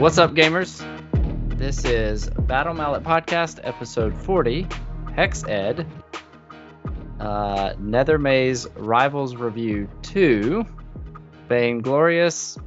What's 0.00 0.16
up, 0.16 0.32
gamers? 0.32 0.80
This 1.58 1.84
is 1.84 2.30
Battle 2.30 2.72
Mallet 2.72 3.04
Podcast, 3.04 3.60
episode 3.64 4.16
40, 4.16 4.66
Hex 5.14 5.44
Ed, 5.44 5.86
uh, 7.20 7.74
Nethermaze 7.74 8.66
Rivals 8.76 9.36
Review 9.36 9.90
2, 10.00 10.64
Vainglorious. 11.50 12.58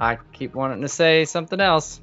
I 0.00 0.18
keep 0.32 0.56
wanting 0.56 0.80
to 0.80 0.88
say 0.88 1.24
something 1.24 1.60
else. 1.60 2.00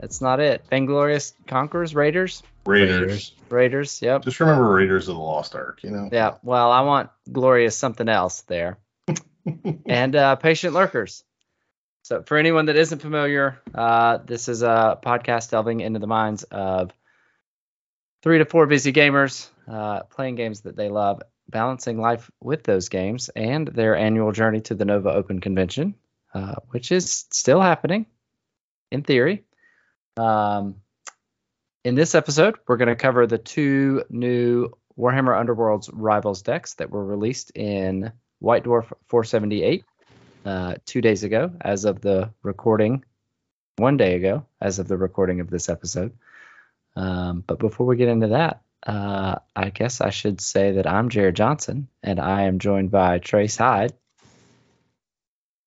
That's 0.00 0.22
not 0.22 0.40
it. 0.40 0.64
Vainglorious 0.70 1.34
Conquerors, 1.46 1.94
Raiders? 1.94 2.42
Raiders. 2.64 3.34
Raiders, 3.50 4.00
yep. 4.00 4.24
Just 4.24 4.40
remember 4.40 4.72
Raiders 4.72 5.06
of 5.08 5.16
the 5.16 5.20
Lost 5.20 5.54
Ark, 5.54 5.80
you 5.82 5.90
know? 5.90 6.08
Yeah, 6.10 6.36
well, 6.42 6.72
I 6.72 6.80
want 6.80 7.10
Glorious 7.30 7.76
something 7.76 8.08
else 8.08 8.40
there. 8.46 8.78
and 9.84 10.16
uh, 10.16 10.36
Patient 10.36 10.72
Lurkers. 10.72 11.24
So, 12.04 12.22
for 12.22 12.36
anyone 12.36 12.66
that 12.66 12.76
isn't 12.76 12.98
familiar, 12.98 13.62
uh, 13.74 14.18
this 14.18 14.50
is 14.50 14.62
a 14.62 14.98
podcast 15.02 15.50
delving 15.50 15.80
into 15.80 16.00
the 16.00 16.06
minds 16.06 16.42
of 16.42 16.92
three 18.22 18.36
to 18.36 18.44
four 18.44 18.66
busy 18.66 18.92
gamers 18.92 19.48
uh, 19.66 20.02
playing 20.02 20.34
games 20.34 20.60
that 20.62 20.76
they 20.76 20.90
love, 20.90 21.22
balancing 21.48 21.98
life 21.98 22.30
with 22.42 22.62
those 22.62 22.90
games, 22.90 23.30
and 23.30 23.66
their 23.66 23.96
annual 23.96 24.32
journey 24.32 24.60
to 24.60 24.74
the 24.74 24.84
Nova 24.84 25.14
Open 25.14 25.40
Convention, 25.40 25.94
uh, 26.34 26.56
which 26.68 26.92
is 26.92 27.24
still 27.30 27.62
happening 27.62 28.04
in 28.92 29.02
theory. 29.02 29.46
Um, 30.18 30.82
in 31.84 31.94
this 31.94 32.14
episode, 32.14 32.56
we're 32.68 32.76
going 32.76 32.88
to 32.88 32.96
cover 32.96 33.26
the 33.26 33.38
two 33.38 34.04
new 34.10 34.68
Warhammer 34.98 35.42
Underworlds 35.42 35.88
Rivals 35.90 36.42
decks 36.42 36.74
that 36.74 36.90
were 36.90 37.02
released 37.02 37.52
in 37.52 38.12
White 38.40 38.64
Dwarf 38.64 38.92
478 39.08 39.84
uh, 40.44 40.74
two 40.84 41.00
days 41.00 41.24
ago, 41.24 41.52
as 41.60 41.84
of 41.84 42.00
the 42.00 42.30
recording, 42.42 43.04
one 43.76 43.96
day 43.96 44.14
ago, 44.14 44.46
as 44.60 44.78
of 44.78 44.88
the 44.88 44.96
recording 44.96 45.40
of 45.40 45.50
this 45.50 45.68
episode. 45.68 46.12
Um, 46.96 47.42
but 47.46 47.58
before 47.58 47.86
we 47.86 47.96
get 47.96 48.08
into 48.08 48.28
that, 48.28 48.62
uh, 48.86 49.36
I 49.56 49.70
guess 49.70 50.00
I 50.00 50.10
should 50.10 50.40
say 50.40 50.72
that 50.72 50.86
I'm 50.86 51.08
Jared 51.08 51.36
Johnson, 51.36 51.88
and 52.02 52.20
I 52.20 52.42
am 52.42 52.58
joined 52.58 52.90
by 52.90 53.18
Trace 53.18 53.56
Hyde 53.56 53.92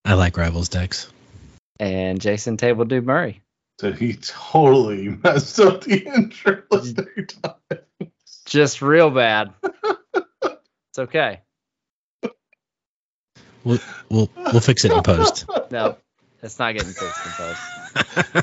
I 0.08 0.14
like 0.14 0.38
Rivals 0.38 0.70
decks. 0.70 1.12
and 1.82 2.22
Jason 2.22 2.56
Table 2.56 2.86
Dude 2.86 3.06
Murray. 3.06 3.42
So 3.82 3.92
he 3.92 4.14
totally 4.14 5.10
messed 5.24 5.60
up 5.60 5.82
the 5.82 5.98
intro 5.98 6.62
three 6.72 7.26
times. 7.26 8.12
Just 8.46 8.82
real 8.82 9.10
bad. 9.10 9.54
it's 10.14 10.98
okay. 10.98 11.42
We'll 13.68 13.80
we'll, 14.10 14.30
we'll 14.38 14.62
fix 14.62 14.86
it 14.86 14.92
in 14.92 15.04
post. 15.04 15.46
No, 15.70 15.98
it's 16.42 16.58
not 16.60 16.74
getting 16.74 16.94
fixed 16.94 17.26
in 17.26 17.32
post. 17.34 17.62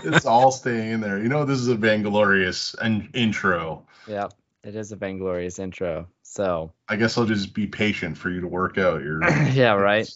It's 0.05 0.27
all 0.27 0.50
staying 0.53 0.92
in 0.92 1.00
there. 1.00 1.22
You 1.22 1.28
know, 1.31 1.47
this 1.47 1.58
is 1.58 1.69
a 1.69 1.75
Vainglorious 1.75 2.75
in- 2.84 3.08
intro. 3.14 3.86
Yep, 4.06 4.34
it 4.62 4.77
is 4.77 4.92
a 4.92 4.97
vainglorious 4.97 5.58
intro. 5.58 6.08
So 6.22 6.72
I 6.89 6.97
guess 6.97 7.16
I'll 7.16 7.25
just 7.25 7.55
be 7.55 7.66
patient 7.66 8.19
for 8.19 8.28
you 8.28 8.42
to 8.42 8.47
work 8.47 8.77
out 8.77 9.03
your. 9.03 9.22
yeah, 9.53 9.72
right. 9.72 10.06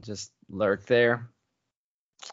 Just 0.00 0.32
lurk 0.48 0.86
there. 0.86 1.28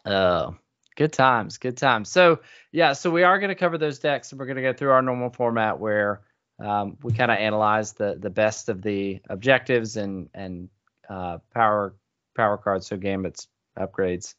Oh, 0.04 0.56
good 0.96 1.12
times, 1.12 1.58
good 1.58 1.76
times. 1.76 2.08
So 2.08 2.40
yeah, 2.72 2.92
so 2.94 3.10
we 3.10 3.22
are 3.22 3.38
going 3.38 3.50
to 3.50 3.54
cover 3.54 3.78
those 3.78 4.00
decks, 4.00 4.32
and 4.32 4.40
we're 4.40 4.46
going 4.46 4.56
to 4.56 4.62
go 4.62 4.72
through 4.72 4.90
our 4.90 5.02
normal 5.02 5.30
format 5.30 5.78
where 5.78 6.22
um, 6.58 6.96
we 7.04 7.12
kind 7.12 7.30
of 7.30 7.38
analyze 7.38 7.92
the 7.92 8.16
the 8.18 8.30
best 8.30 8.68
of 8.68 8.82
the 8.82 9.20
objectives 9.28 9.96
and 9.96 10.28
and 10.34 10.68
uh, 11.08 11.38
power 11.54 11.94
power 12.36 12.56
cards, 12.56 12.86
so 12.86 12.96
gambits, 12.96 13.48
upgrades, 13.78 14.34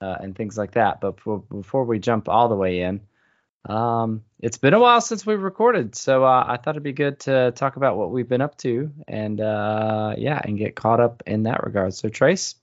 uh, 0.00 0.16
and 0.20 0.36
things 0.36 0.56
like 0.56 0.72
that. 0.72 1.00
But 1.00 1.16
before, 1.16 1.38
before 1.40 1.84
we 1.84 1.98
jump 1.98 2.28
all 2.28 2.48
the 2.48 2.54
way 2.54 2.82
in, 2.82 3.00
um, 3.68 4.24
it's 4.40 4.58
been 4.58 4.74
a 4.74 4.80
while 4.80 5.00
since 5.00 5.24
we 5.24 5.34
recorded, 5.34 5.94
so 5.94 6.24
uh, 6.24 6.44
I 6.46 6.56
thought 6.56 6.72
it'd 6.72 6.82
be 6.82 6.92
good 6.92 7.20
to 7.20 7.52
talk 7.52 7.76
about 7.76 7.96
what 7.96 8.10
we've 8.10 8.28
been 8.28 8.40
up 8.40 8.58
to, 8.58 8.90
and 9.06 9.40
uh, 9.40 10.14
yeah, 10.18 10.40
and 10.42 10.58
get 10.58 10.74
caught 10.74 11.00
up 11.00 11.22
in 11.26 11.44
that 11.44 11.62
regard. 11.62 11.94
So 11.94 12.08
Trace, 12.08 12.56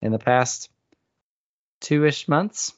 in 0.00 0.12
the 0.12 0.18
past 0.18 0.70
two-ish 1.82 2.26
months, 2.26 2.72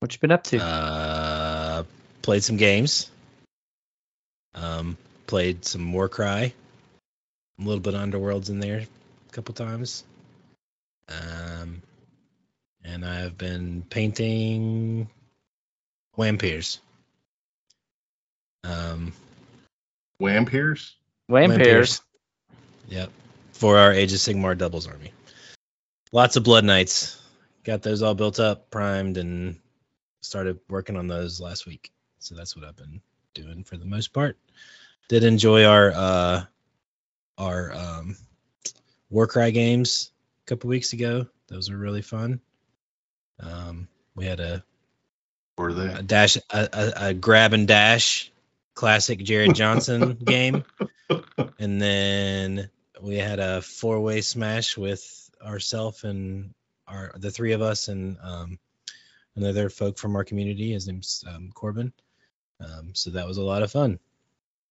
what 0.00 0.12
you 0.12 0.18
been 0.18 0.32
up 0.32 0.44
to? 0.44 0.58
Uh, 0.58 1.84
played 2.22 2.42
some 2.42 2.56
games. 2.56 3.10
Um, 4.54 4.96
played 5.26 5.64
some 5.64 5.92
Warcry. 5.92 6.52
A 7.58 7.62
little 7.62 7.80
bit 7.80 7.94
of 7.94 8.00
Underworlds 8.00 8.50
in 8.50 8.58
there 8.58 8.84
couple 9.34 9.52
times. 9.52 10.04
Um, 11.08 11.82
and 12.84 13.04
I've 13.04 13.36
been 13.36 13.84
painting 13.90 15.10
Wampirs. 16.16 16.78
Um, 18.62 19.12
Wampirs? 20.20 20.92
Wampirs. 21.30 22.00
Yep. 22.88 23.10
For 23.52 23.76
our 23.76 23.92
Age 23.92 24.12
of 24.12 24.20
Sigmar 24.20 24.56
doubles 24.56 24.86
army. 24.86 25.12
Lots 26.12 26.36
of 26.36 26.44
Blood 26.44 26.64
Knights. 26.64 27.20
Got 27.64 27.82
those 27.82 28.02
all 28.02 28.14
built 28.14 28.38
up, 28.38 28.70
primed, 28.70 29.16
and 29.16 29.56
started 30.20 30.60
working 30.68 30.96
on 30.96 31.08
those 31.08 31.40
last 31.40 31.66
week. 31.66 31.90
So 32.20 32.34
that's 32.34 32.56
what 32.56 32.64
I've 32.64 32.76
been 32.76 33.00
doing 33.34 33.64
for 33.64 33.76
the 33.76 33.84
most 33.84 34.12
part. 34.12 34.38
Did 35.08 35.24
enjoy 35.24 35.64
our 35.64 35.90
uh 35.90 36.44
our 37.36 37.72
um 37.72 38.16
Warcry 39.14 39.52
games 39.52 40.10
a 40.44 40.48
couple 40.48 40.68
weeks 40.68 40.92
ago. 40.92 41.26
Those 41.46 41.70
were 41.70 41.76
really 41.76 42.02
fun. 42.02 42.40
Um 43.38 43.86
we 44.16 44.26
had 44.26 44.40
a 44.40 44.64
Were 45.56 45.72
they? 45.72 45.86
a 45.86 46.02
dash 46.02 46.36
a, 46.36 46.42
a, 46.50 46.92
a 47.08 47.14
grab 47.14 47.52
and 47.52 47.68
dash 47.68 48.32
classic 48.74 49.20
Jared 49.20 49.54
Johnson 49.54 50.14
game. 50.24 50.64
And 51.58 51.80
then 51.80 52.70
we 53.00 53.16
had 53.16 53.38
a 53.38 53.60
four 53.62 54.00
way 54.00 54.20
smash 54.22 54.76
with 54.76 55.30
ourself 55.44 56.02
and 56.04 56.54
our 56.88 57.12
the 57.16 57.30
three 57.30 57.52
of 57.52 57.62
us 57.62 57.88
and 57.88 58.16
um, 58.22 58.58
another 59.36 59.68
folk 59.68 59.98
from 59.98 60.16
our 60.16 60.24
community. 60.24 60.72
His 60.72 60.86
name's 60.88 61.22
um, 61.28 61.50
Corbin. 61.54 61.92
Um, 62.58 62.94
so 62.94 63.10
that 63.10 63.26
was 63.28 63.36
a 63.36 63.42
lot 63.42 63.62
of 63.62 63.70
fun. 63.70 63.98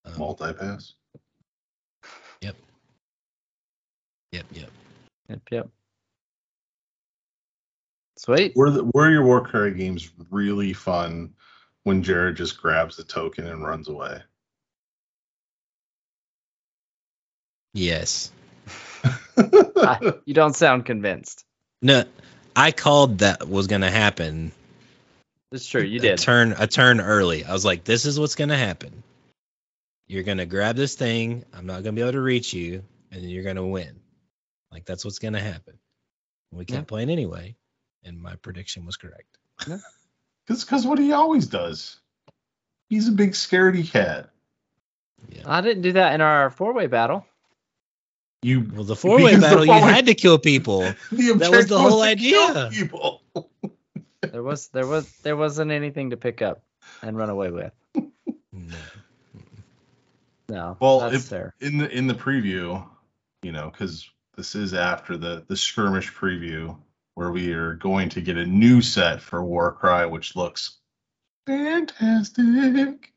Um, 0.05 0.17
Multi-pass? 0.17 0.93
Yep. 0.95 1.02
Yep. 4.33 4.45
Yep. 4.53 4.71
Yep, 5.29 5.41
yep. 5.51 5.69
Sweet. 8.17 8.53
Were, 8.55 8.71
the, 8.71 8.83
were 8.93 9.11
your 9.11 9.23
Warcry 9.25 9.75
games 9.75 10.09
really 10.31 10.73
fun 10.73 11.35
when 11.83 12.01
Jared 12.01 12.35
just 12.37 12.59
grabs 12.59 12.97
the 12.97 13.03
token 13.03 13.45
and 13.45 13.63
runs 13.63 13.89
away? 13.89 14.21
Yes. 17.75 18.31
I- 19.37 20.13
you 20.25 20.33
don't 20.33 20.55
sound 20.55 20.85
convinced. 20.85 21.45
No, 21.83 22.05
I 22.55 22.71
called 22.71 23.19
that 23.19 23.47
was 23.47 23.67
gonna 23.67 23.91
happen. 23.91 24.51
It's 25.51 25.67
true. 25.67 25.81
You 25.83 25.99
a 25.99 26.01
did. 26.01 26.17
turn 26.17 26.55
a 26.57 26.65
turn 26.65 26.99
early. 27.01 27.45
I 27.45 27.53
was 27.53 27.65
like, 27.65 27.83
this 27.83 28.05
is 28.05 28.19
what's 28.19 28.35
gonna 28.35 28.57
happen. 28.57 29.03
You're 30.07 30.23
gonna 30.23 30.45
grab 30.47 30.75
this 30.75 30.95
thing. 30.95 31.43
I'm 31.53 31.67
not 31.67 31.83
gonna 31.83 31.93
be 31.93 32.01
able 32.01 32.13
to 32.13 32.21
reach 32.21 32.53
you, 32.53 32.83
and 33.11 33.21
then 33.21 33.29
you're 33.29 33.43
gonna 33.43 33.67
win. 33.67 33.99
Like 34.73 34.85
that's 34.85 35.05
what's 35.05 35.19
gonna 35.19 35.39
happen. 35.39 35.77
We 36.51 36.65
kept 36.65 36.77
Yeah. 36.79 36.85
playing 36.85 37.09
anyway, 37.11 37.55
and 38.03 38.19
my 38.19 38.35
prediction 38.35 38.85
was 38.85 38.97
correct. 38.97 39.37
Because 39.59 39.83
because 40.65 40.85
what 40.85 40.97
he 40.99 41.13
always 41.13 41.47
does. 41.47 41.99
He's 42.89 43.07
a 43.07 43.11
big 43.11 43.31
scaredy 43.31 43.89
cat. 43.89 44.29
Yeah. 45.29 45.43
I 45.45 45.61
didn't 45.61 45.83
do 45.83 45.93
that 45.93 46.13
in 46.13 46.21
our 46.21 46.49
four-way 46.49 46.87
battle. 46.87 47.25
You 48.41 48.69
Well, 48.73 48.83
the 48.83 48.95
four 48.95 49.21
way 49.21 49.39
battle, 49.39 49.65
you 49.65 49.71
had 49.71 50.05
to 50.07 50.13
kill 50.15 50.37
people. 50.37 50.81
That 51.11 51.49
was 51.49 51.67
the 51.67 51.79
whole 51.79 52.03
to 52.03 52.15
kill 52.15 52.57
idea. 52.57 52.69
People. 52.71 53.21
There 54.21 54.41
was 54.41 54.69
there 54.69 54.87
was 54.87 55.11
there 55.17 55.35
wasn't 55.35 55.69
anything 55.71 56.09
to 56.11 56.17
pick 56.17 56.41
up 56.41 56.63
and 57.01 57.15
run 57.17 57.29
away 57.29 57.51
with. 57.51 57.73
No. 58.51 58.77
No. 60.49 60.77
Well, 60.79 60.99
that's 61.01 61.15
if 61.15 61.23
fair. 61.23 61.53
in 61.59 61.77
the 61.77 61.89
in 61.89 62.07
the 62.07 62.13
preview, 62.13 62.85
you 63.43 63.51
know, 63.51 63.69
because 63.69 64.09
this 64.35 64.55
is 64.55 64.73
after 64.73 65.17
the 65.17 65.43
the 65.47 65.57
skirmish 65.57 66.11
preview 66.13 66.77
where 67.15 67.31
we 67.31 67.51
are 67.53 67.75
going 67.75 68.09
to 68.09 68.21
get 68.21 68.37
a 68.37 68.45
new 68.45 68.81
set 68.81 69.21
for 69.21 69.43
Warcry, 69.43 70.07
which 70.07 70.35
looks 70.35 70.77
fantastic. 71.45 73.13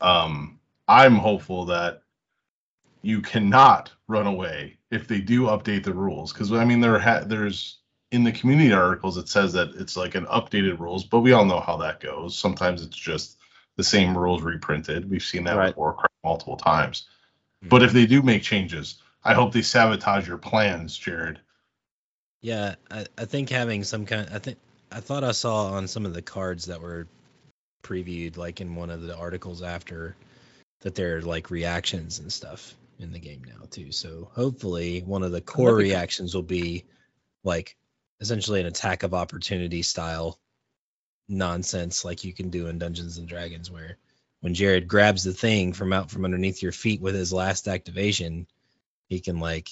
Um, 0.00 0.58
I'm 0.88 1.16
hopeful 1.16 1.66
that 1.66 2.02
you 3.02 3.20
cannot 3.20 3.92
run 4.08 4.26
away 4.26 4.78
if 4.90 5.08
they 5.08 5.20
do 5.20 5.42
update 5.42 5.84
the 5.84 5.92
rules, 5.92 6.32
because 6.32 6.52
I 6.52 6.64
mean 6.64 6.80
there 6.80 6.98
ha- 6.98 7.24
there's 7.24 7.78
in 8.10 8.24
the 8.24 8.32
community 8.32 8.72
articles 8.72 9.16
it 9.16 9.28
says 9.28 9.52
that 9.54 9.70
it's 9.76 9.96
like 9.96 10.14
an 10.14 10.26
updated 10.26 10.78
rules, 10.78 11.04
but 11.04 11.20
we 11.20 11.32
all 11.32 11.44
know 11.44 11.60
how 11.60 11.76
that 11.78 12.00
goes. 12.00 12.38
Sometimes 12.38 12.82
it's 12.82 12.96
just 12.96 13.38
the 13.76 13.84
same 13.84 14.16
rules 14.16 14.42
reprinted. 14.42 15.10
We've 15.10 15.22
seen 15.22 15.44
that 15.44 15.56
Right. 15.56 15.68
with 15.68 15.76
Warcry 15.76 16.08
multiple 16.24 16.56
times. 16.56 17.06
But 17.62 17.82
if 17.82 17.92
they 17.92 18.06
do 18.06 18.22
make 18.22 18.42
changes, 18.42 19.01
I 19.24 19.34
hope 19.34 19.52
they 19.52 19.62
sabotage 19.62 20.26
your 20.26 20.38
plans, 20.38 20.96
Jared. 20.96 21.40
Yeah, 22.40 22.74
I, 22.90 23.06
I 23.16 23.24
think 23.24 23.50
having 23.50 23.84
some 23.84 24.04
kind 24.04 24.28
I 24.32 24.38
think 24.38 24.58
I 24.90 25.00
thought 25.00 25.24
I 25.24 25.32
saw 25.32 25.72
on 25.72 25.86
some 25.86 26.06
of 26.06 26.14
the 26.14 26.22
cards 26.22 26.66
that 26.66 26.82
were 26.82 27.06
previewed 27.82 28.36
like 28.36 28.60
in 28.60 28.74
one 28.74 28.90
of 28.90 29.02
the 29.02 29.16
articles 29.16 29.62
after 29.62 30.16
that 30.80 30.94
there 30.94 31.16
are 31.16 31.22
like 31.22 31.50
reactions 31.50 32.18
and 32.18 32.32
stuff 32.32 32.74
in 32.98 33.12
the 33.12 33.18
game 33.18 33.42
now 33.44 33.66
too. 33.70 33.92
So 33.92 34.30
hopefully 34.34 35.00
one 35.00 35.22
of 35.22 35.32
the 35.32 35.40
core 35.40 35.72
that'd 35.72 35.86
reactions 35.86 36.34
will 36.34 36.42
be 36.42 36.84
like 37.44 37.76
essentially 38.20 38.60
an 38.60 38.66
attack 38.66 39.02
of 39.02 39.14
opportunity 39.14 39.82
style 39.82 40.38
nonsense 41.28 42.04
like 42.04 42.24
you 42.24 42.32
can 42.32 42.50
do 42.50 42.66
in 42.66 42.78
Dungeons 42.78 43.18
and 43.18 43.28
Dragons 43.28 43.70
where 43.70 43.98
when 44.40 44.54
Jared 44.54 44.88
grabs 44.88 45.22
the 45.22 45.32
thing 45.32 45.72
from 45.72 45.92
out 45.92 46.10
from 46.10 46.24
underneath 46.24 46.62
your 46.62 46.72
feet 46.72 47.00
with 47.00 47.14
his 47.14 47.32
last 47.32 47.68
activation, 47.68 48.46
he 49.12 49.20
can 49.20 49.38
like 49.38 49.68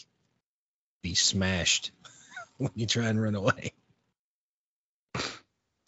be 1.02 1.14
smashed 1.14 1.92
when 2.58 2.70
you 2.74 2.86
try 2.86 3.06
and 3.06 3.20
run 3.20 3.34
away. 3.34 3.72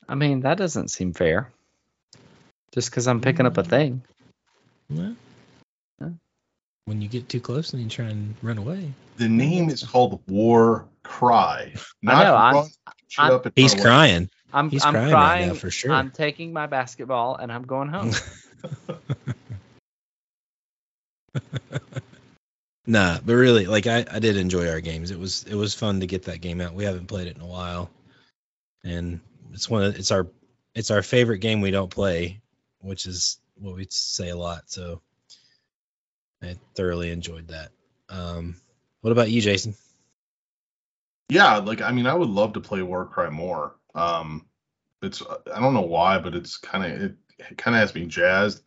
I 0.09 0.15
mean, 0.15 0.41
that 0.41 0.59
doesn't 0.59 0.89
seem 0.89 1.13
fair. 1.13 1.51
Just 2.73 2.91
because 2.91 3.07
I'm 3.07 3.21
picking 3.21 3.47
up 3.47 3.59
a 3.59 3.63
mm. 3.63 3.67
thing. 3.67 4.03
Well, 4.91 5.15
when 6.87 7.01
you 7.01 7.09
get 7.09 7.29
too 7.29 7.41
close 7.41 7.73
and 7.73 7.83
you 7.83 7.89
try 7.89 8.07
and 8.07 8.35
run 8.43 8.59
away. 8.59 8.93
The 9.19 9.29
name 9.29 9.71
is 9.71 9.85
called 9.85 10.21
War 10.27 10.87
Cry. 11.03 11.75
I 12.07 12.25
know, 12.25 12.35
I'm- 12.35 12.55
run, 12.55 12.69
shoot 13.09 13.23
I'm- 13.23 13.35
up 13.35 13.47
and 13.47 13.53
He's 13.55 13.75
away. 13.75 13.83
crying. 13.83 14.31
I'm 14.53 14.69
He's 14.69 14.85
I'm 14.85 14.93
crying 14.93 15.11
crying. 15.11 15.43
right 15.43 15.55
now 15.55 15.59
for 15.59 15.71
sure. 15.71 15.93
I'm 15.93 16.11
taking 16.11 16.53
my 16.53 16.67
basketball 16.67 17.37
and 17.37 17.51
I'm 17.53 17.63
going 17.63 17.89
home. 17.89 18.13
Nah, 22.87 23.19
but 23.25 23.35
really, 23.35 23.67
like 23.67 23.87
I, 23.87 24.05
I 24.11 24.19
did 24.19 24.37
enjoy 24.37 24.69
our 24.69 24.81
games. 24.81 25.11
It 25.11 25.19
was 25.19 25.45
it 25.45 25.55
was 25.55 25.75
fun 25.75 26.01
to 26.01 26.07
get 26.07 26.25
that 26.25 26.41
game 26.41 26.61
out. 26.61 26.75
We 26.75 26.85
haven't 26.85 27.07
played 27.07 27.29
it 27.29 27.37
in 27.37 27.43
a 27.43 27.47
while, 27.47 27.91
and 28.83 29.21
it's 29.53 29.71
one 29.71 29.85
of 29.85 29.97
it's 29.97 30.11
our 30.11 30.27
it's 30.75 30.91
our 30.91 31.03
favorite 31.03 31.39
game 31.39 31.61
we 31.61 31.71
don't 31.71 31.91
play, 31.91 32.41
which 32.81 33.07
is 33.07 33.39
what 33.55 33.77
we 33.77 33.87
say 33.91 34.31
a 34.31 34.37
lot. 34.37 34.65
So 34.67 35.01
I 36.43 36.57
thoroughly 36.75 37.11
enjoyed 37.11 37.49
that. 37.49 37.71
Um, 38.09 38.57
what 39.01 39.13
about 39.13 39.31
you, 39.31 39.41
Jason? 39.41 39.75
Yeah, 41.29 41.59
like 41.59 41.83
I 41.83 41.93
mean, 41.93 42.07
I 42.07 42.15
would 42.15 42.29
love 42.29 42.55
to 42.55 42.61
play 42.61 42.83
Warcry 42.83 43.31
more. 43.31 43.77
Um, 43.95 44.47
it's 45.03 45.23
I 45.55 45.61
don't 45.61 45.75
know 45.75 45.83
why, 45.83 46.19
but 46.19 46.35
it's 46.35 46.57
kind 46.57 46.85
of 46.85 47.03
it, 47.03 47.17
it 47.39 47.59
kind 47.59 47.77
of 47.77 47.81
has 47.81 47.95
me 47.95 48.07
jazzed. 48.07 48.63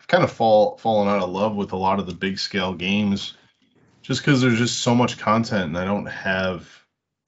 I've 0.00 0.08
kind 0.08 0.24
of 0.24 0.32
fall 0.32 0.76
fallen 0.78 1.08
out 1.08 1.22
of 1.22 1.30
love 1.30 1.54
with 1.54 1.72
a 1.72 1.76
lot 1.76 2.00
of 2.00 2.06
the 2.06 2.14
big 2.14 2.38
scale 2.38 2.74
games, 2.74 3.34
just 4.02 4.20
because 4.20 4.40
there's 4.40 4.58
just 4.58 4.80
so 4.80 4.94
much 4.94 5.18
content, 5.18 5.64
and 5.64 5.78
I 5.78 5.84
don't 5.84 6.06
have 6.06 6.68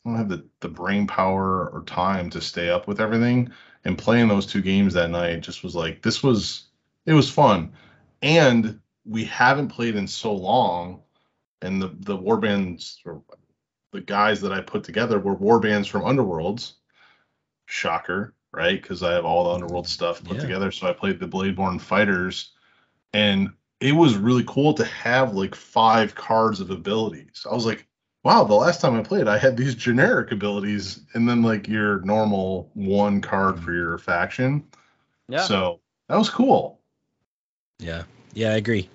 I 0.05 0.09
don't 0.11 0.19
have 0.19 0.29
the 0.29 0.47
the 0.61 0.69
brain 0.69 1.07
power 1.07 1.69
or 1.69 1.83
time 1.87 2.31
to 2.31 2.41
stay 2.41 2.71
up 2.71 2.87
with 2.87 3.01
everything. 3.01 3.51
And 3.85 3.99
playing 3.99 4.29
those 4.29 4.47
two 4.47 4.63
games 4.63 4.95
that 4.95 5.11
night 5.11 5.41
just 5.41 5.65
was 5.65 5.75
like 5.75 6.03
this 6.03 6.23
was 6.23 6.69
it 7.05 7.15
was 7.15 7.31
fun, 7.31 7.73
and 8.23 8.81
we 9.05 9.25
haven't 9.25 9.69
played 9.69 9.97
in 9.97 10.07
so 10.07 10.33
long, 10.33 11.03
and 11.61 11.83
the 11.83 11.89
the 11.89 12.17
warbands 12.17 12.99
or 13.05 13.23
the 13.93 14.01
guys 14.01 14.41
that 14.41 14.53
I 14.53 14.61
put 14.61 14.85
together 14.85 15.19
were 15.19 15.37
warbands 15.37 15.89
from 15.89 16.03
Underworlds. 16.03 16.75
Shocker, 17.67 18.35
right? 18.53 18.81
Because 18.81 19.03
I 19.03 19.13
have 19.13 19.25
all 19.25 19.45
the 19.45 19.51
Underworld 19.55 19.89
stuff 19.89 20.23
put 20.23 20.37
Yeah. 20.37 20.43
together. 20.43 20.71
So 20.71 20.87
I 20.87 20.93
played 20.93 21.19
the 21.19 21.29
Bladeborn 21.29 21.81
Fighters, 21.81 22.53
and 23.13 23.53
it 23.83 23.93
was 23.93 24.17
really 24.17 24.45
cool 24.47 24.75
to 24.75 24.85
have 24.85 25.35
like 25.35 25.55
five 25.55 26.15
cards 26.15 26.61
of 26.61 26.71
abilities. 26.71 27.45
I 27.51 27.53
was 27.53 27.67
like, 27.67 27.87
wow, 28.23 28.45
the 28.45 28.55
last 28.55 28.81
time 28.81 28.95
I 28.95 29.03
played, 29.03 29.27
I 29.27 29.39
had 29.39 29.57
these 29.57 29.75
generic 29.75 30.31
abilities, 30.31 31.01
and 31.15 31.29
then 31.29 31.43
like 31.43 31.67
your 31.67 32.01
normal 32.01 32.71
one 32.75 33.21
card 33.21 33.61
for 33.61 33.73
your 33.73 33.99
faction. 33.99 34.65
Yeah. 35.29 35.43
So 35.43 35.81
that 36.09 36.17
was 36.17 36.31
cool. 36.31 36.81
Yeah, 37.81 38.05
yeah, 38.35 38.53
I 38.53 38.57
agree. 38.57 38.89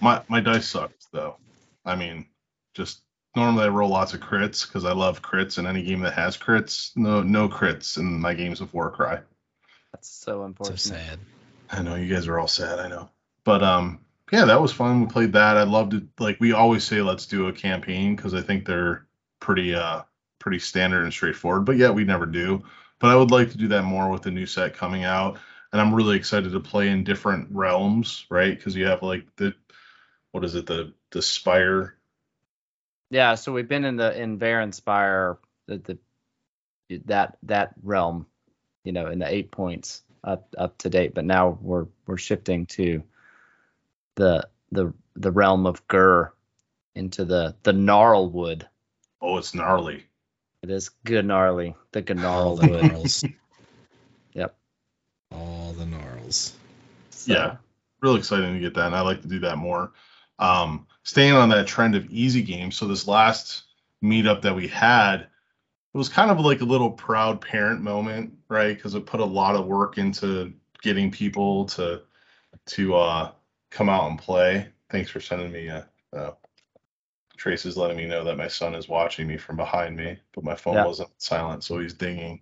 My 0.00 0.22
my 0.28 0.40
dice 0.40 0.68
sucked 0.68 1.06
though. 1.12 1.36
I 1.84 1.94
mean, 1.94 2.26
just 2.72 3.02
normally 3.36 3.64
I 3.64 3.68
roll 3.68 3.90
lots 3.90 4.14
of 4.14 4.20
crits 4.20 4.66
because 4.66 4.86
I 4.86 4.92
love 4.92 5.20
crits 5.20 5.58
in 5.58 5.66
any 5.66 5.82
game 5.82 6.00
that 6.00 6.14
has 6.14 6.38
crits. 6.38 6.96
No 6.96 7.22
no 7.22 7.48
crits 7.50 7.98
in 7.98 8.20
my 8.20 8.32
games 8.32 8.62
of 8.62 8.72
Warcry. 8.72 9.18
That's 9.92 10.08
so 10.08 10.44
important. 10.46 10.80
So 10.80 10.94
unfortunate. 10.94 11.18
sad. 11.18 11.18
I 11.70 11.82
know 11.82 11.94
you 11.96 12.12
guys 12.12 12.26
are 12.26 12.38
all 12.38 12.48
sad. 12.48 12.78
I 12.78 12.88
know, 12.88 13.10
but 13.44 13.62
um, 13.62 14.03
yeah, 14.34 14.44
that 14.46 14.60
was 14.60 14.72
fun. 14.72 15.00
We 15.00 15.06
played 15.06 15.32
that. 15.34 15.56
I 15.56 15.62
loved 15.62 15.94
it. 15.94 16.02
Like 16.18 16.40
we 16.40 16.52
always 16.52 16.82
say, 16.82 17.00
let's 17.00 17.26
do 17.26 17.46
a 17.46 17.52
campaign 17.52 18.16
because 18.16 18.34
I 18.34 18.40
think 18.40 18.66
they're 18.66 19.06
pretty 19.38 19.74
uh 19.74 20.02
pretty 20.40 20.58
standard 20.58 21.04
and 21.04 21.12
straightforward. 21.12 21.64
But 21.64 21.76
yeah, 21.76 21.90
we 21.90 22.02
never 22.02 22.26
do. 22.26 22.64
But 22.98 23.10
I 23.10 23.16
would 23.16 23.30
like 23.30 23.52
to 23.52 23.58
do 23.58 23.68
that 23.68 23.84
more 23.84 24.10
with 24.10 24.22
the 24.22 24.32
new 24.32 24.46
set 24.46 24.74
coming 24.74 25.04
out. 25.04 25.38
And 25.72 25.80
I'm 25.80 25.94
really 25.94 26.16
excited 26.16 26.50
to 26.52 26.60
play 26.60 26.88
in 26.88 27.04
different 27.04 27.48
realms, 27.52 28.26
right? 28.28 28.56
Because 28.56 28.74
you 28.74 28.86
have 28.86 29.02
like 29.02 29.24
the 29.36 29.54
what 30.32 30.44
is 30.44 30.56
it, 30.56 30.66
the 30.66 30.92
the 31.10 31.22
spire 31.22 31.96
Yeah, 33.10 33.36
so 33.36 33.52
we've 33.52 33.68
been 33.68 33.84
in 33.84 33.96
the 33.96 34.20
in 34.20 34.38
Varanspire, 34.40 35.38
the, 35.66 35.78
the 35.78 36.98
that 37.06 37.38
that 37.44 37.74
realm, 37.84 38.26
you 38.82 38.90
know, 38.90 39.06
in 39.06 39.20
the 39.20 39.32
eight 39.32 39.52
points 39.52 40.02
up 40.24 40.52
up 40.58 40.76
to 40.78 40.90
date, 40.90 41.14
but 41.14 41.24
now 41.24 41.56
we're 41.60 41.86
we're 42.06 42.16
shifting 42.16 42.66
to 42.66 43.04
the 44.16 44.48
the 44.72 44.92
the 45.16 45.30
realm 45.30 45.66
of 45.66 45.86
Ghur 45.88 46.32
into 46.94 47.24
the 47.24 47.54
the 47.62 47.72
Gnarlwood. 47.72 48.66
Oh, 49.20 49.38
it's 49.38 49.54
gnarly. 49.54 50.04
It 50.62 50.70
is 50.70 50.88
good 51.04 51.26
gnarly, 51.26 51.74
the 51.92 52.00
All 52.00 52.56
the 52.56 52.66
Gnarlwood. 52.66 52.80
gnarls. 52.80 53.24
Yep. 54.34 54.56
All 55.32 55.72
the 55.78 55.86
gnarls. 55.86 56.54
So, 57.10 57.32
Yeah. 57.32 57.56
really 58.00 58.18
exciting 58.18 58.54
to 58.54 58.60
get 58.60 58.74
that, 58.74 58.86
and 58.86 58.96
I 58.96 59.00
like 59.00 59.22
to 59.22 59.28
do 59.28 59.38
that 59.40 59.58
more. 59.58 59.92
Um, 60.38 60.86
staying 61.04 61.32
on 61.34 61.48
that 61.50 61.66
trend 61.66 61.94
of 61.94 62.10
easy 62.10 62.42
games. 62.42 62.76
So 62.76 62.86
this 62.86 63.06
last 63.06 63.62
meetup 64.02 64.42
that 64.42 64.56
we 64.56 64.66
had, 64.66 65.20
it 65.20 65.98
was 65.98 66.08
kind 66.08 66.30
of 66.30 66.40
like 66.40 66.60
a 66.60 66.64
little 66.64 66.90
proud 66.90 67.40
parent 67.40 67.80
moment, 67.80 68.34
right? 68.48 68.74
Because 68.76 68.94
it 68.94 69.06
put 69.06 69.20
a 69.20 69.24
lot 69.24 69.54
of 69.54 69.66
work 69.66 69.98
into 69.98 70.52
getting 70.82 71.10
people 71.10 71.66
to 71.66 72.02
to 72.66 72.94
uh, 72.96 73.30
come 73.74 73.88
out 73.88 74.08
and 74.08 74.18
play. 74.18 74.68
Thanks 74.90 75.10
for 75.10 75.20
sending 75.20 75.52
me 75.52 75.66
a. 75.66 75.86
Uh, 76.12 76.30
Trace 77.36 77.66
is 77.66 77.76
letting 77.76 77.96
me 77.96 78.06
know 78.06 78.22
that 78.24 78.38
my 78.38 78.46
son 78.46 78.74
is 78.74 78.88
watching 78.88 79.26
me 79.26 79.36
from 79.36 79.56
behind 79.56 79.96
me, 79.96 80.16
but 80.32 80.44
my 80.44 80.54
phone 80.54 80.74
Yeah. 80.74 80.86
wasn't 80.86 81.10
silent, 81.20 81.64
so 81.64 81.78
he's 81.80 81.92
dinging. 81.92 82.40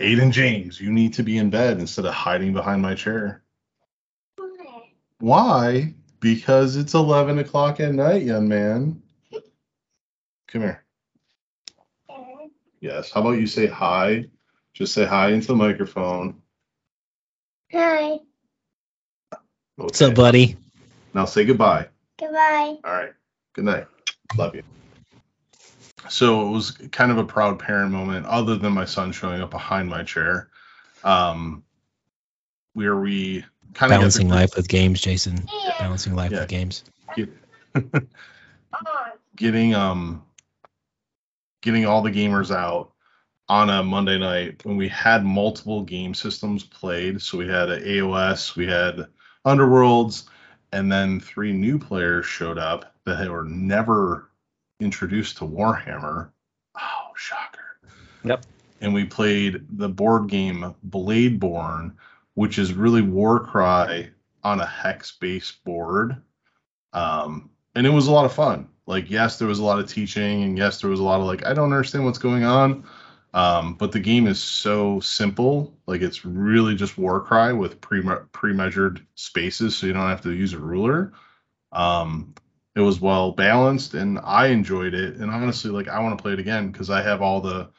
Aiden 0.00 0.32
James, 0.32 0.80
you 0.80 0.90
need 0.90 1.12
to 1.14 1.22
be 1.22 1.36
in 1.36 1.50
bed 1.50 1.78
instead 1.78 2.06
of 2.06 2.14
hiding 2.14 2.54
behind 2.54 2.80
my 2.80 2.94
chair. 2.94 3.44
Why? 5.18 5.94
Because 6.20 6.76
it's 6.76 6.94
11 6.94 7.38
o'clock 7.38 7.78
at 7.78 7.92
night, 7.92 8.22
young 8.22 8.48
man. 8.48 9.02
Come 10.48 10.62
here. 10.62 10.84
Yes. 12.80 13.10
How 13.12 13.20
about 13.20 13.38
you 13.38 13.46
say 13.46 13.66
hi? 13.66 14.26
Just 14.72 14.94
say 14.94 15.04
hi 15.04 15.28
into 15.28 15.48
the 15.48 15.56
microphone. 15.56 16.42
Hi. 17.70 18.18
What's 19.76 20.00
up, 20.02 20.14
buddy? 20.14 20.56
Now 21.14 21.24
say 21.24 21.44
goodbye. 21.44 21.88
Goodbye. 22.18 22.76
All 22.84 22.92
right. 22.92 23.12
Good 23.54 23.64
night. 23.64 23.86
Love 24.36 24.54
you. 24.54 24.62
So 26.08 26.46
it 26.46 26.50
was 26.50 26.70
kind 26.92 27.10
of 27.10 27.18
a 27.18 27.24
proud 27.24 27.58
parent 27.58 27.90
moment, 27.90 28.26
other 28.26 28.56
than 28.56 28.72
my 28.72 28.84
son 28.84 29.10
showing 29.10 29.40
up 29.40 29.50
behind 29.50 29.88
my 29.88 30.02
chair. 30.04 30.48
Um, 31.02 31.64
where 32.74 32.96
we 32.96 33.44
kind 33.74 33.92
of 33.92 33.98
Balancing 33.98 34.28
life 34.28 34.54
with 34.56 34.68
games, 34.68 35.00
Jason. 35.00 35.44
Yeah. 35.64 35.74
Balancing 35.78 36.14
life 36.14 36.30
Yeah. 36.30 36.40
with 36.40 36.48
games. 36.48 36.84
On. 37.16 37.28
getting 39.36 39.74
um 39.74 40.22
getting 41.62 41.86
all 41.86 42.02
the 42.02 42.10
gamers 42.12 42.54
out 42.54 42.92
on 43.48 43.70
a 43.70 43.82
Monday 43.82 44.18
night 44.18 44.64
when 44.64 44.76
we 44.76 44.88
had 44.88 45.24
multiple 45.24 45.82
game 45.82 46.14
systems 46.14 46.62
played. 46.62 47.20
So 47.20 47.38
we 47.38 47.48
had 47.48 47.70
a 47.70 47.80
AOS, 47.80 48.54
we 48.54 48.66
had 48.66 49.06
Underworlds, 49.46 50.24
and 50.72 50.90
then 50.90 51.20
three 51.20 51.52
new 51.52 51.78
players 51.78 52.26
showed 52.26 52.58
up 52.58 52.94
that 53.04 53.30
were 53.30 53.44
never 53.44 54.30
introduced 54.80 55.38
to 55.38 55.44
Warhammer. 55.44 56.30
Oh, 56.76 57.12
shocker. 57.16 57.78
Yep. 58.24 58.44
And 58.80 58.92
we 58.92 59.04
played 59.04 59.64
the 59.70 59.88
board 59.88 60.28
game 60.28 60.74
Bladeborn, 60.88 61.92
which 62.34 62.58
is 62.58 62.72
really 62.72 63.02
Warcry 63.02 64.10
on 64.42 64.60
a 64.60 64.66
hex 64.66 65.12
based 65.12 65.62
board. 65.64 66.20
Um, 66.92 67.50
and 67.74 67.86
it 67.86 67.90
was 67.90 68.06
a 68.06 68.12
lot 68.12 68.24
of 68.24 68.32
fun. 68.32 68.68
Like, 68.86 69.10
yes, 69.10 69.38
there 69.38 69.48
was 69.48 69.58
a 69.58 69.64
lot 69.64 69.78
of 69.78 69.88
teaching, 69.88 70.42
and 70.42 70.58
yes, 70.58 70.80
there 70.80 70.90
was 70.90 71.00
a 71.00 71.04
lot 71.04 71.20
of 71.20 71.26
like, 71.26 71.46
I 71.46 71.54
don't 71.54 71.72
understand 71.72 72.04
what's 72.04 72.18
going 72.18 72.44
on. 72.44 72.84
Um, 73.34 73.74
but 73.74 73.92
the 73.92 74.00
game 74.00 74.28
is 74.28 74.40
so 74.42 75.00
simple. 75.00 75.76
Like, 75.86 76.02
it's 76.02 76.24
really 76.24 76.76
just 76.76 76.96
Warcry 76.96 77.52
with 77.52 77.80
pre 77.80 78.00
pre 78.32 78.52
measured 78.54 79.04
spaces, 79.16 79.76
so 79.76 79.86
you 79.86 79.92
don't 79.92 80.08
have 80.08 80.22
to 80.22 80.30
use 80.32 80.52
a 80.54 80.58
ruler. 80.58 81.12
Um, 81.72 82.34
It 82.76 82.80
was 82.80 83.00
well 83.00 83.32
balanced, 83.32 83.94
and 83.94 84.18
I 84.22 84.48
enjoyed 84.48 84.94
it. 84.94 85.16
And 85.16 85.30
honestly, 85.30 85.70
like 85.70 85.88
I 85.88 86.00
want 86.00 86.18
to 86.18 86.22
play 86.22 86.32
it 86.32 86.40
again 86.40 86.70
because 86.72 86.90
I 86.90 87.02
have 87.02 87.22
all 87.22 87.40
the 87.40 87.70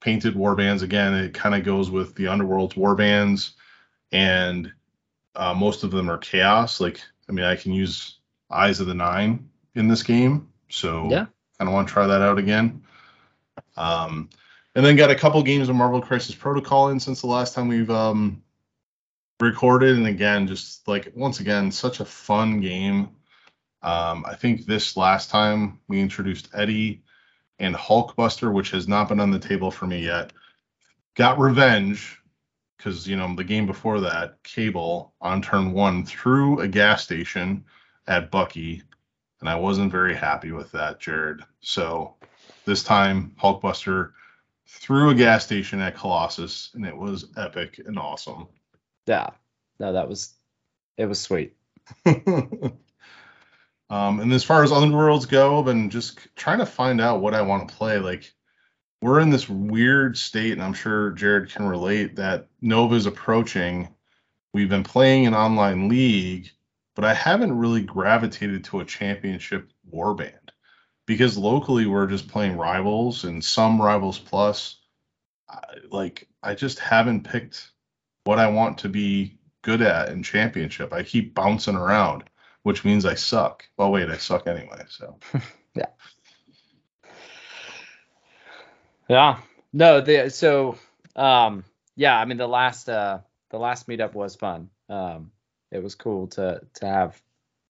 painted 0.00 0.34
warbands 0.34 0.82
again. 0.82 1.14
It 1.14 1.34
kind 1.34 1.54
of 1.54 1.64
goes 1.64 1.90
with 1.90 2.14
the 2.16 2.28
Underworld's 2.28 2.74
warbands, 2.76 3.52
and 4.12 4.72
uh, 5.36 5.54
most 5.54 5.84
of 5.84 5.90
them 5.92 6.10
are 6.10 6.18
chaos. 6.18 6.80
Like 6.80 7.00
I 7.28 7.32
mean, 7.32 7.44
I 7.44 7.56
can 7.56 7.72
use 7.72 8.18
Eyes 8.50 8.80
of 8.80 8.86
the 8.86 8.94
Nine 8.94 9.48
in 9.74 9.88
this 9.88 10.02
game, 10.04 10.48
so 10.68 11.08
Yeah. 11.10 11.26
kind 11.58 11.68
of 11.68 11.72
want 11.72 11.88
to 11.88 11.94
try 11.94 12.06
that 12.06 12.22
out 12.22 12.38
again. 12.38 12.82
Um, 13.76 14.30
and 14.74 14.84
then 14.84 14.96
got 14.96 15.10
a 15.10 15.14
couple 15.14 15.42
games 15.42 15.68
of 15.68 15.76
Marvel 15.76 16.00
Crisis 16.00 16.34
Protocol 16.34 16.88
in 16.88 17.00
since 17.00 17.20
the 17.20 17.26
last 17.26 17.54
time 17.54 17.68
we've 17.68 17.90
um 17.90 18.42
recorded, 19.40 19.96
and 19.96 20.06
again, 20.06 20.46
just 20.46 20.86
like 20.88 21.12
once 21.14 21.40
again, 21.40 21.70
such 21.70 22.00
a 22.00 22.04
fun 22.04 22.60
game. 22.60 23.10
Um, 23.82 24.24
I 24.26 24.34
think 24.34 24.64
this 24.64 24.96
last 24.96 25.30
time 25.30 25.80
we 25.88 26.00
introduced 26.00 26.48
Eddie 26.54 27.02
and 27.58 27.74
Hulkbuster, 27.74 28.52
which 28.52 28.70
has 28.70 28.88
not 28.88 29.08
been 29.08 29.20
on 29.20 29.30
the 29.30 29.38
table 29.38 29.70
for 29.70 29.86
me 29.86 30.04
yet. 30.04 30.32
Got 31.14 31.38
Revenge 31.38 32.18
because 32.76 33.06
you 33.06 33.16
know 33.16 33.34
the 33.34 33.44
game 33.44 33.66
before 33.66 34.00
that, 34.00 34.42
Cable 34.42 35.14
on 35.20 35.42
turn 35.42 35.72
one 35.72 36.04
threw 36.04 36.60
a 36.60 36.68
gas 36.68 37.02
station 37.02 37.64
at 38.06 38.30
Bucky, 38.30 38.82
and 39.40 39.48
I 39.48 39.54
wasn't 39.54 39.92
very 39.92 40.14
happy 40.14 40.52
with 40.52 40.70
that, 40.72 41.00
Jared. 41.00 41.42
So 41.60 42.14
this 42.64 42.82
time, 42.82 43.34
Hulkbuster 43.40 44.12
threw 44.66 45.10
a 45.10 45.14
gas 45.14 45.44
station 45.44 45.80
at 45.80 45.96
Colossus, 45.96 46.70
and 46.74 46.86
it 46.86 46.96
was 46.96 47.26
epic 47.36 47.80
and 47.84 47.98
awesome. 47.98 48.48
Yeah. 49.06 49.30
No, 49.78 49.92
that 49.92 50.08
was 50.08 50.34
it 50.96 51.06
was 51.06 51.20
sweet. 51.20 51.56
um, 52.06 52.80
and 53.90 54.32
as 54.32 54.44
far 54.44 54.62
as 54.62 54.72
other 54.72 54.90
worlds 54.90 55.26
go, 55.26 55.58
I've 55.58 55.64
been 55.64 55.90
just 55.90 56.18
trying 56.36 56.58
to 56.58 56.66
find 56.66 57.00
out 57.00 57.20
what 57.20 57.34
I 57.34 57.42
want 57.42 57.68
to 57.68 57.74
play. 57.74 57.98
Like, 57.98 58.32
we're 59.02 59.20
in 59.20 59.30
this 59.30 59.48
weird 59.48 60.16
state, 60.16 60.52
and 60.52 60.62
I'm 60.62 60.72
sure 60.72 61.10
Jared 61.10 61.50
can 61.50 61.66
relate 61.66 62.16
that 62.16 62.48
Nova's 62.60 63.06
approaching. 63.06 63.88
We've 64.52 64.68
been 64.68 64.84
playing 64.84 65.26
an 65.26 65.34
online 65.34 65.88
league, 65.88 66.50
but 66.94 67.04
I 67.04 67.12
haven't 67.12 67.58
really 67.58 67.82
gravitated 67.82 68.64
to 68.64 68.80
a 68.80 68.84
championship 68.84 69.70
warband 69.92 70.43
because 71.06 71.36
locally 71.36 71.86
we're 71.86 72.06
just 72.06 72.28
playing 72.28 72.56
rivals 72.56 73.24
and 73.24 73.44
some 73.44 73.80
rivals 73.80 74.18
plus. 74.18 74.76
I, 75.48 75.60
like, 75.90 76.28
I 76.42 76.54
just 76.54 76.78
haven't 76.78 77.24
picked 77.24 77.70
what 78.24 78.38
I 78.38 78.48
want 78.48 78.78
to 78.78 78.88
be 78.88 79.38
good 79.62 79.82
at 79.82 80.08
in 80.10 80.22
championship. 80.22 80.92
I 80.92 81.02
keep 81.02 81.34
bouncing 81.34 81.76
around, 81.76 82.24
which 82.62 82.84
means 82.84 83.04
I 83.04 83.14
suck. 83.14 83.64
Well, 83.76 83.90
wait, 83.92 84.08
I 84.08 84.16
suck 84.16 84.46
anyway. 84.46 84.84
So 84.88 85.18
Yeah. 85.74 85.86
Yeah. 89.08 89.38
No, 89.72 90.00
the 90.00 90.30
so 90.30 90.78
um 91.16 91.64
yeah, 91.96 92.18
I 92.18 92.24
mean 92.24 92.38
the 92.38 92.46
last 92.48 92.88
uh 92.88 93.18
the 93.50 93.58
last 93.58 93.88
meetup 93.88 94.14
was 94.14 94.36
fun. 94.36 94.70
Um 94.88 95.32
it 95.70 95.82
was 95.82 95.94
cool 95.94 96.28
to 96.28 96.60
to 96.74 96.86
have 96.86 97.20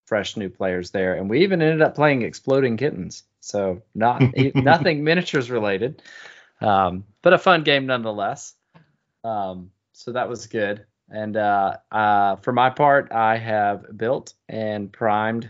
fresh 0.06 0.36
new 0.36 0.48
players 0.48 0.90
there 0.90 1.14
and 1.14 1.30
we 1.30 1.42
even 1.42 1.62
ended 1.62 1.82
up 1.82 1.94
playing 1.94 2.22
Exploding 2.22 2.76
Kittens. 2.76 3.22
So 3.40 3.82
not 3.94 4.22
nothing 4.54 5.04
miniatures 5.04 5.50
related. 5.50 6.02
Um 6.60 7.04
but 7.22 7.32
a 7.32 7.38
fun 7.38 7.62
game 7.62 7.86
nonetheless. 7.86 8.54
Um 9.22 9.70
so 9.92 10.12
that 10.12 10.28
was 10.28 10.46
good. 10.46 10.84
And 11.08 11.36
uh 11.36 11.76
uh 11.90 12.36
for 12.36 12.52
my 12.52 12.70
part 12.70 13.12
I 13.12 13.38
have 13.38 13.96
built 13.96 14.34
and 14.48 14.92
primed 14.92 15.48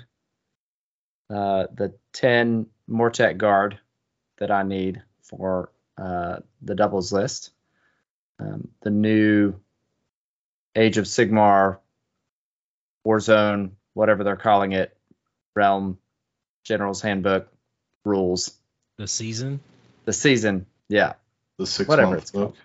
uh 1.30 1.66
the 1.74 1.94
10 2.12 2.66
Mortek 2.88 3.38
guard 3.38 3.78
that 4.38 4.50
I 4.50 4.62
need 4.62 5.02
for 5.22 5.70
uh, 5.96 6.38
the 6.62 6.74
doubles 6.74 7.12
list. 7.12 7.50
Um, 8.38 8.68
the 8.82 8.90
new 8.90 9.54
Age 10.76 10.98
of 10.98 11.04
Sigmar, 11.04 11.78
Warzone, 13.06 13.70
whatever 13.94 14.24
they're 14.24 14.36
calling 14.36 14.72
it, 14.72 14.96
Realm, 15.56 15.98
General's 16.64 17.00
Handbook, 17.00 17.48
rules. 18.04 18.52
The 18.98 19.08
season. 19.08 19.60
The 20.04 20.12
season, 20.12 20.66
yeah, 20.88 21.14
the 21.58 21.66
six 21.66 21.88
Whatever 21.88 22.10
month 22.10 22.22
it's 22.22 22.30
called. 22.30 22.48
book. 22.48 22.56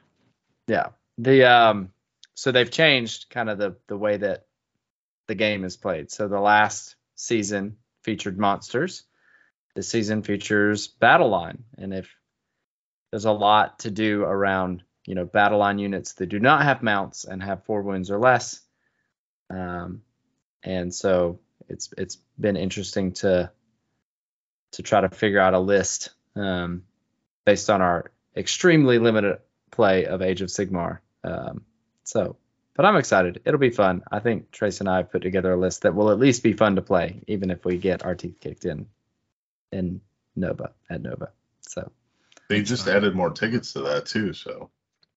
yeah. 0.67 0.87
The 1.17 1.49
um, 1.49 1.91
so 2.33 2.51
they've 2.51 2.69
changed 2.69 3.29
kind 3.29 3.49
of 3.49 3.57
the 3.57 3.77
the 3.87 3.97
way 3.97 4.17
that 4.17 4.45
the 5.27 5.35
game 5.35 5.63
is 5.63 5.77
played. 5.77 6.11
So 6.11 6.27
the 6.27 6.39
last 6.39 6.95
season 7.15 7.77
featured 8.03 8.37
monsters. 8.37 9.03
This 9.75 9.87
season 9.87 10.23
features 10.23 10.87
battle 10.87 11.29
line, 11.29 11.63
and 11.77 11.93
if 11.93 12.13
there's 13.11 13.25
a 13.25 13.31
lot 13.31 13.79
to 13.79 13.91
do 13.91 14.23
around 14.23 14.83
you 15.05 15.15
know 15.15 15.25
battle 15.25 15.59
line 15.59 15.79
units 15.79 16.13
that 16.13 16.27
do 16.27 16.39
not 16.39 16.63
have 16.63 16.83
mounts 16.83 17.23
and 17.23 17.41
have 17.41 17.63
four 17.63 17.81
wounds 17.83 18.11
or 18.11 18.19
less, 18.19 18.59
um, 19.49 20.01
and 20.63 20.93
so 20.93 21.39
it's 21.67 21.93
it's 21.97 22.17
been 22.39 22.57
interesting 22.57 23.13
to 23.13 23.51
to 24.71 24.83
try 24.83 25.01
to 25.01 25.09
figure 25.09 25.39
out 25.39 25.53
a 25.53 25.59
list 25.59 26.11
um, 26.35 26.83
based 27.45 27.69
on 27.69 27.81
our 27.81 28.11
extremely 28.35 28.99
limited 28.99 29.39
play 29.71 30.05
of 30.05 30.21
Age 30.21 30.41
of 30.41 30.49
Sigmar. 30.49 30.99
Um, 31.23 31.65
so, 32.03 32.37
but 32.75 32.85
I'm 32.85 32.95
excited. 32.95 33.41
It'll 33.45 33.59
be 33.59 33.71
fun. 33.71 34.03
I 34.11 34.19
think 34.19 34.51
Trace 34.51 34.79
and 34.79 34.89
I 34.89 35.03
put 35.03 35.21
together 35.21 35.53
a 35.53 35.59
list 35.59 35.81
that 35.83 35.95
will 35.95 36.11
at 36.11 36.19
least 36.19 36.43
be 36.43 36.53
fun 36.53 36.75
to 36.75 36.81
play, 36.81 37.21
even 37.27 37.51
if 37.51 37.65
we 37.65 37.77
get 37.77 38.05
our 38.05 38.15
teeth 38.15 38.39
kicked 38.39 38.65
in 38.65 38.87
in 39.71 40.01
Nova 40.35 40.71
at 40.89 41.01
Nova. 41.01 41.29
So 41.61 41.91
They 42.49 42.61
just 42.61 42.87
added 42.87 43.15
more 43.15 43.31
tickets 43.31 43.73
to 43.73 43.81
that 43.81 44.05
too. 44.05 44.33
So 44.33 44.69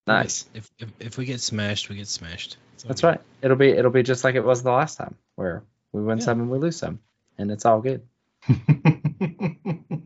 nice. 0.06 0.44
If, 0.54 0.70
if 0.78 0.88
if 1.00 1.18
we 1.18 1.24
get 1.24 1.40
smashed, 1.40 1.88
we 1.88 1.96
get 1.96 2.08
smashed. 2.08 2.56
That's 2.86 3.00
good. 3.00 3.06
right. 3.06 3.20
It'll 3.42 3.56
be 3.56 3.68
it'll 3.70 3.90
be 3.90 4.02
just 4.02 4.24
like 4.24 4.34
it 4.34 4.44
was 4.44 4.62
the 4.62 4.70
last 4.72 4.96
time, 4.98 5.14
where 5.36 5.62
we 5.92 6.02
win 6.02 6.18
Yeah. 6.18 6.24
some 6.24 6.40
and 6.40 6.50
we 6.50 6.58
lose 6.58 6.76
some, 6.76 6.98
and 7.38 7.50
it's 7.50 7.64
all 7.64 7.80
good. 7.80 8.02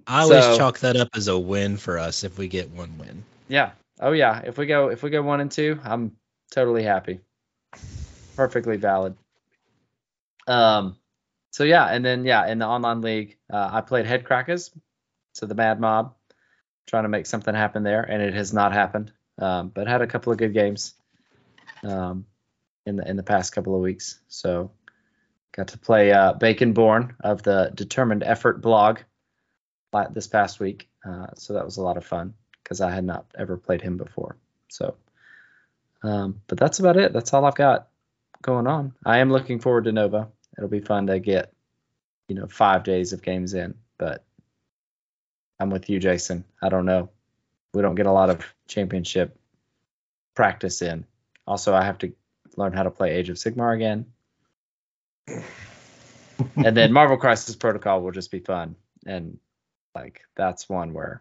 I 0.07 0.23
always 0.23 0.45
So- 0.45 0.57
chalk 0.57 0.81
that 0.81 0.97
up 0.97 1.09
as 1.15 1.29
a 1.29 1.38
win 1.38 1.76
for 1.76 1.99
us 1.99 2.25
if 2.25 2.38
we 2.38 2.49
get 2.49 2.71
one 2.71 2.99
win. 2.99 3.25
Yeah. 3.49 3.71
Oh 4.00 4.12
yeah. 4.12 4.43
If 4.45 4.59
we 4.59 4.67
go 4.67 4.88
if 4.91 5.03
we 5.03 5.11
go 5.11 5.23
one 5.23 5.41
and 5.41 5.50
two, 5.50 5.79
I'm 5.85 6.12
totally 6.50 6.83
happy. 6.83 7.21
Perfectly 8.37 8.76
valid. 8.76 9.17
Um. 10.47 10.97
So 11.53 11.65
yeah, 11.65 11.87
and 11.87 12.05
then 12.05 12.25
yeah, 12.26 12.47
in 12.49 12.59
the 12.59 12.67
online 12.67 13.00
league, 13.00 13.38
uh, 13.50 13.71
I 13.73 13.81
played 13.81 14.05
Hedkrakka's, 14.05 14.71
so 15.33 15.47
the 15.47 15.55
Madmob, 15.55 16.12
trying 16.87 17.05
to 17.05 17.09
make 17.09 17.25
something 17.25 17.55
happen 17.55 17.83
there, 17.83 18.03
and 18.03 18.23
it 18.23 18.35
has 18.35 18.53
not 18.53 18.73
happened. 18.75 19.11
Um, 19.38 19.69
but 19.69 19.87
had 19.87 20.02
a 20.02 20.07
couple 20.07 20.33
of 20.33 20.38
good 20.38 20.55
games, 20.55 20.95
um, 21.83 22.26
in 22.87 22.97
the 22.97 23.09
in 23.09 23.16
the 23.16 23.23
past 23.23 23.52
couple 23.52 23.75
of 23.75 23.83
weeks. 23.83 24.19
So 24.28 24.71
got 25.52 25.69
to 25.69 25.78
play 25.78 26.12
uh, 26.12 26.33
Bacon 26.33 26.73
Born 26.73 27.16
of 27.21 27.43
the 27.43 27.71
Determined 27.75 28.23
Effort 28.23 28.62
blog, 28.62 29.00
this 30.11 30.26
past 30.26 30.61
week. 30.61 30.88
Uh, 31.05 31.28
so 31.35 31.55
that 31.55 31.64
was 31.64 31.76
a 31.76 31.83
lot 31.83 31.97
of 31.97 32.05
fun 32.05 32.35
because 32.62 32.81
I 32.81 32.90
had 32.90 33.05
not 33.05 33.26
ever 33.38 33.57
played 33.57 33.81
him 33.81 33.97
before. 33.97 34.37
So, 34.69 34.97
um, 36.02 36.40
but 36.47 36.59
that's 36.59 36.81
about 36.81 36.97
it. 36.97 37.12
That's 37.12 37.33
all 37.33 37.45
I've 37.45 37.55
got 37.55 37.88
going 38.43 38.66
on. 38.66 38.93
I 39.05 39.19
am 39.19 39.31
looking 39.31 39.61
forward 39.61 39.85
to 39.85 39.93
Nova. 39.93 40.28
It'll 40.57 40.69
be 40.69 40.81
fun 40.81 41.07
to 41.07 41.19
get, 41.19 41.52
you 42.28 42.35
know, 42.35 42.47
five 42.47 42.85
days 42.85 43.12
of 43.12 43.23
games 43.23 43.55
in. 43.55 43.75
But 43.99 44.25
I'm 45.59 45.71
with 45.71 45.88
you, 45.88 45.99
Jason. 45.99 46.45
I 46.62 46.69
don't 46.69 46.87
know. 46.87 47.11
We 47.76 47.83
don't 47.83 47.95
get 47.95 48.06
a 48.06 48.12
lot 48.12 48.30
of 48.30 48.42
championship 48.66 49.38
practice 50.35 50.80
in. 50.80 51.04
Also, 51.47 51.75
I 51.75 51.85
have 51.85 51.99
to 51.99 52.14
learn 52.56 52.73
how 52.73 52.85
to 52.85 52.90
play 52.90 53.11
Age 53.12 53.28
of 53.28 53.37
Sigmar 53.37 53.75
again. 53.76 54.06
and 55.28 56.75
then 56.75 56.90
Marvel 56.90 57.18
Crisis 57.18 57.54
Protocol 57.54 58.00
will 58.00 58.12
just 58.12 58.30
be 58.30 58.38
fun. 58.38 58.76
And 59.04 59.38
like 59.95 60.23
that's 60.35 60.71
one 60.71 60.95
where 60.95 61.21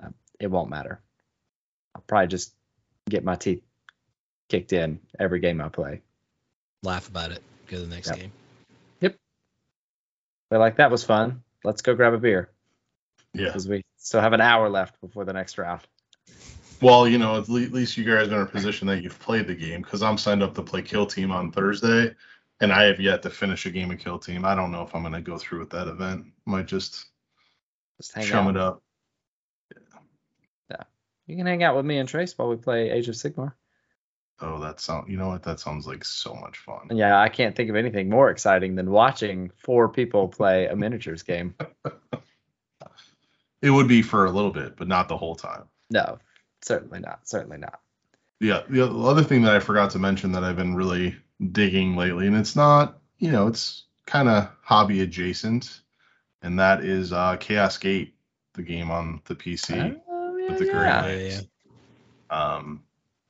uh, 0.00 0.10
it 0.38 0.52
won't 0.52 0.70
matter. 0.70 1.00
I'll 1.96 2.04
probably 2.06 2.28
just 2.28 2.54
get 3.10 3.24
my 3.24 3.34
teeth 3.34 3.64
kicked 4.48 4.72
in 4.72 5.00
every 5.18 5.40
game 5.40 5.60
I 5.60 5.68
play. 5.68 6.02
Laugh 6.84 7.08
about 7.08 7.32
it. 7.32 7.42
Go 7.66 7.78
to 7.78 7.82
the 7.82 7.92
next 7.92 8.10
Yep. 8.10 8.18
game. 8.18 8.32
Yep. 9.00 9.16
But 10.48 10.60
like 10.60 10.76
that 10.76 10.92
was 10.92 11.02
fun. 11.02 11.42
Let's 11.64 11.82
go 11.82 11.96
grab 11.96 12.14
a 12.14 12.18
beer 12.18 12.50
yeah. 13.34 13.46
because 13.46 13.66
we 13.66 13.82
still 14.06 14.20
have 14.20 14.32
an 14.32 14.40
hour 14.40 14.68
left 14.68 15.00
before 15.00 15.24
the 15.24 15.32
next 15.32 15.58
round. 15.58 15.80
Well, 16.80 17.08
you 17.08 17.18
know, 17.18 17.36
at 17.36 17.48
least 17.48 17.96
you 17.96 18.04
guys 18.04 18.28
are 18.28 18.42
in 18.42 18.42
a 18.42 18.46
position 18.46 18.86
that 18.86 19.02
you've 19.02 19.18
played 19.18 19.48
the 19.48 19.54
game 19.54 19.82
because 19.82 20.00
I'm 20.02 20.16
signed 20.16 20.42
up 20.44 20.54
to 20.54 20.62
play 20.62 20.80
Kill 20.82 21.06
Team 21.06 21.32
on 21.32 21.50
Thursday, 21.50 22.14
and 22.60 22.72
I 22.72 22.84
have 22.84 23.00
yet 23.00 23.22
to 23.22 23.30
finish 23.30 23.66
a 23.66 23.70
game 23.70 23.90
of 23.90 23.98
Kill 23.98 24.18
Team. 24.18 24.44
I 24.44 24.54
don't 24.54 24.70
know 24.70 24.82
if 24.82 24.94
I'm 24.94 25.02
going 25.02 25.14
to 25.14 25.20
go 25.20 25.38
through 25.38 25.58
with 25.58 25.70
that 25.70 25.88
event. 25.88 26.26
Might 26.44 26.66
just 26.66 27.06
Just 27.96 28.14
hang 28.14 28.26
chum 28.26 28.46
out. 28.46 28.50
it 28.50 28.56
up. 28.58 28.82
Yeah. 30.70 30.82
You 31.26 31.36
can 31.36 31.46
hang 31.46 31.64
out 31.64 31.74
with 31.76 31.84
me 31.86 31.98
and 31.98 32.08
Trace 32.08 32.36
while 32.38 32.48
we 32.48 32.56
play 32.56 32.90
Age 32.90 33.08
of 33.08 33.16
Sigmar. 33.16 33.54
Oh, 34.40 34.60
that 34.60 34.78
sound. 34.80 35.10
You 35.10 35.16
know 35.16 35.28
what? 35.28 35.42
That 35.42 35.58
sounds 35.58 35.86
like 35.86 36.04
so 36.04 36.34
much 36.34 36.58
fun. 36.58 36.90
Yeah, 36.94 37.18
I 37.20 37.28
can't 37.30 37.56
think 37.56 37.70
of 37.70 37.76
anything 37.76 38.08
more 38.10 38.30
exciting 38.30 38.76
than 38.76 38.90
watching 38.90 39.50
four 39.64 39.88
people 39.88 40.28
play 40.28 40.66
a 40.66 40.76
miniatures 40.76 41.22
game. 41.24 41.54
It 43.62 43.70
would 43.70 43.88
be 43.88 44.02
for 44.02 44.26
a 44.26 44.30
little 44.30 44.50
bit, 44.50 44.76
but 44.76 44.88
not 44.88 45.08
the 45.08 45.16
whole 45.16 45.34
time. 45.34 45.64
No, 45.90 46.18
certainly 46.62 47.00
not. 47.00 47.26
Certainly 47.26 47.58
not. 47.58 47.80
Yeah, 48.40 48.62
the 48.68 48.90
other 48.90 49.24
thing 49.24 49.42
that 49.42 49.56
I 49.56 49.60
forgot 49.60 49.90
to 49.92 49.98
mention 49.98 50.32
that 50.32 50.44
I've 50.44 50.56
been 50.56 50.74
really 50.74 51.16
digging 51.52 51.96
lately, 51.96 52.26
and 52.26 52.36
it's 52.36 52.54
not, 52.54 52.98
you 53.18 53.32
know, 53.32 53.46
it's 53.46 53.84
kind 54.06 54.28
of 54.28 54.50
hobby 54.62 55.00
adjacent, 55.00 55.80
and 56.42 56.58
that 56.58 56.84
is 56.84 57.12
uh, 57.12 57.36
Chaos 57.38 57.78
Gate, 57.78 58.14
the 58.52 58.62
game 58.62 58.90
on 58.90 59.22
the 59.24 59.34
PC. 59.34 60.00
Oh, 60.08 60.36
yeah, 60.36 60.48
with 60.48 60.58
the 60.58 60.66
yeah. 60.66 60.72
green 60.72 60.84
Knights. 60.84 61.46
yeah. 62.30 62.56
Um, 62.56 62.82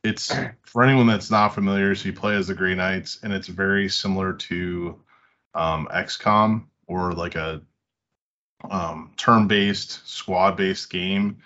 it's 0.03 0.35
for 0.63 0.83
anyone 0.83 1.07
that's 1.07 1.31
not 1.31 1.55
familiar. 1.55 1.95
So 1.95 2.07
you 2.07 2.13
play 2.13 2.37
as 2.37 2.47
the 2.47 2.55
Grey 2.55 2.75
Knights, 2.75 3.21
and 3.23 3.33
it's 3.33 3.49
very 3.49 3.89
similar 3.89 4.33
to 4.33 5.01
um, 5.55 5.89
XCOM 5.93 6.67
or 6.87 7.13
like 7.13 7.35
a 7.35 7.63
um, 8.71 9.13
turn-based, 9.17 10.07
squad-based 10.09 10.91
game. 10.91 11.39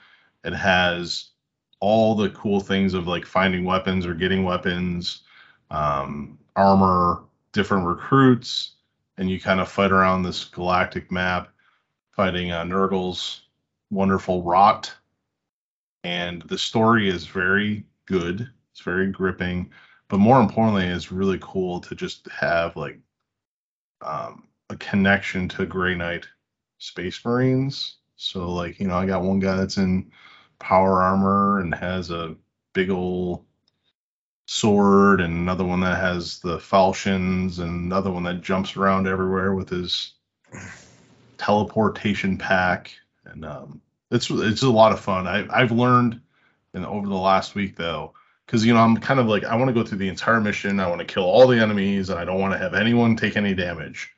It 0.45 0.53
has 0.53 1.31
all 1.81 2.15
the 2.15 2.31
cool 2.31 2.61
things 2.61 2.95
of 2.95 3.07
like 3.07 3.25
finding 3.25 3.65
weapons 3.65 4.07
or 4.07 4.15
getting 4.15 4.45
weapons, 4.45 5.23
um, 5.71 6.39
armor, 6.57 7.23
different 7.53 7.87
recruits, 7.87 8.73
and 9.17 9.31
you 9.31 9.41
kind 9.41 9.61
of 9.61 9.69
fight 9.69 9.93
around 9.93 10.23
this 10.23 10.45
galactic 10.45 11.11
map, 11.11 11.49
fighting 12.11 12.53
uh, 12.53 12.65
Nurgle's 12.65 13.43
wonderful 13.91 14.43
rot 14.43 14.95
and 16.05 16.43
the 16.43 16.59
story 16.59 17.09
is 17.09 17.27
very 17.27 17.85
good. 18.07 18.49
It's 18.73 18.81
very 18.81 19.11
gripping, 19.11 19.71
but 20.09 20.19
more 20.19 20.41
importantly, 20.41 20.87
it's 20.87 21.13
really 21.13 21.39
cool 21.41 21.81
to 21.81 21.95
just 21.95 22.29
have 22.31 22.77
like 22.77 22.99
um, 24.01 24.45
a 24.71 24.77
connection 24.77 25.49
to 25.49 25.67
Grey 25.67 25.95
Knight 25.95 26.27
Space 26.81 27.25
Marines. 27.25 27.97
So 28.17 28.53
like 28.53 28.81
you 28.81 28.89
know, 28.89 28.97
I 28.97 29.07
got 29.07 29.23
one 29.23 29.39
guy 29.39 29.57
that's 29.57 29.77
in 29.77 30.11
power 30.59 31.01
armor 31.03 31.61
and 31.61 31.75
has 31.75 32.11
a 32.11 32.35
big 32.73 32.91
old 32.91 33.45
sword, 34.47 35.21
and 35.21 35.33
another 35.33 35.65
one 35.65 35.81
that 35.81 36.01
has 36.01 36.41
the 36.41 36.59
falchions, 36.59 37.61
and 37.61 37.85
another 37.87 38.11
one 38.11 38.25
that 38.25 38.43
jumps 38.43 38.77
around 38.77 39.07
everywhere 39.07 39.55
with 39.55 39.69
his 39.69 40.15
teleportation 41.39 42.37
pack, 42.37 42.93
and 43.25 43.45
um, 43.45 43.81
it's 44.11 44.29
it's 44.31 44.63
a 44.63 44.71
lot 44.71 44.93
of 44.93 45.01
fun. 45.01 45.27
I 45.29 45.47
I've 45.51 45.73
learned 45.73 46.21
and 46.75 46.87
over 46.87 47.07
the 47.07 47.15
last 47.15 47.55
week 47.55 47.77
though, 47.77 48.15
because 48.47 48.65
you 48.65 48.73
know 48.75 48.81
I'm 48.81 48.97
kind 48.97 49.21
of 49.21 49.27
like 49.27 49.45
I 49.45 49.57
want 49.57 49.69
to 49.69 49.75
go 49.75 49.85
through 49.85 49.99
the 49.99 50.09
entire 50.09 50.41
mission. 50.41 50.81
I 50.81 50.89
want 50.89 51.01
to 51.01 51.05
kill 51.05 51.25
all 51.25 51.47
the 51.47 51.59
enemies, 51.59 52.11
and 52.11 52.19
I 52.19 52.25
don't 52.25 52.41
want 52.41 52.53
to 52.53 52.59
have 52.59 52.75
anyone 52.75 53.17
take 53.17 53.37
any 53.37 53.55
damage. 53.55 54.11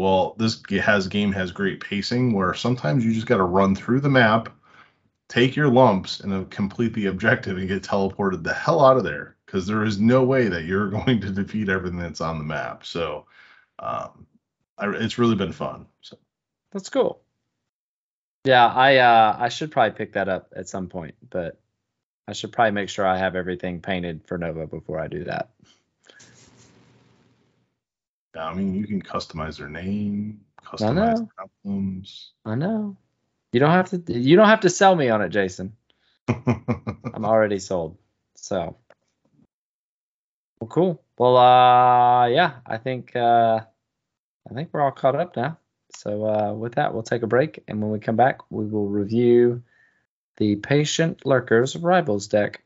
Well, 0.00 0.34
this 0.38 0.62
has 0.82 1.08
game 1.08 1.30
has 1.32 1.52
great 1.52 1.78
pacing 1.78 2.32
where 2.32 2.54
sometimes 2.54 3.04
you 3.04 3.12
just 3.12 3.26
got 3.26 3.36
to 3.36 3.42
run 3.42 3.74
through 3.74 4.00
the 4.00 4.08
map, 4.08 4.48
take 5.28 5.54
your 5.54 5.68
lumps, 5.68 6.20
and 6.20 6.32
uh, 6.32 6.44
complete 6.48 6.94
the 6.94 7.04
objective 7.04 7.58
and 7.58 7.68
get 7.68 7.82
teleported 7.82 8.42
the 8.42 8.54
hell 8.54 8.82
out 8.82 8.96
of 8.96 9.04
there 9.04 9.36
because 9.44 9.66
there 9.66 9.84
is 9.84 10.00
no 10.00 10.24
way 10.24 10.48
that 10.48 10.64
you're 10.64 10.88
going 11.04 11.20
to 11.20 11.28
defeat 11.28 11.68
everything 11.68 11.98
that's 11.98 12.22
on 12.22 12.38
the 12.38 12.44
map. 12.44 12.86
So, 12.86 13.26
um, 13.78 14.26
I, 14.78 14.88
it's 14.88 15.18
really 15.18 15.36
been 15.36 15.52
fun. 15.52 15.84
So. 16.00 16.16
That's 16.72 16.88
cool. 16.88 17.20
Yeah, 18.44 18.68
I 18.68 18.96
uh 18.96 19.36
I 19.38 19.50
should 19.50 19.70
probably 19.70 19.98
pick 19.98 20.14
that 20.14 20.30
up 20.30 20.54
at 20.56 20.66
some 20.66 20.88
point, 20.88 21.14
but 21.28 21.60
I 22.26 22.32
should 22.32 22.52
probably 22.52 22.72
make 22.72 22.88
sure 22.88 23.06
I 23.06 23.18
have 23.18 23.36
everything 23.36 23.82
painted 23.82 24.26
for 24.26 24.38
Nova 24.38 24.66
before 24.66 24.98
I 24.98 25.08
do 25.08 25.24
that. 25.24 25.50
Yeah, 28.34 28.46
I 28.46 28.54
mean, 28.54 28.74
you 28.74 28.86
can 28.86 29.02
customize 29.02 29.58
their 29.58 29.68
name, 29.68 30.40
customize 30.64 31.26
albums. 31.38 32.32
I 32.44 32.54
know. 32.54 32.96
You 33.52 33.60
don't 33.60 33.70
have 33.70 33.90
to 33.90 34.12
you 34.12 34.36
don't 34.36 34.48
have 34.48 34.60
to 34.60 34.70
sell 34.70 34.94
me 34.94 35.08
on 35.08 35.22
it, 35.22 35.30
Jason. 35.30 35.76
I'm 36.28 37.24
already 37.24 37.58
sold. 37.58 37.98
So 38.36 38.76
well 40.60 40.68
cool. 40.68 41.02
Well 41.18 41.36
uh 41.36 42.26
yeah, 42.28 42.60
I 42.64 42.76
think 42.76 43.16
uh 43.16 43.60
I 44.48 44.54
think 44.54 44.70
we're 44.72 44.82
all 44.82 44.92
caught 44.92 45.16
up 45.16 45.36
now. 45.36 45.58
So 45.96 46.24
uh 46.24 46.52
with 46.52 46.76
that 46.76 46.94
we'll 46.94 47.02
take 47.02 47.22
a 47.22 47.26
break 47.26 47.64
and 47.66 47.82
when 47.82 47.90
we 47.90 47.98
come 47.98 48.16
back 48.16 48.50
we 48.50 48.66
will 48.66 48.86
review 48.86 49.62
the 50.36 50.56
patient 50.56 51.26
lurkers 51.26 51.76
rivals 51.76 52.28
deck. 52.28 52.62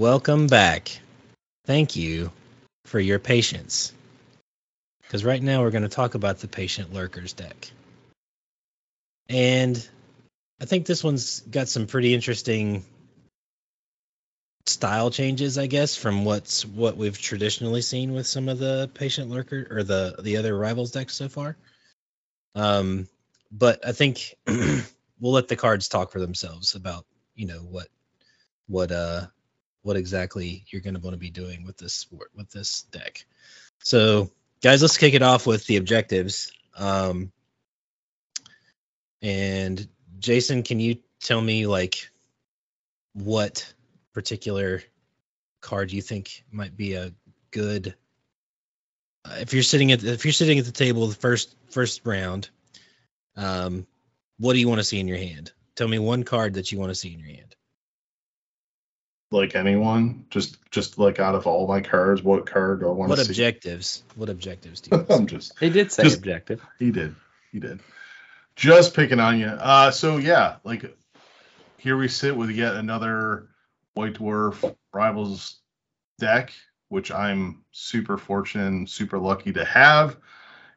Welcome 0.00 0.46
back. 0.46 0.98
Thank 1.66 1.94
you 1.94 2.32
for 2.86 2.98
your 2.98 3.18
patience. 3.18 3.92
Because 5.02 5.26
right 5.26 5.42
now 5.42 5.60
we're 5.60 5.72
going 5.72 5.82
to 5.82 5.90
talk 5.90 6.14
about 6.14 6.38
the 6.38 6.48
Patient 6.48 6.94
Lurkers 6.94 7.34
deck. 7.34 7.70
And 9.28 9.86
I 10.58 10.64
think 10.64 10.86
this 10.86 11.04
one's 11.04 11.40
got 11.40 11.68
some 11.68 11.86
pretty 11.86 12.14
interesting 12.14 12.82
style 14.64 15.10
changes, 15.10 15.58
I 15.58 15.66
guess, 15.66 15.96
from 15.96 16.24
what's 16.24 16.64
what 16.64 16.96
we've 16.96 17.20
traditionally 17.20 17.82
seen 17.82 18.14
with 18.14 18.26
some 18.26 18.48
of 18.48 18.58
the 18.58 18.90
Patient 18.94 19.28
Lurker 19.28 19.66
or 19.70 19.82
the 19.82 20.14
the 20.18 20.38
other 20.38 20.56
rivals 20.56 20.92
decks 20.92 21.14
so 21.14 21.28
far. 21.28 21.58
Um, 22.54 23.06
but 23.52 23.86
I 23.86 23.92
think 23.92 24.34
we'll 24.46 24.84
let 25.20 25.48
the 25.48 25.56
cards 25.56 25.88
talk 25.88 26.10
for 26.10 26.20
themselves 26.20 26.74
about 26.74 27.04
you 27.34 27.46
know 27.46 27.58
what 27.58 27.88
what 28.66 28.92
uh 28.92 29.26
what 29.82 29.96
exactly 29.96 30.64
you're 30.68 30.82
going 30.82 30.94
to 30.94 31.00
want 31.00 31.14
to 31.14 31.18
be 31.18 31.30
doing 31.30 31.64
with 31.64 31.76
this 31.76 32.06
with 32.34 32.50
this 32.50 32.82
deck. 32.90 33.24
So, 33.82 34.30
guys, 34.62 34.82
let's 34.82 34.98
kick 34.98 35.14
it 35.14 35.22
off 35.22 35.46
with 35.46 35.66
the 35.66 35.76
objectives. 35.76 36.52
Um, 36.76 37.32
and 39.22 39.88
Jason, 40.18 40.62
can 40.62 40.80
you 40.80 40.98
tell 41.20 41.40
me 41.40 41.66
like 41.66 42.10
what 43.12 43.72
particular 44.12 44.82
card 45.60 45.92
you 45.92 46.02
think 46.02 46.44
might 46.50 46.76
be 46.76 46.94
a 46.94 47.12
good 47.50 47.94
uh, 49.24 49.36
if 49.40 49.52
you're 49.52 49.62
sitting 49.62 49.92
at 49.92 50.02
if 50.02 50.24
you're 50.24 50.32
sitting 50.32 50.58
at 50.58 50.64
the 50.64 50.72
table 50.72 51.06
the 51.06 51.14
first 51.14 51.54
first 51.70 52.00
round 52.04 52.48
um 53.36 53.86
what 54.38 54.54
do 54.54 54.58
you 54.58 54.68
want 54.68 54.78
to 54.78 54.84
see 54.84 54.98
in 54.98 55.08
your 55.08 55.18
hand 55.18 55.52
tell 55.74 55.88
me 55.88 55.98
one 55.98 56.22
card 56.22 56.54
that 56.54 56.72
you 56.72 56.78
want 56.78 56.90
to 56.90 56.94
see 56.94 57.12
in 57.12 57.20
your 57.20 57.28
hand 57.28 57.54
like 59.32 59.54
anyone, 59.54 60.24
just 60.30 60.58
just 60.70 60.98
like 60.98 61.20
out 61.20 61.34
of 61.34 61.46
all 61.46 61.66
my 61.68 61.80
cards, 61.80 62.22
what 62.22 62.46
card 62.46 62.80
do 62.80 62.88
I 62.88 62.92
want 62.92 63.10
what 63.10 63.18
to 63.18 63.24
see? 63.24 63.30
objectives 63.30 64.02
what 64.16 64.28
objectives 64.28 64.80
do 64.80 64.90
you 64.92 64.96
want 65.08 65.10
I'm 65.10 65.26
just 65.26 65.58
He 65.58 65.70
did 65.70 65.92
say 65.92 66.04
Just- 66.04 66.18
objective. 66.18 66.64
he 66.78 66.90
did 66.90 67.14
he 67.52 67.60
did 67.60 67.80
just 68.56 68.94
picking 68.94 69.20
on 69.20 69.38
you. 69.38 69.46
Uh, 69.46 69.90
so 69.90 70.16
yeah, 70.18 70.56
like 70.64 70.94
here 71.78 71.96
we 71.96 72.08
sit 72.08 72.36
with 72.36 72.50
yet 72.50 72.74
another 72.76 73.48
White 73.94 74.14
Dwarf 74.14 74.74
Rivals 74.92 75.60
deck, 76.18 76.52
which 76.88 77.10
I'm 77.10 77.62
super 77.70 78.18
fortunate 78.18 78.66
and 78.66 78.90
super 78.90 79.18
lucky 79.18 79.52
to 79.54 79.64
have. 79.64 80.16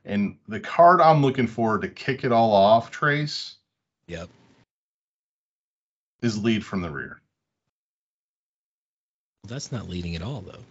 And 0.05 0.37
the 0.47 0.59
card 0.59 1.01
I'm 1.01 1.21
looking 1.21 1.47
for 1.47 1.77
to 1.77 1.87
kick 1.89 2.23
it 2.23 2.31
all 2.31 2.53
off, 2.53 2.89
Trace, 2.91 3.55
yep 4.07 4.29
is 6.21 6.41
lead 6.41 6.65
from 6.65 6.81
the 6.81 6.89
rear. 6.89 7.19
That's 9.47 9.71
not 9.71 9.89
leading 9.89 10.15
at 10.15 10.21
all 10.21 10.41
though 10.41 10.63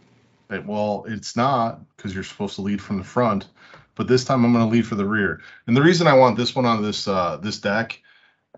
well, 0.60 1.04
it's 1.08 1.36
not 1.36 1.80
because 1.96 2.14
you're 2.14 2.24
supposed 2.24 2.56
to 2.56 2.62
lead 2.62 2.80
from 2.80 2.98
the 2.98 3.04
front, 3.04 3.48
but 3.94 4.08
this 4.08 4.24
time 4.24 4.44
I'm 4.44 4.52
going 4.52 4.64
to 4.64 4.70
lead 4.70 4.86
for 4.86 4.94
the 4.94 5.06
rear. 5.06 5.40
And 5.66 5.76
the 5.76 5.82
reason 5.82 6.06
I 6.06 6.14
want 6.14 6.36
this 6.36 6.54
one 6.54 6.66
on 6.66 6.82
this 6.82 7.08
uh, 7.08 7.38
this 7.38 7.58
deck 7.58 8.00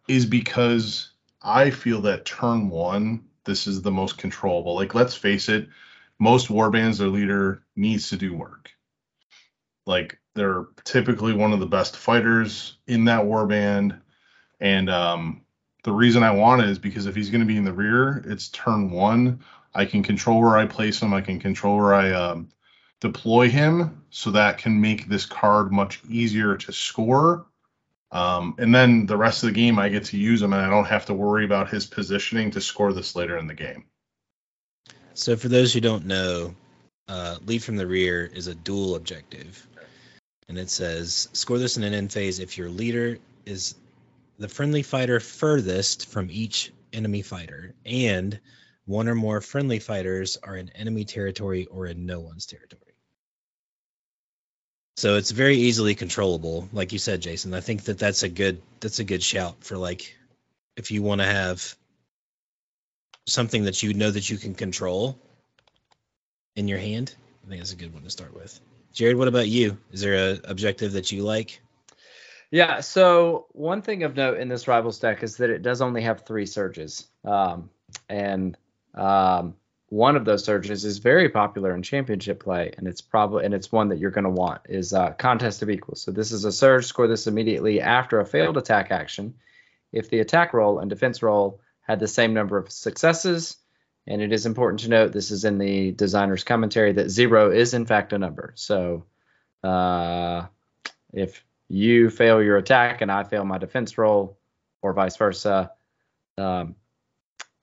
is 0.08 0.26
because 0.26 1.10
I 1.42 1.70
feel 1.70 2.00
that 2.02 2.24
turn 2.24 2.68
one, 2.68 3.24
this 3.44 3.66
is 3.66 3.82
the 3.82 3.90
most 3.90 4.18
controllable. 4.18 4.74
Like, 4.74 4.94
let's 4.94 5.14
face 5.14 5.48
it, 5.48 5.68
most 6.18 6.48
warbands, 6.48 6.98
their 6.98 7.08
leader 7.08 7.62
needs 7.76 8.08
to 8.10 8.16
do 8.16 8.34
work. 8.34 8.70
Like, 9.86 10.18
they're 10.34 10.66
typically 10.84 11.32
one 11.32 11.52
of 11.52 11.60
the 11.60 11.66
best 11.66 11.96
fighters 11.96 12.78
in 12.86 13.04
that 13.04 13.24
warband, 13.24 14.00
and 14.60 14.88
um, 14.88 15.42
the 15.84 15.92
reason 15.92 16.22
I 16.22 16.30
want 16.30 16.62
it 16.62 16.70
is 16.70 16.78
because 16.78 17.06
if 17.06 17.14
he's 17.14 17.30
going 17.30 17.42
to 17.42 17.46
be 17.46 17.56
in 17.56 17.64
the 17.64 17.72
rear, 17.72 18.24
it's 18.26 18.48
turn 18.48 18.90
one. 18.90 19.40
I 19.74 19.86
can 19.86 20.02
control 20.02 20.40
where 20.40 20.56
I 20.56 20.66
place 20.66 21.00
him. 21.00 21.12
I 21.12 21.20
can 21.20 21.40
control 21.40 21.76
where 21.76 21.94
I 21.94 22.12
um, 22.12 22.48
deploy 23.00 23.48
him, 23.48 24.04
so 24.10 24.30
that 24.30 24.58
can 24.58 24.80
make 24.80 25.08
this 25.08 25.26
card 25.26 25.72
much 25.72 26.00
easier 26.08 26.56
to 26.56 26.72
score. 26.72 27.46
Um, 28.12 28.54
and 28.58 28.72
then 28.72 29.06
the 29.06 29.16
rest 29.16 29.42
of 29.42 29.48
the 29.48 29.54
game, 29.54 29.78
I 29.78 29.88
get 29.88 30.04
to 30.06 30.16
use 30.16 30.40
him, 30.40 30.52
and 30.52 30.62
I 30.62 30.70
don't 30.70 30.86
have 30.86 31.06
to 31.06 31.14
worry 31.14 31.44
about 31.44 31.70
his 31.70 31.86
positioning 31.86 32.52
to 32.52 32.60
score 32.60 32.92
this 32.92 33.16
later 33.16 33.36
in 33.36 33.48
the 33.48 33.54
game. 33.54 33.86
So 35.14 35.36
for 35.36 35.48
those 35.48 35.72
who 35.72 35.80
don't 35.80 36.06
know, 36.06 36.54
uh, 37.08 37.38
lead 37.44 37.62
from 37.62 37.76
the 37.76 37.86
rear 37.86 38.24
is 38.24 38.46
a 38.46 38.54
dual 38.54 38.94
objective, 38.94 39.66
and 40.48 40.58
it 40.58 40.70
says 40.70 41.28
score 41.32 41.58
this 41.58 41.76
in 41.76 41.82
an 41.82 41.92
end 41.92 42.12
phase 42.12 42.38
if 42.38 42.56
your 42.56 42.70
leader 42.70 43.18
is 43.44 43.74
the 44.38 44.48
friendly 44.48 44.82
fighter 44.82 45.20
furthest 45.20 46.06
from 46.06 46.28
each 46.30 46.72
enemy 46.92 47.22
fighter, 47.22 47.74
and 47.84 48.40
one 48.86 49.08
or 49.08 49.14
more 49.14 49.40
friendly 49.40 49.78
fighters 49.78 50.36
are 50.42 50.56
in 50.56 50.68
enemy 50.70 51.04
territory 51.04 51.66
or 51.66 51.86
in 51.86 52.06
no 52.06 52.20
one's 52.20 52.46
territory. 52.46 52.80
So 54.96 55.16
it's 55.16 55.32
very 55.32 55.56
easily 55.56 55.94
controllable, 55.94 56.68
like 56.72 56.92
you 56.92 56.98
said, 56.98 57.20
Jason. 57.20 57.52
I 57.52 57.60
think 57.60 57.84
that 57.84 57.98
that's 57.98 58.22
a 58.22 58.28
good 58.28 58.62
that's 58.80 59.00
a 59.00 59.04
good 59.04 59.22
shout 59.22 59.56
for 59.64 59.76
like 59.76 60.16
if 60.76 60.90
you 60.90 61.02
want 61.02 61.20
to 61.20 61.26
have 61.26 61.74
something 63.26 63.64
that 63.64 63.82
you 63.82 63.94
know 63.94 64.10
that 64.10 64.28
you 64.30 64.36
can 64.36 64.54
control 64.54 65.18
in 66.54 66.68
your 66.68 66.78
hand. 66.78 67.14
I 67.44 67.48
think 67.48 67.60
that's 67.60 67.72
a 67.72 67.76
good 67.76 67.92
one 67.92 68.04
to 68.04 68.10
start 68.10 68.34
with. 68.34 68.60
Jared, 68.92 69.16
what 69.16 69.28
about 69.28 69.48
you? 69.48 69.76
Is 69.90 70.00
there 70.00 70.14
a 70.14 70.40
objective 70.44 70.92
that 70.92 71.10
you 71.10 71.24
like? 71.24 71.60
Yeah. 72.50 72.80
So 72.80 73.46
one 73.50 73.82
thing 73.82 74.04
of 74.04 74.14
note 74.14 74.38
in 74.38 74.48
this 74.48 74.68
rivals 74.68 75.00
deck 75.00 75.24
is 75.24 75.38
that 75.38 75.50
it 75.50 75.62
does 75.62 75.82
only 75.82 76.02
have 76.02 76.24
three 76.24 76.46
surges, 76.46 77.08
um, 77.24 77.68
and 78.08 78.56
um, 78.94 79.54
one 79.88 80.16
of 80.16 80.24
those 80.24 80.44
surges 80.44 80.84
is 80.84 80.98
very 80.98 81.28
popular 81.28 81.74
in 81.74 81.82
championship 81.82 82.42
play, 82.42 82.72
and 82.76 82.88
it's 82.88 83.00
probably 83.00 83.44
and 83.44 83.54
it's 83.54 83.70
one 83.70 83.88
that 83.88 83.98
you're 83.98 84.10
going 84.10 84.24
to 84.24 84.30
want 84.30 84.62
is 84.68 84.92
uh, 84.92 85.12
contest 85.12 85.62
of 85.62 85.70
equals. 85.70 86.02
So 86.02 86.10
this 86.10 86.32
is 86.32 86.44
a 86.44 86.52
surge. 86.52 86.86
Score 86.86 87.06
this 87.06 87.26
immediately 87.26 87.80
after 87.80 88.20
a 88.20 88.26
failed 88.26 88.56
attack 88.56 88.90
action. 88.90 89.34
If 89.92 90.10
the 90.10 90.20
attack 90.20 90.52
roll 90.52 90.80
and 90.80 90.90
defense 90.90 91.22
roll 91.22 91.60
had 91.82 92.00
the 92.00 92.08
same 92.08 92.34
number 92.34 92.58
of 92.58 92.72
successes, 92.72 93.56
and 94.06 94.20
it 94.20 94.32
is 94.32 94.46
important 94.46 94.80
to 94.80 94.88
note 94.88 95.12
this 95.12 95.30
is 95.30 95.44
in 95.44 95.58
the 95.58 95.92
designer's 95.92 96.44
commentary 96.44 96.92
that 96.92 97.10
zero 97.10 97.50
is 97.50 97.74
in 97.74 97.86
fact 97.86 98.12
a 98.12 98.18
number. 98.18 98.52
So 98.56 99.04
uh, 99.62 100.46
if 101.12 101.44
you 101.68 102.10
fail 102.10 102.42
your 102.42 102.56
attack 102.56 103.00
and 103.00 103.12
I 103.12 103.24
fail 103.24 103.44
my 103.44 103.58
defense 103.58 103.96
roll, 103.96 104.38
or 104.82 104.92
vice 104.92 105.16
versa, 105.16 105.70
um, 106.36 106.74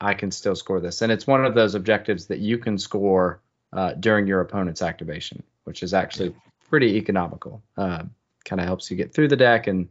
I 0.01 0.15
can 0.15 0.31
still 0.31 0.55
score 0.55 0.79
this. 0.79 1.03
And 1.03 1.11
it's 1.11 1.27
one 1.27 1.45
of 1.45 1.53
those 1.53 1.75
objectives 1.75 2.25
that 2.27 2.39
you 2.39 2.57
can 2.57 2.79
score 2.79 3.39
uh, 3.71 3.93
during 3.93 4.25
your 4.25 4.41
opponent's 4.41 4.81
activation, 4.81 5.43
which 5.63 5.83
is 5.83 5.93
actually 5.93 6.35
pretty 6.69 6.97
economical. 6.97 7.61
Uh, 7.77 8.03
kind 8.43 8.59
of 8.59 8.65
helps 8.65 8.89
you 8.89 8.97
get 8.97 9.13
through 9.13 9.27
the 9.27 9.37
deck 9.37 9.67
and 9.67 9.89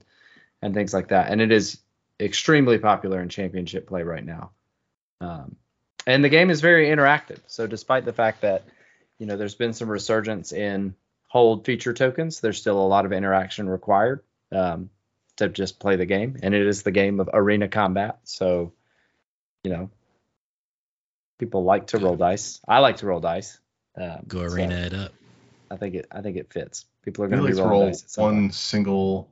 and 0.61 0.75
things 0.75 0.93
like 0.93 1.09
that. 1.09 1.31
And 1.31 1.41
it 1.41 1.53
is 1.53 1.79
extremely 2.19 2.77
popular 2.79 3.23
in 3.23 3.29
championship 3.29 3.87
play 3.87 4.03
right 4.03 4.25
now. 4.25 4.51
Um, 5.21 5.57
and 6.07 6.25
the 6.25 6.29
game 6.29 6.51
is 6.51 6.61
very 6.61 6.89
interactive. 6.89 7.39
So 7.47 7.67
despite 7.67 8.05
the 8.05 8.13
fact 8.13 8.41
that 8.41 8.65
you 9.19 9.27
know 9.27 9.37
there's 9.37 9.55
been 9.55 9.73
some 9.73 9.89
resurgence 9.89 10.53
in 10.53 10.95
hold 11.29 11.65
feature 11.65 11.95
tokens, 11.95 12.41
there's 12.41 12.59
still 12.59 12.81
a 12.81 12.89
lot 12.89 13.07
of 13.07 13.13
interaction 13.13 13.69
required 13.69 14.25
um, 14.51 14.91
to 15.37 15.49
just 15.49 15.79
play 15.79 15.95
the 15.95 16.07
game. 16.07 16.37
And 16.43 16.53
it 16.53 16.67
is 16.67 16.83
the 16.83 16.91
game 16.91 17.21
of 17.21 17.31
arena 17.33 17.69
combat. 17.69 18.19
So 18.25 18.73
you 19.63 19.71
know 19.71 19.91
people 21.41 21.65
like 21.65 21.89
to 21.89 21.99
roll 21.99 22.15
dice. 22.17 22.61
I 22.69 22.79
like 22.79 22.99
to 22.99 23.07
roll 23.07 23.19
dice. 23.21 23.59
Um, 24.01 24.21
Go 24.29 24.47
so 24.47 24.55
arena 24.55 24.75
it 24.77 24.95
up. 24.95 25.13
I 25.71 25.77
think 25.77 25.95
it. 25.97 26.07
I 26.13 26.21
think 26.21 26.37
it 26.37 26.53
fits. 26.53 26.85
People 27.05 27.25
are 27.25 27.29
going 27.29 27.41
to 27.41 27.47
like 27.49 27.57
to 27.57 27.63
roll 27.65 27.87
dice. 27.87 28.05
At 28.05 28.23
point. 28.23 28.35
one 28.35 28.51
single 28.53 29.29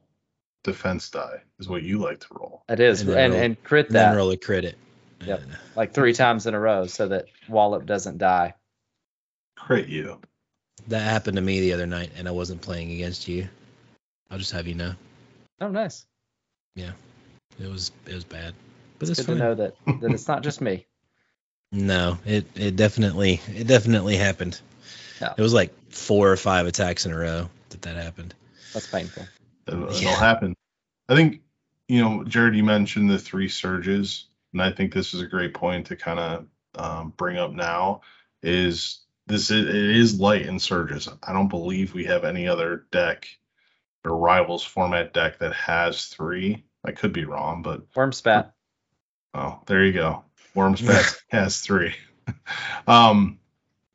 defense 0.65 1.11
die 1.11 1.43
is 1.61 1.69
what 1.69 1.83
you 1.85 1.99
like 1.99 2.19
to 2.21 2.27
roll. 2.33 2.65
It 2.69 2.81
is, 2.81 3.03
and 3.03 3.11
and 3.11 3.33
then 3.33 3.43
and, 3.45 3.57
roll- 3.57 3.65
crit 3.65 3.87
And 3.87 3.97
that 3.97 4.17
roll 4.17 4.31
a 4.33 4.37
credit. 4.37 4.77
Yep. 5.25 5.43
like 5.77 5.93
three 5.93 6.13
times 6.13 6.47
in 6.47 6.55
a 6.55 6.61
row 6.61 6.87
so 6.87 7.09
that 7.09 7.27
Wallop 7.49 7.87
doesn't 7.87 8.19
die. 8.19 8.55
Crit 9.57 9.89
you. 9.89 10.21
that 10.87 11.01
happened 11.03 11.37
to 11.37 11.43
me 11.43 11.61
the 11.61 11.73
other 11.73 11.87
night, 11.87 12.11
and 12.17 12.27
I 12.29 12.31
wasn't 12.31 12.63
playing 12.63 12.93
against 12.93 13.27
you. 13.29 13.49
I'll 14.31 14.39
just 14.39 14.53
have 14.53 14.67
you 14.69 14.75
know, 14.75 14.95
Oh, 15.61 15.69
nice. 15.69 16.07
Yeah, 16.77 16.93
it 17.61 17.69
was 17.69 17.91
it 18.07 18.15
was 18.15 18.23
bad, 18.25 18.55
but 18.99 19.09
It's 19.09 19.19
it's 19.19 19.27
good 19.27 19.35
to 19.35 19.39
know 19.41 19.55
that 19.57 19.75
that 20.01 20.13
it's 20.13 20.29
not 20.29 20.43
just 20.45 20.61
me. 20.61 20.87
No, 21.71 22.19
it 22.25 22.47
it 22.57 22.77
definitely 22.77 23.41
it 23.49 23.67
definitely 23.67 24.17
happened. 24.17 24.61
Yeah. 25.21 25.35
It 25.37 25.43
was 25.43 25.53
like 25.53 25.75
four 25.91 26.31
or 26.31 26.37
five 26.37 26.67
attacks 26.67 27.05
in 27.07 27.13
a 27.13 27.19
row 27.19 27.51
that 27.71 27.83
that 27.83 27.97
happened. 27.97 28.35
That's 28.73 28.87
painful. 28.87 29.27
It'll, 29.67 29.85
it'll 29.85 30.01
Yeah. 30.03 30.19
happen. 30.19 30.55
I 31.09 31.17
think, 31.17 31.43
you 31.89 32.03
know, 32.03 32.25
Jared, 32.25 32.55
you 32.55 32.65
mentioned 32.65 33.11
the 33.11 33.19
three 33.19 33.49
surges, 33.49 34.27
and 34.53 34.63
I 34.63 34.71
think 34.71 34.93
this 34.93 35.15
is 35.15 35.21
a 35.21 35.27
great 35.27 35.55
point 35.55 35.87
to 35.87 35.97
kind 35.97 36.19
of 36.19 36.47
um, 36.75 37.13
bring 37.17 37.37
up 37.37 37.53
now. 37.53 38.03
Is 38.43 39.01
this 39.27 39.51
is, 39.51 39.69
it 39.69 39.75
is 39.75 40.21
light 40.21 40.47
in 40.47 40.59
surges? 40.59 41.09
I 41.23 41.33
don't 41.33 41.49
believe 41.49 41.93
we 41.93 42.05
have 42.05 42.25
any 42.25 42.47
other 42.49 42.87
deck 42.91 43.29
or 44.05 44.17
rivals 44.17 44.65
format 44.65 45.13
deck 45.13 45.39
that 45.41 45.53
has 45.55 46.07
three. 46.07 46.65
I 46.85 46.93
could 46.93 47.13
be 47.13 47.25
wrong, 47.25 47.63
but 47.63 47.91
Wurmspat. 47.93 48.53
Oh, 49.35 49.61
there 49.67 49.85
you 49.85 49.93
go. 49.93 50.25
Worms 50.55 50.83
has 51.29 51.61
three. 51.61 51.95
um, 52.87 53.39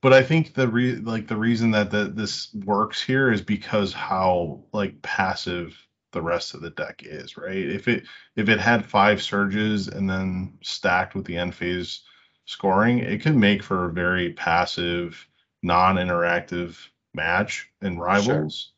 but 0.02 0.14
I 0.14 0.22
think 0.22 0.54
the 0.54 0.68
re- 0.68 0.96
like 0.96 1.28
the 1.28 1.38
reason 1.38 1.72
that 1.72 1.90
the, 1.90 2.06
this 2.06 2.54
works 2.54 3.02
here 3.02 3.32
is 3.32 3.42
because 3.42 3.94
how 3.94 4.64
like 4.74 5.02
passive 5.02 5.78
the 6.12 6.22
rest 6.22 6.54
of 6.54 6.62
the 6.62 6.70
deck 6.72 7.04
is, 7.06 7.38
right? 7.38 7.56
If 7.56 7.88
it 7.88 8.04
if 8.36 8.50
it 8.50 8.60
had 8.60 8.86
five 8.86 9.22
surges 9.22 9.88
and 9.88 10.10
then 10.10 10.58
stacked 10.62 11.16
with 11.16 11.26
the 11.26 11.38
end 11.38 11.56
phase 11.56 12.02
scoring, 12.46 13.00
it 13.00 13.22
could 13.22 13.36
make 13.36 13.64
for 13.64 13.86
a 13.86 13.94
very 13.94 14.34
passive, 14.34 15.28
non-interactive 15.62 16.78
match 17.14 17.70
in 17.82 17.98
rivals. 17.98 18.74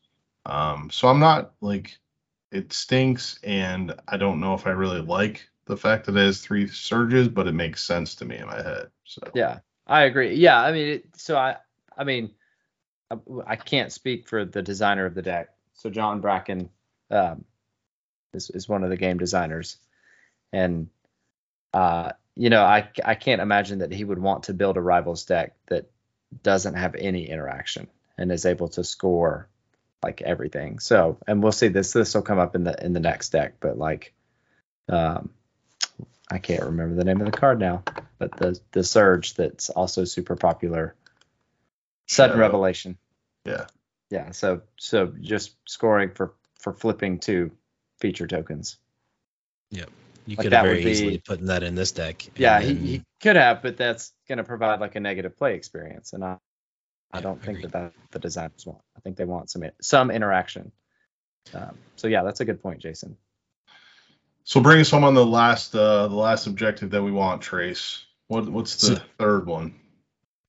Um, 0.46 0.90
so 0.92 1.08
I'm 1.08 1.20
not 1.20 1.52
like 1.60 1.98
it 2.52 2.72
stinks, 2.72 3.38
and 3.42 3.94
I 4.06 4.16
don't 4.16 4.40
know 4.40 4.54
if 4.54 4.66
I 4.66 4.70
really 4.70 5.00
like 5.00 5.48
the 5.66 5.76
fact 5.76 6.06
that 6.06 6.16
it 6.16 6.24
has 6.24 6.40
three 6.40 6.68
surges, 6.68 7.28
but 7.28 7.46
it 7.46 7.52
makes 7.52 7.82
sense 7.82 8.14
to 8.16 8.24
me 8.24 8.36
in 8.36 8.46
my 8.46 8.62
head. 8.62 8.88
So 9.04 9.20
Yeah, 9.34 9.58
I 9.86 10.02
agree. 10.02 10.34
Yeah, 10.34 10.60
I 10.60 10.72
mean, 10.72 11.02
so 11.16 11.36
I, 11.36 11.56
I 11.96 12.04
mean, 12.04 12.30
I, 13.10 13.16
I 13.46 13.56
can't 13.56 13.92
speak 13.92 14.28
for 14.28 14.44
the 14.44 14.62
designer 14.62 15.06
of 15.06 15.14
the 15.14 15.22
deck. 15.22 15.48
So 15.74 15.90
John 15.90 16.20
Bracken 16.20 16.70
um, 17.10 17.44
is 18.32 18.50
is 18.50 18.68
one 18.68 18.82
of 18.82 18.90
the 18.90 18.96
game 18.96 19.18
designers, 19.18 19.76
and 20.52 20.88
uh, 21.74 22.12
you 22.34 22.50
know, 22.50 22.62
I 22.62 22.88
I 23.04 23.14
can't 23.14 23.42
imagine 23.42 23.80
that 23.80 23.92
he 23.92 24.04
would 24.04 24.18
want 24.18 24.44
to 24.44 24.54
build 24.54 24.76
a 24.76 24.80
rivals 24.80 25.24
deck 25.24 25.54
that 25.66 25.90
doesn't 26.42 26.74
have 26.74 26.94
any 26.94 27.28
interaction 27.28 27.88
and 28.18 28.32
is 28.32 28.46
able 28.46 28.68
to 28.68 28.84
score 28.84 29.48
like 30.02 30.22
everything. 30.22 30.78
So, 30.78 31.18
and 31.26 31.42
we'll 31.42 31.52
see 31.52 31.68
this 31.68 31.92
this 31.92 32.14
will 32.14 32.22
come 32.22 32.38
up 32.38 32.54
in 32.54 32.64
the 32.64 32.84
in 32.84 32.92
the 32.92 33.00
next 33.00 33.30
deck, 33.30 33.54
but 33.60 33.78
like, 33.78 34.14
um, 34.88 35.30
I 36.30 36.38
can't 36.38 36.62
remember 36.64 36.96
the 36.96 37.04
name 37.04 37.20
of 37.20 37.26
the 37.30 37.38
card 37.38 37.60
now, 37.60 37.82
but 38.18 38.36
the 38.36 38.58
the 38.72 38.82
surge 38.82 39.34
that's 39.34 39.70
also 39.70 40.04
super 40.04 40.36
popular. 40.36 40.94
Sudden 42.08 42.34
Shadow. 42.34 42.40
revelation. 42.40 42.98
Yeah. 43.44 43.66
Yeah. 44.10 44.30
So 44.32 44.62
so 44.76 45.12
just 45.20 45.56
scoring 45.68 46.10
for 46.10 46.34
for 46.58 46.72
flipping 46.72 47.18
two 47.20 47.52
feature 48.00 48.26
tokens. 48.26 48.78
Yep. 49.70 49.90
You 50.26 50.36
Like 50.36 50.44
could 50.44 50.52
have 50.52 50.66
would 50.66 50.78
very 50.78 50.90
easily 50.90 51.16
be- 51.16 51.22
put 51.24 51.40
that 51.46 51.62
in 51.62 51.74
this 51.76 51.92
deck. 51.92 52.26
Yeah, 52.36 52.60
he, 52.60 52.66
then- 52.72 52.76
he 52.84 53.02
could 53.22 53.36
have, 53.36 53.62
but 53.62 53.76
that's 53.76 54.12
going 54.28 54.38
to 54.38 54.44
provide 54.44 54.80
like 54.80 54.96
a 54.96 55.00
negative 55.00 55.36
play 55.36 55.54
experience, 55.54 56.12
and 56.12 56.24
I 56.24 56.38
I 57.12 57.18
Yeah, 57.18 57.20
don't 57.20 57.42
think 57.42 57.58
agreed. 57.58 57.72
that 57.72 57.92
that 57.94 58.10
the 58.10 58.18
designers 58.18 58.66
want. 58.66 58.82
I 58.96 59.00
think 59.00 59.16
they 59.16 59.24
want 59.24 59.50
some 59.50 59.62
some 59.80 60.10
interaction. 60.10 60.72
Um, 61.54 61.78
so 61.94 62.08
yeah, 62.08 62.24
that's 62.24 62.40
a 62.40 62.44
good 62.44 62.60
point, 62.60 62.80
Jason. 62.80 63.16
So 64.46 64.60
bring 64.60 64.80
us 64.80 64.90
home 64.90 65.02
on 65.04 65.14
the 65.14 65.26
last 65.26 65.74
uh 65.74 66.06
the 66.08 66.14
last 66.14 66.46
objective 66.46 66.90
that 66.90 67.02
we 67.02 67.10
want, 67.10 67.42
Trace. 67.42 68.04
What 68.28 68.48
what's 68.48 68.76
the 68.76 68.96
So- 68.96 69.02
third 69.18 69.46
one? 69.46 69.74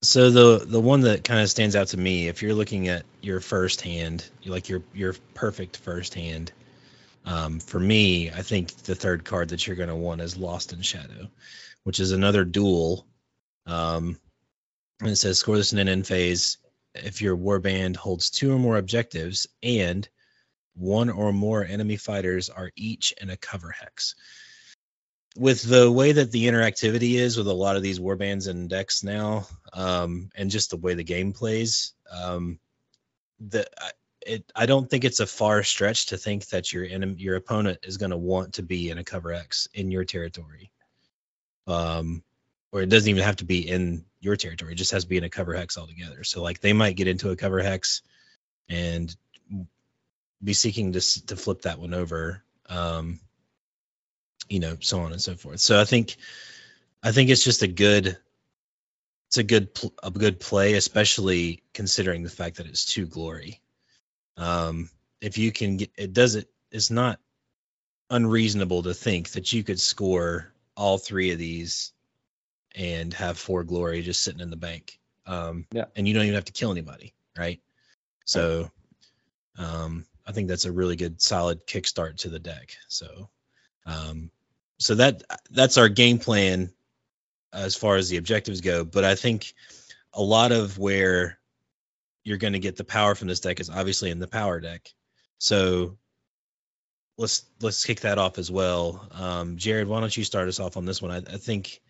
So 0.04 0.30
the 0.30 0.64
the 0.64 0.80
one 0.80 1.02
that 1.02 1.24
kind 1.24 1.42
of 1.42 1.50
stands 1.50 1.76
out 1.76 1.88
to 1.88 1.98
me, 1.98 2.28
if 2.28 2.42
you're 2.44 2.54
looking 2.54 2.88
at 2.88 3.04
your 3.22 3.40
first 3.40 3.82
hand, 3.82 4.30
like 4.46 4.70
your 4.70 4.84
your 4.94 5.16
perfect 5.34 5.78
first 5.78 6.14
hand. 6.14 6.52
Um, 7.26 7.60
for 7.60 7.80
me, 7.80 8.30
I 8.30 8.42
think 8.44 8.74
the 8.84 8.96
third 8.96 9.26
card 9.26 9.50
that 9.50 9.66
you're 9.68 9.76
going 9.76 9.90
to 9.90 9.96
want 9.96 10.22
is 10.22 10.38
Lost 10.38 10.72
in 10.72 10.82
Shadow, 10.82 11.28
which 11.84 12.00
is 12.00 12.12
another 12.12 12.46
duel. 12.46 13.06
Um, 13.66 14.18
and 15.02 15.10
it 15.10 15.18
says 15.18 15.40
score 15.40 15.58
this 15.58 15.74
in 15.74 15.80
an 15.80 15.90
end 15.90 16.08
phase 16.08 16.58
if 16.94 17.22
your 17.22 17.36
warband 17.36 17.96
holds 17.98 18.30
two 18.30 18.54
or 18.54 18.60
more 18.60 18.78
objectives 18.78 19.48
and 19.62 20.08
one 20.78 21.10
or 21.10 21.34
more 21.34 21.66
enemy 21.66 21.98
fighters 21.98 22.50
are 22.50 22.72
each 22.76 23.13
in 23.20 23.30
a 23.30 23.38
cover 23.38 23.72
hex. 23.72 24.16
With 25.36 25.62
the 25.62 25.92
way 25.92 26.13
that 26.13 26.32
the 26.32 26.48
interactivity 26.48 27.13
is 27.13 27.38
with 27.38 27.48
a 27.48 27.54
lot 27.54 27.76
of 27.76 27.84
these 27.84 28.00
warbands 28.00 28.48
and 28.48 28.70
decks 28.70 29.04
now, 29.04 29.48
um, 29.74 30.30
and 30.36 30.50
just 30.50 30.72
the 30.72 30.78
way 30.78 30.94
the 30.94 31.04
game 31.04 31.34
plays, 31.34 31.94
um, 32.12 32.60
the 33.40 33.68
I- 33.78 33.92
it 34.26 34.52
I 34.56 34.66
don't 34.66 34.90
think 34.90 35.06
it's 35.06 35.20
a 35.20 35.28
far 35.28 35.63
stretch 35.63 36.08
to 36.08 36.18
think 36.18 36.48
that 36.48 36.74
your 36.74 36.86
enemy, 36.86 37.16
your 37.18 37.36
opponent 37.36 37.80
is 37.84 37.98
going 37.98 38.10
to 38.12 38.18
want 38.18 38.56
to 38.56 38.63
be 38.63 38.90
in 38.90 38.98
a 38.98 39.04
cover 39.04 39.32
hex 39.32 39.68
in 39.74 39.92
your 39.92 40.06
territory. 40.06 40.72
Um, 41.66 42.24
or 42.72 42.82
it 42.82 42.90
doesn't 42.90 43.10
even 43.10 43.24
have 43.24 43.38
to 43.38 43.46
be 43.46 43.68
in 43.68 44.06
your 44.20 44.36
territory; 44.36 44.74
it 44.74 44.78
just 44.78 44.92
has 44.92 45.04
to 45.04 45.10
be 45.10 45.18
in 45.18 45.24
a 45.24 45.30
cover 45.30 45.54
hex 45.54 45.78
altogether. 45.78 46.24
So 46.24 46.42
like 46.42 46.60
they 46.60 46.74
might 46.74 46.98
get 46.98 47.08
into 47.08 47.30
a 47.30 47.36
cover 47.36 47.62
hex 47.62 48.02
and 48.70 49.16
be 50.43 50.54
seeking 50.54 50.93
to 50.93 51.26
to 51.28 51.36
flip 51.36 51.63
that 51.63 51.80
one 51.80 51.93
over. 51.93 52.43
Um, 52.69 53.19
you 54.50 54.60
know, 54.60 54.78
so 54.80 55.02
on 55.02 55.12
and 55.12 55.21
so 55.21 55.36
forth. 55.36 55.60
So 55.60 55.80
I 55.80 55.86
think 55.86 56.15
I 57.04 57.12
think 57.12 57.30
it's 57.30 57.43
just 57.43 57.63
a 57.63 57.67
good 57.67 58.17
it's 59.28 59.38
a 59.38 59.43
good 59.43 59.73
pl- 59.73 59.93
a 60.02 60.12
good 60.12 60.39
play, 60.39 60.73
especially 60.73 61.63
considering 61.73 62.23
the 62.23 62.30
fact 62.30 62.58
that 62.58 62.67
it's 62.67 62.86
two 62.86 63.06
glory. 63.06 63.62
Um, 64.38 64.89
if 65.21 65.38
you 65.38 65.52
can 65.52 65.78
get 65.78 65.91
it, 65.97 66.13
does 66.13 66.36
it. 66.36 66.50
It's 66.71 66.91
not 66.91 67.19
unreasonable 68.10 68.84
to 68.84 68.93
think 68.93 69.32
that 69.32 69.52
you 69.52 69.63
could 69.63 69.80
score 69.80 70.54
all 70.76 70.97
three 70.97 71.32
of 71.32 71.39
these 71.39 71.91
and 72.76 73.13
have 73.13 73.38
four 73.38 73.63
glory 73.63 74.02
just 74.02 74.21
sitting 74.21 74.41
in 74.41 74.50
the 74.50 74.56
bank. 74.56 75.00
Um, 75.26 75.65
Yeah. 75.71 75.86
And 75.95 76.08
you 76.08 76.13
don't 76.13 76.23
even 76.23 76.36
have 76.36 76.45
to 76.45 76.54
kill 76.54 76.71
anybody, 76.71 77.13
right? 77.38 77.60
So, 78.26 78.71
um, 79.58 80.06
I 80.28 80.34
think 80.34 80.50
that's 80.50 80.66
a 80.66 80.72
really 80.72 80.98
good, 80.98 81.22
solid 81.22 81.66
kickstart 81.66 82.18
to 82.18 82.30
the 82.30 82.40
deck. 82.40 82.76
So, 82.90 83.30
um, 83.86 84.30
so 84.78 84.96
that 84.96 85.24
that's 85.50 85.78
our 85.78 85.88
game 85.88 86.20
plan 86.20 86.72
as 87.54 87.76
far 87.76 87.96
as 87.96 88.10
the 88.10 88.18
objectives 88.18 88.62
go. 88.62 88.84
But 88.84 89.06
I 89.06 89.16
think 89.16 89.54
a 90.13 90.22
lot 90.22 90.52
of 90.52 90.78
where 90.78 91.40
you're 92.24 92.38
going 92.38 92.54
to 92.54 92.60
get 92.60 92.76
the 92.76 92.84
power 92.84 93.16
from 93.16 93.30
this 93.30 93.40
deck 93.40 93.62
is 93.62 93.70
obviously 93.70 94.12
in 94.12 94.20
the 94.20 94.28
power 94.28 94.60
deck. 94.60 94.94
So 95.40 95.98
let's 97.18 97.46
let's 97.62 97.86
kick 97.86 98.02
that 98.02 98.18
off 98.18 98.38
as 98.38 98.52
well. 98.52 99.08
Um, 99.12 99.56
Jared, 99.56 99.88
why 99.88 100.02
don't 100.02 100.16
you 100.16 100.26
start 100.26 100.50
us 100.50 100.60
off 100.60 100.76
on 100.76 100.86
this 100.86 101.02
one? 101.02 101.12
I, 101.12 101.18
I 101.18 101.38
think 101.38 101.82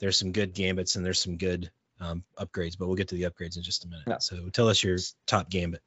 there's 0.00 0.18
some 0.18 0.32
good 0.32 0.54
gambits 0.54 0.96
and 0.96 1.04
there's 1.04 1.20
some 1.20 1.36
good 1.36 1.70
um, 2.00 2.24
upgrades, 2.38 2.76
but 2.78 2.86
we'll 2.86 2.96
get 2.96 3.08
to 3.08 3.14
the 3.14 3.24
upgrades 3.24 3.56
in 3.56 3.62
just 3.62 3.84
a 3.84 3.88
minute. 3.88 4.04
Yeah. 4.08 4.18
So 4.18 4.48
tell 4.48 4.68
us 4.68 4.82
your 4.82 4.98
top 5.26 5.50
gambit. 5.50 5.82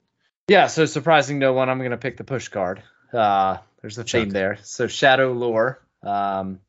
Yeah, 0.48 0.68
so 0.68 0.86
surprising 0.86 1.40
no 1.40 1.54
one, 1.54 1.70
I'm 1.70 1.80
going 1.80 1.92
to 1.92 1.98
pick 1.98 2.18
the 2.18 2.24
push 2.24 2.50
card. 2.50 2.84
Uh, 3.12 3.58
there's 3.82 3.98
a 3.98 4.04
theme 4.04 4.26
Chuck. 4.26 4.34
there. 4.34 4.58
So 4.62 4.88
Shadow 4.88 5.34
Lore. 5.34 5.82
Um, 6.04 6.60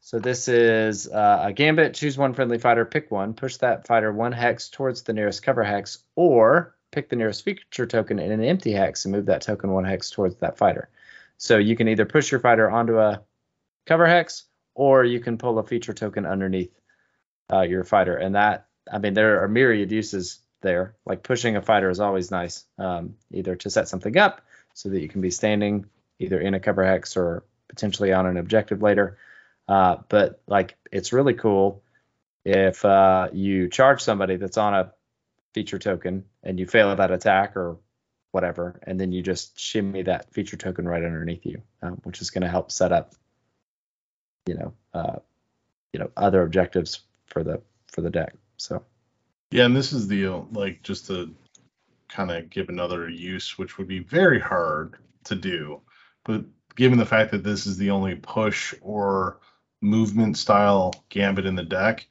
so 0.00 0.18
this 0.18 0.48
is 0.48 1.08
uh, 1.08 1.42
a 1.44 1.52
gambit. 1.52 1.94
Choose 1.94 2.18
one 2.18 2.34
friendly 2.34 2.58
fighter, 2.58 2.84
pick 2.84 3.10
one, 3.12 3.34
push 3.34 3.58
that 3.58 3.86
fighter 3.86 4.12
one 4.12 4.32
hex 4.32 4.68
towards 4.68 5.02
the 5.02 5.12
nearest 5.12 5.42
cover 5.44 5.62
hex, 5.62 5.98
or 6.16 6.74
pick 6.90 7.08
the 7.08 7.14
nearest 7.14 7.44
feature 7.44 7.86
token 7.86 8.18
in 8.18 8.32
an 8.32 8.42
empty 8.42 8.72
hex 8.72 9.04
and 9.04 9.12
move 9.12 9.26
that 9.26 9.42
token 9.42 9.70
one 9.70 9.84
hex 9.84 10.10
towards 10.10 10.36
that 10.36 10.58
fighter. 10.58 10.88
So 11.36 11.58
you 11.58 11.76
can 11.76 11.86
either 11.86 12.06
push 12.06 12.32
your 12.32 12.40
fighter 12.40 12.68
onto 12.68 12.98
a 12.98 13.22
cover 13.86 14.06
hex, 14.06 14.44
or 14.74 15.04
you 15.04 15.20
can 15.20 15.38
pull 15.38 15.60
a 15.60 15.62
feature 15.62 15.92
token 15.92 16.26
underneath 16.26 16.72
uh, 17.52 17.62
your 17.62 17.84
fighter. 17.84 18.16
And 18.16 18.34
that, 18.34 18.66
I 18.92 18.98
mean, 18.98 19.14
there 19.14 19.44
are 19.44 19.48
myriad 19.48 19.92
uses 19.92 20.40
there. 20.60 20.94
Like 21.06 21.22
pushing 21.22 21.56
a 21.56 21.62
fighter 21.62 21.90
is 21.90 22.00
always 22.00 22.30
nice, 22.30 22.64
um, 22.78 23.16
either 23.32 23.56
to 23.56 23.70
set 23.70 23.88
something 23.88 24.16
up 24.16 24.42
so 24.74 24.88
that 24.88 25.00
you 25.00 25.08
can 25.08 25.20
be 25.20 25.30
standing 25.30 25.86
either 26.18 26.40
in 26.40 26.54
a 26.54 26.60
cover 26.60 26.84
hex 26.84 27.16
or 27.16 27.44
potentially 27.68 28.12
on 28.12 28.26
an 28.26 28.36
objective 28.36 28.82
later. 28.82 29.18
Uh, 29.68 29.96
but 30.08 30.42
like 30.46 30.76
it's 30.90 31.12
really 31.12 31.34
cool 31.34 31.82
if 32.44 32.84
uh, 32.84 33.28
you 33.32 33.68
charge 33.68 34.00
somebody 34.00 34.36
that's 34.36 34.58
on 34.58 34.74
a 34.74 34.92
feature 35.54 35.78
token 35.78 36.24
and 36.42 36.58
you 36.58 36.66
fail 36.66 36.94
that 36.94 37.10
attack 37.10 37.56
or 37.56 37.78
whatever, 38.32 38.80
and 38.84 38.98
then 39.00 39.12
you 39.12 39.22
just 39.22 39.58
shimmy 39.58 40.02
that 40.02 40.32
feature 40.32 40.56
token 40.56 40.86
right 40.86 41.04
underneath 41.04 41.44
you, 41.44 41.62
um, 41.82 42.00
which 42.04 42.20
is 42.20 42.30
going 42.30 42.42
to 42.42 42.48
help 42.48 42.70
set 42.70 42.92
up, 42.92 43.14
you 44.46 44.54
know, 44.54 44.72
uh, 44.94 45.16
you 45.92 45.98
know, 45.98 46.10
other 46.16 46.42
objectives 46.42 47.00
for 47.26 47.42
the 47.42 47.60
for 47.88 48.00
the 48.02 48.10
deck. 48.10 48.34
So 48.56 48.84
Yeah, 49.50 49.64
and 49.64 49.76
this 49.76 49.92
is 49.92 50.06
the 50.06 50.28
like 50.52 50.82
just 50.82 51.06
to 51.08 51.34
kind 52.08 52.30
of 52.30 52.50
give 52.50 52.68
another 52.68 53.08
use, 53.08 53.58
which 53.58 53.78
would 53.78 53.88
be 53.88 53.98
very 53.98 54.40
hard 54.40 54.96
to 55.24 55.34
do, 55.34 55.80
but 56.24 56.44
given 56.76 56.98
the 56.98 57.06
fact 57.06 57.32
that 57.32 57.42
this 57.42 57.66
is 57.66 57.76
the 57.76 57.90
only 57.90 58.14
push 58.14 58.74
or 58.80 59.40
movement 59.80 60.38
style 60.38 60.92
gambit 61.08 61.46
in 61.46 61.56
the 61.56 61.64
deck, 61.64 62.06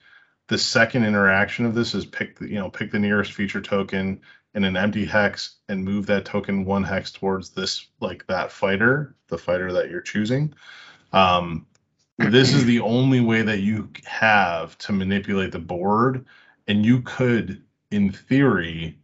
the 0.47 0.58
second 0.58 1.06
interaction 1.06 1.65
of 1.65 1.75
this 1.75 1.93
is 1.95 2.06
pick 2.06 2.39
the 2.39 2.49
you 2.49 2.56
know 2.56 2.69
pick 2.69 2.91
the 2.91 2.99
nearest 2.99 3.34
feature 3.34 3.62
token 3.62 4.21
in 4.54 4.63
an 4.63 4.75
empty 4.75 5.06
hex 5.06 5.58
and 5.69 5.86
move 5.86 6.08
that 6.08 6.25
token 6.25 6.65
one 6.65 6.84
hex 6.84 7.12
towards 7.12 7.52
this 7.52 7.88
like 8.02 8.25
that 8.28 8.52
fighter, 8.52 9.15
the 9.28 9.38
fighter 9.38 9.73
that 9.73 9.89
you're 9.89 10.02
choosing. 10.02 10.54
Um, 11.13 11.67
this 12.17 12.54
is 12.54 12.65
the 12.65 12.82
only 12.82 13.21
way 13.21 13.43
that 13.43 13.60
you 13.60 13.89
have 14.06 14.78
to 14.80 14.91
manipulate 14.91 15.52
the 15.54 15.60
board 15.60 16.25
and 16.69 16.86
you 16.86 17.01
could 17.01 17.63
in 17.91 18.12
theory 18.12 18.99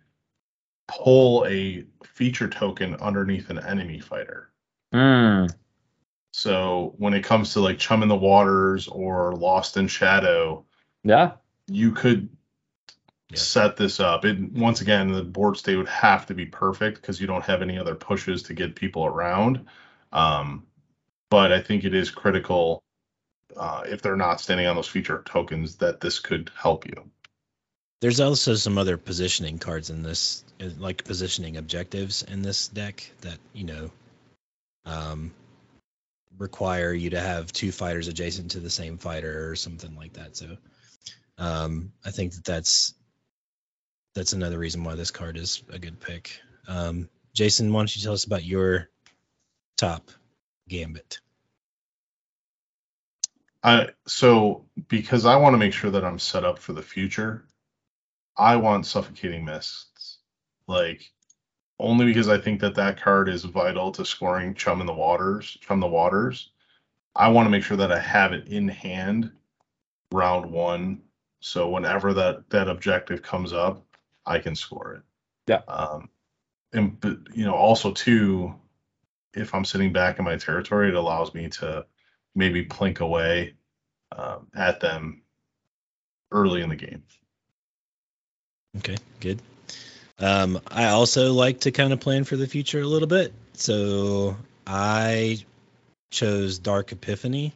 pull 0.87 1.45
a 1.47 1.85
feature 2.05 2.47
token 2.47 2.95
underneath 2.97 3.49
an 3.49 3.59
enemy 3.59 3.99
fighter. 3.99 4.51
So 6.31 6.93
when 6.97 7.13
it 7.13 7.23
comes 7.23 7.53
to 7.53 7.61
like 7.61 7.79
chum 7.79 8.03
in 8.03 8.09
the 8.09 8.15
waters 8.15 8.87
or 8.87 9.35
lost 9.35 9.77
in 9.77 9.87
shadow 9.87 10.65
yeah, 11.03 11.33
you 11.67 11.91
could 11.91 12.29
Yeah. 13.31 13.37
set 13.37 13.77
this 13.77 13.99
up. 13.99 14.25
It 14.25 14.39
once 14.53 14.81
again 14.81 15.11
the 15.11 15.23
board 15.23 15.57
state 15.57 15.75
would 15.77 15.89
have 15.89 16.27
to 16.27 16.35
be 16.35 16.45
perfect 16.45 17.01
because 17.01 17.19
you 17.19 17.27
don't 17.27 17.43
have 17.45 17.61
any 17.61 17.77
other 17.79 17.95
pushes 17.95 18.43
to 18.43 18.53
get 18.53 18.75
people 18.75 19.05
around. 19.05 19.65
Um, 20.13 20.67
but 21.29 21.51
i 21.51 21.61
think 21.61 21.83
it 21.83 21.93
is 21.93 22.11
critical 22.11 22.83
uh, 23.57 23.83
if 23.87 24.01
they're 24.01 24.15
not 24.17 24.41
standing 24.41 24.67
on 24.67 24.75
those 24.75 24.87
feature 24.87 25.23
tokens 25.25 25.77
that 25.77 26.01
this 26.01 26.19
could 26.19 26.51
help 26.57 26.85
you 26.87 27.11
There's 28.01 28.19
also 28.19 28.55
some 28.55 28.77
other 28.77 28.97
positioning 28.97 29.57
cards 29.57 29.89
in 29.89 30.03
this, 30.03 30.43
uh, 30.61 30.69
like 30.77 31.05
positioning 31.05 31.57
objectives 31.57 32.23
in 32.23 32.41
this 32.41 32.67
deck 32.67 33.09
that 33.21 33.37
you 33.53 33.63
know 33.63 33.91
um, 34.85 35.33
require 36.37 36.93
you 36.93 37.11
to 37.11 37.19
have 37.19 37.51
two 37.51 37.71
fighters 37.71 38.07
adjacent 38.07 38.51
to 38.51 38.59
the 38.59 38.69
same 38.69 38.97
fighter 38.97 39.49
or 39.49 39.55
something 39.55 39.95
like 39.95 40.13
that. 40.13 40.35
So 40.35 40.57
um, 41.37 41.91
I 42.05 42.11
think 42.11 42.33
that 42.33 42.45
that's 42.45 42.93
that's 44.13 44.33
another 44.33 44.57
reason 44.57 44.83
why 44.83 44.95
this 44.95 45.11
card 45.11 45.37
is 45.37 45.63
a 45.69 45.79
good 45.79 45.99
pick. 45.99 46.39
Um, 46.67 47.09
Jason, 47.33 47.71
why 47.71 47.81
don't 47.81 47.95
you 47.95 48.01
tell 48.01 48.13
us 48.13 48.23
about 48.23 48.45
your 48.45 48.89
top 49.77 50.09
gambit? 50.69 51.19
I 53.61 53.89
so 54.07 54.65
because 54.87 55.25
I 55.25 55.37
want 55.37 55.53
to 55.53 55.57
make 55.57 55.73
sure 55.73 55.91
that 55.91 56.05
I'm 56.05 56.19
set 56.19 56.45
up 56.45 56.59
for 56.59 56.73
the 56.73 56.81
future, 56.81 57.45
I 58.37 58.55
want 58.55 58.85
suffocating 58.85 59.45
mists. 59.45 60.17
Like 60.67 61.11
only 61.79 62.05
because 62.05 62.29
I 62.29 62.37
think 62.37 62.59
that 62.61 62.75
that 62.75 62.99
card 63.01 63.29
is 63.29 63.43
vital 63.43 63.91
to 63.93 64.05
scoring 64.05 64.53
chum 64.53 64.81
in 64.81 64.87
the 64.87 64.93
waters, 64.93 65.57
chum 65.61 65.79
the 65.79 65.87
waters. 65.87 66.51
I 67.15 67.29
want 67.29 67.45
to 67.45 67.49
make 67.49 67.63
sure 67.63 67.77
that 67.77 67.91
I 67.91 67.99
have 67.99 68.33
it 68.33 68.47
in 68.47 68.67
hand 68.67 69.31
round 70.11 70.45
1 70.49 71.01
so 71.41 71.69
whenever 71.69 72.13
that 72.13 72.49
that 72.49 72.67
objective 72.67 73.21
comes 73.21 73.53
up, 73.53 73.85
I 74.25 74.39
can 74.39 74.55
score 74.55 74.93
it. 74.95 75.01
Yeah. 75.47 75.61
Um 75.67 76.09
and 76.73 76.99
but 76.99 77.17
you 77.33 77.45
know 77.45 77.53
also 77.53 77.91
too 77.91 78.55
if 79.35 79.53
I'm 79.53 79.65
sitting 79.65 79.91
back 79.93 80.17
in 80.17 80.25
my 80.25 80.37
territory, 80.37 80.89
it 80.89 80.95
allows 80.95 81.33
me 81.33 81.49
to 81.49 81.85
maybe 82.35 82.65
plink 82.65 82.99
away 82.99 83.53
um, 84.17 84.47
at 84.55 84.79
them 84.79 85.21
early 86.31 86.61
in 86.61 86.69
the 86.69 86.75
game. 86.75 87.03
Okay, 88.77 88.97
good. 89.19 89.41
Um, 90.19 90.59
I 90.67 90.87
also 90.87 91.33
like 91.33 91.61
to 91.61 91.71
kind 91.71 91.93
of 91.93 91.99
plan 91.99 92.23
for 92.23 92.37
the 92.37 92.47
future 92.47 92.81
a 92.81 92.87
little 92.87 93.07
bit. 93.07 93.33
So 93.53 94.37
I 94.65 95.39
chose 96.11 96.59
Dark 96.59 96.91
Epiphany 96.91 97.53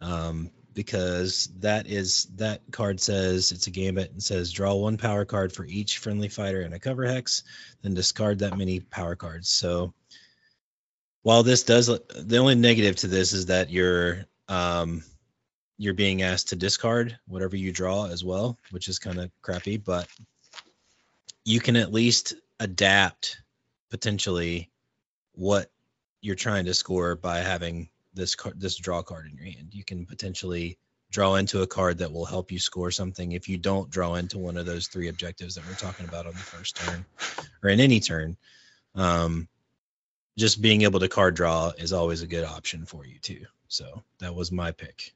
um, 0.00 0.50
because 0.74 1.48
that 1.60 1.86
is 1.86 2.26
that 2.36 2.62
card 2.70 3.00
says 3.00 3.52
it's 3.52 3.66
a 3.66 3.70
gambit 3.70 4.12
and 4.12 4.22
says 4.22 4.52
draw 4.52 4.74
one 4.74 4.96
power 4.96 5.24
card 5.24 5.52
for 5.52 5.64
each 5.64 5.98
friendly 5.98 6.28
fighter 6.28 6.62
in 6.62 6.72
a 6.72 6.78
cover 6.78 7.04
hex, 7.04 7.42
then 7.82 7.94
discard 7.94 8.40
that 8.40 8.56
many 8.56 8.80
power 8.80 9.16
cards. 9.16 9.48
So 9.48 9.92
while 11.22 11.42
this 11.42 11.64
does 11.64 11.86
the 11.86 12.38
only 12.38 12.54
negative 12.54 12.96
to 12.96 13.06
this 13.06 13.32
is 13.32 13.46
that 13.46 13.70
you're 13.70 14.24
um, 14.48 15.02
you're 15.78 15.94
being 15.94 16.22
asked 16.22 16.48
to 16.48 16.56
discard 16.56 17.16
whatever 17.28 17.56
you 17.56 17.72
draw 17.72 18.06
as 18.06 18.24
well, 18.24 18.58
which 18.70 18.88
is 18.88 18.98
kind 18.98 19.18
of 19.18 19.30
crappy, 19.42 19.76
but 19.76 20.08
you 21.44 21.60
can 21.60 21.76
at 21.76 21.92
least 21.92 22.34
adapt 22.60 23.40
potentially 23.88 24.70
what 25.32 25.70
you're 26.20 26.34
trying 26.34 26.64
to 26.66 26.74
score 26.74 27.14
by 27.14 27.38
having 27.38 27.88
this 28.12 28.34
card, 28.34 28.60
this 28.60 28.76
draw 28.76 29.02
card 29.02 29.26
in 29.30 29.36
your 29.36 29.46
hand. 29.46 29.68
You 29.72 29.84
can 29.84 30.04
potentially 30.04 30.76
draw 31.10 31.36
into 31.36 31.62
a 31.62 31.66
card 31.66 31.98
that 31.98 32.12
will 32.12 32.26
help 32.26 32.50
you 32.50 32.58
score 32.58 32.90
something 32.90 33.32
if 33.32 33.48
you 33.48 33.56
don't 33.56 33.88
draw 33.88 34.16
into 34.16 34.36
one 34.36 34.56
of 34.56 34.66
those 34.66 34.88
three 34.88 35.08
objectives 35.08 35.54
that 35.54 35.66
we're 35.66 35.74
talking 35.74 36.06
about 36.06 36.26
on 36.26 36.32
the 36.32 36.38
first 36.38 36.76
turn 36.76 37.04
or 37.62 37.70
in 37.70 37.80
any 37.80 38.00
turn. 38.00 38.36
Um, 38.94 39.48
just 40.36 40.60
being 40.60 40.82
able 40.82 41.00
to 41.00 41.08
card 41.08 41.34
draw 41.34 41.72
is 41.78 41.92
always 41.92 42.22
a 42.22 42.26
good 42.26 42.44
option 42.44 42.84
for 42.84 43.06
you 43.06 43.18
too. 43.20 43.46
So 43.68 44.02
that 44.18 44.34
was 44.34 44.52
my 44.52 44.72
pick. 44.72 45.14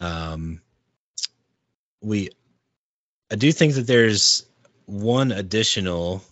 Um, 0.00 0.60
we, 2.02 2.30
I 3.30 3.36
do 3.36 3.50
think 3.52 3.74
that 3.74 3.86
there's 3.86 4.44
one 4.84 5.32
additional 5.32 6.22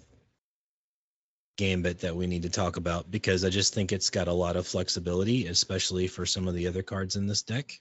gambit 1.57 2.01
that 2.01 2.17
we 2.17 2.27
need 2.27 2.43
to 2.43 2.51
talk 2.51 2.77
about 2.77 3.11
because 3.11 3.45
I 3.45 3.49
just 3.51 3.75
think 3.75 3.93
it's 3.93 4.11
got 4.11 4.29
a 4.29 4.33
lot 4.33 4.57
of 4.57 4.67
flexibility, 4.67 5.47
especially 5.47 6.09
for 6.09 6.27
some 6.27 6.49
of 6.49 6.55
the 6.55 6.67
other 6.67 6.83
cards 6.83 7.17
in 7.17 7.27
this 7.27 7.43
deck 7.43 7.81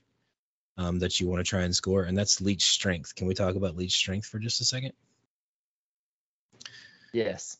um, 0.77 0.99
that 0.99 1.19
you 1.19 1.27
want 1.27 1.39
to 1.39 1.49
try 1.49 1.61
and 1.61 1.75
score, 1.75 2.03
and 2.03 2.17
that's 2.17 2.41
Leech 2.41 2.65
Strength. 2.65 3.15
Can 3.15 3.27
we 3.27 3.33
talk 3.33 3.55
about 3.55 3.75
Leech 3.75 3.93
Strength 3.93 4.27
for 4.27 4.39
just 4.39 4.61
a 4.61 4.65
second? 4.65 4.93
Yes. 7.13 7.57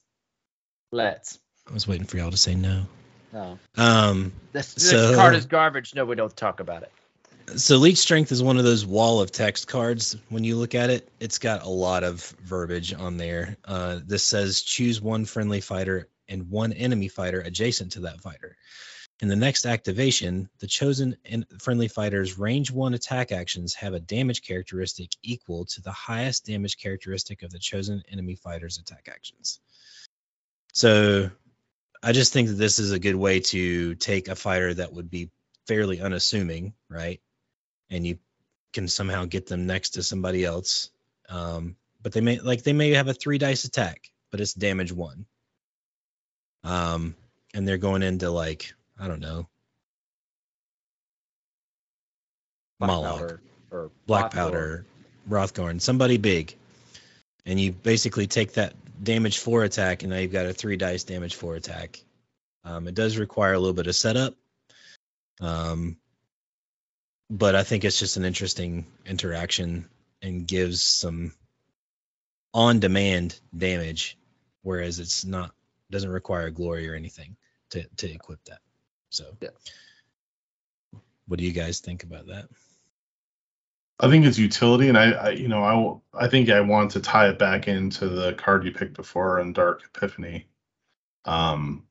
Let's. 0.92 1.40
I 1.70 1.74
was 1.74 1.88
waiting 1.88 2.06
for 2.06 2.18
y'all 2.18 2.32
to 2.32 2.38
say 2.38 2.56
no. 2.56 2.84
No. 3.32 3.58
Um, 3.78 4.32
This, 4.52 4.74
this 4.76 4.90
So- 4.90 5.16
card 5.16 5.36
is 5.36 5.46
garbage. 5.46 5.96
No, 5.96 6.06
we 6.06 6.16
don't 6.16 6.36
talk 6.36 6.60
about 6.60 6.84
it. 6.84 6.92
So 7.56 7.78
Leech 7.78 7.98
Strength 7.98 8.32
is 8.32 8.44
one 8.44 8.58
of 8.58 8.64
those 8.64 8.86
wall 8.86 9.22
of 9.22 9.32
text 9.32 9.68
cards. 9.68 10.18
When 10.30 10.44
you 10.44 10.56
look 10.56 10.76
at 10.76 10.90
it, 10.90 11.10
it's 11.20 11.40
got 11.40 11.64
a 11.64 11.70
lot 11.70 12.04
of 12.04 12.22
verbiage 12.44 12.94
on 12.94 13.18
there. 13.18 13.58
Uh, 13.66 14.00
this 14.06 14.24
says 14.24 14.62
choose 14.62 15.02
one 15.02 15.26
friendly 15.26 15.62
fighter 15.62 16.10
and 16.28 16.50
one 16.50 16.74
enemy 16.74 17.08
fighter 17.08 17.42
adjacent 17.42 17.94
to 17.94 18.02
that 18.02 18.22
fighter. 18.22 18.56
In 19.22 19.28
the 19.28 19.36
next 19.36 19.66
activation, 19.66 20.50
the 20.60 20.68
chosen 20.68 21.16
en- 21.26 21.46
friendly 21.60 21.88
fighter's 21.88 22.38
range 22.38 22.72
one 22.72 22.94
attack 22.94 23.32
actions 23.32 23.74
have 23.76 23.94
a 23.94 24.00
damage 24.00 24.42
characteristic 24.42 25.12
equal 25.22 25.66
to 25.66 25.82
the 25.82 25.92
highest 25.92 26.46
damage 26.46 26.78
characteristic 26.78 27.44
of 27.44 27.52
the 27.52 27.60
chosen 27.60 28.04
enemy 28.12 28.36
fighter's 28.36 28.80
attack 28.80 29.08
actions. 29.10 29.60
So 30.74 31.30
I 32.02 32.12
just 32.12 32.34
think 32.34 32.50
that 32.50 32.56
this 32.56 32.80
is 32.80 32.92
a 32.92 33.00
good 33.00 33.16
way 33.16 33.40
to 33.40 33.96
take 33.96 34.28
a 34.28 34.36
fighter 34.36 34.74
that 34.74 34.94
would 34.94 35.10
be 35.10 35.30
fairly 35.68 36.02
unassuming, 36.02 36.74
right? 36.90 37.22
And 37.90 38.06
you 38.06 38.18
can 38.74 38.88
somehow 38.88 39.26
get 39.26 39.48
them 39.48 39.68
next 39.68 39.92
to 39.92 40.04
somebody 40.04 40.44
else. 40.44 40.90
Um, 41.30 41.76
but 42.02 42.12
they 42.12 42.22
may 42.22 42.40
like 42.40 42.64
they 42.64 42.74
may 42.74 42.92
have 42.92 43.08
a 43.08 43.14
three 43.14 43.38
dice 43.38 43.64
attack, 43.64 44.12
but 44.32 44.42
it's 44.42 44.54
damage 44.54 44.92
one. 44.92 45.26
Um, 46.64 47.16
and 47.54 47.68
they're 47.68 47.78
going 47.78 48.04
into 48.04 48.30
like 48.30 48.74
I 49.00 49.08
don't 49.08 49.22
know, 49.22 49.48
Black 52.80 52.90
Moloch, 52.90 53.20
powder 53.20 53.42
or 53.72 53.92
black 54.06 54.32
Rothgor. 54.32 54.34
powder, 54.34 54.86
Rothgorn, 55.30 55.82
somebody 55.82 56.18
big, 56.18 56.56
and 57.46 57.60
you 57.60 57.72
basically 57.72 58.28
take 58.28 58.54
that 58.54 58.74
damage 59.02 59.40
four 59.40 59.64
attack, 59.64 60.04
and 60.04 60.12
now 60.12 60.20
you've 60.20 60.32
got 60.32 60.46
a 60.46 60.54
three 60.54 60.78
dice 60.78 61.04
damage 61.04 61.36
four 61.36 61.56
attack. 61.56 62.04
Um, 62.66 62.88
it 62.88 62.96
does 62.96 63.18
require 63.18 63.54
a 63.54 63.60
little 63.60 63.74
bit 63.74 63.88
of 63.88 63.96
setup, 63.96 64.36
um, 65.42 65.98
but 67.30 67.56
I 67.56 67.64
think 67.64 67.84
it's 67.84 68.00
just 68.00 68.18
an 68.18 68.26
interesting 68.26 68.86
interaction 69.06 69.90
and 70.22 70.48
gives 70.48 70.82
some 70.82 71.34
on-demand 72.54 73.40
damage, 73.56 74.18
whereas 74.62 75.00
it's 75.00 75.26
not 75.26 75.54
doesn't 75.90 76.10
require 76.10 76.50
glory 76.50 76.90
or 76.90 76.96
anything 76.96 77.36
to 77.70 77.84
to 77.98 78.12
equip 78.12 78.44
that. 78.46 78.60
So, 79.10 79.36
Yeah. 79.42 79.50
what 81.28 81.40
do 81.40 81.46
you 81.46 81.54
guys 81.54 81.80
think 81.80 82.04
about 82.04 82.28
that? 82.28 82.50
I 84.00 84.10
think 84.10 84.26
it's 84.26 84.40
utility, 84.40 84.90
and 84.90 84.98
I, 84.98 85.12
I 85.12 85.30
you 85.30 85.48
know, 85.48 86.02
I 86.14 86.26
I 86.26 86.28
think 86.28 86.50
I 86.50 86.62
want 86.62 86.92
to 86.92 87.00
tie 87.00 87.30
it 87.30 87.40
back 87.40 87.68
into 87.68 88.10
the 88.10 88.34
card 88.34 88.66
you 88.66 88.72
picked 88.72 88.96
before 88.96 89.40
in 89.40 89.54
Dark 89.54 89.84
Epiphany. 89.84 90.48
Um, 91.26 91.88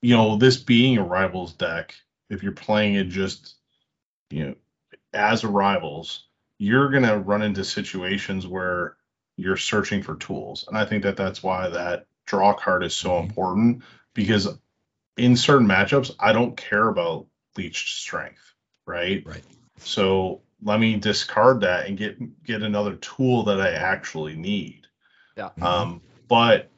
you 0.00 0.16
know, 0.16 0.36
this 0.36 0.56
being 0.58 0.96
a 0.98 1.02
rivals 1.02 1.54
deck, 1.54 1.94
if 2.30 2.42
you're 2.42 2.52
playing 2.52 2.94
it 2.94 3.08
just, 3.08 3.56
you 4.30 4.44
know, 4.44 4.54
as 5.12 5.44
a 5.44 5.48
rivals, 5.48 6.26
you're 6.58 6.90
gonna 6.90 7.18
run 7.18 7.42
into 7.42 7.64
situations 7.64 8.46
where 8.46 8.96
you're 9.36 9.56
searching 9.56 10.02
for 10.02 10.16
tools, 10.16 10.66
and 10.68 10.76
I 10.76 10.84
think 10.84 11.02
that 11.04 11.16
that's 11.16 11.42
why 11.42 11.68
that 11.68 12.06
draw 12.26 12.52
card 12.52 12.82
is 12.82 12.94
so 12.94 13.10
Mhm. 13.10 13.22
important 13.22 13.82
because 14.14 14.48
in 15.16 15.36
certain 15.36 15.66
matchups, 15.66 16.14
I 16.18 16.32
don't 16.32 16.56
care 16.56 16.88
about 16.88 17.26
leech 17.56 18.00
strength, 18.00 18.54
right? 18.86 19.26
Right. 19.26 19.44
So 19.78 20.42
let 20.62 20.80
me 20.80 20.96
discard 20.96 21.60
that 21.60 21.86
and 21.86 21.96
get 21.96 22.44
get 22.44 22.62
another 22.62 22.96
tool 22.96 23.44
that 23.44 23.60
I 23.60 23.70
actually 23.70 24.36
need. 24.36 24.86
Yeah. 25.36 25.50
Um, 25.60 26.02
but 26.26 26.70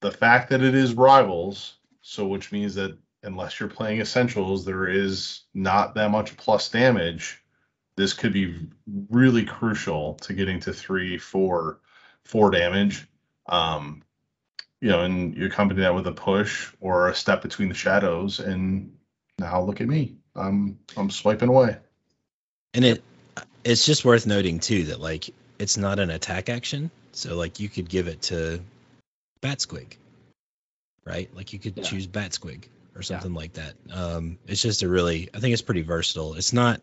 the 0.00 0.10
fact 0.10 0.50
that 0.50 0.62
it 0.62 0.74
is 0.74 0.94
rivals, 0.94 1.78
so 2.02 2.26
which 2.26 2.52
means 2.52 2.74
that 2.76 2.96
unless 3.26 3.58
you're 3.60 3.68
playing 3.68 4.00
essentials, 4.00 4.64
there 4.64 4.88
is 4.88 5.42
not 5.52 5.94
that 5.96 6.10
much 6.10 6.36
plus 6.36 6.68
damage. 6.70 7.42
This 7.96 8.12
could 8.12 8.32
be 8.32 8.68
really 9.10 9.44
crucial 9.44 10.14
to 10.14 10.32
getting 10.32 10.60
to 10.60 10.72
three, 10.72 11.18
four, 11.18 11.80
four 12.24 12.50
damage. 12.50 13.06
Um, 13.46 14.02
you 14.80 14.88
know, 14.88 15.02
and 15.02 15.36
you 15.36 15.46
accompany 15.46 15.80
that 15.80 15.94
with 15.94 16.06
a 16.06 16.12
push 16.12 16.72
or 16.80 17.08
a 17.08 17.14
step 17.14 17.42
between 17.42 17.68
the 17.68 17.74
shadows, 17.74 18.40
and 18.40 18.96
now 19.38 19.62
look 19.62 19.80
at 19.80 19.88
me. 19.88 20.16
I'm 20.34 20.78
I'm 20.96 21.10
swiping 21.10 21.48
away. 21.48 21.78
And 22.74 22.84
it 22.84 23.02
it's 23.64 23.86
just 23.86 24.04
worth 24.04 24.26
noting 24.26 24.60
too 24.60 24.84
that 24.84 25.00
like 25.00 25.30
it's 25.58 25.76
not 25.76 25.98
an 25.98 26.10
attack 26.10 26.48
action. 26.48 26.90
So 27.12 27.34
like 27.36 27.58
you 27.58 27.68
could 27.68 27.88
give 27.88 28.06
it 28.06 28.22
to 28.22 28.60
Bat 29.40 29.58
Squig. 29.58 29.96
Right? 31.06 31.34
Like 31.34 31.52
you 31.54 31.58
could 31.58 31.78
Yeah. 31.78 31.84
choose 31.84 32.06
Bat 32.06 32.32
Squig 32.32 32.64
or 32.96 33.02
something 33.02 33.34
like 33.34 33.54
that. 33.54 33.74
Um 33.92 34.38
it's 34.46 34.62
just 34.62 34.82
a 34.82 34.88
really 34.88 35.28
I 35.34 35.40
think 35.40 35.52
it's 35.52 35.62
pretty 35.62 35.82
versatile. 35.82 36.34
It's 36.34 36.52
not 36.52 36.80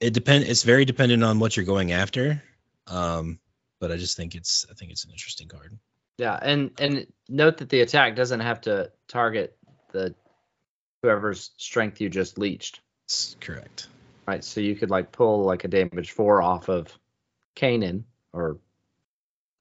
it 0.00 0.12
depend 0.12 0.44
it's 0.44 0.62
very 0.62 0.84
dependent 0.84 1.24
on 1.24 1.38
what 1.38 1.56
you're 1.56 1.66
going 1.66 1.92
after. 1.92 2.42
Um 2.86 3.38
but 3.80 3.90
I 3.90 3.96
just 3.96 4.16
think 4.16 4.34
it's 4.34 4.64
I 4.70 4.74
think 4.74 4.92
it's 4.92 5.04
an 5.04 5.10
interesting 5.10 5.48
card. 5.48 5.76
Yeah, 6.18 6.38
and 6.40 6.70
and 6.78 7.06
note 7.28 7.58
that 7.58 7.68
the 7.68 7.80
attack 7.80 8.14
doesn't 8.14 8.40
have 8.40 8.60
to 8.62 8.92
target 9.08 9.56
the 9.90 10.14
whoever's 11.02 11.50
strength 11.56 12.00
you 12.00 12.08
just 12.08 12.38
leached, 12.38 12.80
correct. 13.40 13.88
right? 14.26 14.44
So 14.44 14.60
you 14.60 14.76
could 14.76 14.90
like 14.90 15.10
pull 15.10 15.42
like 15.42 15.64
a 15.64 15.68
damage 15.68 16.12
four 16.12 16.40
off 16.40 16.68
of 16.68 16.96
Kanan 17.56 18.04
or 18.32 18.58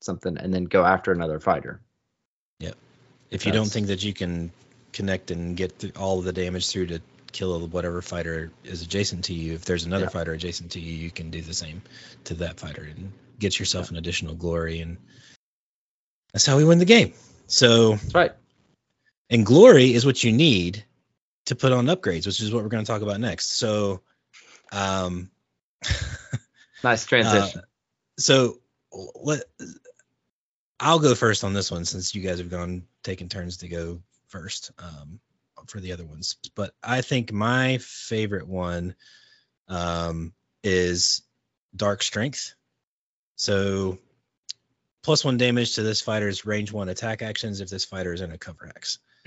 something, 0.01 0.37
and 0.37 0.53
then 0.53 0.65
go 0.65 0.85
after 0.85 1.11
another 1.11 1.39
fighter. 1.39 1.81
Yep. 2.59 2.75
If 3.31 3.45
you 3.45 3.51
don't 3.51 3.71
think 3.71 3.87
that 3.87 4.03
you 4.03 4.13
can 4.13 4.51
connect 4.93 5.31
and 5.31 5.55
get 5.55 5.79
th- 5.79 5.95
all 5.95 6.19
of 6.19 6.25
the 6.25 6.33
damage 6.33 6.69
through 6.69 6.87
to 6.87 7.01
kill 7.31 7.67
whatever 7.67 8.01
fighter 8.01 8.51
is 8.63 8.81
adjacent 8.81 9.25
to 9.25 9.33
you, 9.33 9.53
if 9.53 9.65
there's 9.65 9.85
another 9.85 10.05
Yeah. 10.05 10.09
fighter 10.09 10.33
adjacent 10.33 10.71
to 10.73 10.79
you, 10.79 10.93
you 10.93 11.11
can 11.11 11.29
do 11.31 11.41
the 11.41 11.53
same 11.53 11.81
to 12.25 12.33
that 12.35 12.59
fighter 12.59 12.83
and 12.83 13.11
get 13.39 13.57
yourself 13.57 13.89
an 13.89 13.97
additional 13.97 14.35
glory. 14.35 14.79
And 14.79 14.97
that's 16.33 16.45
how 16.45 16.57
we 16.57 16.65
win 16.65 16.79
the 16.79 16.85
game. 16.85 17.13
So, 17.47 17.95
That's 17.95 18.15
right. 18.15 18.35
and 19.29 19.45
glory 19.45 19.93
is 19.93 20.05
what 20.05 20.23
you 20.23 20.31
need 20.31 20.83
to 21.45 21.55
put 21.55 21.71
on 21.71 21.85
upgrades, 21.87 22.25
which 22.25 22.41
is 22.41 22.53
what 22.53 22.63
we're 22.63 22.69
going 22.69 22.83
to 22.83 22.91
talk 22.91 23.01
about 23.01 23.19
next. 23.19 23.53
So, 23.57 24.01
um, 24.71 25.31
Nice 26.83 27.05
transition. 27.05 27.61
so 28.17 28.59
let 28.91 29.43
I'll 30.79 30.99
go 30.99 31.13
first 31.13 31.43
on 31.43 31.53
this 31.53 31.69
one 31.71 31.85
since 31.85 32.15
you 32.15 32.21
guys 32.21 32.39
have 32.39 32.49
gone 32.49 32.83
taking 33.03 33.29
turns 33.29 33.57
to 33.57 33.67
go 33.67 34.01
first 34.31 34.71
um, 34.79 35.19
for 35.67 35.79
the 35.79 35.91
other 35.91 36.05
ones. 36.05 36.37
But 36.55 36.73
I 36.83 37.01
think 37.01 37.31
my 37.31 37.77
favorite 37.79 38.47
one 38.47 38.95
um, 39.67 40.33
is 40.63 41.21
Dark 41.75 42.03
Strength. 42.03 42.53
So 43.35 43.99
plus 45.03 45.25
one 45.25 45.37
damage 45.37 45.75
to 45.75 45.83
this 45.83 46.01
fighter's 46.01 46.45
range 46.45 46.71
one 46.71 46.89
attack 46.89 47.21
actions 47.21 47.61
if 47.61 47.69
this 47.69 47.85
fighter 47.85 48.13
is 48.13 48.21
in 48.21 48.31
a 48.31 48.37
cover 48.37 48.67
hex. 48.67 48.99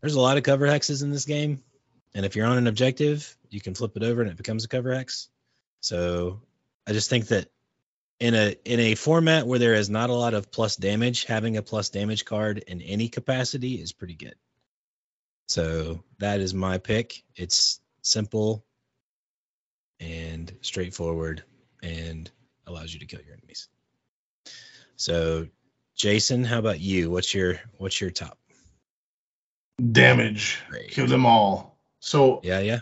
There's 0.00 0.14
a 0.14 0.20
lot 0.20 0.36
of 0.36 0.42
cover 0.42 0.66
hexes 0.66 1.02
in 1.02 1.10
this 1.10 1.24
game, 1.24 1.62
and 2.14 2.24
if 2.24 2.36
you're 2.36 2.46
on 2.46 2.58
an 2.58 2.66
objective, 2.66 3.36
you 3.50 3.60
can 3.60 3.74
flip 3.74 3.96
it 3.96 4.02
over 4.02 4.20
and 4.20 4.30
it 4.30 4.36
becomes 4.36 4.64
a 4.64 4.68
cover 4.68 4.94
hex. 4.94 5.28
So 5.80 6.40
I 6.86 6.92
just 6.92 7.10
think 7.10 7.28
that 7.28 7.48
in 8.18 8.34
a 8.34 8.56
in 8.64 8.80
a 8.80 8.94
format 8.94 9.46
where 9.46 9.58
there 9.58 9.74
is 9.74 9.90
not 9.90 10.10
a 10.10 10.14
lot 10.14 10.34
of 10.34 10.50
plus 10.50 10.76
damage, 10.76 11.24
having 11.24 11.56
a 11.56 11.62
plus 11.62 11.90
damage 11.90 12.24
card 12.24 12.58
in 12.58 12.80
any 12.82 13.08
capacity 13.08 13.74
is 13.74 13.92
pretty 13.92 14.14
good. 14.14 14.34
So 15.48 16.02
that 16.18 16.40
is 16.40 16.54
my 16.54 16.78
pick. 16.78 17.22
It's 17.36 17.80
simple 18.02 18.64
and 20.00 20.52
straightforward 20.62 21.44
and 21.82 22.30
allows 22.66 22.92
you 22.92 23.00
to 23.00 23.06
kill 23.06 23.20
your 23.20 23.34
enemies. 23.34 23.68
So 24.96 25.46
Jason, 25.94 26.44
how 26.44 26.58
about 26.58 26.80
you? 26.80 27.10
What's 27.10 27.34
your 27.34 27.60
what's 27.78 28.00
your 28.00 28.10
top? 28.10 28.38
Damage. 29.92 30.62
Great. 30.70 30.90
Kill 30.90 31.06
them 31.06 31.26
all. 31.26 31.76
So 32.00 32.40
Yeah, 32.42 32.60
yeah. 32.60 32.78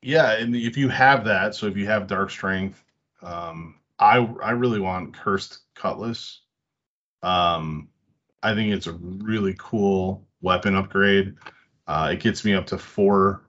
yeah, 0.00 0.32
and 0.32 0.54
if 0.54 0.76
you 0.76 0.88
have 0.88 1.24
that, 1.24 1.56
so 1.56 1.66
if 1.66 1.76
you 1.76 1.86
have 1.86 2.06
dark 2.06 2.30
strength, 2.30 2.84
um, 3.22 3.79
I 4.00 4.16
I 4.18 4.52
really 4.52 4.80
want 4.80 5.14
cursed 5.16 5.60
cutlass. 5.76 6.40
Um, 7.22 7.90
I 8.42 8.54
think 8.54 8.72
it's 8.74 8.86
a 8.88 8.92
really 8.94 9.54
cool 9.58 10.26
weapon 10.42 10.76
upgrade. 10.76 11.36
Uh, 11.86 12.10
it 12.14 12.20
gets 12.20 12.44
me 12.44 12.54
up 12.54 12.66
to 12.68 12.78
four 12.78 13.42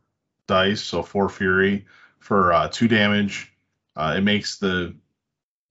dice, 0.48 0.82
so 0.84 1.04
four 1.04 1.30
fury 1.30 1.86
for 2.20 2.54
uh, 2.54 2.68
two 2.70 2.88
damage. 2.90 3.54
Uh, 3.96 4.16
it 4.18 4.22
makes 4.22 4.60
the 4.60 4.96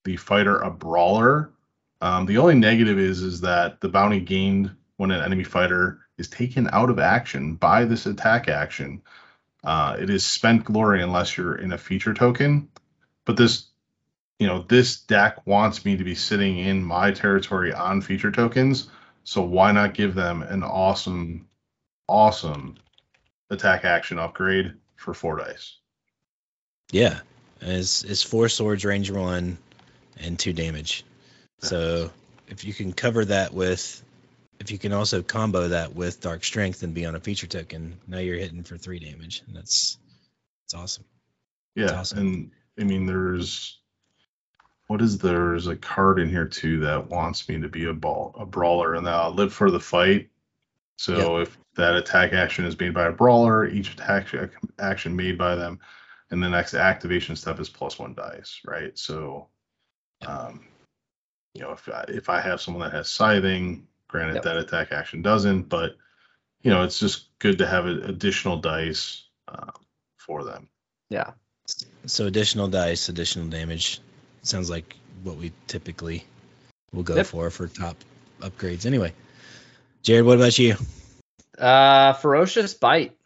the 0.05 0.17
fighter 0.17 0.59
a 0.61 0.71
brawler, 0.71 1.53
Um, 2.01 2.27
the 2.27 2.39
only 2.39 2.55
negative 2.55 2.99
is 2.99 3.23
is 3.23 3.43
that 3.43 3.81
the 3.81 3.89
bounty 3.89 4.21
gained 4.21 4.75
when 4.97 5.11
an 5.11 5.23
enemy 5.23 5.45
fighter 5.45 6.01
is 6.19 6.29
taken 6.29 6.69
out 6.73 6.91
of 6.91 6.99
action 6.99 7.57
by 7.57 7.85
this 7.85 8.07
attack 8.07 8.49
action, 8.49 9.03
uh, 9.65 9.97
it 10.01 10.11
is 10.11 10.27
spent 10.27 10.65
glory 10.65 11.03
unless 11.03 11.37
you're 11.37 11.57
in 11.57 11.73
a 11.73 11.79
feature 11.79 12.15
token. 12.15 12.71
But 13.27 13.37
this, 13.37 13.70
you 14.41 14.47
know, 14.47 14.65
this 14.67 15.03
deck 15.03 15.47
wants 15.47 15.85
me 15.85 15.99
to 15.99 16.03
be 16.03 16.15
sitting 16.15 16.59
in 16.59 16.83
my 16.83 17.13
territory 17.13 17.75
on 17.75 18.01
feature 18.01 18.33
tokens. 18.33 18.89
So 19.23 19.43
why 19.43 19.71
not 19.71 19.93
give 19.93 20.15
them 20.15 20.43
an 20.43 20.63
awesome, 20.63 21.47
awesome 22.09 22.77
attack 23.51 23.85
action 23.85 24.19
upgrade 24.19 24.73
for 24.97 25.13
four 25.13 25.37
dice? 25.37 25.77
Yeah, 26.91 27.21
it's, 27.61 28.03
it's 28.03 28.23
four 28.23 28.49
swords, 28.49 28.83
range 28.83 29.11
one, 29.11 29.59
and 30.19 30.39
two 30.39 30.55
damage. 30.55 31.05
So 31.59 32.11
if 32.49 32.65
you 32.65 32.73
can 32.73 32.95
cover 32.95 33.27
that 33.27 33.53
with, 33.53 34.03
if 34.59 34.71
you 34.71 34.79
can 34.79 34.95
also 34.95 35.23
combo 35.23 35.69
that 35.69 35.95
with 35.95 36.23
dark 36.23 36.45
strength 36.45 36.83
and 36.83 36.95
be 36.95 37.05
on 37.05 37.15
a 37.15 37.21
feature 37.21 37.47
token, 37.47 37.99
now 38.09 38.19
you're 38.19 38.39
hitting 38.39 38.63
for 38.63 38.79
three 38.79 39.01
damage, 39.01 39.43
and 39.47 39.55
that's 39.55 39.99
it's 40.65 40.73
awesome. 40.73 41.05
Yeah, 41.75 41.93
awesome. 41.93 42.19
and 42.19 42.51
I 42.79 42.85
mean, 42.85 43.05
there's 43.05 43.80
what 44.91 45.01
is 45.01 45.19
there's 45.19 45.69
a 45.69 45.77
card 45.77 46.19
in 46.19 46.29
here 46.29 46.49
too 46.49 46.81
that 46.81 47.09
wants 47.09 47.49
me 47.49 47.61
to 47.61 47.69
be 47.69 47.85
a 47.85 47.93
ball 47.93 48.35
a 48.37 48.45
brawler 48.45 48.97
and 48.97 49.09
I'll 49.09 49.31
live 49.31 49.53
for 49.53 49.71
the 49.71 49.79
fight. 49.79 50.31
So 50.97 51.37
if 51.37 51.57
that 51.77 51.95
attack 51.95 52.33
action 52.33 52.65
is 52.65 52.77
made 52.77 52.93
by 52.93 53.07
a 53.07 53.13
brawler, 53.13 53.69
each 53.69 53.93
attack 53.93 54.27
action 54.81 55.15
made 55.15 55.39
by 55.39 55.55
them, 55.55 55.79
and 56.33 56.43
the 56.43 56.49
next 56.49 56.75
activation 56.75 57.37
step 57.37 57.61
is 57.61 57.69
plus 57.69 58.01
one 58.01 58.15
dice, 58.15 58.63
right? 58.67 58.99
So, 58.99 59.47
um, 60.27 60.67
you 61.55 61.63
know, 61.63 61.71
if 61.71 61.89
I, 61.89 62.05
if 62.09 62.29
I 62.29 62.41
have 62.41 62.61
someone 62.61 62.83
that 62.83 62.97
has 62.97 63.09
scything, 63.09 63.87
granted 64.09 64.35
Yep. 64.35 64.43
that 64.43 64.57
attack 64.57 64.91
action 64.91 65.23
doesn't, 65.23 65.69
but 65.69 65.99
you 66.63 66.73
know, 66.73 66.83
it's 66.83 66.99
just 66.99 67.29
good 67.39 67.59
to 67.59 67.67
have 67.69 67.87
additional 67.87 68.57
dice 68.57 69.23
uh, 69.47 69.71
for 70.17 70.43
them. 70.43 70.69
Yeah. 71.11 71.31
So 72.07 72.27
additional 72.27 72.67
dice, 72.67 73.09
additional 73.09 73.47
damage. 73.47 74.01
Sounds 74.43 74.71
like 74.71 74.97
what 75.23 75.37
we 75.37 75.53
typically 75.67 76.25
will 76.93 77.03
go 77.03 77.17
Yep. 77.17 77.27
for 77.27 77.51
for 77.51 77.69
top 77.69 77.97
upgrades. 78.41 78.87
Anyway, 78.87 79.13
Jared, 80.03 80.25
what 80.25 80.37
about 80.39 80.59
you? 80.59 80.77
Uh, 81.59 82.15
ferocious 82.15 82.75
bite. 82.75 83.17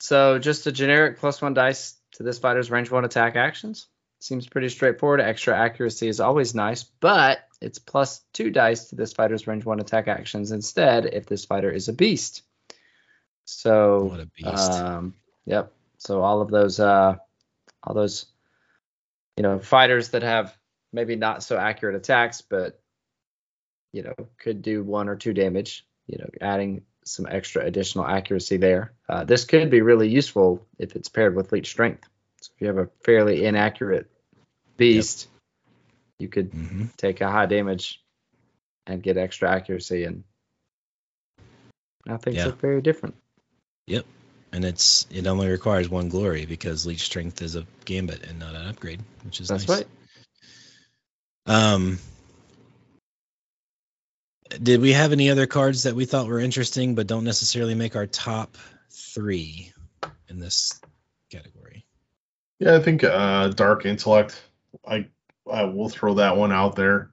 So 0.00 0.38
just 0.38 0.66
a 0.66 0.72
generic 0.72 1.18
plus 1.18 1.40
one 1.40 1.54
dice 1.54 1.94
to 2.12 2.22
this 2.22 2.38
fighter's 2.38 2.70
range 2.70 2.90
one 2.90 3.04
attack 3.04 3.34
actions. 3.36 3.86
Seems 4.20 4.46
pretty 4.48 4.68
straightforward. 4.68 5.20
Extra 5.20 5.56
accuracy 5.56 6.08
is 6.08 6.20
always 6.20 6.54
nice, 6.54 6.82
but 6.84 7.38
it's 7.60 7.78
plus 7.78 8.20
two 8.32 8.50
dice 8.50 8.86
to 8.90 8.96
this 8.96 9.12
fighter's 9.12 9.46
range 9.46 9.64
one 9.64 9.80
attack 9.80 10.06
actions 10.08 10.50
instead 10.52 11.06
if 11.06 11.26
this 11.26 11.44
fighter 11.44 11.70
is 11.70 11.88
a 11.88 11.92
beast. 11.92 12.42
So 13.44 14.04
What 14.04 14.20
a 14.20 14.26
beast. 14.26 14.72
um, 14.72 15.14
yep. 15.46 15.72
So 15.98 16.22
all 16.22 16.40
of 16.42 16.50
those, 16.50 16.78
uh, 16.78 17.16
all 17.82 17.94
those, 17.94 18.26
you 19.36 19.42
know, 19.42 19.58
fighters 19.58 20.10
that 20.10 20.22
have 20.22 20.56
maybe 20.92 21.16
not 21.16 21.42
so 21.42 21.56
accurate 21.56 21.96
attacks, 21.96 22.40
but 22.40 22.80
you 23.92 24.02
know, 24.02 24.14
could 24.38 24.62
do 24.62 24.82
one 24.82 25.08
or 25.08 25.16
two 25.16 25.32
damage. 25.32 25.86
You 26.06 26.18
know, 26.18 26.28
adding 26.40 26.82
some 27.04 27.26
extra 27.28 27.64
additional 27.64 28.06
accuracy 28.06 28.56
there. 28.58 28.92
Uh, 29.08 29.24
this 29.24 29.44
could 29.44 29.70
be 29.70 29.80
really 29.80 30.08
useful 30.08 30.66
if 30.78 30.94
it's 30.96 31.08
paired 31.08 31.34
with 31.34 31.52
leech 31.52 31.68
strength. 31.68 32.06
So 32.40 32.50
if 32.54 32.60
you 32.60 32.66
have 32.68 32.78
a 32.78 32.88
fairly 33.02 33.44
inaccurate 33.44 34.10
beast, 34.76 35.28
you 36.18 36.28
could 36.28 36.50
hmm 36.50 36.86
take 36.96 37.20
a 37.20 37.30
high 37.30 37.46
damage 37.46 38.02
and 38.86 39.02
get 39.02 39.16
extra 39.16 39.50
accuracy 39.50 40.04
and 40.04 40.24
now 42.06 42.16
things 42.16 42.36
Yeah. 42.36 42.46
look 42.46 42.60
very 42.60 42.80
different. 42.82 43.14
Yep, 43.86 44.04
and 44.52 44.64
it's 44.64 45.06
it 45.10 45.26
only 45.26 45.48
requires 45.48 45.88
one 45.88 46.08
glory 46.08 46.46
because 46.46 46.86
leech 46.86 47.02
strength 47.04 47.42
is 47.42 47.54
a 47.54 47.66
gambit 47.84 48.24
and 48.24 48.38
not 48.38 48.54
an 48.54 48.66
upgrade, 48.66 49.00
which 49.24 49.40
is 49.40 49.48
That's 49.48 49.68
nice. 49.68 49.78
right. 49.78 49.86
Um, 51.48 51.98
did 54.62 54.82
we 54.82 54.92
have 54.92 55.12
any 55.12 55.30
other 55.30 55.46
cards 55.46 55.84
that 55.84 55.94
we 55.94 56.04
thought 56.04 56.26
were 56.26 56.40
interesting 56.40 56.94
but 56.94 57.06
don't 57.06 57.24
necessarily 57.24 57.74
make 57.74 57.96
our 57.96 58.06
top 58.06 58.58
three 58.90 59.72
in 60.28 60.38
this 60.38 60.78
category? 61.30 61.86
Yeah, 62.58 62.76
I 62.76 62.80
think 62.80 63.02
uh, 63.02 63.48
Dark 63.48 63.86
Intellect. 63.86 64.40
I 64.86 65.08
I 65.50 65.64
will 65.64 65.88
throw 65.88 66.14
that 66.14 66.36
one 66.36 66.52
out 66.52 66.76
there. 66.76 67.10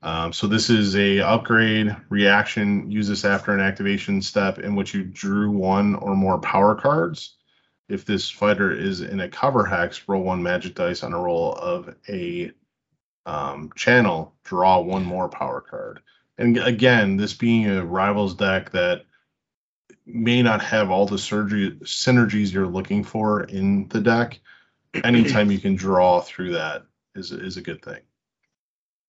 Um, 0.00 0.32
so 0.32 0.46
this 0.46 0.70
is 0.70 0.96
a 0.96 1.20
upgrade 1.20 1.94
reaction. 2.08 2.90
Use 2.90 3.08
this 3.08 3.24
after 3.24 3.52
an 3.52 3.60
activation 3.60 4.22
step 4.22 4.58
in 4.58 4.74
which 4.74 4.94
you 4.94 5.04
drew 5.04 5.50
one 5.50 5.94
or 5.96 6.14
more 6.14 6.38
power 6.38 6.74
cards. 6.74 7.36
If 7.88 8.06
this 8.06 8.30
fighter 8.30 8.72
is 8.72 9.02
in 9.02 9.20
a 9.20 9.28
cover 9.28 9.64
hex, 9.64 10.08
roll 10.08 10.22
one 10.22 10.42
magic 10.42 10.74
dice 10.74 11.02
on 11.02 11.12
a 11.12 11.18
roll 11.18 11.52
of 11.54 11.94
a 12.08 12.50
um, 13.26 13.70
channel. 13.74 14.34
Draw 14.44 14.80
one 14.80 15.04
more 15.04 15.28
power 15.28 15.60
card. 15.60 16.00
And 16.38 16.58
again, 16.58 17.16
this 17.16 17.32
being 17.32 17.66
a 17.66 17.84
rivals 17.84 18.34
deck 18.34 18.70
that 18.72 19.04
may 20.06 20.42
not 20.42 20.62
have 20.62 20.90
all 20.90 21.06
the 21.06 21.18
surgery 21.18 21.72
synergies 21.82 22.52
you're 22.52 22.66
looking 22.66 23.04
for 23.04 23.44
in 23.44 23.88
the 23.88 24.00
deck 24.00 24.40
anytime 25.04 25.50
you 25.50 25.58
can 25.58 25.76
draw 25.76 26.20
through 26.20 26.52
that 26.52 26.84
is 27.14 27.32
is 27.32 27.56
a 27.56 27.62
good 27.62 27.82
thing. 27.82 28.00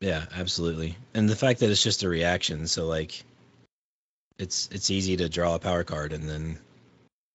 Yeah, 0.01 0.25
absolutely. 0.35 0.97
And 1.13 1.29
the 1.29 1.35
fact 1.35 1.61
that 1.61 1.69
it's 1.69 1.83
just 1.83 2.03
a 2.03 2.09
reaction, 2.09 2.67
so 2.67 2.85
like 2.85 3.23
it's 4.37 4.69
it's 4.71 4.91
easy 4.91 5.17
to 5.17 5.29
draw 5.29 5.55
a 5.55 5.59
power 5.59 5.83
card 5.83 6.13
and 6.13 6.27
then 6.29 6.59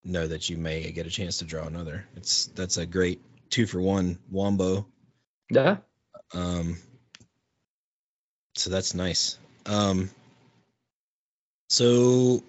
know 0.05 0.27
that 0.27 0.49
you 0.49 0.57
may 0.57 0.91
get 0.93 1.07
a 1.07 1.11
chance 1.11 1.39
to 1.39 1.45
draw 1.45 1.67
another. 1.67 2.07
It's 2.17 2.47
that's 2.47 2.77
a 2.77 2.87
great 2.87 3.21
two 3.51 3.67
for 3.67 3.81
one 3.81 4.19
wombo. 4.31 4.87
Yeah. 5.51 5.79
Um 6.35 6.77
so 8.55 8.71
that's 8.71 8.95
nice. 8.95 9.39
Um 9.67 10.11
so 11.69 12.43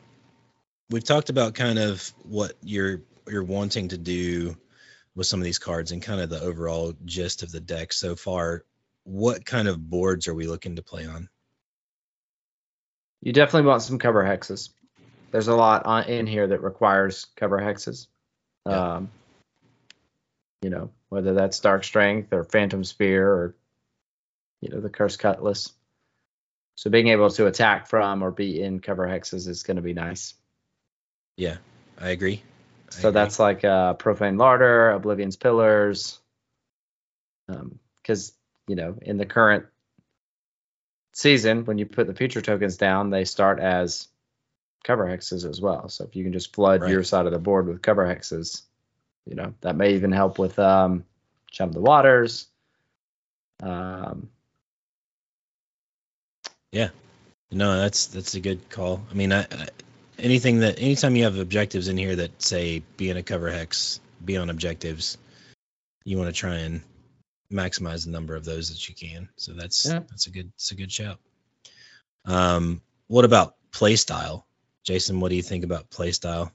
we've 0.90 1.04
talked 1.04 1.30
about 1.30 1.54
kind 1.54 1.80
of 1.80 2.12
what 2.24 2.54
you're 2.64 3.02
you're 3.28 3.44
wanting 3.44 3.90
to 3.90 3.98
do 3.98 4.56
with 5.16 5.28
some 5.28 5.40
of 5.40 5.44
these 5.44 5.60
cards 5.60 5.92
and 5.92 6.02
kind 6.02 6.22
of 6.22 6.30
the 6.30 6.42
overall 6.42 6.94
gist 7.06 7.44
of 7.44 7.52
the 7.52 7.60
deck 7.60 7.94
so 7.94 8.16
far. 8.16 8.64
What 9.04 9.46
kind 9.46 9.68
of 9.68 9.90
boards 9.90 10.28
are 10.28 10.34
we 10.34 10.48
looking 10.48 10.76
to 10.76 10.82
play 10.82 11.06
on? 11.06 11.30
You 13.22 13.34
definitely 13.34 13.68
want 13.68 13.84
some 13.84 14.00
cover 14.00 14.24
hexes. 14.24 14.70
There's 15.32 15.48
a 15.48 15.56
lot 15.56 15.86
on, 15.86 16.06
in 16.06 16.28
here 16.28 16.48
that 16.48 16.62
requires 16.62 17.28
cover 17.36 17.60
hexes. 17.60 18.08
Yeah. 18.66 18.96
Um, 18.96 19.12
you 20.62 20.70
know, 20.70 20.92
whether 21.10 21.34
that's 21.34 21.60
Dark 21.60 21.84
Strength 21.84 22.34
or 22.34 22.44
Phantom 22.44 22.84
Spear 22.84 23.28
or, 23.28 23.56
you 24.62 24.70
know, 24.70 24.80
the 24.80 24.90
Curse 24.90 25.18
Cutlass. 25.18 25.74
So 26.76 26.90
being 26.90 27.10
able 27.10 27.30
to 27.32 27.48
attack 27.48 27.88
from 27.88 28.24
or 28.24 28.32
be 28.32 28.62
in 28.62 28.80
cover 28.80 29.08
hexes 29.08 29.48
is 29.48 29.64
going 29.64 29.76
to 29.76 29.84
be 29.84 29.94
nice. 29.94 30.34
Yeah, 31.38 31.58
I 32.00 32.10
agree. 32.10 32.42
I 32.96 33.00
So 33.02 33.10
agree. 33.10 33.12
that's 33.12 33.40
like 33.40 33.66
uh, 33.66 33.94
Profane 33.96 34.38
Larder, 34.38 34.92
Oblivion's 34.92 35.36
Pillars. 35.36 36.20
Because, 38.02 38.32
you 38.68 38.76
know, 38.76 38.96
in 39.02 39.18
the 39.18 39.26
current 39.26 39.66
season, 41.14 41.66
when 41.66 41.78
you 41.78 41.86
put 41.86 42.08
the 42.08 42.14
feature 42.14 42.42
tokens 42.42 42.78
down, 42.78 43.10
they 43.10 43.26
start 43.26 43.60
as 43.60 44.08
cover 44.84 45.06
hexes 45.06 45.48
as 45.48 45.60
well. 45.60 45.90
So 45.90 46.06
if 46.06 46.16
you 46.16 46.24
can 46.24 46.34
just 46.34 46.56
flood 46.56 46.82
Right. 46.82 46.92
your 46.92 47.04
side 47.04 47.26
of 47.26 47.34
the 47.34 47.40
board 47.40 47.68
with 47.68 47.82
cover 47.82 48.06
hexes, 48.06 48.62
you 49.26 49.36
know, 49.36 49.54
that 49.62 49.76
may 49.76 49.96
even 49.96 50.12
help 50.14 50.40
with 50.40 50.58
um, 50.58 51.04
Chum 51.52 51.72
the 51.74 51.82
Waters. 51.82 52.48
Um, 53.62 54.30
No, 57.54 57.78
that's 57.82 58.08
that's 58.08 58.34
a 58.36 58.40
good 58.40 58.70
call. 58.70 59.04
I 59.12 59.14
mean, 59.14 59.34
I, 59.34 59.42
I, 59.42 59.68
anything 60.18 60.60
that 60.60 60.80
anytime 60.80 61.18
you 61.18 61.26
have 61.26 61.38
objectives 61.38 61.90
in 61.90 61.98
here 61.98 62.16
that 62.16 62.42
say 62.42 62.82
be 62.96 63.10
in 63.10 63.18
a 63.18 63.24
cover 63.24 63.52
hex, 63.52 64.00
be 64.24 64.38
on 64.38 64.50
objectives, 64.50 65.18
you 66.06 66.18
want 66.18 66.34
to 66.34 66.40
try 66.40 66.56
and 66.56 66.82
maximize 67.52 68.06
the 68.06 68.12
number 68.12 68.36
of 68.36 68.46
those 68.46 68.70
that 68.70 68.88
you 68.88 68.96
can. 68.96 69.28
So 69.36 69.52
that's 69.52 69.86
Yeah. 69.86 70.00
that's 70.10 70.28
a 70.28 70.32
good 70.32 70.50
it's 70.56 70.72
a 70.72 70.76
good 70.76 70.92
shout. 70.92 71.20
Um, 72.24 72.82
what 73.08 73.26
about 73.26 73.56
play 73.74 73.98
style, 73.98 74.48
Jason? 74.86 75.20
What 75.20 75.28
do 75.30 75.36
you 75.36 75.42
think 75.44 75.66
about 75.66 75.90
play 75.90 76.14
style? 76.14 76.54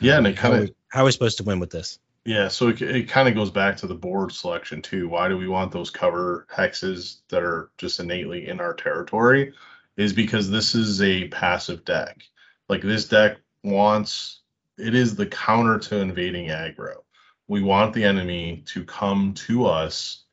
Yeah, 0.00 0.16
and 0.16 0.26
it 0.26 0.38
how, 0.38 0.52
kinda- 0.52 0.72
are 0.72 0.74
how 0.88 1.02
are 1.02 1.04
we 1.04 1.12
supposed 1.12 1.36
to 1.38 1.44
win 1.44 1.60
with 1.60 1.70
this? 1.70 1.98
Yeah, 2.24 2.48
so 2.48 2.68
it, 2.68 2.82
it 2.82 3.08
kind 3.08 3.28
of 3.28 3.34
goes 3.34 3.50
back 3.50 3.76
to 3.78 3.86
the 3.86 3.94
board 3.94 4.32
selection 4.32 4.82
too. 4.82 5.08
Why 5.08 5.28
do 5.28 5.38
we 5.38 5.48
want 5.48 5.72
those 5.72 5.90
cover 5.90 6.46
hexes 6.54 7.20
that 7.28 7.42
are 7.42 7.70
just 7.78 7.98
innately 8.00 8.48
in 8.48 8.60
our 8.60 8.74
territory? 8.74 9.54
Is 9.96 10.12
because 10.12 10.50
this 10.50 10.74
is 10.74 11.02
a 11.02 11.28
passive 11.28 11.84
deck. 11.84 12.22
Like 12.68 12.82
this 12.82 13.08
deck 13.08 13.38
wants 13.64 14.40
it 14.78 14.94
is 14.94 15.14
the 15.16 15.26
counter 15.26 15.78
to 15.78 15.96
invading 15.98 16.48
aggro. 16.48 17.02
We 17.48 17.62
want 17.62 17.94
the 17.94 18.04
enemy 18.04 18.62
to 18.66 18.84
come 18.84 19.34
to 19.34 19.66
us, 19.66 20.24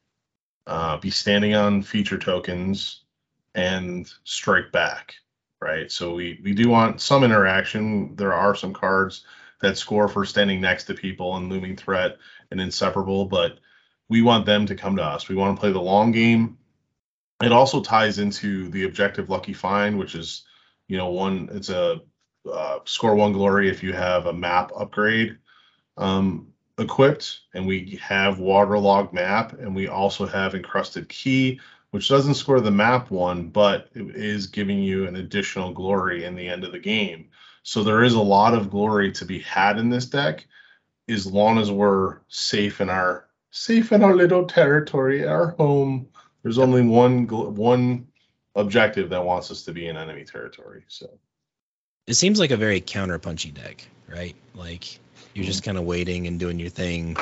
uh, 0.67 0.97
be 0.97 1.09
standing 1.09 1.55
on 1.55 1.81
feature 1.81 2.17
tokens, 2.17 3.03
and 3.55 4.11
strike 4.23 4.71
back, 4.71 5.15
right? 5.61 5.91
So 5.91 6.13
we 6.13 6.39
we 6.43 6.53
do 6.53 6.69
want 6.69 7.01
some 7.01 7.23
interaction. 7.23 8.15
There 8.15 8.33
are 8.33 8.55
some 8.55 8.73
cards 8.73 9.25
that 9.61 9.77
score 9.77 10.07
for 10.07 10.25
standing 10.25 10.61
next 10.61 10.85
to 10.85 10.93
people 10.93 11.35
and 11.35 11.49
looming 11.49 11.75
threat 11.75 12.17
and 12.51 12.61
inseparable, 12.61 13.25
but 13.25 13.59
we 14.09 14.21
want 14.21 14.45
them 14.45 14.65
to 14.65 14.75
come 14.75 14.95
to 14.95 15.03
us. 15.03 15.27
We 15.27 15.35
want 15.35 15.55
to 15.55 15.59
play 15.59 15.71
the 15.71 15.81
long 15.81 16.11
game. 16.11 16.57
It 17.41 17.51
also 17.51 17.81
ties 17.81 18.19
into 18.19 18.69
the 18.69 18.85
objective 18.85 19.29
lucky 19.29 19.53
find, 19.53 19.97
which 19.97 20.15
is, 20.15 20.43
you 20.87 20.97
know, 20.97 21.09
one. 21.09 21.49
It's 21.51 21.69
a 21.69 22.01
uh, 22.51 22.79
score 22.85 23.15
one 23.15 23.33
glory 23.33 23.69
if 23.69 23.83
you 23.83 23.93
have 23.93 24.25
a 24.25 24.33
map 24.33 24.71
upgrade 24.75 25.37
um, 25.97 26.47
equipped, 26.77 27.41
and 27.53 27.67
we 27.67 27.99
have 28.01 28.39
waterlog 28.39 29.13
map, 29.13 29.53
and 29.53 29.75
we 29.75 29.87
also 29.87 30.25
have 30.25 30.55
encrusted 30.55 31.09
key, 31.09 31.59
which 31.91 32.09
doesn't 32.09 32.35
score 32.35 32.61
the 32.61 32.71
map 32.71 33.11
one, 33.11 33.49
but 33.49 33.89
it 33.93 34.15
is 34.15 34.47
giving 34.47 34.79
you 34.79 35.07
an 35.07 35.17
additional 35.17 35.73
glory 35.73 36.23
in 36.23 36.35
the 36.35 36.47
end 36.47 36.63
of 36.63 36.71
the 36.71 36.79
game. 36.79 37.29
So 37.67 37.83
there 37.83 38.01
is 38.01 38.13
a 38.13 38.21
lot 38.21 38.53
of 38.53 38.69
glory 38.69 39.11
to 39.11 39.25
be 39.25 39.39
had 39.39 39.77
in 39.77 39.89
this 39.89 40.05
deck, 40.05 40.47
as 41.09 41.27
long 41.27 41.57
as 41.59 41.69
we're 41.69 42.19
safe 42.29 42.79
in 42.79 42.89
our 42.89 43.27
safe 43.51 43.91
in 43.91 44.05
our 44.05 44.15
little 44.15 44.45
territory, 44.45 45.27
our 45.27 45.49
home. 45.49 46.07
There's 46.43 46.59
only 46.59 46.81
one 46.81 47.27
one 47.27 48.07
objective 48.55 49.09
that 49.09 49.25
wants 49.25 49.51
us 49.51 49.63
to 49.63 49.73
be 49.73 49.87
in 49.87 49.97
enemy 49.97 50.23
territory. 50.23 50.85
So 50.87 51.19
It 52.07 52.13
seems 52.13 52.39
like 52.39 52.51
a 52.51 52.57
very 52.57 52.79
counter-punchy 52.79 53.51
deck, 53.51 53.85
right? 54.07 54.37
Like 54.55 54.97
you're 55.33 55.43
just 55.43 55.63
kind 55.63 55.77
of 55.77 55.83
waiting 55.83 56.25
and 56.25 56.39
doing 56.39 56.59
your 56.59 56.69
thing, 56.69 57.17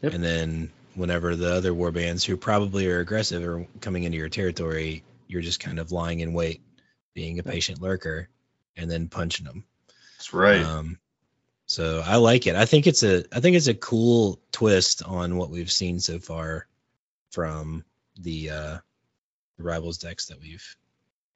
Yep. 0.00 0.14
and 0.14 0.22
then 0.22 0.70
whenever 0.94 1.34
the 1.34 1.52
other 1.52 1.72
warbands 1.72 2.24
who 2.24 2.36
probably 2.36 2.86
are 2.86 3.00
aggressive 3.00 3.44
are 3.44 3.66
coming 3.80 4.04
into 4.04 4.16
your 4.16 4.28
territory, 4.28 5.02
you're 5.26 5.42
just 5.42 5.58
kind 5.58 5.80
of 5.80 5.90
lying 5.90 6.20
in 6.20 6.34
wait, 6.34 6.60
being 7.14 7.40
a 7.40 7.42
patient 7.42 7.82
lurker, 7.82 8.28
and 8.76 8.88
then 8.88 9.08
punching 9.08 9.44
them. 9.44 9.64
That's 10.22 10.32
right. 10.32 10.64
Um, 10.64 10.98
so 11.66 12.00
I 12.04 12.16
like 12.16 12.46
it. 12.46 12.54
I 12.54 12.64
think 12.64 12.86
it's 12.86 13.02
a 13.02 13.24
I 13.34 13.40
think 13.40 13.56
it's 13.56 13.66
a 13.66 13.74
cool 13.74 14.40
twist 14.52 15.02
on 15.02 15.36
what 15.36 15.50
we've 15.50 15.70
seen 15.70 15.98
so 15.98 16.20
far 16.20 16.68
from 17.32 17.84
the 18.20 18.50
uh, 18.50 18.78
rivals 19.58 19.98
decks 19.98 20.26
that 20.26 20.40
we've 20.40 20.76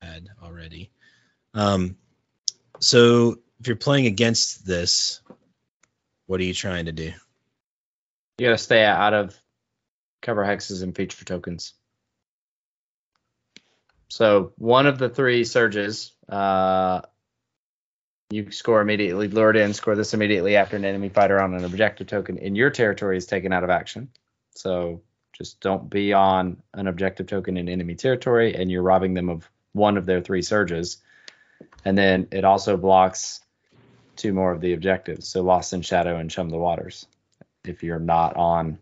had 0.01 0.29
already. 0.41 0.93
Um, 1.53 1.97
so 2.79 3.39
if 3.59 3.67
you're 3.67 3.75
playing 3.75 4.07
against 4.07 4.65
this, 4.65 5.21
what 6.27 6.39
are 6.39 6.45
you 6.45 6.55
trying 6.55 6.85
to 6.85 6.93
do? 6.93 7.13
You 8.39 8.47
gotta 8.47 8.57
stay 8.57 8.85
out 8.85 9.15
of 9.15 9.37
cover 10.23 10.45
hexes 10.45 10.85
and 10.85 10.95
feature 10.95 11.25
tokens. 11.25 11.75
So 14.07 14.53
one 14.59 14.87
of 14.87 14.99
the 14.99 15.09
three 15.09 15.43
surges, 15.43 16.13
uh, 16.29 17.01
you 18.31 18.51
score 18.51 18.81
immediately, 18.81 19.29
lured 19.29 19.57
in, 19.57 19.73
score 19.73 19.95
this 19.95 20.15
immediately 20.15 20.57
after 20.57 20.77
an 20.77 20.85
enemy 20.85 21.09
fighter 21.09 21.41
on 21.41 21.55
an 21.55 21.65
objective 21.65 22.07
token 22.07 22.39
in 22.39 22.57
your 22.57 22.71
territory 22.71 23.17
is 23.17 23.27
taken 23.27 23.53
out 23.53 23.65
of 23.65 23.71
action. 23.71 24.09
So 24.51 25.03
just 25.33 25.61
don't 25.61 25.89
be 25.89 26.13
on 26.13 26.63
an 26.75 26.89
objective 26.89 27.27
token 27.27 27.57
in 27.57 27.69
enemy 27.69 27.95
territory, 27.95 28.55
and 28.55 28.71
you're 28.71 28.83
robbing 28.83 29.15
them 29.15 29.29
of 29.29 29.49
one 29.73 29.97
of 29.97 30.07
their 30.07 30.21
three 30.21 30.43
surges. 30.43 30.99
And 31.85 31.97
then 31.97 32.27
it 32.33 32.45
also 32.45 32.77
blocks 32.77 33.41
two 34.17 34.33
more 34.33 34.51
of 34.51 34.61
the 34.61 34.73
objectives, 34.73 35.29
so 35.29 35.43
Lost 35.43 35.73
in 35.73 35.83
Shadow 35.83 36.17
and 36.17 36.31
Chum 36.31 36.49
the 36.49 36.59
Waters 36.59 37.07
if 37.65 37.83
you're 37.83 37.99
not 37.99 38.35
on 38.37 38.79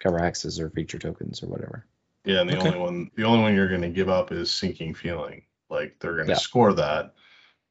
cover 0.00 0.18
hexes 0.18 0.60
or 0.60 0.70
feature 0.70 0.98
tokens 0.98 1.42
or 1.42 1.48
whatever. 1.48 1.84
Yeah, 2.24 2.40
and 2.40 2.50
the 2.50 2.56
Okay. 2.56 2.68
only 2.68 2.80
one 2.80 3.10
the 3.16 3.24
only 3.24 3.40
one 3.40 3.54
you're 3.54 3.68
going 3.68 3.82
to 3.82 3.88
give 3.88 4.08
up 4.08 4.32
is 4.32 4.50
sinking 4.50 4.94
feeling. 4.94 5.42
Like 5.68 5.96
they're 6.00 6.14
going 6.14 6.28
to 6.28 6.32
Yeah. 6.34 6.38
score 6.38 6.72
that, 6.74 7.14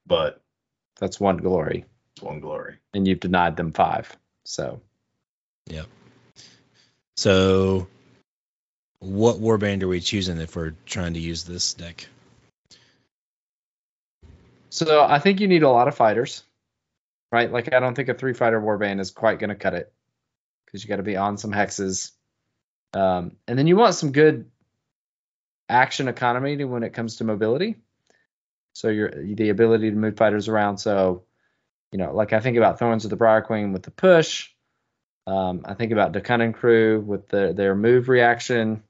but 0.05 0.43
That's 0.99 1.19
one 1.19 1.37
glory, 1.37 1.85
it's 2.15 2.23
one 2.23 2.39
glory. 2.39 2.77
and 2.93 3.07
you've 3.07 3.19
denied 3.19 3.55
them 3.55 3.71
five. 3.71 4.15
So 4.45 4.81
Yep. 5.69 5.87
So 7.17 7.87
what 8.99 9.37
warband 9.37 9.83
are 9.83 9.87
we 9.87 9.99
choosing 9.99 10.39
if 10.39 10.55
we're 10.55 10.73
trying 10.85 11.13
to 11.13 11.19
use 11.19 11.43
this 11.43 11.73
deck? 11.73 12.07
So 14.69 15.03
I 15.03 15.19
think 15.19 15.39
you 15.39 15.47
need 15.47 15.63
a 15.63 15.69
lot 15.69 15.87
of 15.87 15.95
fighters, 15.95 16.43
right? 17.31 17.51
Like 17.51 17.73
I 17.73 17.79
don't 17.79 17.95
think 17.95 18.09
a 18.09 18.13
three 18.13 18.33
fighter 18.33 18.61
warband 18.61 18.99
is 18.99 19.11
quite 19.11 19.39
going 19.39 19.49
to 19.49 19.55
cut 19.55 19.73
it 19.73 19.91
because 20.65 20.83
you 20.83 20.89
got 20.89 20.97
to 20.97 21.03
be 21.03 21.17
on 21.17 21.37
some 21.37 21.51
hexes, 21.51 22.11
um, 22.93 23.37
and 23.47 23.57
then 23.57 23.67
you 23.67 23.75
want 23.75 23.95
some 23.95 24.11
good 24.11 24.49
action 25.69 26.07
economy 26.07 26.57
to 26.57 26.65
when 26.65 26.83
it 26.83 26.93
comes 26.93 27.17
to 27.17 27.23
mobility. 27.23 27.77
So 28.77 28.89
your 28.89 29.09
the 29.09 29.49
ability 29.49 29.89
to 29.89 29.95
move 29.95 30.17
fighters 30.17 30.47
around. 30.47 30.77
So 30.77 31.23
you 31.91 31.97
know, 31.97 32.13
like 32.13 32.31
I 32.31 32.39
think 32.41 32.57
about 32.57 32.77
Thorns 32.77 33.05
of 33.05 33.09
the 33.09 33.15
Briar 33.15 33.41
Queen 33.41 33.73
with 33.73 33.81
the 33.81 33.91
push. 33.91 34.49
Um, 35.25 35.61
I 35.65 35.73
think 35.73 35.91
about 35.91 36.13
the 36.13 36.21
Cunning 36.21 36.53
Crew 36.53 37.01
with 37.01 37.27
the, 37.27 37.53
their 37.53 37.75
move 37.75 38.07
reaction. 38.07 38.83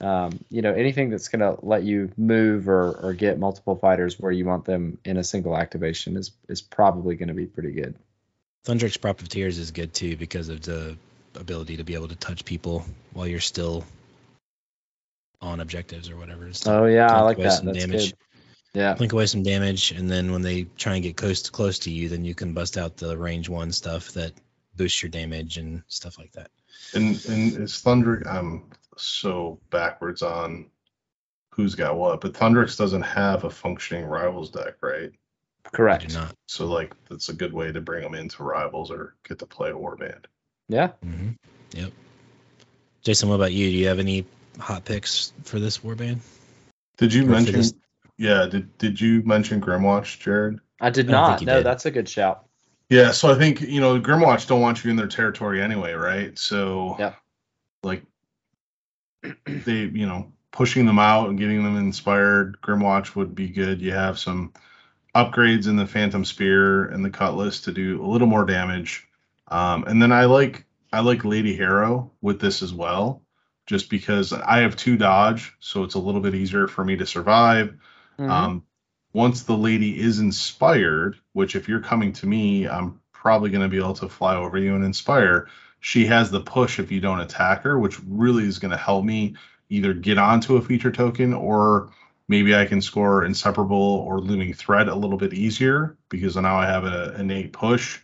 Um, 0.00 0.44
you 0.50 0.60
know, 0.60 0.72
anything 0.72 1.08
that's 1.08 1.28
going 1.28 1.40
to 1.40 1.58
let 1.64 1.84
you 1.84 2.12
move 2.16 2.68
or, 2.68 2.92
or 2.92 3.12
get 3.14 3.38
multiple 3.38 3.76
fighters 3.76 4.20
where 4.20 4.30
you 4.30 4.44
want 4.44 4.66
them 4.66 4.98
in 5.04 5.16
a 5.16 5.24
single 5.24 5.56
activation 5.56 6.18
is 6.18 6.32
is 6.48 6.60
probably 6.60 7.16
going 7.16 7.28
to 7.28 7.34
be 7.34 7.46
pretty 7.46 7.72
good. 7.72 7.94
Thundrik's 8.66 8.98
Profiteers 8.98 9.56
is 9.56 9.70
good 9.70 9.94
too 9.94 10.16
because 10.16 10.50
of 10.50 10.60
the 10.60 10.98
ability 11.34 11.78
to 11.78 11.84
be 11.84 11.94
able 11.94 12.08
to 12.08 12.16
touch 12.16 12.44
people 12.44 12.84
while 13.14 13.26
you're 13.26 13.40
still 13.40 13.84
on 15.40 15.60
objectives 15.60 16.10
or 16.10 16.16
whatever. 16.16 16.50
Oh 16.66 16.84
yeah, 16.84 17.10
I 17.10 17.22
like 17.22 17.38
that. 17.38 17.64
That's 17.64 17.78
damage. 17.78 18.10
good. 18.10 18.18
Yeah. 18.72 18.94
blink 18.94 19.12
away 19.12 19.26
some 19.26 19.42
damage, 19.42 19.90
and 19.90 20.08
then 20.08 20.30
when 20.32 20.42
they 20.42 20.64
try 20.76 20.94
and 20.94 21.02
get 21.02 21.16
close 21.16 21.42
to 21.42 21.50
close 21.50 21.80
to 21.80 21.90
you, 21.90 22.08
then 22.08 22.24
you 22.24 22.34
can 22.34 22.54
bust 22.54 22.78
out 22.78 22.96
the 22.96 23.16
range 23.18 23.48
one 23.48 23.72
stuff 23.72 24.12
that 24.12 24.32
boosts 24.76 25.02
your 25.02 25.10
damage 25.10 25.56
and 25.58 25.82
stuff 25.88 26.18
like 26.18 26.32
that. 26.32 26.50
And 26.94 27.22
and 27.28 27.56
it's 27.56 27.80
Thunder. 27.80 28.22
I'm 28.28 28.64
so 28.96 29.58
backwards 29.70 30.22
on 30.22 30.66
who's 31.52 31.74
got 31.74 31.96
what, 31.96 32.20
but 32.20 32.32
Thundrik's 32.32 32.76
doesn't 32.76 33.02
have 33.02 33.42
a 33.44 33.50
functioning 33.50 34.04
rivals 34.06 34.50
deck, 34.50 34.74
right? 34.82 35.10
Correct. 35.72 36.14
not. 36.14 36.34
So 36.46 36.66
like 36.66 36.94
that's 37.08 37.28
a 37.28 37.34
good 37.34 37.52
way 37.52 37.72
to 37.72 37.80
bring 37.80 38.02
them 38.02 38.14
into 38.14 38.42
rivals 38.44 38.90
or 38.90 39.14
get 39.28 39.38
to 39.40 39.46
play 39.46 39.70
a 39.70 39.74
warband. 39.74 40.24
Yeah. 40.68 40.88
hmm 41.02 41.30
Yep. 41.72 41.92
Jason, 43.02 43.28
what 43.28 43.34
about 43.36 43.52
you? 43.52 43.68
Do 43.70 43.76
you 43.76 43.88
have 43.88 43.98
any 43.98 44.24
hot 44.58 44.84
picks 44.84 45.32
for 45.44 45.58
this 45.58 45.78
warband? 45.78 46.18
Did 46.98 47.12
you 47.14 47.24
Or 47.24 47.30
mention? 47.30 47.54
this- 47.56 47.74
Yeah. 48.20 48.46
Did 48.46 48.76
Did 48.78 49.00
you 49.00 49.22
mention 49.24 49.60
Grymwatch, 49.60 50.18
Jared? 50.20 50.60
I 50.80 50.90
did 50.90 51.08
I 51.08 51.12
don't 51.12 51.26
think 51.26 51.32
not. 51.32 51.40
you 51.40 51.46
No, 51.46 51.56
did. 51.56 51.66
that's 51.66 51.86
a 51.86 51.90
good 51.90 52.08
shout. 52.08 52.46
Yeah. 52.88 53.10
So 53.12 53.32
I 53.32 53.34
think 53.36 53.60
you 53.60 53.80
know 53.80 54.00
Grymwatch 54.00 54.46
don't 54.46 54.60
want 54.60 54.84
you 54.84 54.90
in 54.90 54.96
their 54.96 55.08
territory 55.08 55.60
anyway, 55.62 55.92
right? 55.94 56.38
So 56.38 56.96
Yeah. 56.98 57.14
like 57.82 58.02
they 59.46 59.84
you 59.84 60.06
know 60.06 60.32
pushing 60.52 60.86
them 60.86 60.98
out 60.98 61.28
and 61.28 61.38
getting 61.38 61.62
them 61.62 61.76
inspired 61.76 62.60
Grymwatch 62.60 63.14
would 63.14 63.34
be 63.34 63.48
good 63.48 63.80
you 63.80 63.92
have 63.92 64.18
some 64.18 64.52
upgrades 65.14 65.68
in 65.68 65.76
the 65.76 65.86
phantom 65.86 66.24
spear 66.24 66.86
and 66.86 67.04
the 67.04 67.10
cutlass 67.10 67.60
to 67.62 67.72
do 67.72 68.04
a 68.04 68.06
little 68.06 68.26
more 68.26 68.44
damage 68.44 69.06
um, 69.48 69.84
and 69.84 70.00
then 70.02 70.12
i 70.12 70.24
like 70.24 70.64
i 70.92 71.00
like 71.00 71.24
lady 71.24 71.54
harrow 71.56 72.10
with 72.20 72.40
this 72.40 72.62
as 72.62 72.72
well 72.72 73.22
just 73.66 73.90
because 73.90 74.32
i 74.32 74.58
have 74.60 74.76
two 74.76 74.96
dodge 74.96 75.52
so 75.60 75.84
it's 75.84 75.94
a 75.94 75.98
little 76.00 76.20
bit 76.20 76.34
easier 76.34 76.66
for 76.66 76.84
me 76.84 76.96
to 76.96 77.06
survive 77.06 77.74
Mhm. 78.20 78.30
um, 78.30 78.62
once 79.12 79.42
the 79.42 79.56
lady 79.56 79.98
is 79.98 80.20
inspired, 80.20 81.16
which 81.32 81.56
if 81.56 81.68
you're 81.68 81.80
coming 81.80 82.12
to 82.12 82.26
me, 82.26 82.68
I'm 82.68 83.00
probably 83.12 83.50
going 83.50 83.62
to 83.62 83.68
be 83.68 83.78
able 83.78 83.94
to 83.94 84.08
fly 84.08 84.36
over 84.36 84.58
you 84.58 84.74
and 84.74 84.84
inspire. 84.84 85.48
She 85.80 86.06
has 86.06 86.30
the 86.30 86.40
push 86.40 86.78
if 86.78 86.92
you 86.92 87.00
don't 87.00 87.20
attack 87.20 87.62
her, 87.64 87.78
which 87.78 87.98
really 88.06 88.44
is 88.44 88.58
going 88.58 88.70
to 88.70 88.76
help 88.76 89.04
me 89.04 89.34
either 89.70 89.94
get 89.94 90.18
onto 90.18 90.56
a 90.56 90.62
feature 90.62 90.92
token 90.92 91.32
or 91.32 91.90
maybe 92.28 92.54
I 92.54 92.66
can 92.66 92.80
score 92.82 93.24
inseparable 93.24 93.76
or 93.76 94.20
looming 94.20 94.52
threat 94.54 94.88
a 94.88 94.94
little 94.94 95.16
bit 95.18 95.32
easier 95.34 95.96
because 96.08 96.36
now 96.36 96.56
I 96.56 96.66
have 96.66 96.84
an 96.84 97.20
innate 97.20 97.52
push. 97.52 97.98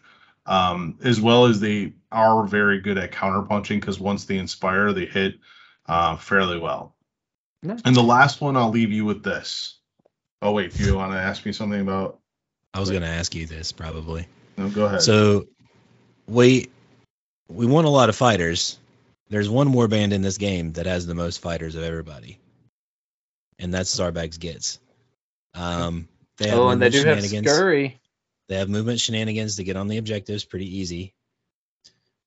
Um, 0.47 0.99
as 1.03 1.21
well 1.21 1.47
as 1.47 1.59
they 1.61 1.95
are 2.13 2.45
very 2.45 2.81
good 2.81 2.99
at 2.99 3.11
counterpunching 3.13 3.81
because 3.81 3.99
once 3.99 4.25
they 4.25 4.39
inspire, 4.39 4.93
they 4.93 5.07
hit 5.07 5.39
uh, 5.87 6.17
fairly 6.17 6.59
well. 6.59 6.95
And 7.85 7.97
the 7.97 8.03
last 8.03 8.41
one, 8.41 8.57
I'll 8.57 8.71
leave 8.71 8.93
you 8.93 9.05
with 9.05 9.23
this. 9.25 9.76
Oh 10.43 10.53
wait, 10.53 10.75
do 10.75 10.85
you 10.85 10.95
want 10.97 11.13
to 11.13 11.19
ask 11.19 11.45
me 11.45 11.53
something 11.53 11.81
about? 11.81 12.19
I 12.75 12.81
was 12.81 12.91
going 12.91 13.03
to 13.03 13.09
ask 13.09 13.35
you 13.35 13.47
this 13.47 13.73
probably. 13.73 14.27
No, 14.57 14.69
go 14.69 14.87
ahead. 14.87 15.03
So 15.03 15.47
we 16.27 16.69
we 17.49 17.67
want 17.67 17.87
a 17.87 17.91
lot 17.91 18.09
of 18.09 18.17
fighters. 18.17 18.79
There's 19.29 19.49
one 19.49 19.73
warband 19.73 20.13
in 20.13 20.23
this 20.23 20.39
game 20.39 20.73
that 20.75 20.87
has 20.87 21.07
the 21.07 21.15
most 21.15 21.41
fighters 21.41 21.75
of 21.75 21.83
everybody, 21.83 22.39
and 23.59 23.73
that's 23.73 23.95
Zarbag's 23.95 24.39
Gitz. 24.39 24.79
Um, 25.55 26.09
they 26.39 26.49
have 26.49 26.59
Oh, 26.59 26.69
and 26.69 26.81
they 26.81 26.87
movement 26.87 27.05
do 27.05 27.09
have 27.09 27.19
shenanigans. 27.25 27.57
scurry. 27.57 28.01
They 28.49 28.57
have 28.57 28.69
movement 28.69 29.01
shenanigans 29.01 29.57
to 29.57 29.65
get 29.65 29.77
on 29.77 29.89
the 29.89 29.99
objectives 29.99 30.45
pretty 30.45 30.79
easy. 30.79 31.15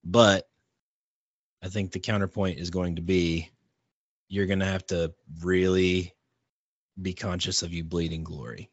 But 0.03 0.47
I 1.63 1.67
think 1.69 1.91
the 1.91 1.99
counterpoint 1.99 2.59
is 2.59 2.69
going 2.69 2.95
to 2.95 3.01
be 3.01 3.49
you're 4.27 4.45
going 4.45 4.59
to 4.59 4.65
have 4.65 4.85
to 4.87 5.13
really 5.41 6.13
be 7.01 7.13
conscious 7.13 7.63
of 7.63 7.73
you 7.73 7.83
bleeding 7.83 8.23
glory. 8.23 8.69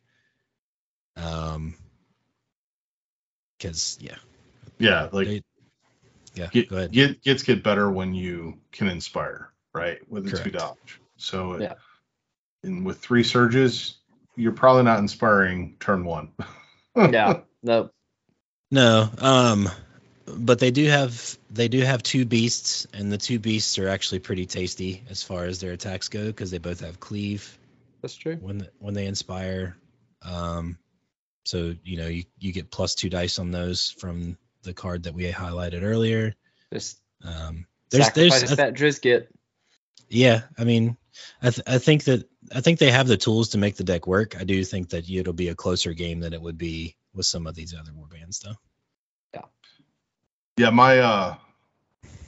Um, 1.16 1.74
because 3.58 3.96
yeah, 4.00 4.16
Yeah, 4.78 5.08
like 5.12 5.28
They- 5.28 5.42
yeah. 6.34 6.48
get, 6.52 6.68
go 6.68 6.76
ahead. 6.76 6.92
get 6.92 7.22
gets 7.22 7.42
get 7.42 7.62
better 7.62 7.90
when 7.90 8.14
you 8.14 8.60
can 8.72 8.88
inspire, 8.88 9.50
right? 9.72 9.98
With 10.10 10.26
a 10.26 10.30
two 10.30 10.36
Correct. 10.36 10.52
dodge. 10.58 11.00
So 11.16 11.54
it- 11.54 11.62
Yeah. 11.62 11.74
and 12.62 12.84
with 12.84 12.98
three 12.98 13.22
surges, 13.24 13.96
you're 14.36 14.52
probably 14.52 14.82
not 14.82 14.98
inspiring 14.98 15.76
turn 15.80 16.04
one. 16.04 16.32
Yeah. 16.96 17.40
No. 17.62 17.90
No, 18.70 19.10
um, 19.18 19.68
but 20.26 20.58
they 20.58 20.70
do 20.70 20.86
have 20.86 21.38
they 21.50 21.68
do 21.68 21.82
have 21.82 22.02
two 22.02 22.24
beasts, 22.24 22.86
and 22.94 23.12
the 23.12 23.18
two 23.18 23.38
beasts 23.38 23.78
are 23.78 23.88
actually 23.88 24.18
pretty 24.20 24.46
tasty 24.46 25.04
as 25.10 25.22
far 25.22 25.44
as 25.44 25.60
their 25.60 25.72
attacks 25.72 26.08
go 26.08 26.26
because 26.26 26.50
they 26.50 26.56
both 26.58 26.80
have 26.80 26.98
cleave 26.98 27.56
That's 28.07 28.14
true. 28.14 28.36
when 28.36 28.68
when 28.78 28.94
they 28.94 29.07
inspire. 29.07 29.76
Um, 30.22 30.78
so 31.44 31.74
you 31.82 31.96
know 31.96 32.07
you 32.07 32.22
you 32.38 32.52
get 32.52 32.70
plus 32.70 32.94
two 32.94 33.11
dice 33.11 33.40
on 33.40 33.50
those 33.50 33.90
from 33.90 34.38
the 34.62 34.72
card 34.72 35.02
that 35.02 35.14
we 35.14 35.24
highlighted 35.32 35.82
earlier. 35.82 36.32
Just 36.72 37.00
Um, 37.24 37.66
there's 37.90 38.11
there's 38.12 38.52
I 38.52 38.54
that 38.54 38.74
Drizzt 38.74 39.26
Yeah, 40.09 40.42
I 40.57 40.62
mean, 40.62 40.96
I 41.42 41.50
th- 41.50 41.66
I 41.66 41.78
think 41.78 42.04
that 42.04 42.28
I 42.54 42.61
think 42.61 42.78
they 42.78 42.92
have 42.92 43.09
the 43.09 43.16
tools 43.16 43.48
to 43.50 43.59
make 43.59 43.74
the 43.74 43.82
deck 43.82 44.07
work. 44.07 44.40
I 44.40 44.44
do 44.44 44.62
think 44.62 44.90
that 44.90 45.11
it'll 45.11 45.32
be 45.32 45.48
a 45.48 45.57
closer 45.57 45.92
game 45.92 46.20
than 46.20 46.32
it 46.32 46.40
would 46.40 46.59
be 46.59 46.94
with 47.12 47.26
some 47.26 47.48
of 47.48 47.57
these 47.57 47.74
other 47.74 47.90
warbands, 47.90 48.40
though. 48.40 48.54
Yeah. 49.34 49.46
Yeah, 50.59 50.70
my 50.70 51.00
uh 51.00 51.36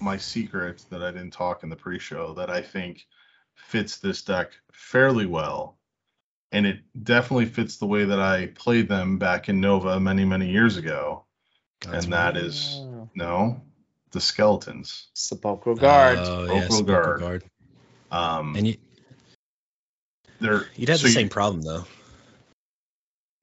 my 0.00 0.16
secret 0.16 0.84
that 0.90 1.04
I 1.04 1.12
didn't 1.12 1.34
talk 1.34 1.62
in 1.62 1.68
the 1.68 1.76
pre-show 1.76 2.34
that 2.34 2.50
I 2.50 2.62
think 2.62 3.06
fits 3.66 3.98
this 3.98 4.22
deck 4.22 4.52
fairly 4.72 5.26
well. 5.26 5.76
And 6.52 6.66
it 6.66 6.78
definitely 7.04 7.44
fits 7.46 7.76
the 7.76 7.86
way 7.86 8.04
that 8.06 8.18
I 8.20 8.46
played 8.46 8.88
them 8.88 9.18
back 9.18 9.48
in 9.50 9.60
Nova 9.60 10.00
many, 10.00 10.24
many 10.24 10.48
years 10.50 10.76
ago. 10.78 11.24
Godspeed. 11.80 12.04
and 12.04 12.12
that 12.14 12.36
is 12.36 12.80
no, 13.14 13.60
the 14.12 14.20
skeletons. 14.20 15.08
Sepulchral 15.14 15.76
Guard. 15.76 16.18
Oh, 16.18 16.24
Sepulchral 16.24 16.56
yeah, 16.56 16.62
Sepulchral 16.62 16.84
Guard. 16.86 17.20
guard. 17.20 17.44
Um 18.10 18.56
And 18.56 18.66
you, 18.66 18.76
they're 20.40 20.66
you'd 20.76 20.88
have 20.88 20.98
so 20.98 21.04
the 21.04 21.08
you- 21.10 21.14
same 21.14 21.28
problem 21.28 21.62
though. 21.62 21.84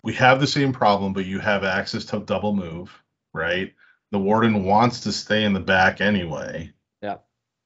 we 0.03 0.13
have 0.13 0.39
the 0.39 0.47
same 0.47 0.73
problem, 0.73 1.13
but 1.13 1.25
you 1.25 1.39
have 1.39 1.63
access 1.63 2.05
to 2.05 2.19
double 2.19 2.53
move, 2.55 2.91
right? 3.33 3.73
The 4.11 4.19
warden 4.19 4.63
wants 4.65 5.01
to 5.01 5.11
stay 5.11 5.43
in 5.43 5.53
the 5.53 5.59
back 5.59 6.01
anyway. 6.01 6.71
Yeah. 7.01 7.17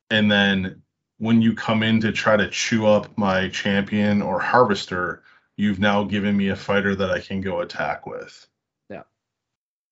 And 0.10 0.32
then 0.32 0.82
when 1.20 1.42
you 1.42 1.54
come 1.54 1.84
in 1.84 2.02
to 2.02 2.12
try 2.12 2.36
to 2.36 2.50
chew 2.50 2.88
up 2.88 3.16
my 3.18 3.48
champion 3.50 4.22
or 4.22 4.40
harvester, 4.40 5.22
you've 5.58 5.80
now 5.80 6.04
given 6.04 6.36
me 6.36 6.50
a 6.50 6.56
fighter 6.56 6.96
that 6.96 7.12
I 7.12 7.20
can 7.20 7.42
go 7.42 7.60
attack 7.62 8.06
with. 8.08 8.48
Yeah, 8.90 9.04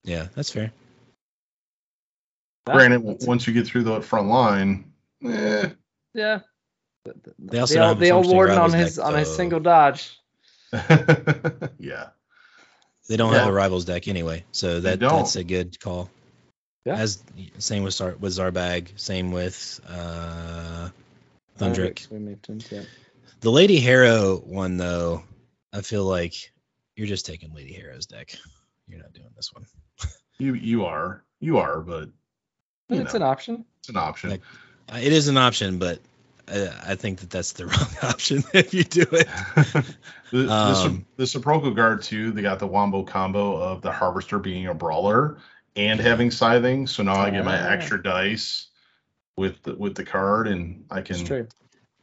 Yeah, 0.04 0.28
that's 0.34 0.50
fair. 0.50 0.72
Granted, 2.66 3.02
that's- 3.06 3.26
once 3.26 3.46
you 3.46 3.52
get 3.54 3.66
through 3.66 3.84
the 3.84 4.00
front 4.02 4.28
line, 4.28 4.92
eh, 5.24 5.70
yeah. 6.14 6.40
The, 7.04 7.14
the- 7.22 7.34
They 7.38 7.58
also 7.60 7.74
the 7.74 7.78
don't 7.80 7.88
old, 7.88 7.96
have 7.96 8.00
the 8.00 8.10
old 8.12 8.26
much 8.26 8.34
warden 8.34 8.58
on 8.58 8.72
his 8.72 8.96
deck, 8.96 9.04
on 9.06 9.14
his 9.14 9.34
single 9.34 9.60
dodge. 9.60 10.18
yeah. 10.72 12.08
They 13.08 13.16
don't 13.16 13.32
Yeah. 13.32 13.38
have 13.40 13.48
a 13.48 13.52
rivals 13.52 13.86
deck 13.86 14.06
anyway, 14.06 14.44
so 14.52 14.80
that 14.80 15.00
that's 15.00 15.36
a 15.36 15.44
good 15.44 15.80
call. 15.80 16.10
Yeah. 16.84 16.96
As 16.96 17.22
same 17.58 17.82
with 17.84 17.94
Zar, 17.94 18.14
with 18.18 18.32
Zarbag, 18.34 18.98
same 18.98 19.32
with 19.32 19.80
uh, 19.88 20.90
Thundrik. 21.58 22.10
We 22.10 22.18
moved 22.18 22.48
into 22.48 22.80
it. 22.80 22.88
The 23.40 23.50
Lady 23.50 23.78
Harrow 23.80 24.36
one 24.38 24.76
though, 24.76 25.22
I 25.72 25.80
feel 25.82 26.04
like 26.04 26.52
you're 26.96 27.06
just 27.06 27.26
taking 27.26 27.54
Lady 27.54 27.72
Harrow's 27.72 28.06
deck. 28.06 28.34
You're 28.88 29.00
not 29.00 29.12
doing 29.12 29.30
this 29.36 29.52
one. 29.52 29.66
You 30.40 30.54
you 30.54 30.84
are. 30.84 31.24
You 31.40 31.58
are, 31.58 31.80
but 31.80 32.08
you 32.88 33.00
It's 33.00 33.12
know, 33.12 33.16
an 33.16 33.22
option. 33.24 33.64
it's 33.80 33.88
an 33.88 33.96
option. 33.96 34.30
Like- 34.30 34.42
Uh, 34.88 34.98
It 35.02 35.12
is 35.12 35.26
an 35.26 35.36
option, 35.36 35.78
but 35.78 35.98
I, 36.46 36.70
I 36.90 36.94
think 36.94 37.18
that 37.20 37.30
that's 37.30 37.52
the 37.54 37.66
wrong 37.70 37.88
option 38.12 38.44
if 38.54 38.72
you 38.72 38.84
do 38.84 39.02
it. 39.02 39.26
the, 40.30 40.38
the, 40.44 40.48
Um, 40.52 41.06
the 41.16 41.26
Sepulchral 41.26 41.72
Guard 41.74 42.02
too, 42.02 42.30
they 42.30 42.40
got 42.42 42.60
the 42.60 42.68
wombo 42.68 43.02
combo 43.02 43.56
of 43.56 43.82
the 43.82 43.90
Harvester 43.90 44.38
being 44.38 44.68
a 44.68 44.74
brawler 44.74 45.38
and 45.74 45.98
having 46.00 46.30
scything. 46.30 46.86
So 46.86 47.02
now 47.02 47.16
I 47.16 47.30
get 47.30 47.44
my 47.44 47.58
Ah. 47.60 47.70
extra 47.72 48.00
dice 48.00 48.67
with 49.38 49.62
the, 49.62 49.74
with 49.76 49.94
the 49.94 50.04
card, 50.04 50.48
and 50.48 50.84
I 50.90 51.00
It's 51.00 51.18
can. 51.18 51.26
true. 51.26 51.48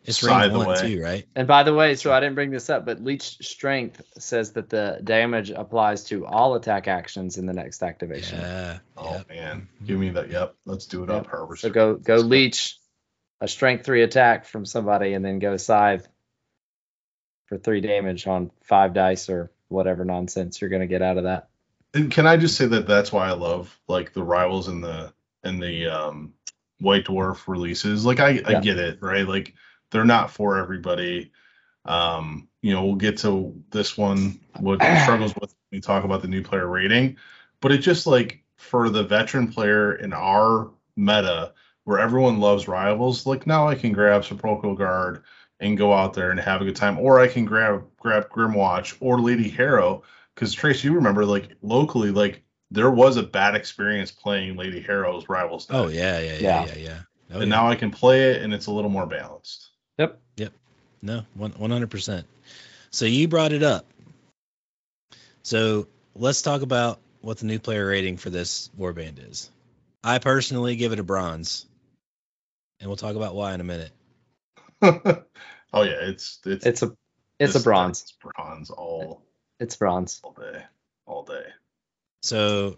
It's 0.05 0.19
Side 0.19 0.43
rank 0.43 0.53
the 0.53 0.59
one 0.59 0.67
way. 0.69 0.75
too, 0.75 1.03
right? 1.03 1.27
And 1.35 1.47
by 1.47 1.63
the 1.63 1.73
way, 1.73 1.95
so 1.95 2.13
I 2.13 2.19
didn't 2.19 2.35
bring 2.35 2.51
this 2.51 2.69
up, 2.69 2.85
but 2.85 3.03
Leech 3.03 3.37
Strength 3.41 4.01
says 4.19 4.51
that 4.53 4.69
the 4.69 4.99
damage 5.03 5.49
applies 5.49 6.03
to 6.05 6.25
all 6.27 6.55
attack 6.55 6.87
actions 6.87 7.37
in 7.37 7.47
the 7.47 7.53
next 7.53 7.81
activation. 7.83 8.39
Yeah. 8.39 8.79
Oh 8.97 9.11
yep. 9.13 9.29
man, 9.29 9.67
give 9.83 9.99
me 9.99 10.09
that. 10.11 10.29
Yep, 10.29 10.55
let's 10.65 10.85
do 10.85 11.03
it 11.03 11.09
up, 11.09 11.23
Yep. 11.23 11.31
Harvester. 11.31 11.67
So 11.67 11.73
go 11.73 11.95
go 11.95 12.17
Leech 12.17 12.77
a 13.41 13.47
Strength 13.47 13.85
three 13.85 14.03
attack 14.03 14.45
from 14.45 14.63
somebody, 14.65 15.13
and 15.13 15.25
then 15.25 15.39
go 15.39 15.57
Scythe 15.57 16.07
for 17.47 17.57
three 17.57 17.81
damage 17.81 18.27
on 18.27 18.51
five 18.63 18.93
dice 18.93 19.27
or 19.29 19.51
whatever 19.69 20.05
nonsense 20.05 20.61
you're 20.61 20.69
gonna 20.69 20.87
get 20.87 21.01
out 21.01 21.17
of 21.17 21.23
that. 21.23 21.49
And 21.95 22.11
can 22.11 22.27
I 22.27 22.37
just 22.37 22.57
say 22.57 22.67
that 22.67 22.85
that's 22.87 23.11
why 23.11 23.27
I 23.27 23.31
love 23.31 23.75
like 23.87 24.13
the 24.13 24.23
rivals 24.23 24.67
and 24.67 24.83
the 24.83 25.13
and 25.43 25.61
the 25.61 25.87
um 25.87 26.34
White 26.79 27.05
Dwarf 27.05 27.47
releases. 27.47 28.05
Like 28.05 28.19
I 28.19 28.41
I 28.45 28.59
get 28.59 28.77
it, 28.77 29.01
right? 29.01 29.27
Like 29.27 29.53
they're 29.91 30.05
not 30.05 30.31
for 30.31 30.57
everybody. 30.57 31.31
Um, 31.85 32.47
you 32.61 32.73
know, 32.73 32.83
we'll 32.83 32.95
get 32.95 33.17
to 33.19 33.53
this 33.69 33.97
one 33.97 34.39
what 34.59 34.81
struggles 35.03 35.33
with 35.35 35.51
when 35.51 35.77
we 35.77 35.81
talk 35.81 36.03
about 36.03 36.21
the 36.21 36.27
new 36.27 36.41
player 36.41 36.67
rating, 36.67 37.17
but 37.61 37.71
it 37.71 37.79
just 37.79 38.07
like 38.07 38.43
for 38.57 38.89
the 38.89 39.03
veteran 39.03 39.51
player 39.51 39.95
in 39.95 40.13
our 40.13 40.71
meta 40.95 41.53
where 41.83 41.99
everyone 41.99 42.39
loves 42.39 42.67
rivals, 42.67 43.25
like 43.25 43.45
now 43.45 43.67
I 43.67 43.75
can 43.75 43.93
grab 43.93 44.25
Sepulchral 44.25 44.75
Guard 44.75 45.23
and 45.59 45.77
go 45.77 45.93
out 45.93 46.13
there 46.13 46.31
and 46.31 46.39
have 46.39 46.61
a 46.61 46.65
good 46.65 46.75
time, 46.75 46.99
or 46.99 47.19
I 47.19 47.27
can 47.27 47.45
grab 47.45 47.85
grab 47.99 48.29
Grymwatch 48.29 48.97
or 48.99 49.21
Lady 49.21 49.49
Harrow 49.49 50.03
because 50.33 50.53
Trace, 50.53 50.83
you 50.83 50.93
remember 50.93 51.25
like 51.25 51.49
locally, 51.61 52.11
like 52.11 52.43
there 52.75 52.91
was 52.91 53.17
a 53.17 53.23
bad 53.23 53.55
experience 53.55 54.11
playing 54.11 54.55
Lady 54.55 54.81
Harrow's 54.81 55.27
rivals. 55.29 55.67
Oh 55.69 55.87
yeah, 55.87 56.19
yeah, 56.19 56.33
yeah, 56.33 56.39
Yeah. 56.39 56.65
yeah, 56.65 56.75
yeah. 56.75 56.99
Oh, 57.31 57.39
and 57.39 57.43
yeah. 57.49 57.55
now 57.55 57.67
I 57.69 57.75
can 57.75 57.89
play 57.89 58.31
it 58.31 58.41
and 58.43 58.53
it's 58.53 58.67
a 58.67 58.71
little 58.71 58.91
more 58.91 59.07
balanced. 59.07 59.69
Yep. 59.97 60.19
Yep. 60.37 60.53
No, 61.01 61.23
one 61.33 61.51
one 61.51 61.71
hundred 61.71 61.89
percent. 61.89 62.27
So 62.91 63.05
you 63.05 63.27
brought 63.27 63.51
it 63.51 63.63
up. 63.63 63.85
So 65.43 65.87
let's 66.15 66.41
talk 66.41 66.61
about 66.61 66.99
what 67.21 67.37
the 67.39 67.45
new 67.45 67.59
player 67.59 67.87
rating 67.87 68.17
for 68.17 68.29
this 68.29 68.69
warband 68.77 69.27
is. 69.29 69.49
I 70.03 70.19
personally 70.19 70.75
give 70.75 70.91
it 70.91 70.99
a 70.99 71.03
bronze, 71.03 71.65
and 72.79 72.89
we'll 72.89 72.97
talk 72.97 73.15
about 73.15 73.35
why 73.35 73.53
in 73.53 73.61
a 73.61 73.63
minute. 73.63 73.91
oh 74.81 75.83
yeah, 75.83 76.01
it's 76.01 76.39
it's 76.45 76.65
It's 76.65 76.83
a 76.83 76.95
it's 77.39 77.55
a 77.55 77.59
bronze. 77.61 78.01
It's 78.03 78.13
bronze 78.13 78.69
all 78.69 79.23
It's 79.59 79.75
bronze. 79.75 80.19
all 80.23 80.33
day, 80.33 80.63
all 81.05 81.23
day. 81.23 81.45
So 82.25 82.77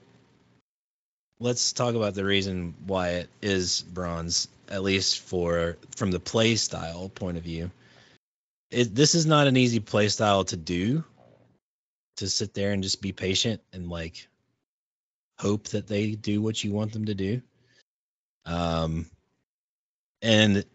let's 1.39 1.72
talk 1.72 1.95
about 1.95 2.16
the 2.16 2.26
reason 2.26 2.76
why 2.86 3.12
it 3.12 3.30
is 3.41 3.82
bronze, 3.82 4.50
at 4.68 4.84
least 4.84 5.22
for 5.22 5.78
from 5.95 6.12
the 6.12 6.20
play 6.20 6.58
style 6.58 7.08
point 7.08 7.38
of 7.38 7.43
view. 7.43 7.72
It, 8.72 8.93
this 8.93 9.16
is 9.16 9.26
not 9.26 9.48
an 9.48 9.56
easy 9.56 9.80
play 9.80 10.10
style 10.10 10.43
to 10.43 10.58
do. 10.58 11.06
To 12.18 12.28
sit 12.28 12.54
there 12.54 12.74
and 12.74 12.84
just 12.84 13.02
be 13.02 13.14
patient 13.14 13.62
and 13.72 13.89
like 13.89 14.28
hope 15.39 15.70
that 15.70 15.88
they 15.88 16.12
do 16.12 16.41
what 16.41 16.62
you 16.62 16.74
want 16.74 16.91
them 16.91 17.06
to 17.06 17.16
do. 17.16 17.41
Um, 18.45 19.06
and 20.22 20.66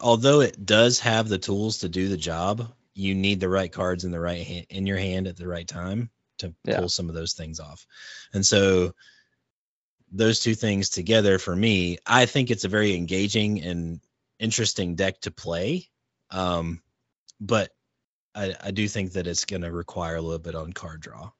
although 0.00 0.40
it 0.40 0.64
does 0.64 1.00
have 1.00 1.28
the 1.28 1.36
tools 1.36 1.80
to 1.80 1.90
do 1.90 2.08
the 2.08 2.16
job, 2.16 2.72
you 2.94 3.14
need 3.14 3.40
the 3.40 3.48
right 3.50 3.70
cards 3.70 4.04
in 4.04 4.10
the 4.10 4.20
right 4.20 4.46
hand, 4.46 4.66
in 4.70 4.86
your 4.86 4.96
hand 4.96 5.26
at 5.26 5.36
the 5.36 5.46
right 5.48 5.68
time 5.68 6.08
to 6.38 6.54
Yeah. 6.64 6.80
pull 6.80 6.88
some 6.88 7.08
of 7.08 7.14
those 7.14 7.34
things 7.34 7.60
off. 7.60 7.86
And 8.32 8.44
so 8.44 8.94
those 10.12 10.40
two 10.40 10.54
things 10.54 10.90
together 10.90 11.38
for 11.38 11.54
me, 11.54 11.98
I 12.06 12.26
think 12.26 12.50
it's 12.50 12.64
a 12.64 12.68
very 12.68 12.94
engaging 12.94 13.62
and 13.62 14.00
interesting 14.38 14.94
deck 14.94 15.20
to 15.22 15.30
play. 15.30 15.88
Um, 16.30 16.82
but 17.40 17.70
I, 18.34 18.54
I 18.60 18.70
do 18.70 18.88
think 18.88 19.12
that 19.12 19.26
it's 19.26 19.44
going 19.44 19.62
to 19.62 19.72
require 19.72 20.16
a 20.16 20.22
little 20.22 20.38
bit 20.38 20.54
on 20.54 20.72
card 20.72 21.00
draw. 21.00 21.30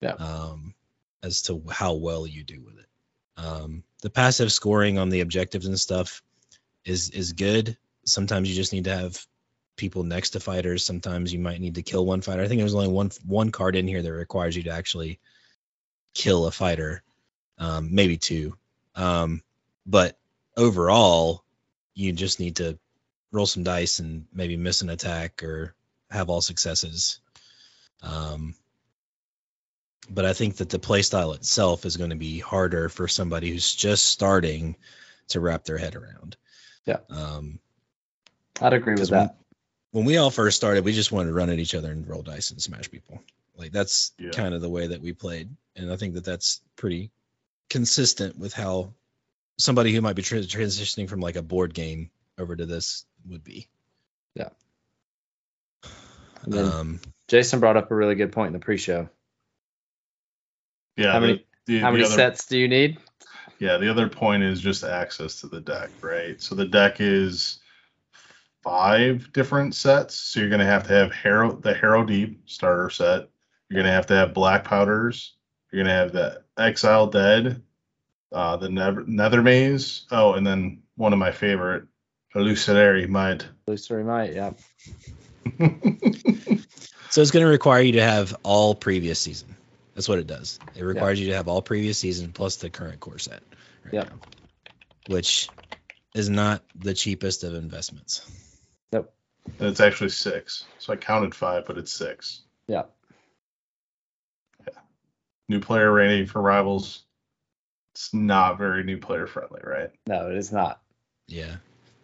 Yeah. 0.00 0.12
Um, 0.12 0.74
as 1.22 1.42
to 1.42 1.62
how 1.70 1.94
well 1.94 2.26
you 2.26 2.44
do 2.44 2.62
with 2.62 2.78
it. 2.78 2.86
Um, 3.36 3.82
the 4.02 4.10
passive 4.10 4.52
scoring 4.52 4.98
on 4.98 5.08
the 5.08 5.20
objectives 5.20 5.66
and 5.66 5.80
stuff 5.80 6.22
is 6.84 7.10
is 7.10 7.32
good. 7.32 7.76
Sometimes 8.04 8.48
you 8.48 8.54
just 8.54 8.72
need 8.72 8.84
to 8.84 8.96
have 8.96 9.26
people 9.76 10.02
next 10.02 10.30
to 10.30 10.40
fighters. 10.40 10.84
Sometimes 10.84 11.32
you 11.32 11.38
might 11.38 11.60
need 11.60 11.76
to 11.76 11.82
kill 11.82 12.04
one 12.04 12.20
fighter. 12.20 12.42
I 12.42 12.48
think 12.48 12.60
there's 12.60 12.74
only 12.74 12.88
one 12.88 13.10
one 13.24 13.50
card 13.50 13.76
in 13.76 13.86
here 13.86 14.02
that 14.02 14.12
requires 14.12 14.56
you 14.56 14.64
to 14.64 14.70
actually 14.70 15.20
kill 16.14 16.46
a 16.46 16.50
fighter, 16.50 17.02
um, 17.58 17.94
maybe 17.94 18.16
two. 18.16 18.56
Um, 18.94 19.42
but 19.84 20.18
overall, 20.56 21.44
you 21.94 22.12
just 22.12 22.40
need 22.40 22.56
to 22.56 22.78
roll 23.32 23.46
some 23.46 23.62
dice 23.62 23.98
and 23.98 24.26
maybe 24.32 24.56
miss 24.56 24.82
an 24.82 24.90
attack 24.90 25.42
or 25.42 25.74
have 26.10 26.30
all 26.30 26.40
successes. 26.40 27.20
Um, 28.02 28.54
but 30.08 30.24
I 30.24 30.32
think 30.32 30.56
that 30.56 30.70
the 30.70 30.78
playstyle 30.78 31.34
itself 31.34 31.84
is 31.84 31.96
going 31.96 32.10
to 32.10 32.16
be 32.16 32.38
harder 32.38 32.88
for 32.88 33.08
somebody 33.08 33.50
who's 33.50 33.74
just 33.74 34.06
starting 34.06 34.76
to 35.28 35.40
wrap 35.40 35.64
their 35.64 35.78
head 35.78 35.96
around. 35.96 36.36
Yeah. 36.84 36.98
Um, 37.10 37.58
I'd 38.60 38.72
agree 38.72 38.94
with 38.94 39.10
that. 39.10 39.36
When 39.96 40.04
we 40.04 40.18
all 40.18 40.30
first 40.30 40.58
started, 40.58 40.84
we 40.84 40.92
just 40.92 41.10
wanted 41.10 41.28
to 41.30 41.34
run 41.34 41.48
at 41.48 41.58
each 41.58 41.74
other 41.74 41.90
and 41.90 42.06
roll 42.06 42.20
dice 42.20 42.50
and 42.50 42.60
smash 42.60 42.90
people. 42.90 43.22
Like 43.56 43.72
that's 43.72 44.12
Yeah. 44.18 44.28
kind 44.28 44.54
of 44.54 44.60
the 44.60 44.68
way 44.68 44.88
that 44.88 45.00
we 45.00 45.14
played, 45.14 45.48
and 45.74 45.90
I 45.90 45.96
think 45.96 46.12
that 46.14 46.24
that's 46.24 46.60
pretty 46.76 47.10
consistent 47.70 48.36
with 48.38 48.52
how 48.52 48.92
somebody 49.56 49.94
who 49.94 50.02
might 50.02 50.12
be 50.14 50.20
tra- 50.20 50.40
transitioning 50.40 51.08
from 51.08 51.20
like 51.20 51.36
a 51.36 51.42
board 51.42 51.72
game 51.72 52.10
over 52.36 52.54
to 52.54 52.66
this 52.66 53.06
would 53.26 53.42
be. 53.42 53.68
Yeah. 54.34 54.50
Um, 56.52 57.00
Jason 57.26 57.58
brought 57.58 57.76
up 57.78 57.90
a 57.90 57.94
really 57.94 58.14
good 58.14 58.30
point 58.30 58.48
in 58.48 58.52
the 58.52 58.60
pre-show. 58.64 59.08
Yeah. 60.96 61.12
How 61.12 61.20
the- 61.20 61.26
many- 61.26 61.46
the- 61.64 61.78
How 61.80 61.90
the 61.90 61.92
many 61.96 62.04
other- 62.04 62.14
sets 62.14 62.46
do 62.46 62.56
you 62.58 62.68
need? 62.68 62.98
Yeah, 63.58 63.78
the 63.78 63.90
other 63.90 64.08
point 64.08 64.42
is 64.44 64.60
just 64.60 64.84
access 64.84 65.40
to 65.40 65.48
the 65.48 65.60
deck, 65.60 65.90
right? 66.02 66.40
So 66.40 66.54
the 66.54 66.66
deck 66.66 67.00
is 67.00 67.58
five 68.66 69.32
different 69.32 69.76
sets. 69.76 70.16
So 70.16 70.40
you're 70.40 70.48
gonna 70.50 70.64
have 70.66 70.88
to 70.88 70.92
have 70.92 71.12
Harrow 71.12 71.54
the 71.54 71.72
Harrowdeep 71.72 72.36
starter 72.46 72.90
set. 72.90 73.28
You're 73.68 73.80
gonna 73.80 73.94
have 73.94 74.06
to 74.06 74.14
have 74.14 74.34
Black 74.34 74.64
Powders. 74.64 75.34
You're 75.70 75.84
gonna 75.84 75.94
have 75.94 76.12
the 76.12 76.42
Exiled 76.58 77.12
Dead, 77.12 77.62
uh, 78.32 78.56
the 78.56 78.68
Nether, 78.68 79.02
Nethermaze. 79.02 80.02
Oh, 80.10 80.32
and 80.34 80.44
then 80.44 80.82
one 80.96 81.12
of 81.12 81.18
my 81.20 81.30
favorite, 81.30 81.84
Hallucinary 82.34 83.08
Might. 83.08 83.46
Illusory 83.68 84.02
Might, 84.02 84.34
yeah. 84.34 84.50
so 87.10 87.22
it's 87.22 87.30
going 87.30 87.44
to 87.44 87.50
require 87.50 87.80
you 87.80 87.92
to 87.92 88.02
have 88.02 88.36
all 88.42 88.74
previous 88.74 89.20
season. 89.20 89.54
That's 89.94 90.08
what 90.08 90.18
it 90.18 90.26
does. 90.26 90.58
It 90.74 90.82
requires 90.82 91.20
you 91.20 91.28
to 91.28 91.36
have 91.36 91.46
all 91.48 91.62
previous 91.62 91.98
season 91.98 92.32
plus 92.32 92.56
the 92.56 92.68
current 92.68 93.00
core 93.00 93.18
set. 93.18 93.42
Right 93.84 93.94
Yep. 93.94 94.10
now, 94.10 94.16
which 95.14 95.48
is 96.14 96.28
not 96.28 96.62
the 96.74 96.94
cheapest 96.94 97.44
of 97.44 97.54
investments. 97.54 98.22
Nope. 99.46 99.60
And 99.60 99.68
it's 99.68 99.80
actually 99.80 100.10
six. 100.10 100.64
So 100.78 100.92
I 100.92 100.96
counted 100.96 101.34
five, 101.34 101.64
but 101.66 101.78
it's 101.78 101.92
six. 101.92 102.42
Yeah. 102.68 102.84
New 105.48 105.60
player 105.60 105.92
rating 105.92 106.26
for 106.26 106.42
rivals. 106.42 107.04
It's 107.94 108.12
not 108.12 108.58
very 108.58 108.82
new 108.82 108.98
player 108.98 109.26
friendly, 109.26 109.60
right? 109.64 109.90
No, 110.06 110.28
it 110.30 110.36
is 110.36 110.52
not. 110.52 110.80
Yeah. 111.28 111.56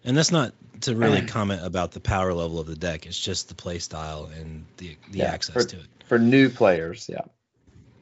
And 0.04 0.16
that's 0.16 0.30
not 0.30 0.52
to 0.82 0.94
really 0.94 1.22
comment 1.26 1.64
about 1.64 1.92
the 1.92 2.00
power 2.00 2.32
level 2.32 2.60
of 2.60 2.66
the 2.66 2.76
deck. 2.76 3.06
It's 3.06 3.18
just 3.18 3.48
the 3.48 3.54
play 3.54 3.78
style 3.80 4.30
and 4.38 4.64
the 4.76 4.96
the 5.10 5.18
Yeah, 5.18 5.32
access 5.32 5.54
for- 5.54 5.64
to 5.70 5.76
it. 5.80 5.86
For 6.06 6.18
new 6.18 6.50
players, 6.50 7.08
yeah. 7.08 7.22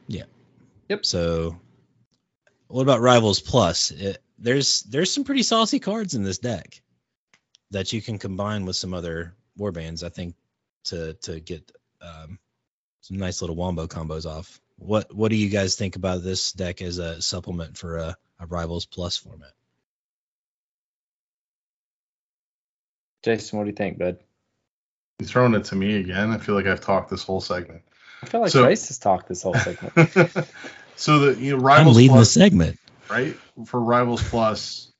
Yeah. 0.07 0.23
Yep. 0.89 1.05
So 1.05 1.57
what 2.67 2.81
about 2.81 2.99
Rivals 3.01 3.39
Plus? 3.39 3.91
It, 3.91 4.17
there's 4.37 4.81
there's 4.83 5.11
some 5.13 5.23
pretty 5.23 5.43
saucy 5.43 5.79
cards 5.79 6.13
in 6.13 6.23
this 6.23 6.37
deck 6.39 6.81
that 7.71 7.91
you 7.93 8.01
can 8.01 8.17
combine 8.17 8.65
with 8.65 8.75
some 8.75 8.93
other 8.93 9.33
warbands, 9.57 10.03
I 10.03 10.09
think, 10.09 10.35
to 10.85 11.13
to 11.13 11.39
get 11.39 11.71
um, 12.01 12.39
some 13.01 13.17
nice 13.17 13.41
little 13.41 13.55
wombo 13.55 13.87
combos 13.87 14.25
off. 14.25 14.59
What 14.77 15.13
what 15.13 15.29
do 15.29 15.35
you 15.37 15.49
guys 15.49 15.75
think 15.75 15.95
about 15.95 16.23
this 16.23 16.51
deck 16.53 16.81
as 16.81 16.97
a 16.97 17.21
supplement 17.21 17.77
for 17.77 17.97
a, 17.97 18.17
a 18.39 18.45
Rivals 18.45 18.85
Plus 18.85 19.17
format? 19.17 19.51
Jason, 23.23 23.57
what 23.59 23.65
do 23.65 23.69
you 23.69 23.75
think, 23.75 23.99
bud? 23.99 24.17
You 25.19 25.25
throwing 25.27 25.53
it 25.53 25.65
to 25.65 25.75
me 25.75 25.97
again? 25.97 26.31
I 26.31 26.37
feel 26.39 26.55
like 26.55 26.65
I've 26.65 26.81
talked 26.81 27.09
this 27.11 27.23
whole 27.23 27.41
segment. 27.41 27.83
I 28.23 28.25
feel 28.25 28.41
like 28.41 28.51
So- 28.51 28.63
Trace 28.63 28.87
has 28.87 28.97
talked 28.97 29.27
this 29.27 29.43
whole 29.43 29.53
segment. 29.53 29.93
so 30.95 31.19
the 31.19 31.39
you 31.39 31.51
know 31.51 31.57
I'm 31.57 31.63
rivals 31.63 31.97
leading 31.97 32.17
the 32.17 32.25
segment. 32.25 32.79
right 33.09 33.35
for 33.65 33.79
rivals 33.79 34.23
plus, 34.27 34.90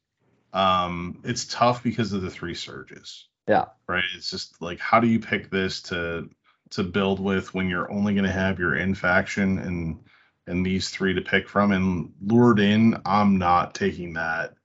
um, 0.54 1.20
it's 1.24 1.46
tough 1.46 1.84
because 1.84 2.14
of 2.14 2.22
the 2.22 2.30
three 2.30 2.56
surges. 2.56 3.28
Yeah. 3.48 3.66
Right. 3.88 4.04
It's 4.16 4.30
just 4.30 4.62
like 4.62 4.80
how 4.80 5.00
do 5.00 5.08
you 5.08 5.20
pick 5.20 5.50
this 5.50 5.82
to 5.84 6.30
to 6.72 6.84
build 6.84 7.20
with 7.20 7.54
when 7.54 7.68
you're 7.68 7.92
only 7.92 8.14
going 8.14 8.26
to 8.26 8.32
have 8.32 8.60
your 8.60 8.76
in 8.76 8.96
faction 8.96 9.60
and 9.60 10.00
and 10.48 10.66
these 10.66 10.90
three 10.90 11.14
to 11.14 11.22
pick 11.22 11.50
from 11.50 11.72
and 11.72 12.14
lured 12.22 12.60
in. 12.60 13.00
I'm 13.06 13.38
not 13.38 13.76
taking 13.76 14.14
that 14.14 14.56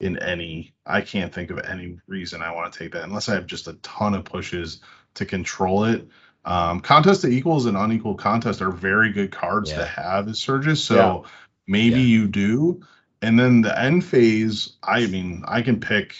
in 0.00 0.18
any. 0.18 0.72
I 0.86 1.02
can't 1.02 1.32
think 1.32 1.50
of 1.50 1.58
any 1.58 1.98
reason 2.06 2.42
I 2.42 2.52
want 2.52 2.72
to 2.72 2.78
take 2.78 2.92
that 2.92 3.04
unless 3.04 3.28
I 3.28 3.34
have 3.34 3.46
just 3.46 3.68
a 3.68 3.74
ton 3.74 4.14
of 4.14 4.24
pushes 4.24 4.80
to 5.14 5.24
control 5.26 5.84
it. 5.84 6.08
Um, 6.44 6.80
contest 6.80 7.20
to 7.22 7.28
equals 7.28 7.66
and 7.66 7.76
unequal 7.76 8.14
contest 8.14 8.62
are 8.62 8.70
very 8.70 9.12
good 9.12 9.30
cards 9.30 9.70
Yeah. 9.70 9.78
to 9.80 9.84
have 9.84 10.28
as 10.28 10.38
surges. 10.38 10.82
So 10.82 10.96
Yeah. 10.96 11.30
maybe 11.66 12.00
Yeah. 12.00 12.18
you 12.18 12.28
do. 12.28 12.82
And 13.22 13.38
then 13.38 13.60
the 13.60 13.78
end 13.78 14.04
phase, 14.04 14.76
I 14.82 15.06
mean, 15.06 15.44
I 15.46 15.62
can 15.62 15.80
pick 15.80 16.16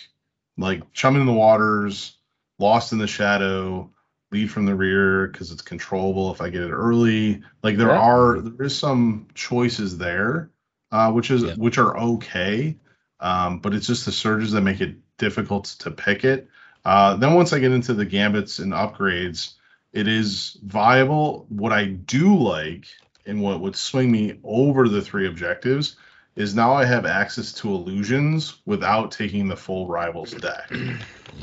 like 0.58 0.92
Chumming 0.92 1.22
in 1.22 1.26
the 1.26 1.32
Waters, 1.32 2.16
Lost 2.58 2.92
in 2.92 2.98
the 2.98 3.06
Shadow, 3.06 3.90
Lead 4.30 4.50
from 4.50 4.66
the 4.66 4.74
Rear 4.74 5.26
because 5.26 5.50
it's 5.50 5.62
controllable 5.62 6.32
if 6.32 6.40
I 6.40 6.50
get 6.50 6.62
it 6.62 6.70
early. 6.70 7.42
Like 7.62 7.76
there 7.76 7.88
Yeah. 7.88 7.98
are 7.98 8.40
there 8.40 8.66
is 8.66 8.76
some 8.76 9.28
choices 9.34 9.98
there, 9.98 10.50
uh, 10.92 11.10
which 11.12 11.30
is 11.30 11.42
Yeah. 11.42 11.54
which 11.54 11.78
are 11.78 11.96
okay. 11.98 12.76
Um, 13.18 13.58
but 13.58 13.74
it's 13.74 13.86
just 13.86 14.04
the 14.06 14.12
surges 14.12 14.52
that 14.52 14.60
make 14.60 14.80
it 14.80 14.96
difficult 15.18 15.64
to 15.80 15.90
pick 15.90 16.24
it. 16.24 16.48
Uh, 16.84 17.16
then 17.16 17.34
once 17.34 17.52
I 17.52 17.58
get 17.58 17.72
into 17.72 17.92
the 17.92 18.06
gambits 18.06 18.58
and 18.58 18.72
upgrades, 18.72 19.54
it 19.92 20.08
is 20.08 20.56
viable. 20.62 21.46
What 21.48 21.72
I 21.72 21.86
do 21.86 22.36
like 22.38 22.86
and 23.26 23.42
what 23.42 23.60
would 23.60 23.76
swing 23.76 24.10
me 24.10 24.38
over 24.42 24.88
the 24.88 25.02
three 25.02 25.26
objectives 25.26 25.96
is 26.40 26.54
now 26.54 26.72
I 26.72 26.84
have 26.84 27.06
access 27.06 27.52
to 27.54 27.68
illusions 27.68 28.56
without 28.64 29.12
taking 29.12 29.46
the 29.46 29.56
full 29.56 29.86
rivals 29.86 30.32
deck. 30.32 30.70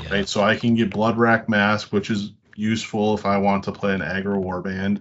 Yeah. 0.02 0.10
Right. 0.12 0.28
So 0.28 0.42
I 0.42 0.54
can 0.54 0.74
get 0.74 0.90
Blood 0.90 1.16
Rack 1.16 1.48
Mask, 1.48 1.92
which 1.94 2.10
is 2.10 2.32
useful 2.54 3.14
if 3.14 3.24
I 3.24 3.38
want 3.38 3.64
to 3.64 3.72
play 3.72 3.94
an 3.94 4.02
aggro 4.02 4.36
warband. 4.36 4.98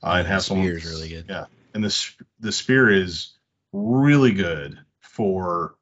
Uh, 0.00 0.12
and 0.18 0.28
have 0.28 0.42
someone 0.42 0.68
Spear's 0.68 0.86
really 0.94 1.08
good. 1.08 1.26
Yeah. 1.28 1.46
And 1.74 1.82
the 1.82 2.10
the 2.38 2.52
spear 2.52 2.88
is 2.88 3.34
really 3.72 4.32
good 4.32 4.78
for 5.00 5.74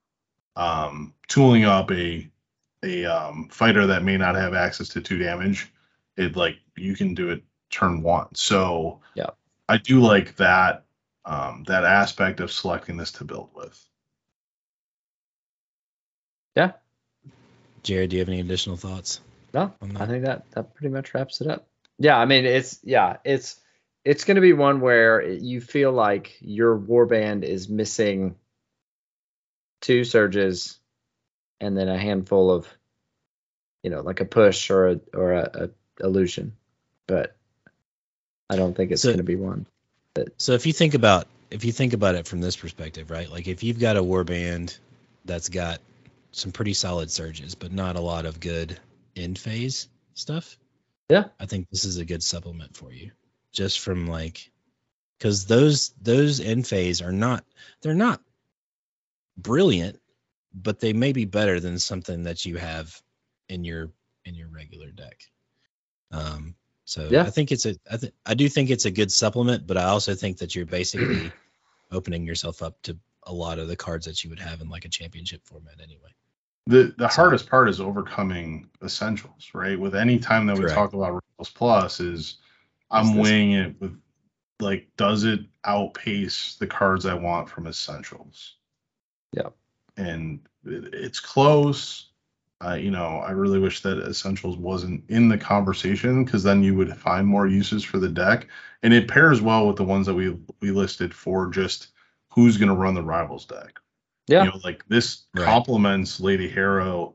um 0.57 1.13
tooling 1.29 1.65
up 1.65 1.93
a 1.93 2.29
a 2.83 3.05
um 3.05 3.51
fighter 3.53 3.89
that 3.89 4.03
may 4.03 4.17
not 4.17 4.37
have 4.37 4.55
access 4.55 4.89
to 4.89 5.03
two 5.03 5.19
damage. 5.19 5.71
It 6.17 6.35
like 6.35 6.57
you 6.77 6.97
can 6.97 7.15
do 7.15 7.29
it 7.29 7.45
turn 7.71 8.03
one. 8.03 8.35
So 8.35 9.01
Yeah. 9.15 9.31
I 9.69 9.77
do 9.77 10.01
like 10.01 10.37
that 10.37 10.86
um 11.27 11.65
that 11.67 11.85
aspect 11.85 12.41
of 12.41 12.51
selecting 12.53 12.97
this 12.97 13.13
to 13.13 13.25
build 13.25 13.51
with. 13.55 13.79
Yeah. 16.57 16.73
Jared, 17.83 18.11
do 18.11 18.17
you 18.17 18.21
have 18.21 18.29
any 18.29 18.41
additional 18.41 18.77
thoughts? 18.77 19.21
No, 19.53 19.73
on 19.81 19.97
I 19.97 20.07
think 20.07 20.25
that 20.25 20.51
that 20.53 20.75
pretty 20.75 20.93
much 20.93 21.13
wraps 21.15 21.41
it 21.41 21.49
up. 21.49 21.67
Yeah, 21.99 22.17
I 22.17 22.25
mean 22.27 22.45
it's 22.45 22.79
yeah, 22.83 23.17
it's 23.25 23.61
it's 24.05 24.25
going 24.25 24.37
to 24.37 24.41
be 24.41 24.53
one 24.53 24.81
where 24.81 25.23
you 25.23 25.61
feel 25.61 25.93
like 25.93 26.37
your 26.41 26.79
warband 26.79 27.43
is 27.43 27.69
missing 27.69 28.37
two 29.81 30.05
surges 30.05 30.79
and 31.61 31.77
then 31.77 31.89
a 31.89 31.99
handful 31.99 32.51
of 32.51 32.67
you 33.83 33.91
know, 33.91 34.01
like 34.01 34.21
a 34.21 34.25
push 34.25 34.71
or 34.71 34.89
a 34.89 35.01
or 35.15 35.33
a, 35.35 35.71
a 36.01 36.05
illusion. 36.05 36.57
But 37.07 37.37
I 38.51 38.57
don't 38.57 38.77
think 38.77 38.91
it's 38.91 39.03
So- 39.03 39.09
going 39.09 39.19
to 39.19 39.25
be 39.25 39.37
one. 39.37 39.67
So 40.39 40.53
if 40.53 40.67
you 40.67 40.73
think 40.73 40.95
about 40.95 41.27
if 41.51 41.65
you 41.65 41.73
think 41.73 41.93
about 41.93 42.15
it 42.15 42.27
from 42.27 42.41
this 42.41 42.57
perspective, 42.57 43.11
right? 43.11 43.31
Like 43.31 43.47
if 43.47 43.63
you've 43.63 43.79
got 43.79 43.97
a 43.97 44.03
warband 44.03 44.79
that's 45.25 45.49
got 45.49 45.81
some 46.33 46.53
pretty 46.53 46.75
solid 46.75 47.11
surges, 47.11 47.55
but 47.55 47.73
not 47.73 47.97
a 47.97 48.01
lot 48.01 48.27
of 48.27 48.41
good 48.41 48.79
end 49.15 49.39
phase 49.39 49.89
stuff. 50.15 50.59
Yeah. 51.09 51.25
I 51.39 51.47
think 51.47 51.69
this 51.71 51.85
is 51.85 51.99
a 51.99 52.05
good 52.05 52.23
supplement 52.23 52.77
for 52.77 52.93
you. 52.93 53.13
Just 53.53 53.81
from 53.81 54.07
like 54.07 54.51
because 55.19 55.47
those 55.47 55.95
those 56.01 56.41
end 56.41 56.67
phase 56.67 57.01
are 57.01 57.13
not 57.13 57.45
they're 57.81 57.95
not 57.95 58.21
brilliant, 59.37 60.01
but 60.53 60.81
they 60.81 60.93
may 60.93 61.13
be 61.13 61.25
better 61.25 61.61
than 61.61 61.79
something 61.79 62.25
that 62.25 62.45
you 62.45 62.57
have 62.57 63.01
in 63.49 63.65
your 63.65 63.91
in 64.25 64.35
your 64.35 64.49
regular 64.49 64.91
deck. 64.91 65.21
Um 66.11 66.55
so 66.87 67.09
Yeah. 67.11 67.23
I 67.25 67.31
think 67.31 67.53
it's 67.53 67.67
a 67.67 67.77
I 67.91 67.97
th- 67.99 68.13
I 68.25 68.33
do 68.35 68.49
think 68.49 68.71
it's 68.71 68.87
a 68.87 68.91
good 68.91 69.13
supplement, 69.13 69.67
but 69.67 69.77
I 69.77 69.85
also 69.85 70.15
think 70.15 70.39
that 70.39 70.55
you're 70.55 70.65
basically 70.65 71.31
opening 71.93 72.25
yourself 72.25 72.63
up 72.63 72.81
to 72.83 72.97
a 73.25 73.33
lot 73.33 73.59
of 73.59 73.69
the 73.69 73.77
cards 73.77 74.07
that 74.07 74.23
you 74.25 74.31
would 74.31 74.39
have 74.39 74.61
in 74.63 74.69
like 74.71 74.85
a 74.87 74.89
championship 74.89 75.43
format 75.45 75.75
anyway. 75.83 76.11
The 76.69 76.95
the 76.97 77.09
So- 77.09 77.17
hardest 77.23 77.51
part 77.51 77.69
is 77.69 77.81
overcoming 77.81 78.71
essentials, 78.83 79.51
right? 79.53 79.79
With 79.79 79.95
any 79.95 80.19
time 80.19 80.47
that 80.47 80.57
we 80.59 80.67
talk 80.67 80.95
about 80.95 81.13
Rivals 81.39 81.51
Plus 81.55 82.01
is 82.01 82.37
I'm 82.91 83.07
Is 83.07 83.13
this- 83.15 83.23
weighing 83.23 83.53
it 83.53 83.81
with 83.81 84.01
like 84.61 84.89
does 84.97 85.25
it 85.25 85.41
outpace 85.65 86.57
the 86.59 86.67
cards 86.67 87.05
I 87.05 87.15
want 87.15 87.49
from 87.49 87.67
essentials? 87.67 88.55
Yeah. 89.33 89.51
And 89.99 90.41
it, 90.65 90.95
it's 90.95 91.21
close, 91.21 92.11
Uh, 92.65 92.75
you 92.75 92.91
know, 92.91 93.19
I 93.19 93.33
really 93.33 93.59
wish 93.59 93.83
that 93.83 93.99
Essentials 93.99 94.57
wasn't 94.57 95.05
in 95.11 95.29
the 95.29 95.37
conversation 95.37 96.25
because 96.25 96.43
then 96.43 96.63
you 96.63 96.75
would 96.75 96.97
find 96.97 97.27
more 97.27 97.47
uses 97.47 97.85
for 97.85 97.99
the 97.99 98.09
deck, 98.09 98.49
and 98.83 98.95
it 98.95 99.09
pairs 99.09 99.43
well 99.43 99.67
with 99.67 99.77
the 99.77 99.85
ones 99.85 100.07
that 100.07 100.15
we 100.15 100.37
we 100.61 100.71
listed 100.71 101.13
for 101.13 101.49
just 101.49 101.89
who's 102.31 102.57
going 102.57 102.69
to 102.71 102.75
run 102.75 102.95
the 102.95 103.03
rivals 103.03 103.45
deck. 103.45 103.79
Yeah. 104.27 104.45
You 104.45 104.51
know, 104.51 104.61
like 104.65 104.85
this 104.89 105.25
Right. 105.35 105.45
complements 105.45 106.19
Lady 106.19 106.49
Harrow 106.49 107.15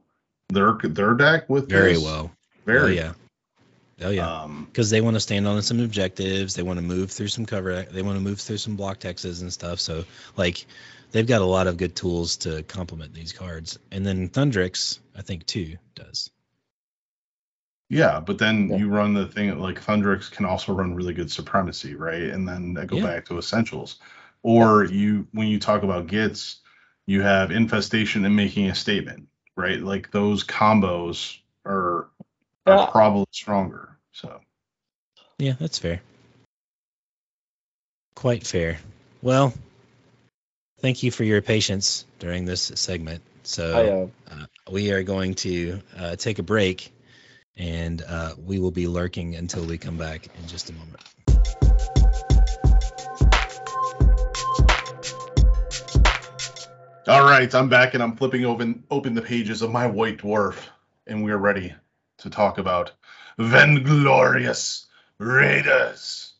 their 0.49 0.73
their 0.83 1.13
deck 1.15 1.49
with 1.49 1.69
Very 1.69 1.93
this. 1.93 2.03
well. 2.03 2.31
Very. 2.65 2.99
Oh 2.99 3.03
yeah. 3.03 3.13
Oh 4.03 4.09
yeah. 4.09 4.43
Um, 4.43 4.65
Because 4.65 4.89
they 4.89 5.01
want 5.01 5.15
to 5.15 5.19
stand 5.19 5.47
on 5.47 5.61
some 5.61 5.79
objectives. 5.79 6.53
They 6.55 6.63
want 6.63 6.77
to 6.77 6.85
move 6.85 7.11
through 7.11 7.27
some 7.29 7.45
cover. 7.45 7.83
They 7.83 8.01
want 8.01 8.17
to 8.17 8.23
move 8.23 8.39
through 8.39 8.57
some 8.57 8.75
blocked 8.75 9.03
hexes 9.03 9.41
and 9.41 9.51
stuff. 9.51 9.79
So 9.79 10.05
like, 10.37 10.65
they've 11.11 11.27
got 11.27 11.41
a 11.41 11.45
lot 11.45 11.67
of 11.67 11.77
good 11.77 11.95
tools 11.95 12.37
to 12.37 12.63
complement 12.63 13.13
these 13.13 13.33
cards. 13.33 13.77
And 13.91 14.05
then 14.05 14.29
Thundrik's, 14.29 14.99
I 15.15 15.21
think 15.21 15.45
too 15.45 15.77
does. 15.95 16.29
Yeah, 17.89 18.21
but 18.21 18.37
then 18.37 18.69
Yeah. 18.69 18.77
you 18.77 18.89
run 18.89 19.13
the 19.13 19.27
thing 19.27 19.57
like 19.59 19.81
Thundrik's 19.83 20.29
can 20.29 20.45
also 20.45 20.73
run 20.73 20.95
really 20.95 21.13
good 21.13 21.29
supremacy, 21.29 21.95
right? 21.95 22.23
And 22.23 22.47
then 22.47 22.77
I 22.79 22.85
go 22.85 22.97
Yeah. 22.97 23.03
back 23.07 23.25
to 23.25 23.37
essentials. 23.37 23.99
Or 24.43 24.85
you 24.85 25.27
when 25.33 25.47
you 25.47 25.59
talk 25.59 25.83
about 25.83 26.07
Gitz, 26.07 26.59
you 27.05 27.21
have 27.21 27.51
infestation 27.51 28.25
and 28.25 28.35
making 28.35 28.69
a 28.69 28.75
statement, 28.75 29.27
right? 29.55 29.79
Like 29.79 30.09
those 30.11 30.43
combos 30.43 31.37
are, 31.65 32.09
are 32.65 32.77
Yeah. 32.77 32.85
probably 32.91 33.27
stronger. 33.31 33.97
So 34.13 34.39
Yeah, 35.37 35.53
that's 35.59 35.77
fair. 35.77 36.01
Quite 38.15 38.47
fair. 38.47 38.79
Well, 39.21 39.53
thank 40.81 41.03
you 41.03 41.11
for 41.11 41.23
your 41.23 41.41
patience 41.41 42.05
during 42.19 42.45
this 42.45 42.71
segment. 42.75 43.21
So 43.43 44.09
I, 44.29 44.33
uh, 44.33 44.41
uh, 44.41 44.45
we 44.71 44.91
are 44.91 45.03
going 45.03 45.35
to 45.35 45.81
uh, 45.97 46.15
take 46.15 46.39
a 46.39 46.43
break, 46.43 46.93
and 47.57 48.01
uh, 48.01 48.33
we 48.43 48.59
will 48.59 48.71
be 48.71 48.87
lurking 48.87 49.35
until 49.35 49.63
we 49.63 49.77
come 49.77 49.97
back 49.97 50.25
in 50.25 50.47
just 50.47 50.69
a 50.69 50.73
moment. 50.73 51.01
all 57.07 57.23
right, 57.23 57.53
I'm 57.53 57.67
back 57.67 57.93
and 57.93 58.03
I'm 58.03 58.15
flipping 58.15 58.45
open 58.45 58.83
open 58.89 59.15
the 59.15 59.21
pages 59.21 59.61
of 59.61 59.71
my 59.71 59.87
white 59.87 60.19
dwarf, 60.19 60.55
and 61.07 61.23
we're 61.23 61.37
ready 61.37 61.73
to 62.19 62.29
talk 62.29 62.57
about 62.57 62.91
Vainglorious 63.37 64.85
Raiders 65.17 66.33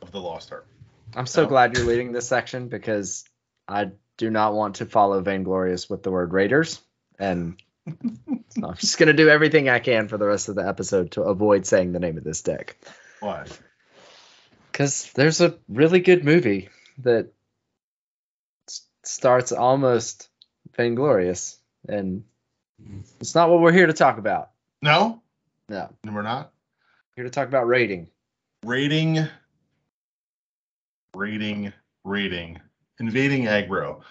of 0.00 0.12
the 0.12 0.20
Lost 0.20 0.52
Ark. 0.52 0.66
I'm 1.14 1.26
so 1.26 1.46
glad 1.46 1.74
you're 1.76 1.86
leading 1.86 2.12
this 2.12 2.28
section 2.28 2.68
because 2.68 3.24
I 3.66 3.90
do 4.16 4.30
not 4.30 4.54
want 4.54 4.76
to 4.76 4.86
follow 4.86 5.20
Vainglorious 5.22 5.88
with 5.88 6.02
the 6.02 6.10
word 6.10 6.32
Raiders. 6.32 6.80
And 7.18 7.56
so 7.86 8.66
I'm 8.66 8.74
just 8.76 8.98
going 8.98 9.06
to 9.08 9.12
do 9.12 9.28
everything 9.28 9.68
I 9.68 9.78
can 9.78 10.08
for 10.08 10.18
the 10.18 10.26
rest 10.26 10.48
of 10.48 10.54
the 10.56 10.66
episode 10.66 11.12
to 11.12 11.22
avoid 11.22 11.66
saying 11.66 11.92
the 11.92 12.00
name 12.00 12.18
of 12.18 12.24
this 12.24 12.42
deck. 12.42 12.76
Why? 13.20 13.46
Because 14.70 15.10
there's 15.14 15.40
a 15.40 15.56
really 15.68 16.00
good 16.00 16.24
movie 16.24 16.68
that 16.98 17.32
s- 18.68 18.82
starts 19.04 19.52
almost 19.52 20.28
Vainglorious. 20.76 21.56
And 21.88 22.24
it's 23.20 23.34
not 23.34 23.50
what 23.50 23.60
we're 23.60 23.72
here 23.72 23.86
to 23.86 23.92
talk 23.92 24.18
about. 24.18 24.50
No, 24.82 25.20
No, 25.68 25.90
no, 26.04 26.12
we're 26.12 26.22
not. 26.22 26.52
here 27.16 27.24
to 27.24 27.30
talk 27.30 27.48
about 27.48 27.66
rating. 27.66 28.08
rating, 28.64 29.26
rating, 31.14 31.72
rating, 32.04 32.60
invading 32.98 33.44
aggro. 33.44 34.02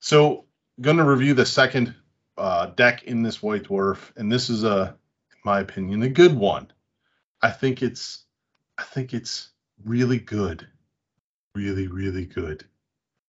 So, 0.00 0.44
going 0.80 0.96
to 0.96 1.04
review 1.04 1.34
the 1.34 1.46
second 1.46 1.94
uh, 2.38 2.66
deck 2.66 3.04
in 3.04 3.22
this 3.22 3.42
White 3.42 3.64
Dwarf, 3.64 4.12
and 4.16 4.32
this 4.32 4.48
is 4.48 4.64
a, 4.64 4.96
in 5.32 5.38
my 5.44 5.60
opinion, 5.60 6.02
a 6.02 6.08
good 6.08 6.34
one. 6.34 6.70
I 7.42 7.50
think 7.50 7.82
it's, 7.82 8.24
I 8.78 8.82
think 8.82 9.12
it's 9.12 9.50
really 9.84 10.18
good, 10.18 10.66
really, 11.54 11.86
really 11.86 12.24
good. 12.24 12.64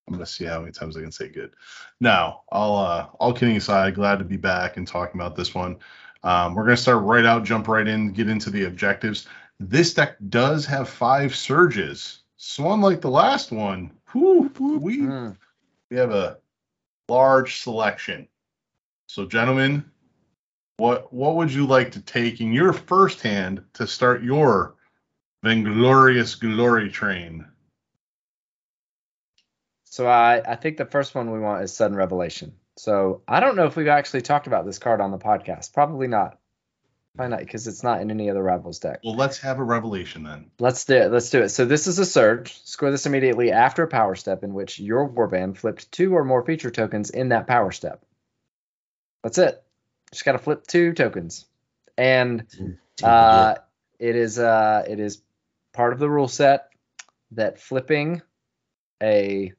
I'm 0.07 0.13
gonna 0.13 0.25
see 0.25 0.45
how 0.45 0.59
many 0.59 0.71
times 0.71 0.97
I 0.97 1.01
can 1.01 1.11
say 1.11 1.29
good. 1.29 1.51
Now, 1.99 2.41
I'll, 2.51 2.75
uh, 2.75 3.07
all 3.19 3.33
kidding 3.33 3.55
aside, 3.55 3.95
glad 3.95 4.19
to 4.19 4.25
be 4.25 4.37
back 4.37 4.77
and 4.77 4.87
talking 4.87 5.19
about 5.19 5.35
this 5.35 5.53
one. 5.53 5.77
Um, 6.23 6.55
we're 6.55 6.63
gonna 6.63 6.77
start 6.77 7.03
right 7.03 7.25
out, 7.25 7.43
jump 7.43 7.67
right 7.67 7.87
in, 7.87 8.11
get 8.11 8.29
into 8.29 8.49
the 8.49 8.65
objectives. 8.65 9.27
This 9.59 9.93
deck 9.93 10.17
does 10.29 10.65
have 10.65 10.89
five 10.89 11.35
surges. 11.35 12.20
So 12.43 12.71
unlike 12.71 13.01
the 13.01 13.09
last 13.11 13.51
one, 13.51 13.91
whew, 14.11 14.51
we 14.81 14.97
Mm. 14.97 15.37
we 15.91 15.97
have 15.97 16.09
a 16.09 16.39
large 17.07 17.61
selection. 17.61 18.27
So 19.05 19.27
gentlemen, 19.27 19.91
what 20.77 21.13
what 21.13 21.35
would 21.35 21.53
you 21.53 21.67
like 21.67 21.91
to 21.91 22.01
take 22.01 22.41
in 22.41 22.51
your 22.51 22.73
first 22.73 23.21
hand 23.21 23.63
to 23.73 23.85
start 23.85 24.23
your 24.23 24.75
Vainglorious 25.43 26.33
Glory 26.33 26.89
Train? 26.89 27.45
So 29.85 30.07
I, 30.07 30.41
I 30.43 30.55
think 30.55 30.77
the 30.77 30.85
first 30.85 31.13
one 31.13 31.29
we 31.29 31.39
want 31.39 31.61
is 31.61 31.71
sudden 31.71 31.95
revelation. 31.95 32.55
So 32.75 33.21
I 33.27 33.39
don't 33.39 33.55
know 33.55 33.67
if 33.67 33.75
we've 33.75 33.87
actually 33.87 34.23
talked 34.23 34.47
about 34.47 34.65
this 34.65 34.79
card 34.79 34.99
on 34.99 35.11
the 35.11 35.19
podcast. 35.19 35.73
Probably 35.73 36.07
not. 36.07 36.39
Probably 37.15 37.31
not 37.31 37.39
because 37.39 37.67
it's 37.67 37.83
not 37.83 38.01
in 38.01 38.09
any 38.09 38.29
other 38.29 38.41
rivals 38.41 38.79
deck. 38.79 39.01
Well, 39.03 39.15
let's 39.15 39.39
have 39.39 39.59
a 39.59 39.63
revelation 39.63 40.23
then. 40.23 40.49
Let's 40.59 40.85
do 40.85 40.95
it. 40.95 41.11
Let's 41.11 41.29
do 41.29 41.41
it. 41.41 41.49
So 41.49 41.65
this 41.65 41.87
is 41.87 41.99
a 41.99 42.05
surge. 42.05 42.57
Score 42.63 42.89
this 42.89 43.05
immediately 43.05 43.51
after 43.51 43.83
a 43.83 43.87
power 43.87 44.15
step 44.15 44.43
in 44.43 44.53
which 44.53 44.79
your 44.79 45.09
warband 45.09 45.57
flipped 45.57 45.91
two 45.91 46.15
or 46.15 46.23
more 46.23 46.45
feature 46.45 46.71
tokens 46.71 47.09
in 47.09 47.29
that 47.29 47.47
power 47.47 47.71
step. 47.71 48.01
That's 49.23 49.37
it. 49.37 49.61
Just 50.11 50.23
got 50.23 50.33
to 50.33 50.39
flip 50.39 50.65
two 50.65 50.93
tokens, 50.93 51.45
and 51.97 52.45
uh, 53.03 53.55
it 53.99 54.15
is 54.15 54.39
uh, 54.39 54.83
it 54.87 54.99
is 54.99 55.21
part 55.73 55.93
of 55.93 55.99
the 55.99 56.09
rule 56.09 56.27
set 56.27 56.69
that 57.31 57.59
flipping 57.59 58.21
a 59.01 59.53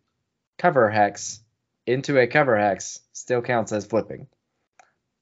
cover 0.59 0.90
hex 0.90 1.40
into 1.86 2.18
a 2.18 2.26
cover 2.26 2.57
hex 2.59 3.00
still 3.12 3.42
counts 3.42 3.72
as 3.72 3.86
flipping. 3.86 4.26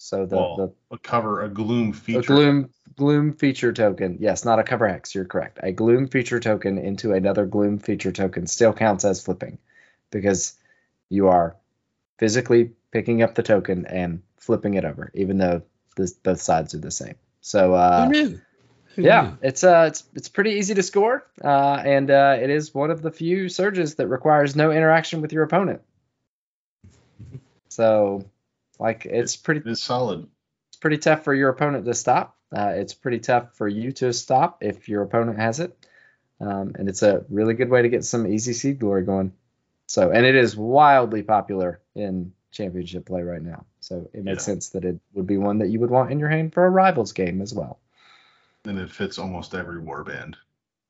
So 0.02 0.24
the 0.24 0.36
Well, 0.36 0.56
the 0.56 0.94
a 0.94 0.98
cover, 0.98 1.42
a 1.42 1.48
gloom 1.50 1.92
feature. 1.92 2.20
a 2.20 2.22
gloom 2.22 2.70
gloom 2.96 3.32
feature 3.34 3.70
token. 3.70 4.16
Yes, 4.18 4.46
not 4.46 4.58
a 4.58 4.64
cover 4.64 4.88
hex. 4.88 5.14
You're 5.14 5.26
correct. 5.26 5.58
A 5.62 5.72
gloom 5.72 6.08
feature 6.08 6.40
token 6.40 6.78
into 6.78 7.12
another 7.12 7.44
gloom 7.44 7.78
feature 7.78 8.10
token 8.10 8.46
still 8.46 8.72
counts 8.72 9.04
as 9.04 9.22
flipping 9.22 9.58
because 10.10 10.54
you 11.10 11.28
are 11.28 11.54
physically 12.18 12.72
picking 12.92 13.20
up 13.22 13.34
the 13.34 13.42
token 13.42 13.84
and 13.84 14.22
flipping 14.38 14.72
it 14.74 14.86
over, 14.86 15.10
even 15.14 15.36
though 15.36 15.60
this, 15.96 16.14
both 16.14 16.40
sides 16.40 16.74
are 16.74 16.78
the 16.78 16.90
same. 16.90 17.16
So 17.42 17.74
uh, 17.74 18.06
Who 18.06 18.12
knew? 18.12 18.40
Who 18.96 19.02
yeah, 19.02 19.22
knew? 19.22 19.38
it's 19.42 19.62
uh 19.62 19.84
it's 19.88 20.04
it's 20.14 20.28
pretty 20.30 20.52
easy 20.52 20.72
to 20.74 20.82
score, 20.82 21.26
uh, 21.44 21.82
and 21.84 22.10
uh, 22.10 22.38
it 22.40 22.48
is 22.48 22.74
one 22.74 22.90
of 22.90 23.02
the 23.02 23.12
few 23.12 23.50
surges 23.50 23.96
that 23.96 24.08
requires 24.08 24.56
no 24.56 24.72
interaction 24.72 25.20
with 25.20 25.32
your 25.34 25.42
opponent. 25.42 25.82
So, 27.68 28.24
like, 28.80 29.06
it's 29.06 29.36
pretty 29.36 29.60
It 29.60 29.66
is 29.66 29.82
solid. 29.82 30.26
it's 30.68 30.76
pretty 30.78 30.98
tough 30.98 31.22
for 31.24 31.34
your 31.34 31.50
opponent 31.50 31.84
to 31.84 31.94
stop. 31.94 32.36
Uh, 32.52 32.72
it's 32.74 32.94
pretty 32.94 33.20
tough 33.20 33.54
for 33.54 33.68
you 33.68 33.92
to 33.92 34.12
stop 34.12 34.62
if 34.64 34.88
your 34.88 35.02
opponent 35.02 35.38
has 35.38 35.60
it, 35.60 35.76
um, 36.40 36.72
and 36.76 36.88
it's 36.88 37.02
a 37.02 37.24
really 37.28 37.54
good 37.54 37.68
way 37.70 37.82
to 37.82 37.88
get 37.88 38.04
some 38.04 38.26
easy 38.26 38.52
seed 38.54 38.80
glory 38.80 39.04
going. 39.04 39.32
So, 39.86 40.10
and 40.10 40.24
it 40.26 40.34
is 40.34 40.56
wildly 40.56 41.22
popular 41.22 41.80
in 41.94 42.32
championship 42.50 43.06
play 43.06 43.22
right 43.22 43.42
now. 43.42 43.64
So 43.80 44.08
it 44.12 44.24
makes 44.24 44.42
Yeah. 44.46 44.52
sense 44.54 44.68
that 44.70 44.84
it 44.84 44.98
would 45.14 45.26
be 45.26 45.36
one 45.36 45.58
that 45.58 45.68
you 45.68 45.78
would 45.80 45.90
want 45.90 46.10
in 46.10 46.18
your 46.18 46.28
hand 46.28 46.52
for 46.52 46.64
a 46.64 46.70
rivals 46.70 47.12
game 47.12 47.40
as 47.40 47.54
well. 47.54 47.78
And 48.64 48.78
it 48.78 48.90
fits 48.90 49.18
almost 49.18 49.54
every 49.54 49.80
warband. 49.80 50.34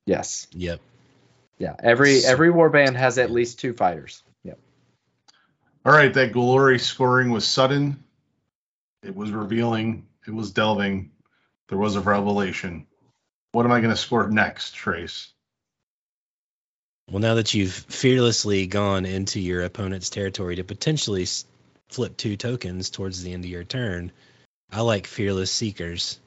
Yes. 0.06 0.46
Yep. 0.52 0.80
Yeah, 1.58 1.76
every 1.82 2.20
So- 2.20 2.30
every 2.32 2.48
warband 2.50 2.94
has 2.96 3.18
at 3.18 3.30
least 3.30 3.58
two 3.60 3.74
fighters. 3.74 4.22
All 5.84 5.92
right, 5.92 6.12
that 6.12 6.32
glory 6.32 6.78
scoring 6.78 7.30
was 7.30 7.46
sudden. 7.46 8.04
It 9.02 9.16
was 9.16 9.30
revealing. 9.30 10.06
It 10.26 10.34
was 10.34 10.50
delving. 10.50 11.12
There 11.68 11.78
was 11.78 11.96
a 11.96 12.00
revelation. 12.00 12.86
What 13.52 13.64
am 13.64 13.72
I 13.72 13.80
going 13.80 13.90
to 13.90 13.96
score 13.96 14.28
next, 14.28 14.74
Trace? 14.74 15.32
Well, 17.10 17.20
now 17.20 17.36
that 17.36 17.54
you've 17.54 17.72
fearlessly 17.72 18.66
gone 18.66 19.06
into 19.06 19.40
your 19.40 19.62
opponent's 19.62 20.10
territory 20.10 20.56
to 20.56 20.64
potentially 20.64 21.26
flip 21.88 22.16
two 22.16 22.36
tokens 22.36 22.90
towards 22.90 23.22
the 23.22 23.32
end 23.32 23.44
of 23.44 23.50
your 23.50 23.64
turn, 23.64 24.12
I 24.70 24.82
like 24.82 25.06
Fearless 25.06 25.50
Seekers. 25.50 26.20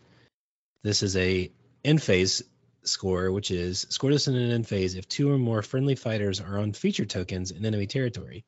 This 0.81 1.03
is 1.03 1.15
a 1.15 1.51
end 1.85 2.01
phase 2.01 2.41
score, 2.83 3.31
which 3.31 3.51
is 3.51 3.85
score 3.89 4.11
this 4.11 4.27
in 4.27 4.35
an 4.35 4.51
end 4.51 4.67
phase 4.67 4.95
if 4.95 5.07
two 5.07 5.31
or 5.31 5.37
more 5.37 5.61
friendly 5.61 5.95
fighters 5.95 6.41
are 6.41 6.57
on 6.57 6.73
feature 6.73 7.05
tokens 7.05 7.51
in 7.51 7.65
enemy 7.65 7.87
territory. 7.87 8.43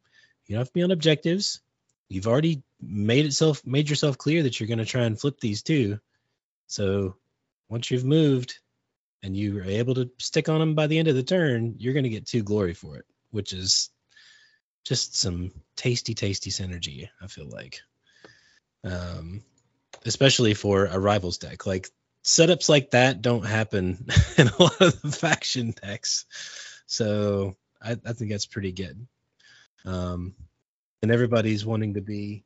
You 0.47 0.55
don't 0.55 0.61
have 0.61 0.67
to 0.69 0.73
be 0.73 0.83
on 0.83 0.91
objectives. 0.91 1.61
You've 2.09 2.27
already 2.27 2.63
made 2.81 3.25
itself 3.25 3.65
made 3.65 3.89
yourself 3.89 4.17
clear 4.17 4.43
that 4.43 4.59
you're 4.59 4.67
going 4.67 4.79
to 4.79 4.85
try 4.85 5.03
and 5.03 5.19
flip 5.19 5.39
these 5.39 5.63
two. 5.63 5.99
So 6.67 7.15
once 7.69 7.91
you've 7.91 8.05
moved 8.05 8.59
and 9.23 9.35
you 9.37 9.59
are 9.59 9.63
able 9.65 9.95
to 9.95 10.11
stick 10.19 10.49
on 10.49 10.59
them 10.59 10.75
by 10.75 10.87
the 10.87 10.99
end 10.99 11.07
of 11.09 11.15
the 11.15 11.23
turn, 11.23 11.75
you're 11.79 11.93
going 11.93 12.03
to 12.03 12.09
get 12.09 12.27
two 12.27 12.43
glory 12.43 12.73
for 12.73 12.97
it, 12.97 13.05
which 13.31 13.53
is 13.53 13.89
just 14.85 15.15
some 15.17 15.51
tasty, 15.77 16.13
tasty 16.15 16.51
synergy. 16.51 17.09
I 17.21 17.27
feel 17.27 17.49
like. 17.49 17.81
um, 18.83 19.43
especially 20.05 20.53
for 20.53 20.85
a 20.85 20.99
rivals 20.99 21.37
deck. 21.37 21.65
Like 21.65 21.89
setups 22.23 22.69
like 22.69 22.91
that 22.91 23.21
don't 23.21 23.45
happen 23.45 24.07
in 24.37 24.47
a 24.47 24.61
lot 24.63 24.81
of 24.81 25.01
the 25.01 25.11
faction 25.11 25.73
decks, 25.81 26.25
so 26.87 27.55
I, 27.81 27.91
I 28.05 28.13
think 28.13 28.31
that's 28.31 28.45
pretty 28.47 28.71
good. 28.71 29.07
Um, 29.85 30.35
and 31.01 31.11
everybody's 31.11 31.65
wanting 31.65 31.93
to 31.93 32.01
be 32.01 32.43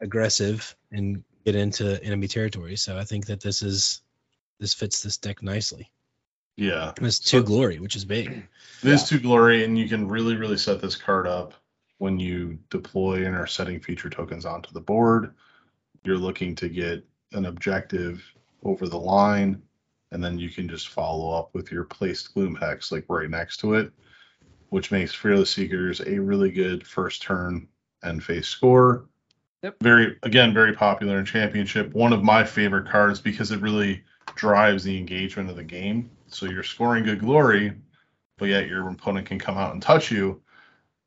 aggressive 0.00 0.74
and 0.90 1.22
get 1.44 1.54
into 1.54 2.02
enemy 2.02 2.28
territory, 2.28 2.76
so 2.76 2.98
I 2.98 3.04
think 3.04 3.26
that 3.26 3.40
this 3.40 3.62
is 3.62 4.02
this 4.58 4.74
fits 4.74 5.02
this 5.02 5.16
deck 5.16 5.42
nicely. 5.42 5.90
Yeah. 6.56 6.92
And 6.96 7.06
It's 7.06 7.18
two 7.18 7.42
glory, 7.42 7.78
which 7.78 7.96
is 7.96 8.04
big. 8.04 8.46
It 8.82 8.88
is 8.88 9.04
to 9.04 9.18
glory, 9.18 9.64
and 9.64 9.78
you 9.78 9.88
can 9.88 10.06
really, 10.08 10.36
really 10.36 10.58
set 10.58 10.80
this 10.80 10.96
card 10.96 11.26
up 11.26 11.54
when 11.98 12.18
you 12.18 12.58
deploy 12.68 13.24
and 13.24 13.34
are 13.34 13.46
setting 13.46 13.80
feature 13.80 14.10
tokens 14.10 14.44
onto 14.44 14.70
the 14.72 14.80
board. 14.80 15.34
You're 16.04 16.18
looking 16.18 16.54
to 16.56 16.68
get 16.68 17.04
an 17.32 17.46
objective 17.46 18.22
over 18.62 18.88
the 18.88 18.98
line, 18.98 19.62
and 20.12 20.22
then 20.22 20.38
you 20.38 20.50
can 20.50 20.68
just 20.68 20.88
follow 20.88 21.32
up 21.32 21.54
with 21.54 21.72
your 21.72 21.84
placed 21.84 22.34
Gloom 22.34 22.54
Hex 22.54 22.92
like 22.92 23.04
right 23.08 23.30
next 23.30 23.58
to 23.58 23.74
it, 23.74 23.92
which 24.70 24.90
makes 24.90 25.14
Fearless 25.14 25.50
Seekers 25.50 26.00
a 26.00 26.18
really 26.18 26.50
good 26.50 26.86
first 26.86 27.22
turn 27.22 27.68
and 28.02 28.22
face 28.22 28.48
score. 28.48 29.04
Yep. 29.62 29.76
Very 29.82 30.16
again, 30.22 30.54
very 30.54 30.72
popular 30.72 31.18
in 31.18 31.26
championship. 31.26 31.92
One 31.92 32.14
of 32.14 32.24
my 32.24 32.44
favorite 32.44 32.88
cards 32.88 33.20
because 33.20 33.50
it 33.50 33.60
really 33.60 34.02
drives 34.34 34.84
the 34.84 34.96
engagement 34.96 35.50
of 35.50 35.56
the 35.56 35.64
game. 35.64 36.10
So 36.28 36.46
you're 36.46 36.62
scoring 36.62 37.04
good 37.04 37.20
glory, 37.20 37.74
but 38.38 38.48
yet 38.48 38.68
your 38.68 38.88
opponent 38.88 39.26
can 39.26 39.38
come 39.38 39.58
out 39.58 39.74
and 39.74 39.82
touch 39.82 40.10
you. 40.10 40.40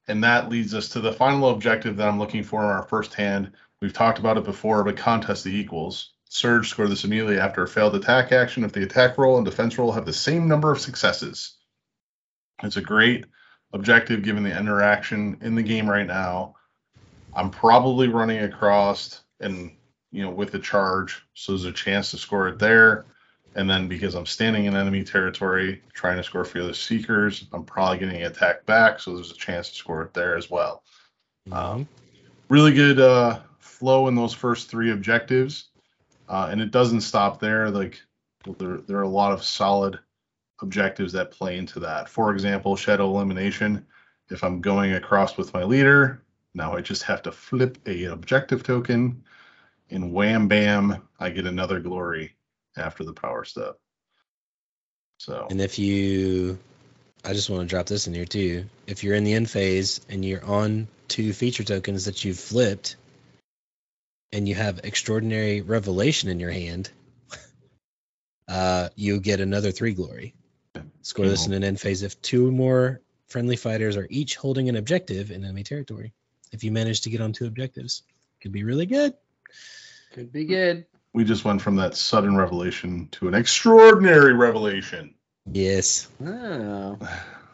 And 0.08 0.24
that 0.24 0.50
leads 0.50 0.76
us 0.76 0.90
to 0.90 1.00
the 1.00 1.14
final 1.14 1.50
objective 1.50 1.96
that 1.98 2.08
I'm 2.08 2.20
looking 2.20 2.44
for 2.44 2.62
in 2.62 2.70
our 2.70 2.84
first 2.84 3.14
hand. 3.14 3.54
We've 3.82 3.94
talked 3.94 4.20
about 4.20 4.38
it 4.38 4.44
before, 4.44 4.84
but 4.84 4.98
contest 4.98 5.46
the 5.46 5.58
equals. 5.58 6.12
Surge 6.30 6.70
score 6.70 6.88
this 6.88 7.06
immediately 7.06 7.40
after 7.40 7.64
a 7.64 7.68
failed 7.68 7.96
attack 7.96 8.32
action 8.32 8.64
if 8.64 8.74
the 8.74 8.84
attack 8.84 9.18
roll 9.18 9.38
and 9.38 9.46
defense 9.46 9.78
roll 9.78 9.92
have 9.94 10.06
the 10.06 10.14
same 10.14 10.48
number 10.48 10.72
of 10.72 10.82
successes. 10.82 11.56
It's 12.62 12.78
a 12.78 12.82
great 12.82 13.26
objective 13.74 14.24
given 14.24 14.44
the 14.44 14.58
interaction 14.58 15.38
in 15.42 15.56
the 15.56 15.64
game 15.64 15.90
right 15.90 16.08
now. 16.08 16.56
I'm 17.36 17.50
probably 17.50 18.08
running 18.08 18.40
across 18.40 19.22
and 19.40 19.72
you 20.12 20.24
know 20.24 20.30
with 20.30 20.52
the 20.52 20.60
charge, 20.60 21.26
so 21.34 21.52
there's 21.52 21.66
a 21.66 21.72
chance 21.72 22.12
to 22.12 22.18
score 22.18 22.48
it 22.48 22.60
there. 22.60 23.06
And 23.56 23.70
then 23.70 23.88
because 23.88 24.16
I'm 24.16 24.26
standing 24.26 24.66
in 24.66 24.76
enemy 24.76 25.04
territory 25.04 25.82
trying 25.94 26.18
to 26.18 26.24
score 26.24 26.46
fearless 26.46 26.80
seekers, 26.80 27.46
I'm 27.54 27.64
probably 27.64 28.00
getting 28.00 28.24
attacked 28.24 28.66
back, 28.66 29.00
so 29.00 29.14
there's 29.14 29.32
a 29.32 29.36
chance 29.36 29.70
to 29.70 29.76
score 29.76 30.02
it 30.04 30.14
there 30.14 30.36
as 30.36 30.50
well. 30.50 30.84
Um, 31.52 31.88
really 32.50 32.74
good 32.74 33.00
uh, 33.00 33.42
flow 33.60 34.08
in 34.08 34.16
those 34.16 34.34
first 34.34 34.70
three 34.70 34.92
objectives, 34.92 35.66
uh, 36.30 36.48
and 36.50 36.62
it 36.62 36.72
doesn't 36.72 37.02
stop 37.02 37.40
there. 37.40 37.70
Like 37.70 38.02
there, 38.58 38.78
there 38.78 38.98
are 38.98 39.04
a 39.04 39.08
lot 39.10 39.34
of 39.34 39.44
solid 39.44 40.00
objectives 40.62 41.14
that 41.14 41.32
play 41.32 41.58
into 41.58 41.80
that. 41.82 42.10
For 42.10 42.32
example, 42.32 42.76
shadow 42.76 43.10
elimination. 43.10 43.86
If 44.30 44.44
I'm 44.44 44.62
going 44.62 44.94
across 44.94 45.38
with 45.38 45.54
my 45.54 45.64
leader, 45.64 46.22
now 46.54 46.76
I 46.76 46.82
just 46.82 47.04
have 47.04 47.22
to 47.24 47.32
flip 47.32 47.78
a 47.86 48.06
objective 48.06 48.64
token, 48.64 49.24
and 49.90 50.14
wham 50.14 50.48
bam, 50.48 51.08
I 51.20 51.30
get 51.30 51.46
another 51.46 51.80
glory 51.80 52.36
after 52.78 53.04
the 53.04 53.14
power 53.14 53.44
step. 53.44 53.78
So 55.18 55.48
And 55.50 55.62
if 55.62 55.80
you, 55.80 56.58
I 57.24 57.34
just 57.34 57.50
want 57.50 57.62
to 57.62 57.68
drop 57.68 57.86
this 57.86 58.08
in 58.08 58.14
here 58.14 58.26
too. 58.26 58.66
If 58.88 59.04
you're 59.04 59.16
in 59.16 59.24
the 59.24 59.34
end 59.34 59.50
phase 59.50 60.02
and 60.10 60.24
you're 60.24 60.44
on 60.44 60.88
two 61.08 61.34
feature 61.34 61.64
tokens 61.64 62.06
that 62.06 62.24
you've 62.24 62.40
flipped, 62.40 62.96
and 64.34 64.50
you 64.50 64.56
have 64.56 64.82
extraordinary 64.84 65.62
revelation 65.62 66.30
in 66.30 66.40
your 66.40 66.52
hand, 66.52 66.90
uh, 68.48 68.90
you 68.96 69.20
get 69.20 69.40
another 69.40 69.72
three 69.72 69.94
glory. 69.94 70.34
Score 71.04 71.28
this 71.28 71.48
in 71.48 71.54
an 71.54 71.66
end 71.66 71.80
phase 71.80 72.02
if 72.02 72.22
two 72.22 72.50
more 72.50 73.02
friendly 73.28 73.58
fighters 73.58 73.98
are 73.98 74.08
each 74.10 74.38
holding 74.38 74.70
an 74.70 74.78
objective 74.78 75.32
in 75.32 75.44
enemy 75.44 75.64
territory. 75.64 76.14
If 76.54 76.64
you 76.64 76.72
manage 76.72 77.02
to 77.02 77.10
get 77.10 77.20
on 77.20 77.34
two 77.34 77.46
objectives, 77.46 78.04
could 78.42 78.54
be 78.54 78.64
really 78.64 78.86
good. 78.86 79.14
Could 80.14 80.32
be 80.32 80.46
good. 80.46 80.86
we 81.14 81.26
just 81.26 81.44
went 81.44 81.62
from 81.62 81.76
that 81.76 81.96
sudden 81.96 82.38
revelation 82.38 83.10
to 83.12 83.28
an 83.28 83.34
extraordinary 83.34 84.34
revelation. 84.34 85.14
Yes. 85.52 86.08
Oh, 86.26 86.98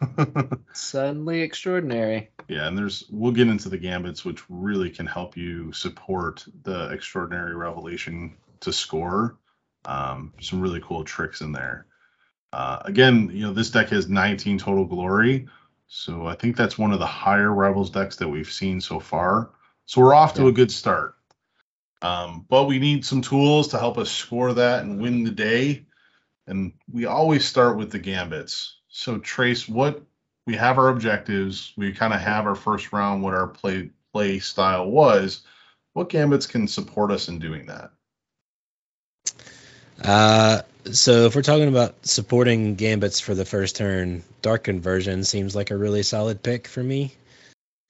suddenly 0.72 1.42
extraordinary. 1.42 2.30
Yeah, 2.46 2.68
and 2.68 2.78
there's 2.78 3.04
we'll 3.10 3.32
get 3.32 3.48
into 3.48 3.68
the 3.68 3.78
gambits, 3.78 4.24
which 4.24 4.42
really 4.48 4.90
can 4.90 5.06
help 5.06 5.36
you 5.36 5.72
support 5.72 6.44
the 6.62 6.90
extraordinary 6.90 7.56
revelation 7.56 8.36
to 8.60 8.72
score. 8.72 9.38
Um, 9.86 10.34
some 10.40 10.60
really 10.60 10.80
cool 10.80 11.02
tricks 11.02 11.40
in 11.40 11.50
there. 11.50 11.86
Uh, 12.52 12.78
again, 12.84 13.30
you 13.32 13.46
know, 13.46 13.52
this 13.52 13.70
deck 13.70 13.90
has 13.90 14.08
19 14.08 14.58
total 14.58 14.84
glory, 14.84 15.46
so 15.86 16.26
I 16.26 16.34
think 16.34 16.56
that's 16.56 16.78
one 16.78 16.92
of 16.92 16.98
the 16.98 17.06
higher 17.06 17.52
Rebels 17.52 17.90
decks 17.90 18.16
that 18.16 18.28
we've 18.28 18.50
seen 18.50 18.80
so 18.80 19.00
far. 19.00 19.50
So 19.86 20.00
we're 20.00 20.14
off 20.14 20.34
to 20.34 20.42
Yeah. 20.42 20.48
a 20.48 20.52
good 20.52 20.70
start. 20.70 21.16
Um, 22.02 22.46
but 22.48 22.64
we 22.64 22.78
need 22.78 23.04
some 23.04 23.22
tools 23.22 23.68
to 23.68 23.78
help 23.78 23.98
us 23.98 24.10
score 24.10 24.54
that 24.54 24.84
and 24.84 25.00
win 25.00 25.24
the 25.24 25.30
day. 25.30 25.86
And 26.46 26.72
we 26.90 27.06
always 27.06 27.44
start 27.44 27.76
with 27.76 27.90
the 27.90 27.98
gambits. 27.98 28.76
So 28.88 29.18
Trace, 29.18 29.68
what 29.68 30.02
we 30.46 30.56
have 30.56 30.78
our 30.78 30.88
objectives, 30.88 31.72
we 31.76 31.92
kind 31.92 32.14
of 32.14 32.20
have 32.20 32.46
our 32.46 32.54
first 32.54 32.92
round, 32.92 33.22
what 33.22 33.34
our 33.34 33.46
play 33.46 33.90
play 34.12 34.38
style 34.40 34.90
was. 34.90 35.42
What 35.92 36.08
gambits 36.08 36.46
can 36.46 36.66
support 36.66 37.10
us 37.10 37.28
in 37.28 37.38
doing 37.38 37.66
that? 37.66 37.90
Uh, 40.02 40.62
so 40.92 41.26
if 41.26 41.34
we're 41.34 41.42
talking 41.42 41.68
about 41.68 42.06
supporting 42.06 42.74
gambits 42.74 43.20
for 43.20 43.34
the 43.34 43.44
first 43.44 43.76
turn, 43.76 44.22
Dark 44.42 44.64
Conversion 44.64 45.24
seems 45.24 45.54
like 45.54 45.70
a 45.70 45.76
really 45.76 46.02
solid 46.02 46.42
pick 46.42 46.66
for 46.66 46.82
me. 46.82 47.14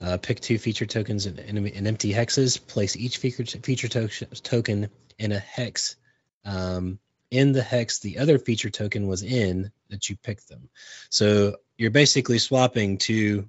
Uh, 0.00 0.16
pick 0.16 0.40
two 0.40 0.58
feature 0.58 0.86
tokens 0.86 1.26
in, 1.26 1.38
in, 1.38 1.66
in 1.66 1.86
empty 1.86 2.12
hexes. 2.12 2.64
Place 2.66 2.96
each 2.96 3.18
feature 3.18 3.44
feature 3.44 3.88
to- 3.88 4.26
token 4.42 4.88
in 5.18 5.32
a 5.32 5.38
hex. 5.38 5.96
Um, 6.44 6.98
in 7.30 7.52
the 7.52 7.62
hex, 7.62 8.00
the 8.00 8.18
other 8.18 8.38
feature 8.38 8.70
token 8.70 9.06
was 9.06 9.22
in 9.22 9.70
that 9.90 10.08
you 10.08 10.16
picked 10.16 10.48
them. 10.48 10.68
So 11.10 11.56
you're 11.76 11.90
basically 11.90 12.38
swapping 12.38 12.98
two 12.98 13.48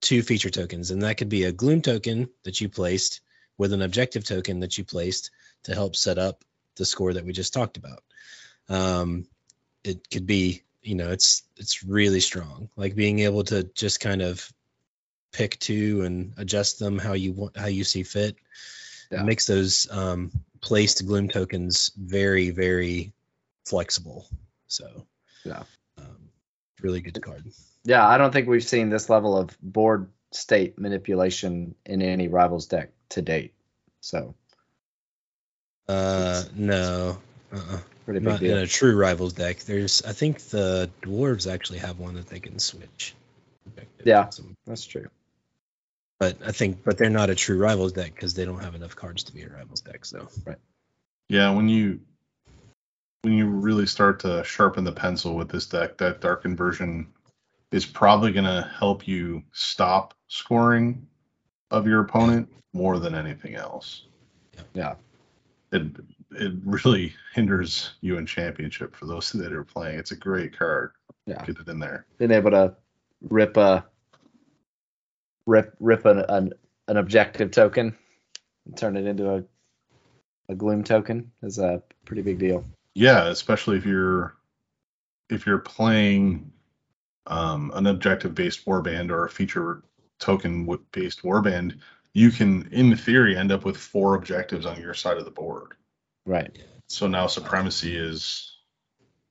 two 0.00 0.22
feature 0.22 0.50
tokens, 0.50 0.90
and 0.90 1.02
that 1.02 1.16
could 1.16 1.28
be 1.28 1.44
a 1.44 1.52
gloom 1.52 1.80
token 1.80 2.28
that 2.44 2.60
you 2.60 2.68
placed 2.68 3.20
with 3.56 3.72
an 3.72 3.82
objective 3.82 4.24
token 4.24 4.60
that 4.60 4.76
you 4.76 4.84
placed 4.84 5.30
to 5.64 5.74
help 5.74 5.96
set 5.96 6.18
up 6.18 6.44
the 6.76 6.84
score 6.84 7.12
that 7.12 7.24
we 7.24 7.32
just 7.32 7.54
talked 7.54 7.76
about. 7.76 8.02
Um, 8.68 9.26
it 9.82 10.08
could 10.10 10.26
be, 10.26 10.62
you 10.82 10.94
know, 10.94 11.10
it's 11.10 11.42
it's 11.56 11.84
really 11.84 12.20
strong. 12.20 12.68
Like 12.76 12.94
being 12.94 13.20
able 13.20 13.44
to 13.44 13.64
just 13.74 14.00
kind 14.00 14.22
of 14.22 14.50
pick 15.32 15.58
two 15.58 16.02
and 16.02 16.32
adjust 16.36 16.78
them 16.78 16.98
how 16.98 17.12
you 17.14 17.32
want, 17.32 17.56
how 17.56 17.66
you 17.66 17.84
see 17.84 18.02
fit. 18.02 18.36
Yeah. 19.10 19.20
It 19.20 19.24
makes 19.24 19.46
those 19.46 19.88
um, 19.90 20.30
placed 20.60 21.06
gloom 21.06 21.28
tokens 21.28 21.92
very, 21.96 22.50
very 22.50 23.12
flexible. 23.66 24.26
So, 24.66 25.06
Yeah. 25.44 25.64
um, 25.98 26.30
really 26.80 27.00
good 27.00 27.20
card. 27.20 27.44
Yeah, 27.84 28.06
I 28.06 28.16
don't 28.16 28.32
think 28.32 28.48
we've 28.48 28.64
seen 28.64 28.88
this 28.88 29.10
level 29.10 29.36
of 29.36 29.56
board 29.60 30.08
state 30.32 30.78
manipulation 30.78 31.74
in 31.84 32.00
any 32.00 32.28
rivals 32.28 32.66
deck 32.66 32.90
to 33.10 33.22
date. 33.22 33.54
So 34.00 34.34
Uh, 35.86 36.44
no, 36.54 37.18
uh-uh. 37.52 37.78
Pretty 38.04 38.20
big 38.20 38.28
not 38.28 38.42
in 38.42 38.58
a 38.58 38.66
true 38.66 38.96
rivals 38.96 39.32
deck. 39.32 39.60
There's, 39.60 40.02
I 40.02 40.12
think 40.12 40.40
the 40.40 40.90
dwarves 41.02 41.52
actually 41.52 41.78
have 41.78 41.98
one 41.98 42.14
that 42.14 42.28
they 42.28 42.40
can 42.40 42.58
switch. 42.58 43.14
Yeah. 44.04 44.28
That's 44.66 44.84
true. 44.86 45.08
but 46.18 46.38
I 46.46 46.52
think, 46.52 46.84
but 46.84 46.96
they're 46.96 47.10
not 47.10 47.30
a 47.30 47.34
true 47.34 47.58
rivals 47.58 47.92
deck 47.92 48.14
because 48.14 48.34
they 48.34 48.44
don't 48.44 48.60
have 48.60 48.74
enough 48.74 48.96
cards 48.96 49.24
to 49.24 49.34
be 49.34 49.42
a 49.42 49.48
rivals 49.48 49.80
deck. 49.80 50.04
So 50.04 50.28
right. 50.46 50.56
Yeah, 51.28 51.50
when 51.50 51.68
you 51.68 52.00
when 53.22 53.34
you 53.34 53.46
really 53.46 53.86
start 53.86 54.20
to 54.20 54.44
sharpen 54.44 54.84
the 54.84 54.92
pencil 54.92 55.34
with 55.34 55.50
this 55.50 55.66
deck, 55.66 55.98
that 55.98 56.20
dark 56.20 56.44
inversion 56.44 57.08
is 57.72 57.86
probably 57.86 58.32
going 58.32 58.44
to 58.44 58.70
help 58.78 59.08
you 59.08 59.42
stop 59.52 60.14
scoring 60.28 61.06
of 61.70 61.86
your 61.86 62.00
opponent 62.00 62.48
more 62.72 62.98
than 62.98 63.14
anything 63.14 63.54
else. 63.54 64.04
Yeah. 64.74 64.94
It 65.72 65.82
it 66.32 66.52
really 66.64 67.14
hinders 67.34 67.92
you 68.00 68.18
in 68.18 68.26
championship 68.26 68.94
for 68.94 69.06
those 69.06 69.30
that 69.32 69.52
are 69.52 69.64
playing. 69.64 69.98
It's 69.98 70.12
a 70.12 70.16
great 70.16 70.56
card. 70.56 70.92
Yeah. 71.26 71.44
Get 71.44 71.58
it 71.58 71.68
in 71.68 71.78
there. 71.78 72.06
Being 72.18 72.30
able 72.30 72.50
to 72.50 72.74
rip 73.22 73.56
a 73.56 73.84
rip 75.46 75.74
rip 75.80 76.04
an 76.04 76.24
an, 76.28 76.52
an 76.88 76.96
objective 76.96 77.50
token 77.50 77.96
and 78.66 78.76
turn 78.76 78.96
it 78.96 79.06
into 79.06 79.34
a 79.34 79.44
a 80.48 80.54
gloom 80.54 80.84
token 80.84 81.30
is 81.42 81.58
a 81.58 81.82
pretty 82.04 82.22
big 82.22 82.38
deal. 82.38 82.64
Yeah, 82.94 83.28
especially 83.28 83.76
if 83.76 83.86
you're 83.86 84.36
if 85.30 85.46
you're 85.46 85.58
playing 85.58 86.52
um, 87.26 87.72
an 87.74 87.86
objective 87.86 88.34
based 88.34 88.66
warband 88.66 89.10
or 89.10 89.24
a 89.24 89.30
feature 89.30 89.82
token 90.18 90.66
based 90.92 91.22
warband, 91.22 91.78
you 92.12 92.30
can, 92.30 92.68
in 92.70 92.94
theory, 92.96 93.36
end 93.36 93.52
up 93.52 93.64
with 93.64 93.76
four 93.76 94.14
objectives 94.14 94.66
on 94.66 94.80
your 94.80 94.94
side 94.94 95.16
of 95.16 95.24
the 95.24 95.30
board. 95.30 95.72
Right. 96.26 96.50
So 96.88 97.06
now 97.06 97.26
supremacy 97.26 97.96
is 97.96 98.56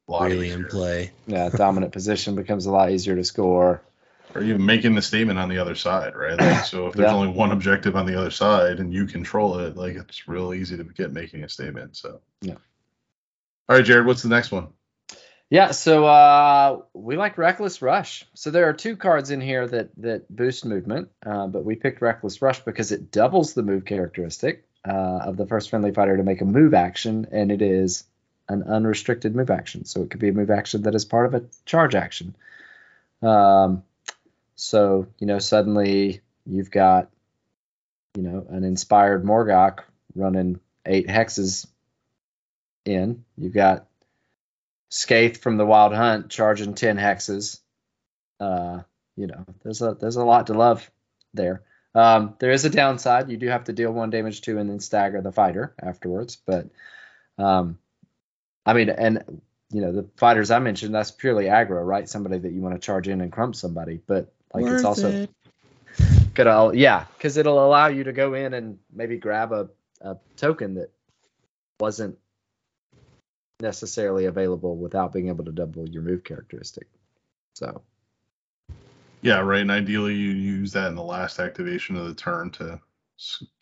a 0.07 0.11
lot 0.11 0.23
really 0.23 0.47
easier. 0.47 0.57
in 0.57 0.65
play. 0.65 1.11
Yeah, 1.27 1.49
dominant 1.49 1.91
position 1.93 2.35
becomes 2.35 2.65
a 2.65 2.71
lot 2.71 2.91
easier 2.91 3.15
to 3.15 3.23
score. 3.23 3.81
Or 4.35 4.41
even 4.41 4.65
making 4.65 4.95
the 4.95 5.01
statement 5.01 5.37
on 5.37 5.49
the 5.49 5.59
other 5.59 5.75
side, 5.75 6.15
right? 6.15 6.37
Like, 6.39 6.65
so 6.65 6.87
if 6.87 6.95
there's 6.95 7.11
Yeah. 7.11 7.15
only 7.15 7.31
one 7.31 7.51
objective 7.51 7.95
on 7.95 8.05
the 8.07 8.17
other 8.17 8.31
side 8.31 8.79
and 8.79 8.91
you 8.91 9.05
control 9.05 9.59
it, 9.59 9.75
like 9.77 9.95
it's 9.95 10.27
real 10.27 10.53
easy 10.53 10.75
to 10.77 10.83
get 10.83 11.11
making 11.13 11.43
a 11.43 11.49
statement. 11.49 11.95
So 11.95 12.19
Yeah. 12.41 12.55
All 13.69 13.77
right, 13.77 13.85
Jared, 13.85 14.05
what's 14.05 14.23
the 14.23 14.29
next 14.29 14.51
one? 14.51 14.69
Yeah, 15.49 15.69
so 15.71 16.05
uh, 16.05 16.79
we 16.93 17.15
like 17.15 17.37
Reckless 17.37 17.81
Rush. 17.81 18.25
So 18.33 18.49
there 18.49 18.67
are 18.69 18.73
two 18.73 18.97
cards 18.97 19.29
in 19.29 19.39
here 19.39 19.67
that 19.67 19.89
that 19.97 20.35
boost 20.35 20.65
movement, 20.65 21.09
uh, 21.23 21.45
but 21.47 21.63
we 21.63 21.75
picked 21.75 22.01
Reckless 22.01 22.41
Rush 22.41 22.59
because 22.61 22.91
it 22.91 23.11
doubles 23.11 23.53
the 23.53 23.61
move 23.61 23.85
characteristic 23.85 24.65
uh, 24.88 25.19
of 25.25 25.38
the 25.38 25.45
first 25.45 25.69
friendly 25.69 25.91
fighter 25.91 26.17
to 26.17 26.23
make 26.23 26.41
a 26.41 26.45
move 26.45 26.73
action, 26.73 27.27
and 27.31 27.51
it 27.51 27.61
is 27.61 28.03
an 28.49 28.63
unrestricted 28.63 29.36
move 29.36 29.49
action. 29.49 29.86
So 29.86 30.01
it 30.03 30.09
could 30.09 30.19
be 30.19 30.29
a 30.29 30.34
move 30.34 30.51
action 30.51 30.84
that 30.84 30.95
is 30.95 31.05
part 31.05 31.25
of 31.25 31.34
a 31.34 31.45
charge 31.65 31.95
action. 31.95 32.36
Um, 33.21 33.84
so 34.55 35.07
you 35.19 35.27
know, 35.27 35.39
suddenly 35.39 36.21
you've 36.45 36.71
got 36.71 37.09
you 38.15 38.23
know 38.23 38.45
an 38.49 38.63
inspired 38.63 39.23
Morgok 39.23 39.79
running 40.15 40.59
eight 40.86 41.07
hexes 41.07 41.67
in. 42.86 43.23
You've 43.38 43.53
got 43.53 43.88
Skaeth 44.91 45.38
from 45.38 45.57
the 45.57 45.65
Wild 45.65 45.93
Hunt 45.93 46.29
charging 46.29 46.75
10 46.75 46.97
hexes. 46.97 47.59
Uh, 48.39 48.81
you 49.15 49.27
know, 49.27 49.45
there's 49.63 49.81
a 49.81 49.95
there's 49.99 50.15
a 50.15 50.23
lot 50.23 50.47
to 50.47 50.53
love 50.53 50.89
there. 51.34 51.63
Um, 51.95 52.35
there 52.39 52.51
is 52.51 52.65
a 52.65 52.69
downside. 52.69 53.29
You 53.29 53.37
do 53.37 53.47
have 53.47 53.65
to 53.65 53.73
deal 53.73 53.91
one 53.91 54.09
damage 54.09 54.41
to 54.41 54.57
and 54.57 54.69
then 54.69 54.79
stagger 54.79 55.21
the 55.21 55.31
fighter 55.31 55.75
afterwards. 55.81 56.35
But 56.35 56.69
um, 57.37 57.77
I 58.65 58.73
mean, 58.73 58.89
and 58.89 59.41
you 59.71 59.81
know, 59.81 59.91
the 59.91 60.07
fighters 60.17 60.51
I 60.51 60.59
mentioned, 60.59 60.93
that's 60.93 61.11
purely 61.11 61.45
aggro, 61.45 61.85
right? 61.85 62.07
Somebody 62.07 62.39
that 62.39 62.51
you 62.51 62.61
want 62.61 62.75
to 62.75 62.79
charge 62.79 63.07
in 63.07 63.21
and 63.21 63.31
crump 63.31 63.55
somebody. 63.55 63.99
But 64.05 64.33
like 64.53 64.63
it's 64.63 64.71
Worth 64.71 64.85
also 64.85 65.09
it. 65.11 65.29
gonna 66.33 66.75
yeah, 66.75 67.05
because 67.17 67.37
it'll 67.37 67.63
allow 67.63 67.87
you 67.87 68.05
to 68.05 68.13
go 68.13 68.33
in 68.33 68.53
and 68.53 68.79
maybe 68.91 69.17
grab 69.17 69.51
a, 69.51 69.69
a 70.01 70.17
token 70.37 70.75
that 70.75 70.91
wasn't 71.79 72.17
necessarily 73.59 74.25
available 74.25 74.75
without 74.75 75.13
being 75.13 75.29
able 75.29 75.45
to 75.45 75.51
double 75.51 75.87
your 75.87 76.01
move 76.01 76.23
characteristic. 76.23 76.87
So 77.55 77.81
Yeah, 79.24 79.39
right. 79.39 79.61
And 79.61 79.71
ideally, 79.71 80.13
you 80.13 80.32
use 80.32 80.71
that 80.74 80.88
in 80.89 80.95
the 80.95 81.01
last 81.03 81.39
activation 81.39 81.95
of 81.95 82.05
the 82.07 82.13
turn 82.13 82.51
to 82.51 82.80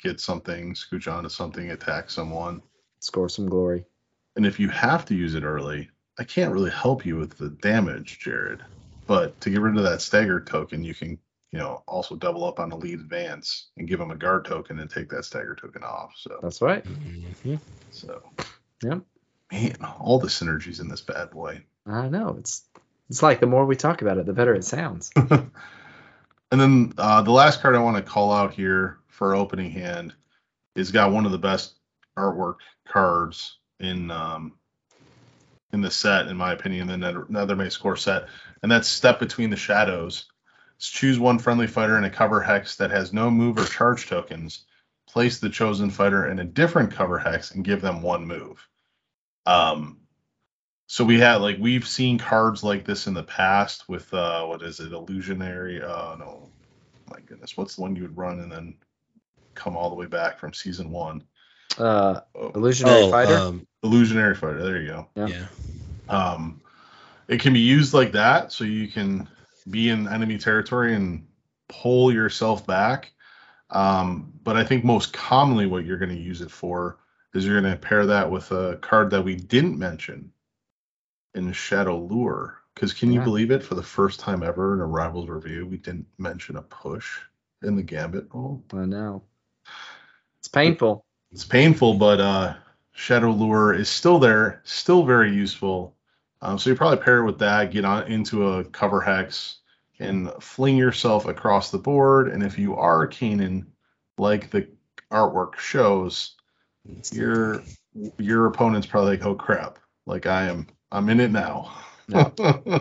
get 0.01 0.19
something, 0.19 0.73
scooch 0.73 1.11
onto 1.11 1.29
something, 1.29 1.69
attack 1.71 2.09
someone. 2.09 2.61
score 2.99 3.29
some 3.29 3.47
glory. 3.47 3.85
And 4.35 4.45
if 4.45 4.59
you 4.59 4.69
have 4.69 5.05
to 5.05 5.15
use 5.15 5.35
it 5.35 5.43
early, 5.43 5.89
I 6.17 6.23
can't 6.23 6.51
really 6.51 6.71
help 6.71 7.05
you 7.05 7.17
with 7.17 7.37
the 7.37 7.49
damage, 7.49 8.19
Jared. 8.19 8.63
But 9.07 9.39
to 9.41 9.49
get 9.49 9.61
rid 9.61 9.77
of 9.77 9.83
that 9.83 10.01
stagger 10.01 10.39
token, 10.39 10.83
you 10.83 10.95
can, 10.95 11.19
you 11.51 11.59
know, 11.59 11.83
also 11.87 12.15
double 12.15 12.43
up 12.45 12.59
on 12.59 12.69
the 12.69 12.77
lead 12.77 12.99
advance 12.99 13.69
and 13.77 13.87
give 13.87 13.99
them 13.99 14.11
a 14.11 14.15
guard 14.15 14.45
token 14.45 14.79
and 14.79 14.89
take 14.89 15.09
that 15.09 15.25
stagger 15.25 15.55
token 15.55 15.83
off. 15.83 16.13
So, 16.17 16.39
That's 16.41 16.61
right. 16.61 16.83
Mhm. 16.85 17.59
so 17.91 18.23
Yep. 18.83 19.03
man, 19.51 19.75
all 19.99 20.17
the 20.17 20.27
synergies 20.27 20.79
in 20.79 20.87
this 20.87 21.01
bad 21.01 21.29
boy. 21.31 21.63
I 21.85 22.07
know 22.07 22.37
it's 22.39 22.63
it's 23.11 23.21
like 23.21 23.41
the 23.41 23.45
more 23.45 23.65
we 23.65 23.75
talk 23.75 24.01
about 24.01 24.17
it, 24.17 24.25
the 24.25 24.31
better 24.31 24.55
it 24.55 24.63
sounds. 24.63 25.11
and 25.17 25.51
then 26.49 26.93
uh, 26.97 27.21
the 27.21 27.31
last 27.31 27.61
card 27.61 27.75
I 27.75 27.79
want 27.79 27.97
to 27.97 28.09
call 28.09 28.31
out 28.31 28.53
here 28.53 28.99
for 29.09 29.35
opening 29.35 29.69
hand 29.69 30.13
is 30.77 30.93
got 30.93 31.11
one 31.11 31.25
of 31.25 31.33
the 31.33 31.37
best 31.37 31.75
artwork 32.17 32.59
cards 32.87 33.57
in 33.81 34.09
um, 34.11 34.53
in 35.73 35.81
the 35.81 35.91
set, 35.91 36.27
in 36.27 36.37
my 36.37 36.53
opinion, 36.53 36.87
the 36.87 36.95
Nether, 36.95 37.25
Nethermaze 37.25 37.77
core 37.77 37.97
set, 37.97 38.29
and 38.63 38.71
that's 38.71 38.87
Step 38.87 39.19
Between 39.19 39.49
the 39.49 39.57
Shadows. 39.57 40.31
It's 40.77 40.89
choose 40.89 41.19
one 41.19 41.37
friendly 41.37 41.67
fighter 41.67 41.97
in 41.97 42.05
a 42.05 42.09
cover 42.09 42.39
hex 42.39 42.77
that 42.77 42.91
has 42.91 43.11
no 43.11 43.29
move 43.29 43.57
or 43.57 43.65
charge 43.65 44.07
tokens. 44.07 44.63
Place 45.09 45.39
the 45.39 45.49
chosen 45.49 45.89
fighter 45.89 46.29
in 46.29 46.39
a 46.39 46.45
different 46.45 46.93
cover 46.93 47.19
hex 47.19 47.51
and 47.51 47.65
give 47.65 47.81
them 47.81 48.01
one 48.01 48.25
move. 48.25 48.65
Um, 49.45 50.00
so 50.91 51.05
we 51.05 51.17
had 51.17 51.35
like 51.37 51.55
we've 51.57 51.87
seen 51.87 52.17
cards 52.17 52.65
like 52.65 52.83
this 52.83 53.07
in 53.07 53.13
the 53.13 53.23
past 53.23 53.87
with 53.87 54.13
uh 54.13 54.45
what 54.45 54.61
is 54.61 54.81
it 54.81 54.91
illusionary? 54.91 55.81
Uh 55.81 56.17
no. 56.17 56.49
My 57.09 57.21
goodness 57.21 57.55
what's 57.55 57.77
the 57.77 57.81
one 57.83 57.95
you 57.95 58.01
would 58.01 58.17
run 58.17 58.41
and 58.41 58.51
then 58.51 58.75
come 59.55 59.77
all 59.77 59.89
the 59.89 59.95
way 59.95 60.05
back 60.05 60.37
from 60.37 60.51
season 60.53 60.91
one? 60.91 61.23
Uh, 61.77 62.19
oh, 62.35 62.51
illusionary 62.55 63.03
Oh, 63.03 63.09
fighter. 63.09 63.37
um, 63.37 63.65
illusionary 63.83 64.35
fighter 64.35 64.61
there 64.61 64.81
you 64.81 64.87
go. 64.87 65.07
Yeah. 65.15 65.27
yeah. 65.29 66.33
um 66.35 66.59
it 67.29 67.39
can 67.39 67.53
be 67.53 67.61
used 67.61 67.93
like 67.93 68.11
that 68.11 68.51
so 68.51 68.65
you 68.65 68.89
can 68.89 69.29
be 69.69 69.87
in 69.87 70.09
enemy 70.09 70.37
territory 70.39 70.93
and 70.93 71.25
pull 71.69 72.11
yourself 72.11 72.67
back. 72.67 73.13
Um 73.69 74.33
but 74.43 74.57
i 74.57 74.65
think 74.65 74.83
most 74.83 75.13
commonly 75.13 75.67
what 75.67 75.85
you're 75.85 75.99
going 75.99 76.13
to 76.13 76.21
use 76.21 76.41
it 76.41 76.51
for 76.51 76.97
is 77.33 77.45
you're 77.45 77.61
going 77.61 77.73
to 77.73 77.79
pair 77.79 78.07
that 78.07 78.29
with 78.29 78.51
a 78.51 78.75
card 78.81 79.11
that 79.11 79.21
we 79.21 79.37
didn't 79.37 79.79
mention 79.79 80.33
in 81.35 81.51
shadow 81.51 81.97
lure 81.99 82.57
because 82.75 82.93
can 82.93 83.11
you 83.11 83.19
Yeah. 83.19 83.25
believe 83.25 83.51
it 83.51 83.63
for 83.63 83.75
the 83.75 83.83
first 83.83 84.19
time 84.19 84.43
ever 84.43 84.73
in 84.73 84.81
a 84.81 84.85
rivals 84.85 85.29
review 85.29 85.65
we 85.65 85.77
didn't 85.77 86.07
mention 86.17 86.57
a 86.57 86.61
push 86.61 87.19
in 87.63 87.75
the 87.75 87.83
gambit 87.83 88.27
roll 88.33 88.63
I 88.73 88.85
know. 88.85 89.23
It's 90.39 90.47
painful. 90.47 91.05
it's 91.31 91.45
painful, 91.45 91.93
but 91.95 92.19
uh, 92.19 92.55
Shadow 92.93 93.31
Lure 93.31 93.73
is 93.73 93.87
still 93.89 94.19
there, 94.19 94.61
still 94.63 95.05
very 95.05 95.33
useful. 95.33 95.95
Um, 96.41 96.57
so 96.57 96.69
you 96.71 96.75
probably 96.75 97.03
pair 97.03 97.19
it 97.19 97.25
with 97.25 97.39
that, 97.39 97.71
get 97.71 97.85
on 97.85 98.11
into 98.11 98.47
a 98.53 98.63
cover 98.65 98.99
hex, 99.01 99.57
and 99.99 100.31
fling 100.39 100.75
yourself 100.77 101.25
across 101.27 101.69
the 101.71 101.77
board. 101.77 102.27
And 102.29 102.41
if 102.43 102.57
you 102.57 102.75
are 102.75 103.07
Kainan, 103.07 103.67
like 104.17 104.49
the 104.49 104.67
artwork 105.11 105.57
shows, 105.57 106.35
your 107.13 107.61
your 108.17 108.47
opponent's 108.47 108.87
probably 108.87 109.11
like, 109.11 109.25
oh 109.25 109.35
crap, 109.35 109.77
like 110.07 110.25
I 110.25 110.47
am, 110.47 110.67
I'm 110.91 111.09
in 111.09 111.19
it 111.19 111.31
now. 111.31 111.73
Yeah. 112.07 112.29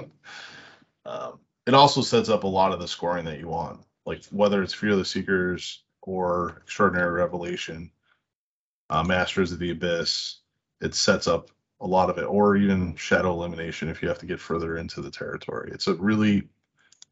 um, 1.07 1.41
it 1.67 1.75
also 1.75 2.03
sets 2.03 2.29
up 2.29 2.45
a 2.45 2.49
lot 2.49 2.73
of 2.73 2.81
the 2.81 2.89
scoring 2.89 3.24
that 3.27 3.39
you 3.39 3.49
want, 3.49 3.81
like 4.05 4.24
whether 4.27 4.62
it's 4.62 4.74
Fearless 4.74 5.11
Seekers 5.11 5.82
or 6.03 6.61
Extraordinary 6.65 7.12
Revelation, 7.12 7.91
uh, 8.89 9.05
Masters 9.05 9.53
of 9.53 9.59
the 9.59 9.70
Abyss. 9.70 10.41
It 10.81 10.95
sets 10.95 11.28
up 11.28 11.51
a 11.81 11.87
lot 11.87 12.11
of 12.11 12.19
it, 12.19 12.24
or 12.24 12.57
even 12.57 12.97
Shadow 12.97 13.32
Elimination 13.32 13.89
if 13.89 14.03
you 14.03 14.09
have 14.09 14.19
to 14.19 14.27
get 14.27 14.41
further 14.41 14.78
into 14.78 15.01
the 15.01 15.11
territory. 15.11 15.70
It's 15.73 15.87
a 15.87 15.95
really, 15.95 16.49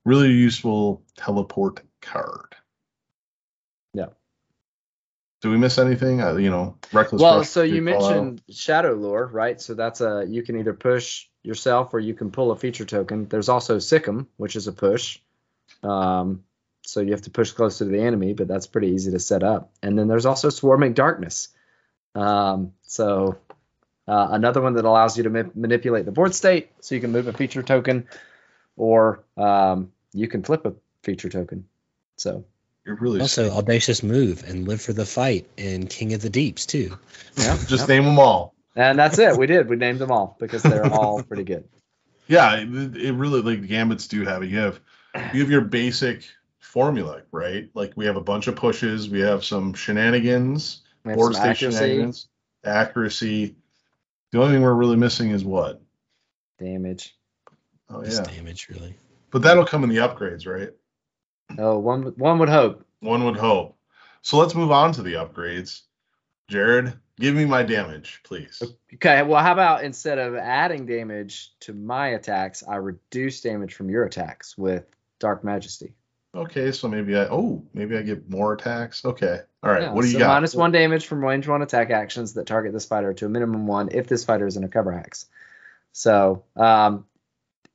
really 0.04 0.30
useful 0.30 1.02
teleport 1.16 1.82
card. 2.00 2.54
Do 5.40 5.50
we 5.50 5.56
miss 5.56 5.78
anything? 5.78 6.20
Uh, 6.20 6.36
you 6.36 6.50
know, 6.50 6.76
reckless. 6.92 7.22
Well, 7.22 7.44
so 7.44 7.62
you 7.62 7.84
call 7.84 8.04
out? 8.04 8.10
mentioned 8.10 8.42
Shadow 8.50 8.94
lore, 8.94 9.26
right? 9.26 9.60
So 9.60 9.74
that's 9.74 10.00
a 10.00 10.24
you 10.28 10.42
can 10.42 10.58
either 10.58 10.74
push 10.74 11.26
yourself 11.42 11.94
or 11.94 12.00
you 12.00 12.14
can 12.14 12.30
pull 12.30 12.50
a 12.50 12.56
feature 12.56 12.84
token. 12.84 13.28
There's 13.28 13.48
also 13.48 13.78
Sikkim, 13.78 14.26
which 14.36 14.56
is 14.56 14.66
a 14.66 14.72
push. 14.72 15.20
Um, 15.82 16.44
so 16.82 17.00
you 17.00 17.12
have 17.12 17.22
to 17.22 17.30
push 17.30 17.52
closer 17.52 17.84
to 17.84 17.90
the 17.90 18.00
enemy, 18.00 18.32
but 18.32 18.48
that's 18.48 18.66
pretty 18.66 18.88
easy 18.88 19.12
to 19.12 19.18
set 19.18 19.42
up. 19.42 19.70
And 19.82 19.98
then 19.98 20.08
there's 20.08 20.26
also 20.26 20.48
Swarming 20.48 20.94
Darkness. 20.94 21.48
Um, 22.14 22.72
so 22.82 23.38
uh, 24.08 24.28
another 24.30 24.62
one 24.62 24.74
that 24.74 24.84
allows 24.84 25.16
you 25.16 25.24
to 25.24 25.30
ma- 25.30 25.50
manipulate 25.54 26.06
the 26.06 26.12
board 26.12 26.34
state, 26.34 26.70
so 26.80 26.94
you 26.94 27.00
can 27.00 27.12
move 27.12 27.28
a 27.28 27.32
feature 27.32 27.62
token, 27.62 28.08
or 28.76 29.22
um, 29.36 29.92
you 30.12 30.26
can 30.28 30.42
flip 30.42 30.64
a 30.64 30.74
feature 31.02 31.28
token. 31.28 31.68
So 32.16 32.44
You're 32.88 32.96
really 32.96 33.20
Also, 33.20 33.50
audacious 33.50 34.02
move 34.02 34.44
and 34.48 34.66
live 34.66 34.80
for 34.80 34.94
the 34.94 35.04
fight 35.04 35.46
in 35.58 35.88
King 35.88 36.14
of 36.14 36.22
the 36.22 36.30
Deeps 36.30 36.64
too. 36.64 36.98
yeah, 37.36 37.54
just 37.66 37.80
yep. 37.82 37.88
name 37.90 38.04
them 38.06 38.18
all. 38.18 38.54
and 38.74 38.98
that's 38.98 39.18
it. 39.18 39.36
We 39.36 39.46
did. 39.46 39.68
We 39.68 39.76
named 39.76 39.98
them 39.98 40.10
all 40.10 40.38
because 40.40 40.62
they're 40.62 40.86
all 40.92 41.22
pretty 41.22 41.44
good. 41.44 41.68
Yeah, 42.28 42.56
it, 42.56 42.96
it 42.96 43.12
really 43.12 43.42
like 43.42 43.60
the 43.60 43.66
gambits 43.66 44.08
do 44.08 44.24
have 44.24 44.42
it. 44.42 44.48
You 44.48 44.58
have 44.60 44.80
you 45.34 45.40
have 45.42 45.50
your 45.50 45.60
basic 45.60 46.24
formula, 46.60 47.20
right? 47.30 47.68
Like 47.74 47.92
we 47.94 48.06
have 48.06 48.16
a 48.16 48.22
bunch 48.22 48.46
of 48.46 48.56
pushes, 48.56 49.10
we 49.10 49.20
have 49.20 49.44
some 49.44 49.74
shenanigans, 49.74 50.80
We 51.04 51.10
have 51.10 51.18
board 51.18 51.34
some 51.34 51.42
state 51.42 51.50
accuracy, 51.50 51.78
shenanigans, 51.78 52.28
accuracy. 52.64 53.56
The 54.32 54.40
only 54.40 54.54
thing 54.54 54.62
we're 54.62 54.72
really 54.72 54.96
missing 54.96 55.28
is 55.30 55.44
what? 55.44 55.82
damage. 56.58 57.14
Oh 57.90 58.02
Just 58.02 58.24
yeah, 58.24 58.34
damage, 58.36 58.68
really. 58.70 58.94
but 59.30 59.42
that'll 59.42 59.66
come 59.66 59.84
in 59.84 59.90
the 59.90 59.96
upgrades, 59.98 60.46
right? 60.46 60.70
Oh, 61.56 61.78
one 61.78 62.04
would- 62.04 62.18
would 62.18 62.48
hope. 62.48 62.84
One 63.00 63.24
would 63.24 63.36
hope. 63.36 63.76
So 64.22 64.36
let's 64.38 64.54
move 64.54 64.70
on 64.70 64.92
to 64.92 65.02
the 65.02 65.14
upgrades. 65.14 65.82
Jared, 66.48 66.94
give 67.20 67.34
me 67.34 67.44
my 67.44 67.62
damage, 67.62 68.20
please. 68.24 68.62
Okay, 68.94 69.22
well, 69.22 69.42
how 69.42 69.52
about 69.52 69.84
instead 69.84 70.18
of 70.18 70.34
adding 70.34 70.86
damage 70.86 71.52
to 71.60 71.72
my 71.72 72.08
attacks, 72.08 72.62
I 72.66 72.76
reduce 72.76 73.40
damage 73.42 73.74
from 73.74 73.90
your 73.90 74.04
attacks 74.04 74.56
with 74.56 74.84
Dark 75.18 75.44
Majesty. 75.44 75.94
Okay, 76.34 76.72
so 76.72 76.88
maybe 76.88 77.16
I 77.16 77.24
oh 77.24 77.64
maybe 77.72 77.96
I 77.96 78.02
get 78.02 78.28
more 78.30 78.52
attacks. 78.52 79.04
Okay, 79.04 79.40
all 79.62 79.70
right. 79.70 79.82
Yeah, 79.82 79.92
what 79.92 80.02
do 80.02 80.08
you 80.08 80.14
so 80.14 80.18
got? 80.20 80.28
minus 80.28 80.54
one 80.54 80.72
damage 80.72 81.06
from 81.06 81.24
range 81.24 81.48
one 81.48 81.62
attack 81.62 81.90
actions 81.90 82.34
that 82.34 82.46
target 82.46 82.72
this 82.72 82.84
fighter 82.84 83.12
to 83.14 83.26
a 83.26 83.28
minimum 83.28 83.66
one 83.66 83.88
if 83.92 84.06
this 84.06 84.24
fighter 84.24 84.46
is 84.46 84.56
in 84.56 84.64
a 84.64 84.68
cover 84.68 84.92
hex. 84.92 85.26
So 85.92 86.44
um, 86.54 87.06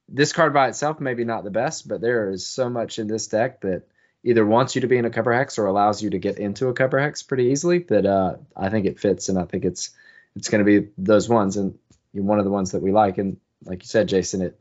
this 0.09 0.33
card 0.33 0.53
by 0.53 0.67
itself 0.69 0.99
maybe 0.99 1.23
not 1.23 1.43
the 1.43 1.51
best, 1.51 1.87
but 1.87 2.01
there 2.01 2.31
is 2.31 2.45
so 2.45 2.69
much 2.69 2.99
in 2.99 3.07
this 3.07 3.27
deck 3.27 3.61
that 3.61 3.83
either 4.23 4.45
wants 4.45 4.75
you 4.75 4.81
to 4.81 4.87
be 4.87 4.97
in 4.97 5.05
a 5.05 5.09
cover 5.09 5.33
hex 5.33 5.57
or 5.57 5.65
allows 5.65 6.01
you 6.01 6.11
to 6.11 6.19
get 6.19 6.39
into 6.39 6.67
a 6.67 6.73
cover 6.73 6.99
hex 6.99 7.23
pretty 7.23 7.45
easily. 7.45 7.79
That 7.79 8.05
uh, 8.05 8.35
I 8.55 8.69
think 8.69 8.85
it 8.85 8.99
fits, 8.99 9.29
and 9.29 9.37
I 9.37 9.45
think 9.45 9.65
it's 9.65 9.91
it's 10.35 10.49
going 10.49 10.65
to 10.65 10.81
be 10.81 10.89
those 10.97 11.29
ones, 11.29 11.57
and 11.57 11.77
one 12.13 12.39
of 12.39 12.45
the 12.45 12.51
ones 12.51 12.71
that 12.71 12.81
we 12.81 12.91
like. 12.91 13.17
And 13.17 13.37
like 13.65 13.83
you 13.83 13.87
said, 13.87 14.07
Jason, 14.07 14.41
it 14.41 14.59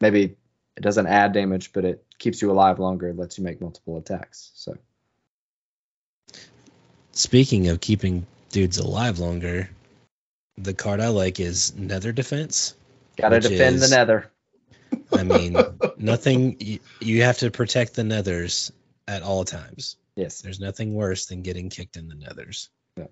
maybe 0.00 0.36
it 0.76 0.80
doesn't 0.82 1.06
add 1.06 1.32
damage, 1.32 1.72
but 1.72 1.84
it 1.84 2.04
keeps 2.18 2.42
you 2.42 2.50
alive 2.50 2.78
longer, 2.78 3.12
lets 3.12 3.38
you 3.38 3.44
make 3.44 3.60
multiple 3.60 3.98
attacks. 3.98 4.50
So 4.54 4.76
Speaking 7.18 7.66
of 7.66 7.80
keeping 7.80 8.26
dudes 8.50 8.78
alive 8.78 9.18
longer, 9.18 9.68
the 10.56 10.72
card 10.72 11.00
I 11.00 11.08
like 11.08 11.40
is 11.40 11.74
Nether 11.74 12.12
Defense. 12.12 12.74
got 13.16 13.30
to 13.30 13.40
defend 13.40 13.76
is- 13.76 13.90
the 13.90 13.96
Nether. 13.96 14.30
I 15.12 15.22
mean, 15.22 15.56
nothing. 15.96 16.56
You, 16.60 16.78
you 17.00 17.22
have 17.22 17.38
to 17.38 17.50
protect 17.50 17.94
the 17.94 18.02
Nethers 18.02 18.70
at 19.06 19.22
all 19.22 19.44
times. 19.44 19.96
Yes. 20.16 20.40
There's 20.40 20.60
nothing 20.60 20.94
worse 20.94 21.26
than 21.26 21.42
getting 21.42 21.70
kicked 21.70 21.96
in 21.96 22.08
the 22.08 22.14
Nethers. 22.14 22.68
Yeah. 22.96 23.06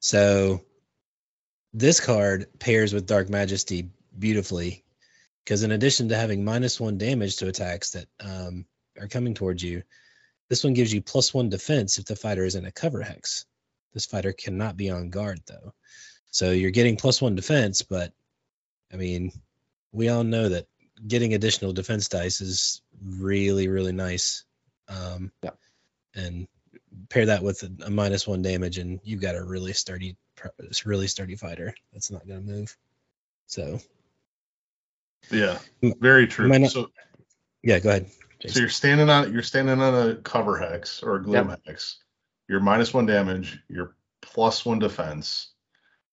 So 0.00 0.62
this 1.72 2.00
card 2.00 2.46
pairs 2.58 2.92
with 2.92 3.06
Dark 3.06 3.28
Majesty 3.28 3.90
beautifully 4.16 4.84
because 5.44 5.62
in 5.62 5.72
addition 5.72 6.08
to 6.08 6.16
having 6.16 6.44
minus 6.44 6.80
one 6.80 6.96
damage 6.96 7.36
to 7.36 7.48
attacks 7.48 7.90
that 7.90 8.06
um, 8.20 8.64
are 8.98 9.08
coming 9.08 9.34
towards 9.34 9.62
you, 9.62 9.82
this 10.48 10.64
one 10.64 10.74
gives 10.74 10.92
you 10.92 11.02
plus 11.02 11.34
one 11.34 11.48
defense 11.48 11.98
if 11.98 12.04
the 12.04 12.16
fighter 12.16 12.44
is 12.44 12.54
in 12.54 12.64
a 12.64 12.72
cover 12.72 13.02
hex. 13.02 13.44
This 13.92 14.06
fighter 14.06 14.32
cannot 14.32 14.76
be 14.76 14.90
on 14.90 15.10
guard 15.10 15.40
though. 15.46 15.74
So 16.30 16.50
you're 16.50 16.70
getting 16.70 16.96
plus 16.96 17.20
one 17.20 17.34
defense, 17.34 17.82
but 17.82 18.12
I 18.92 18.96
mean, 18.96 19.32
we 19.92 20.08
all 20.08 20.24
know 20.24 20.48
that 20.48 20.66
getting 21.06 21.34
additional 21.34 21.72
defense 21.72 22.08
dice 22.08 22.40
is 22.40 22.82
really, 23.04 23.68
really 23.68 23.92
nice. 23.92 24.44
Um, 24.88 25.32
Yeah. 25.42 25.50
And 26.14 26.46
pair 27.08 27.26
that 27.26 27.42
with 27.42 27.62
a, 27.64 27.86
a 27.86 27.90
minus 27.90 28.26
one 28.26 28.42
damage, 28.42 28.78
and 28.78 29.00
you've 29.02 29.20
got 29.20 29.34
a 29.34 29.42
really 29.42 29.72
sturdy, 29.72 30.16
really 30.84 31.08
sturdy 31.08 31.34
fighter 31.36 31.74
that's 31.92 32.10
not 32.10 32.26
going 32.26 32.40
to 32.46 32.52
move. 32.52 32.76
So 33.46 33.80
Yeah, 35.30 35.58
very 35.82 36.26
true. 36.26 36.48
not- 36.48 36.70
so 36.70 36.90
yeah, 37.62 37.78
go 37.80 37.90
ahead. 37.90 38.10
so 38.46 38.60
you're 38.60 38.68
standing 38.68 39.08
on 39.10 39.32
you're 39.32 39.42
standing 39.42 39.80
on 39.80 40.08
a 40.10 40.14
cover 40.16 40.58
hex 40.58 41.02
or 41.02 41.16
a 41.16 41.22
gloom 41.22 41.54
hex. 41.66 41.98
You're 42.48 42.60
minus 42.60 42.92
one 42.92 43.06
damage. 43.06 43.58
You're 43.68 43.96
plus 44.20 44.64
one 44.66 44.78
defense. 44.78 45.50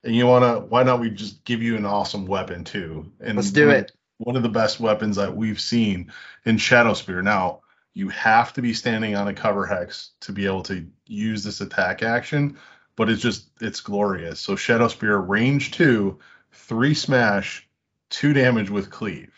And 0.03 0.15
you 0.15 0.25
wanna 0.25 0.61
why 0.61 0.83
not 0.83 0.99
we 0.99 1.09
just 1.09 1.43
give 1.43 1.61
you 1.61 1.75
an 1.75 1.85
awesome 1.85 2.25
weapon 2.25 2.63
too? 2.63 3.11
And 3.19 3.35
Let's 3.35 3.51
do 3.51 3.69
it. 3.69 3.91
One 4.23 4.35
of 4.35 4.43
the 4.43 4.49
best 4.49 4.79
weapons 4.79 5.15
that 5.15 5.35
we've 5.35 5.59
seen 5.59 6.11
in 6.45 6.57
Shadow 6.57 6.93
Spear. 6.93 7.23
Now 7.23 7.61
you 7.93 8.09
have 8.09 8.53
to 8.53 8.61
be 8.61 8.73
standing 8.73 9.15
on 9.15 9.27
a 9.27 9.33
cover 9.33 9.65
hex 9.65 10.11
to 10.21 10.31
be 10.31 10.45
able 10.45 10.63
to 10.63 10.85
use 11.07 11.43
this 11.43 11.59
attack 11.59 12.03
action, 12.03 12.57
but 12.95 13.09
it's 13.09 13.21
just 13.21 13.49
it's 13.61 13.81
glorious. 13.81 14.39
So 14.39 14.55
Shadow 14.55 14.87
Spear 14.89 15.17
range 15.17 15.71
two, 15.71 16.19
three 16.51 16.93
smash, 16.93 17.67
two 18.09 18.33
damage 18.33 18.69
with 18.69 18.91
cleave. 18.91 19.33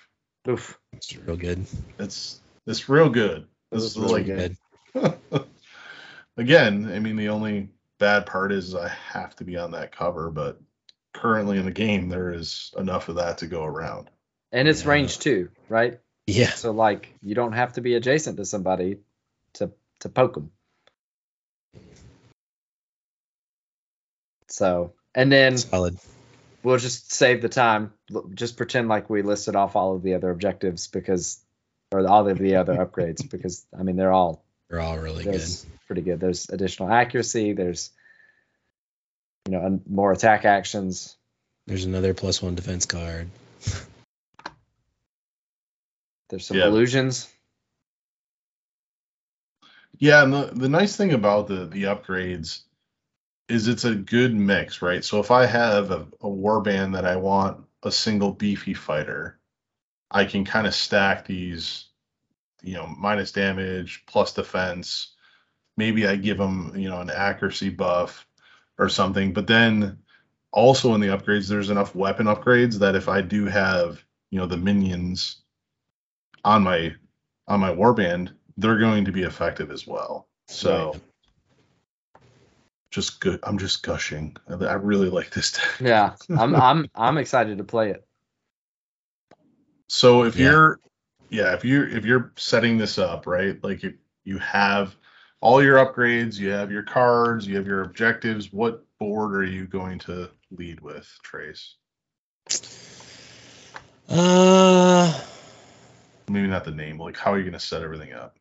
Oof. 0.49 0.77
It's 0.91 1.15
real 1.15 1.37
good. 1.37 1.65
It's 1.97 2.41
it's 2.67 2.89
real 2.89 3.09
good. 3.09 3.47
This 3.71 3.83
is 3.83 3.97
Really 3.97 4.23
like 4.23 4.57
good. 4.93 5.17
again, 6.37 6.91
I 6.93 6.99
mean 6.99 7.15
the 7.15 7.29
only 7.29 7.69
bad 7.99 8.25
part 8.25 8.51
is 8.51 8.75
I 8.75 8.89
have 8.89 9.33
to 9.37 9.45
be 9.45 9.55
on 9.55 9.71
that 9.71 9.95
cover, 9.95 10.29
but 10.29 10.59
currently 11.13 11.57
in 11.57 11.65
the 11.65 11.71
game 11.71 12.09
there 12.09 12.33
is 12.33 12.73
enough 12.77 13.07
of 13.07 13.15
that 13.15 13.37
to 13.37 13.47
go 13.47 13.63
around. 13.63 14.09
And 14.53 14.67
it's 14.67 14.83
Yeah. 14.83 14.91
range 14.91 15.19
two, 15.19 15.49
right? 15.67 15.99
Yeah. 16.27 16.51
So 16.51 16.71
like 16.71 17.13
you 17.21 17.35
don't 17.35 17.51
have 17.53 17.73
to 17.73 17.81
be 17.81 17.95
adjacent 17.95 18.37
to 18.37 18.45
somebody 18.45 18.99
to 19.55 19.71
to 19.99 20.09
poke 20.09 20.35
them. 20.35 20.51
So 24.47 24.93
and 25.15 25.31
then 25.31 25.57
Solid. 25.57 25.97
we'll 26.63 26.77
just 26.77 27.11
save 27.11 27.41
the 27.41 27.49
time. 27.49 27.93
Just 28.33 28.55
pretend 28.55 28.87
like 28.87 29.09
we 29.09 29.21
listed 29.21 29.55
off 29.55 29.75
all 29.75 29.95
of 29.95 30.03
the 30.03 30.13
other 30.13 30.29
objectives 30.29 30.87
because, 30.87 31.43
or 31.91 32.07
all 32.07 32.27
of 32.29 32.37
the 32.37 32.55
other 32.55 32.73
upgrades 32.85 33.27
because 33.29 33.65
I 33.77 33.83
mean 33.83 33.95
they're 33.95 34.13
all 34.13 34.45
They're 34.69 34.79
all 34.79 34.97
really 34.97 35.23
good. 35.23 35.41
pretty 35.87 36.01
good. 36.03 36.19
There's 36.19 36.49
additional 36.49 36.89
accuracy. 36.91 37.53
There's 37.53 37.89
you 39.47 39.53
know 39.53 39.65
and 39.65 39.81
more 39.89 40.11
attack 40.11 40.45
actions. 40.45 41.17
There's 41.65 41.85
another 41.85 42.13
plus 42.13 42.41
one 42.41 42.55
defense 42.55 42.85
card. 42.85 43.29
There's 46.33 46.47
some 46.47 46.57
Yeah. 46.57 46.65
illusions. 46.65 47.29
Yeah, 49.99 50.23
and 50.23 50.33
the, 50.33 50.49
the 50.51 50.67
nice 50.67 50.95
thing 50.95 51.13
about 51.13 51.45
the 51.45 51.67
the 51.67 51.83
upgrades 51.83 52.63
is 53.49 53.67
it's 53.67 53.85
a 53.85 53.93
good 53.93 54.33
mix, 54.33 54.81
right? 54.81 55.05
So 55.05 55.19
if 55.19 55.29
I 55.29 55.45
have 55.45 55.91
a, 55.91 56.07
a 56.21 56.27
warband 56.27 56.93
that 56.93 57.05
I 57.05 57.17
want 57.17 57.63
a 57.83 57.91
single 57.91 58.31
beefy 58.31 58.73
fighter, 58.73 59.37
I 60.09 60.25
can 60.25 60.43
kind 60.43 60.65
of 60.65 60.73
stack 60.73 61.27
these, 61.27 61.89
you 62.63 62.73
know, 62.73 62.87
minus 62.87 63.31
damage 63.31 64.03
plus 64.07 64.33
defense. 64.33 65.13
Maybe 65.77 66.07
I 66.07 66.15
give 66.15 66.39
them, 66.39 66.73
you 66.75 66.89
know, 66.89 66.99
an 66.99 67.11
accuracy 67.11 67.69
buff 67.69 68.25
or 68.79 68.89
something. 68.89 69.33
But 69.33 69.45
then 69.45 69.99
also 70.51 70.95
in 70.95 70.99
the 70.99 71.15
upgrades, 71.15 71.47
there's 71.47 71.69
enough 71.69 71.93
weapon 71.93 72.25
upgrades 72.25 72.79
that 72.79 72.95
if 72.95 73.07
I 73.07 73.21
do 73.21 73.45
have, 73.45 74.03
you 74.31 74.39
know, 74.39 74.47
the 74.47 74.57
minions 74.57 75.42
on 76.43 76.63
my 76.63 76.93
on 77.47 77.59
my 77.59 77.69
warband, 77.71 78.31
they're 78.57 78.77
going 78.77 79.05
to 79.05 79.11
be 79.11 79.23
effective 79.23 79.71
as 79.71 79.85
well. 79.87 80.27
So 80.47 80.91
Right. 80.91 81.01
just 82.91 83.19
good. 83.19 83.39
I'm 83.43 83.57
just 83.57 83.83
gushing. 83.83 84.37
I 84.47 84.53
I 84.65 84.73
really 84.73 85.09
like 85.09 85.31
this 85.31 85.51
deck. 85.53 85.63
Yeah, 85.81 86.15
I'm 86.29 86.55
I'm 86.55 86.89
I'm 86.95 87.17
excited 87.17 87.57
to 87.57 87.63
play 87.63 87.91
it. 87.91 88.05
So 89.87 90.23
if 90.23 90.35
Yeah. 90.37 90.49
you're, 90.49 90.79
yeah, 91.29 91.53
if 91.53 91.65
you're 91.65 91.87
if 91.87 92.05
you're 92.05 92.31
setting 92.37 92.77
this 92.77 92.97
up 92.97 93.27
right, 93.27 93.61
like 93.63 93.83
you 93.83 93.95
you 94.23 94.37
have 94.39 94.95
all 95.41 95.61
your 95.61 95.77
upgrades, 95.77 96.39
you 96.39 96.49
have 96.51 96.71
your 96.71 96.83
cards, 96.83 97.47
you 97.47 97.57
have 97.57 97.67
your 97.67 97.81
objectives. 97.81 98.53
What 98.53 98.85
board 98.99 99.35
are 99.35 99.43
you 99.43 99.65
going 99.65 99.99
to 99.99 100.29
lead 100.51 100.79
with, 100.79 101.09
Trace? 101.23 101.75
Uh, 104.07 105.19
Maybe 106.29 106.47
not 106.47 106.65
the 106.65 106.71
name. 106.71 106.99
Like 106.99 107.17
how 107.17 107.33
are 107.33 107.37
you 107.37 107.43
going 107.43 107.53
to 107.53 107.59
set 107.59 107.81
everything 107.81 108.13
up? 108.13 108.35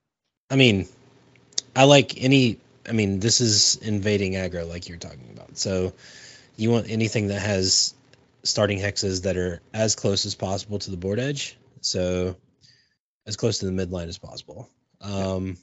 I 0.50 0.56
mean, 0.56 0.86
I 1.74 1.84
like 1.84 2.22
any. 2.22 2.58
I 2.88 2.92
mean, 2.92 3.20
this 3.20 3.40
is 3.40 3.76
invading 3.76 4.32
aggro, 4.32 4.68
like 4.68 4.88
you're 4.88 4.98
talking 4.98 5.30
about. 5.32 5.56
So, 5.56 5.92
you 6.56 6.70
want 6.70 6.90
anything 6.90 7.28
that 7.28 7.40
has 7.40 7.94
starting 8.42 8.78
hexes 8.78 9.22
that 9.22 9.36
are 9.36 9.60
as 9.72 9.94
close 9.94 10.26
as 10.26 10.34
possible 10.34 10.78
to 10.80 10.90
the 10.90 10.96
board 10.96 11.20
edge. 11.20 11.56
So, 11.80 12.36
as 13.26 13.36
close 13.36 13.58
to 13.58 13.66
the 13.66 13.72
midline 13.72 14.08
as 14.08 14.18
possible. 14.18 14.68
Um, 15.00 15.56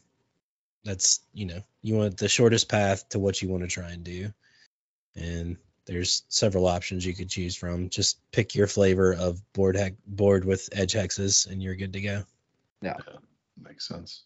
that's 0.83 1.19
you 1.33 1.45
know, 1.45 1.61
you 1.81 1.95
want 1.95 2.17
the 2.17 2.29
shortest 2.29 2.69
path 2.69 3.07
to 3.09 3.19
what 3.19 3.41
you 3.41 3.49
want 3.49 3.63
to 3.63 3.69
try 3.69 3.89
and 3.89 4.03
do, 4.03 4.33
and 5.15 5.57
there's 5.89 6.23
several 6.29 6.67
options 6.67 7.03
you 7.03 7.15
could 7.15 7.29
choose 7.29 7.55
from. 7.55 7.89
Just 7.89 8.19
pick 8.31 8.53
your 8.53 8.67
flavor 8.67 9.13
of 9.13 9.41
board 9.53 9.75
hex 9.75 9.95
board 10.05 10.45
with 10.45 10.69
edge 10.71 10.93
hexes, 10.93 11.49
and 11.49 11.63
you're 11.63 11.75
good 11.75 11.93
to 11.93 12.01
go. 12.01 12.23
Yeah. 12.81 12.97
Makes 13.59 13.87
sense. 13.87 14.23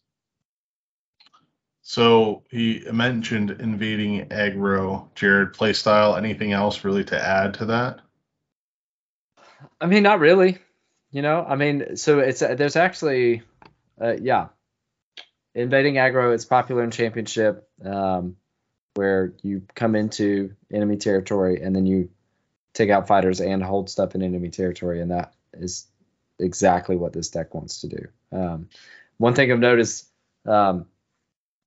So 1.81 2.43
he 2.49 2.83
mentioned 2.91 3.51
invading 3.51 4.27
aggro, 4.27 5.07
Jared 5.15 5.53
playstyle. 5.53 6.17
Anything 6.17 6.51
else 6.51 6.83
really 6.83 7.05
to 7.05 7.21
add 7.21 7.53
to 7.55 7.65
that? 7.65 8.01
I 9.79 9.85
mean, 9.85 10.03
not 10.03 10.19
really. 10.19 10.57
You 11.11 11.21
know, 11.21 11.45
I 11.47 11.55
mean, 11.55 11.95
so 11.95 12.19
it's 12.19 12.39
there's 12.39 12.75
actually, 12.75 13.43
uh, 14.01 14.15
yeah, 14.19 14.47
invading 15.55 15.95
aggro. 15.95 16.33
It's 16.33 16.45
popular 16.45 16.83
in 16.83 16.91
championship, 16.91 17.69
um, 17.85 18.35
where 18.95 19.33
you 19.41 19.63
come 19.75 19.95
into 19.95 20.55
enemy 20.71 20.97
territory 20.97 21.61
and 21.61 21.75
then 21.75 21.85
you 21.85 22.09
take 22.73 22.89
out 22.89 23.07
fighters 23.07 23.39
and 23.39 23.63
hold 23.63 23.89
stuff 23.89 24.15
in 24.15 24.21
enemy 24.21 24.49
territory, 24.49 25.01
and 25.01 25.11
that 25.11 25.33
is 25.53 25.87
exactly 26.39 26.95
what 26.95 27.13
this 27.13 27.29
deck 27.29 27.53
wants 27.53 27.81
to 27.81 27.87
do. 27.87 28.07
Um, 28.31 28.69
one 29.17 29.35
thing 29.35 29.51
I've 29.51 29.59
noticed, 29.59 30.07
um, 30.45 30.87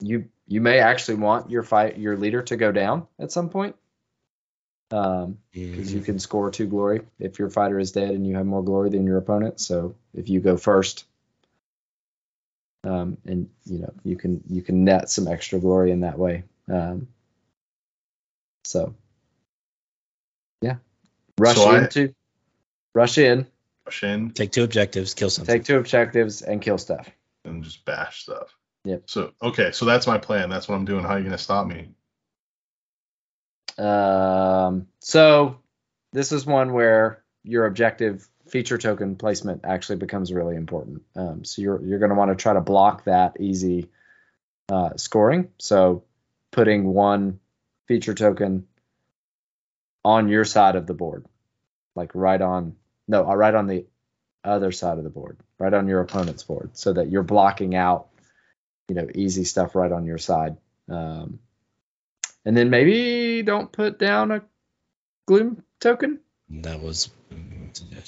you 0.01 0.29
you 0.47 0.61
may 0.61 0.79
actually 0.79 1.17
want 1.17 1.51
your 1.51 1.63
fight 1.63 1.99
your 1.99 2.17
leader 2.17 2.43
to 2.43 2.57
go 2.57 2.73
down 2.73 3.07
at 3.19 3.33
some 3.33 3.49
point. 3.49 3.77
Um, 4.93 5.39
because 5.53 5.93
you 5.93 6.01
can 6.01 6.21
score 6.21 6.49
two 6.53 6.67
glory 6.67 7.01
if 7.19 7.41
your 7.41 7.51
fighter 7.51 7.77
is 7.81 7.91
dead 7.91 8.11
and 8.11 8.25
you 8.25 8.37
have 8.37 8.47
more 8.47 8.63
glory 8.63 8.89
than 8.91 9.05
your 9.05 9.19
opponent. 9.19 9.59
So 9.59 9.97
if 10.15 10.29
you 10.29 10.39
go 10.39 10.57
first, 10.57 11.07
um, 12.85 13.17
and 13.25 13.49
you 13.65 13.81
know 13.81 13.93
you 14.05 14.17
can 14.17 14.43
you 14.49 14.63
can 14.63 14.85
net 14.85 15.11
some 15.11 15.27
extra 15.27 15.59
glory 15.59 15.91
in 15.91 16.01
that 16.01 16.19
way. 16.19 16.45
Um, 16.69 17.09
so 18.67 18.95
yeah, 20.61 20.77
rush 21.39 21.57
So 21.57 21.71
I- 21.71 21.79
into 21.85 22.15
rush 22.95 23.19
in, 23.19 23.47
Rush 23.87 24.03
in 24.03 24.31
Take 24.33 24.51
two 24.53 24.65
objectives, 24.65 25.15
kill 25.15 25.31
something. 25.31 25.55
take 25.55 25.65
two 25.65 25.77
objectives, 25.79 26.43
and 26.43 26.61
kill 26.61 26.79
stuff. 26.79 27.09
and 27.45 27.63
just 27.63 27.85
bash 27.85 28.23
stuff. 28.23 28.57
Yep. 28.85 29.03
So 29.07 29.33
okay, 29.43 29.71
so 29.73 29.85
that's 29.85 30.07
my 30.07 30.19
plan. 30.19 30.49
That's 30.51 30.69
what 30.69 30.75
I'm 30.77 30.85
doing. 30.85 31.03
How 31.05 31.11
are 31.11 31.19
you 31.19 31.25
gonna 31.25 31.39
stop 31.39 31.67
me? 31.67 31.89
Um, 33.79 34.87
so 35.01 35.59
this 36.13 36.33
is 36.33 36.47
one 36.47 36.73
where 36.73 37.23
your 37.45 37.67
objective 37.67 38.27
feature 38.49 38.79
token 38.79 39.17
placement 39.17 39.61
actually 39.65 39.97
becomes 39.97 40.33
really 40.33 40.57
important. 40.57 41.03
Um, 41.15 41.45
so 41.45 41.63
you're 41.63 41.83
you're 41.83 41.99
going 41.99 42.09
to 42.11 42.15
want 42.15 42.31
to 42.31 42.37
try 42.37 42.55
to 42.55 42.61
block 42.61 43.05
that 43.05 43.41
easy 43.41 43.91
uh, 44.69 44.97
scoring. 44.97 45.49
So 45.59 46.05
putting 46.53 46.85
one 46.95 47.39
feature 47.87 48.15
token 48.15 48.67
on 50.05 50.29
your 50.29 50.45
side 50.45 50.77
of 50.77 50.87
the 50.87 50.95
board, 50.95 51.27
like 51.95 52.15
right 52.15 52.41
on 52.41 52.77
no, 53.09 53.29
uh, 53.29 53.35
right 53.35 53.55
on 53.55 53.67
the 53.67 53.87
other 54.45 54.73
side 54.73 54.99
of 54.99 55.05
the 55.05 55.11
board, 55.11 55.39
right 55.59 55.75
on 55.75 55.89
your 55.89 56.01
opponent's 56.01 56.43
board, 56.43 56.71
so 56.77 56.93
that 56.93 57.11
you're 57.11 57.23
blocking 57.23 57.75
out, 57.75 58.09
you 58.89 58.95
know, 58.95 59.07
easy 59.15 59.45
stuff 59.45 59.75
right 59.75 59.93
on 59.93 60.07
your 60.07 60.19
side. 60.19 60.57
Um, 60.89 61.41
and 62.45 62.57
then 62.57 62.71
maybe 62.71 63.43
don't 63.43 63.73
put 63.73 63.99
down 63.99 64.31
a 64.31 64.43
gloom 65.27 65.65
token. 65.81 66.21
That 66.49 66.81
was 66.81 67.11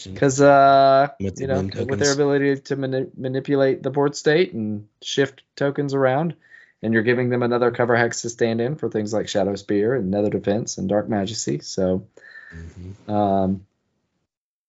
because 0.04 0.40
uh, 0.40 1.08
With 1.20 1.40
you 1.40 1.46
know 1.46 1.62
with 1.62 1.98
their 1.98 2.12
ability 2.12 2.60
to 2.62 2.76
mani- 2.76 3.10
manipulate 3.16 3.82
the 3.82 3.90
board 3.90 4.16
state 4.16 4.52
and 4.52 4.86
shift 5.02 5.42
tokens 5.56 5.94
around, 5.94 6.36
and 6.82 6.92
you're 6.94 7.02
giving 7.02 7.28
them 7.28 7.42
another 7.42 7.70
cover 7.70 7.96
hex 7.96 8.22
to 8.22 8.30
stand 8.30 8.60
in 8.60 8.76
for 8.76 8.88
things 8.88 9.12
like 9.12 9.28
Shadow 9.28 9.54
Spear 9.56 9.94
and 9.94 10.10
Nether 10.10 10.30
Defense 10.30 10.78
and 10.78 10.88
Dark 10.88 11.08
Majesty. 11.08 11.60
So 11.60 12.06
Mhm. 12.52 13.08
um, 13.10 13.66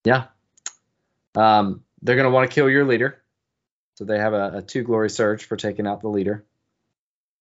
yeah, 0.04 0.26
um, 1.34 1.84
they're 2.02 2.16
gonna 2.16 2.30
want 2.30 2.50
to 2.50 2.54
kill 2.54 2.68
your 2.68 2.84
leader, 2.84 3.22
so 3.94 4.04
they 4.04 4.18
have 4.18 4.32
a, 4.34 4.58
a 4.58 4.62
two 4.62 4.82
glory 4.82 5.10
surge 5.10 5.44
for 5.44 5.56
taking 5.56 5.86
out 5.86 6.00
the 6.00 6.08
leader. 6.08 6.44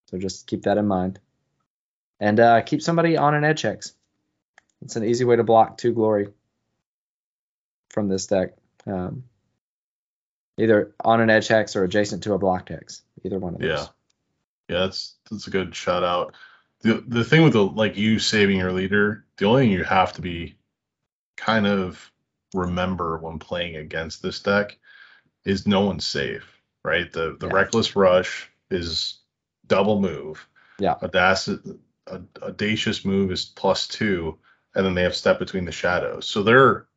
So 0.07 0.17
just 0.17 0.47
keep 0.47 0.63
that 0.63 0.77
in 0.77 0.87
mind, 0.87 1.19
and 2.19 2.39
uh, 2.39 2.61
keep 2.61 2.81
somebody 2.81 3.17
on 3.17 3.35
an 3.35 3.43
edge 3.43 3.61
hex. 3.61 3.93
It's 4.81 4.95
an 4.95 5.03
easy 5.03 5.25
way 5.25 5.35
to 5.35 5.43
block 5.43 5.77
two 5.77 5.93
glory 5.93 6.29
from 7.89 8.07
this 8.07 8.27
deck. 8.27 8.55
Um, 8.85 9.23
either 10.57 10.93
on 11.03 11.21
an 11.21 11.29
edge 11.29 11.47
hex 11.47 11.75
or 11.75 11.83
adjacent 11.83 12.23
to 12.23 12.33
a 12.33 12.37
blocked 12.39 12.69
hex. 12.69 13.01
Either 13.23 13.39
one 13.39 13.55
of 13.55 13.61
those. 13.61 13.69
Yeah. 13.69 13.87
Yeah, 14.69 14.81
that's 14.81 15.15
that's 15.29 15.47
a 15.47 15.51
good 15.51 15.75
shout 15.75 16.03
out. 16.03 16.35
The 16.81 17.03
the 17.05 17.23
thing 17.23 17.43
with 17.43 17.53
the 17.53 17.63
like 17.65 17.97
you 17.97 18.19
saving 18.19 18.57
your 18.57 18.71
leader, 18.71 19.25
the 19.37 19.45
only 19.45 19.63
thing 19.63 19.71
you 19.71 19.83
have 19.83 20.13
to 20.13 20.21
be 20.21 20.55
kind 21.35 21.65
of 21.67 22.11
remember 22.53 23.17
when 23.17 23.39
playing 23.39 23.75
against 23.75 24.21
this 24.21 24.39
deck 24.39 24.77
is 25.45 25.65
no 25.67 25.81
one's 25.81 26.05
safe, 26.05 26.61
right? 26.83 27.11
The 27.11 27.35
the 27.39 27.47
Yeah. 27.47 27.53
reckless 27.53 27.95
rush 27.95 28.49
is 28.69 29.19
double 29.67 29.99
move. 29.99 30.47
Yeah. 30.77 30.93
Audacious 31.01 31.59
audacious 32.41 33.05
move 33.05 33.31
is 33.31 33.45
plus 33.45 33.87
two, 33.87 34.37
and 34.75 34.85
then 34.85 34.93
they 34.95 35.03
have 35.03 35.15
step 35.15 35.39
between 35.39 35.65
the 35.65 35.71
shadows. 35.71 36.27
So 36.27 36.43
they're 36.43 36.87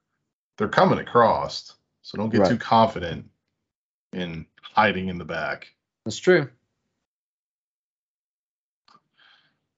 they're 0.58 0.68
coming 0.68 0.98
across. 0.98 1.74
So 2.02 2.18
don't 2.18 2.30
get 2.30 2.40
Right. 2.40 2.50
too 2.50 2.58
confident 2.58 3.30
in 4.12 4.46
hiding 4.60 5.08
in 5.08 5.18
the 5.18 5.24
back. 5.24 5.72
That's 6.04 6.18
true. 6.18 6.50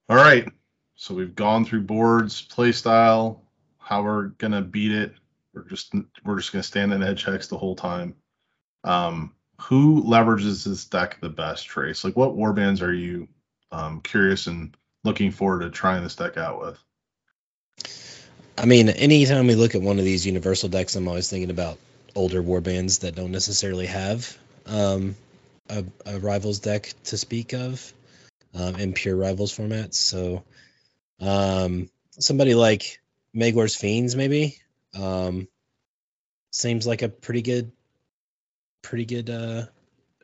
All 0.09 0.17
right. 0.17 0.51
So 0.97 1.15
we've 1.15 1.35
gone 1.35 1.65
through 1.65 1.83
boards, 1.83 2.43
play 2.43 2.73
style, 2.73 3.43
how 3.79 4.03
we're 4.03 4.29
gonna 4.39 4.63
beat 4.63 4.93
it. 4.93 5.15
We're 5.53 5.65
just 5.65 5.95
we're 6.25 6.37
just 6.37 6.53
gonna 6.53 6.63
stand 6.63 6.93
in 6.93 7.03
edge 7.03 7.25
hex 7.25 7.49
the 7.49 7.59
whole 7.59 7.77
time. 7.77 8.15
Um, 8.85 9.35
who 9.61 10.03
leverages 10.03 10.65
this 10.65 10.85
deck 10.85 11.19
the 11.21 11.31
best, 11.31 11.67
Trace? 11.67 12.05
Like 12.05 12.17
what 12.17 12.37
warbands 12.37 12.83
are 12.83 12.93
you 12.93 13.29
um, 13.73 14.01
curious 14.03 14.47
and 14.47 14.77
looking 15.05 15.31
forward 15.31 15.61
to 15.61 15.71
trying 15.71 16.03
this 16.03 16.17
deck 16.17 16.37
out 16.37 16.61
with? 16.61 16.79
I 18.57 18.67
mean, 18.67 18.89
anytime 18.89 19.47
we 19.47 19.55
look 19.55 19.75
at 19.75 19.83
one 19.83 19.99
of 19.99 20.05
these 20.05 20.27
universal 20.27 20.69
decks, 20.69 20.95
I'm 20.97 21.09
always 21.09 21.29
thinking 21.29 21.51
about 21.51 21.79
older 22.15 22.43
warbands 22.43 23.01
that 23.01 23.17
don't 23.17 23.33
necessarily 23.33 23.87
have 23.87 24.37
um, 24.67 25.17
a, 25.69 25.85
a 26.07 26.19
rivals 26.21 26.61
deck 26.61 26.93
to 27.05 27.17
speak 27.17 27.53
of 27.53 27.93
um, 28.55 28.77
in 28.77 28.93
pure 28.93 29.17
rivals 29.17 29.57
formats. 29.57 29.95
So, 29.95 30.45
um, 31.21 31.91
somebody 32.19 32.55
like 32.55 33.01
Magor's 33.33 33.77
Fiends, 33.77 34.17
maybe, 34.17 34.59
um, 34.95 35.49
seems 36.51 36.87
like 36.87 37.03
a 37.03 37.09
pretty 37.09 37.43
good, 37.43 37.73
pretty 38.83 39.07
good 39.07 39.31
uh, 39.31 39.67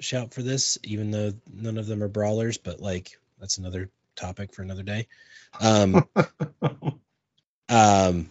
shout 0.00 0.32
for 0.32 0.42
this. 0.42 0.78
Even 0.84 1.10
though 1.10 1.32
none 1.52 1.78
of 1.78 1.86
them 1.86 2.02
are 2.02 2.08
brawlers, 2.08 2.58
but 2.58 2.80
like 2.80 3.18
that's 3.38 3.58
another 3.58 3.90
topic 4.16 4.54
for 4.54 4.62
another 4.62 4.82
day. 4.82 5.06
Um, 5.60 6.08
um 7.70 8.28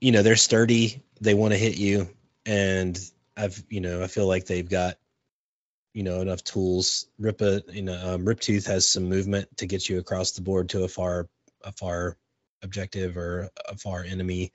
you 0.00 0.10
know 0.10 0.22
they're 0.22 0.36
sturdy 0.36 1.02
they 1.20 1.34
want 1.34 1.52
to 1.52 1.58
hit 1.58 1.78
you 1.78 2.08
and 2.44 2.98
i've 3.36 3.62
you 3.70 3.80
know 3.80 4.02
i 4.02 4.08
feel 4.08 4.26
like 4.26 4.44
they've 4.44 4.68
got 4.68 4.98
you 5.94 6.02
know 6.02 6.20
enough 6.20 6.42
tools. 6.44 7.06
Rip 7.18 7.40
a 7.40 7.62
you 7.68 7.82
know 7.82 8.14
um, 8.14 8.24
Riptooth 8.24 8.66
has 8.66 8.88
some 8.88 9.08
movement 9.08 9.48
to 9.58 9.66
get 9.66 9.88
you 9.88 9.98
across 9.98 10.32
the 10.32 10.42
board 10.42 10.70
to 10.70 10.84
a 10.84 10.88
far 10.88 11.28
a 11.62 11.72
far 11.72 12.16
objective 12.62 13.16
or 13.16 13.50
a 13.68 13.76
far 13.76 14.02
enemy. 14.02 14.52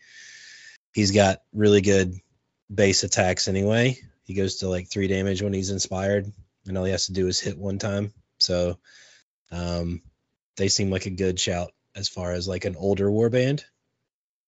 He's 0.93 1.11
got 1.11 1.41
really 1.53 1.81
good 1.81 2.13
base 2.73 3.03
attacks 3.03 3.47
anyway. 3.47 3.97
He 4.23 4.33
goes 4.33 4.57
to 4.57 4.69
like 4.69 4.89
three 4.89 5.07
damage 5.07 5.41
when 5.41 5.53
he's 5.53 5.69
inspired 5.69 6.31
and 6.65 6.77
all 6.77 6.85
he 6.85 6.91
has 6.91 7.05
to 7.05 7.13
do 7.13 7.27
is 7.27 7.39
hit 7.39 7.57
one 7.57 7.77
time. 7.77 8.13
So 8.39 8.77
um 9.51 10.01
they 10.57 10.67
seem 10.67 10.89
like 10.89 11.05
a 11.05 11.11
good 11.11 11.39
shout 11.39 11.71
as 11.95 12.09
far 12.09 12.31
as 12.31 12.47
like 12.47 12.65
an 12.65 12.75
older 12.75 13.09
warband. 13.09 13.63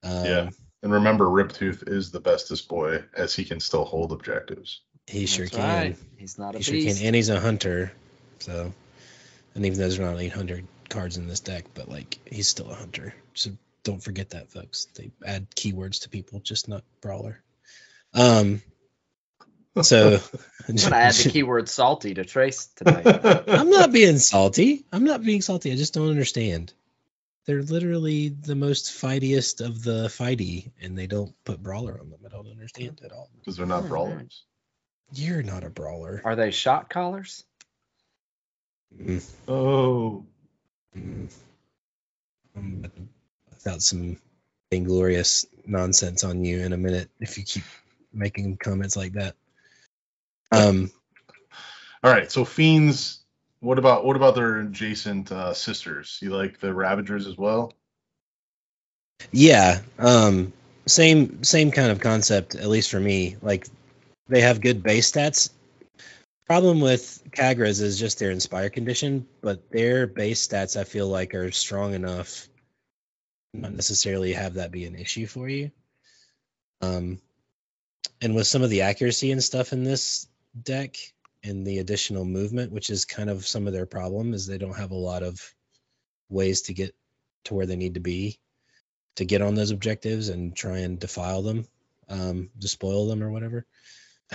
Um, 0.03 0.25
Yeah. 0.25 0.49
And 0.81 0.93
remember, 0.93 1.25
Riptooth 1.25 1.89
is 1.89 2.09
the 2.09 2.21
bestest 2.21 2.69
boy 2.69 3.03
as 3.13 3.35
he 3.35 3.43
can 3.43 3.59
still 3.59 3.83
hold 3.83 4.13
objectives. 4.13 4.81
He 5.09 5.25
sure 5.25 5.45
That's 5.45 5.57
can. 5.57 5.65
right. 5.65 5.97
He's 6.17 6.37
not 6.37 6.53
a 6.53 6.59
He 6.59 6.63
sure 6.63 6.75
can. 6.75 7.05
And 7.07 7.15
he's 7.15 7.29
a 7.29 7.39
hunter. 7.39 7.91
So, 8.39 8.71
and 9.55 9.65
even 9.65 9.77
though 9.77 9.87
there's 9.87 9.99
not 9.99 10.19
800 10.19 10.65
cards 10.89 11.17
in 11.17 11.27
this 11.27 11.39
deck, 11.39 11.65
but 11.73 11.89
like 11.89 12.19
he's 12.25 12.47
still 12.47 12.69
a 12.69 12.75
hunter. 12.75 13.13
So 13.33 13.49
don't 13.83 14.03
forget 14.03 14.29
that, 14.31 14.51
folks. 14.51 14.85
They 14.93 15.09
add 15.25 15.49
keywords 15.51 16.01
to 16.01 16.09
people, 16.09 16.39
just 16.41 16.67
not 16.67 16.83
brawler. 17.01 17.41
Um. 18.13 18.61
So 19.81 20.19
I'm 20.69 20.75
gonna 20.75 20.95
add 20.95 21.15
the 21.15 21.29
keyword 21.31 21.69
salty 21.69 22.13
to 22.13 22.23
trace 22.23 22.67
tonight. 22.75 23.07
I'm 23.47 23.71
not 23.71 23.91
being 23.91 24.19
salty. 24.19 24.85
I'm 24.91 25.05
not 25.05 25.23
being 25.23 25.41
salty. 25.41 25.71
I 25.71 25.75
just 25.75 25.95
don't 25.95 26.09
understand. 26.09 26.71
They're 27.45 27.63
literally 27.63 28.29
the 28.29 28.53
most 28.53 28.91
fightiest 28.91 29.61
of 29.61 29.83
the 29.83 30.05
fighty, 30.05 30.69
and 30.83 30.95
they 30.95 31.07
don't 31.07 31.33
put 31.45 31.63
brawler 31.63 31.99
on 31.99 32.11
them. 32.11 32.19
I 32.23 32.29
don't 32.29 32.51
understand 32.51 33.01
at 33.03 33.11
all. 33.11 33.27
because 33.39 33.57
they're 33.57 33.65
not 33.65 33.85
Oh, 33.85 33.87
brawlers. 33.87 34.43
You're 35.13 35.43
not 35.43 35.63
a 35.63 35.69
brawler. 35.69 36.21
Are 36.23 36.35
they 36.35 36.51
shot 36.51 36.89
collars? 36.89 37.43
Mm. 38.97 39.23
Oh. 39.47 40.25
Mm. 40.97 41.27
I'm 42.55 42.77
about 42.79 42.95
to 42.95 43.01
bust 43.49 43.67
out 43.67 43.81
some 43.81 44.17
inglorious 44.71 45.45
nonsense 45.65 46.23
on 46.23 46.43
you 46.43 46.59
in 46.59 46.73
a 46.73 46.77
minute 46.77 47.09
if 47.19 47.37
you 47.37 47.43
keep 47.43 47.63
making 48.13 48.57
comments 48.57 48.95
like 48.97 49.13
that. 49.13 49.35
Um, 50.51 50.91
All 52.03 52.11
right. 52.11 52.31
So 52.31 52.45
fiends. 52.45 53.19
What 53.61 53.77
about 53.77 54.05
what 54.05 54.15
about 54.15 54.35
their 54.35 54.61
adjacent 54.61 55.31
uh, 55.31 55.53
sisters? 55.53 56.17
You 56.21 56.29
like 56.29 56.59
the 56.59 56.73
Ravagers 56.73 57.27
as 57.27 57.37
well? 57.37 57.73
yeah, 59.31 59.81
um, 59.97 60.53
same 60.85 61.43
same 61.43 61.71
kind 61.71 61.91
of 61.91 61.99
concept, 61.99 62.55
at 62.55 62.67
least 62.67 62.91
for 62.91 62.99
me. 62.99 63.37
Like 63.41 63.67
they 64.29 64.41
have 64.41 64.61
good 64.61 64.81
base 64.83 65.11
stats. 65.11 65.49
Problem 66.45 66.79
with 66.79 67.21
Khagra's 67.31 67.81
is 67.81 67.99
just 67.99 68.19
their 68.19 68.31
inspire 68.31 68.69
condition, 68.69 69.27
but 69.41 69.69
their 69.69 70.07
base 70.07 70.47
stats 70.47 70.79
I 70.79 70.83
feel 70.83 71.07
like 71.07 71.35
are 71.35 71.51
strong 71.51 71.93
enough 71.93 72.47
not 73.53 73.73
necessarily 73.73 74.33
have 74.33 74.55
that 74.55 74.71
be 74.71 74.85
an 74.85 74.95
issue 74.95 75.25
for 75.25 75.49
you. 75.49 75.71
Um, 76.81 77.19
and 78.21 78.35
with 78.35 78.47
some 78.47 78.61
of 78.61 78.69
the 78.69 78.81
accuracy 78.81 79.31
and 79.31 79.43
stuff 79.43 79.73
in 79.73 79.83
this 79.83 80.27
deck 80.61 80.97
and 81.43 81.65
the 81.65 81.79
additional 81.79 82.25
movement, 82.25 82.71
which 82.71 82.89
is 82.89 83.05
kind 83.05 83.29
of 83.29 83.47
some 83.47 83.65
of 83.65 83.73
their 83.73 83.85
problem, 83.85 84.33
is 84.33 84.45
they 84.45 84.57
don't 84.57 84.77
have 84.77 84.91
a 84.91 84.95
lot 84.95 85.23
of 85.23 85.41
ways 86.29 86.63
to 86.63 86.73
get 86.73 86.95
to 87.45 87.53
where 87.53 87.65
they 87.65 87.75
need 87.75 87.95
to 87.95 87.99
be 87.99 88.39
to 89.15 89.25
get 89.25 89.41
on 89.41 89.55
those 89.55 89.71
objectives 89.71 90.29
and 90.29 90.55
try 90.55 90.77
and 90.77 90.99
defile 90.99 91.41
them, 91.41 91.65
um, 92.07 92.49
despoil 92.57 93.07
them 93.07 93.21
or 93.21 93.29
whatever. 93.29 93.65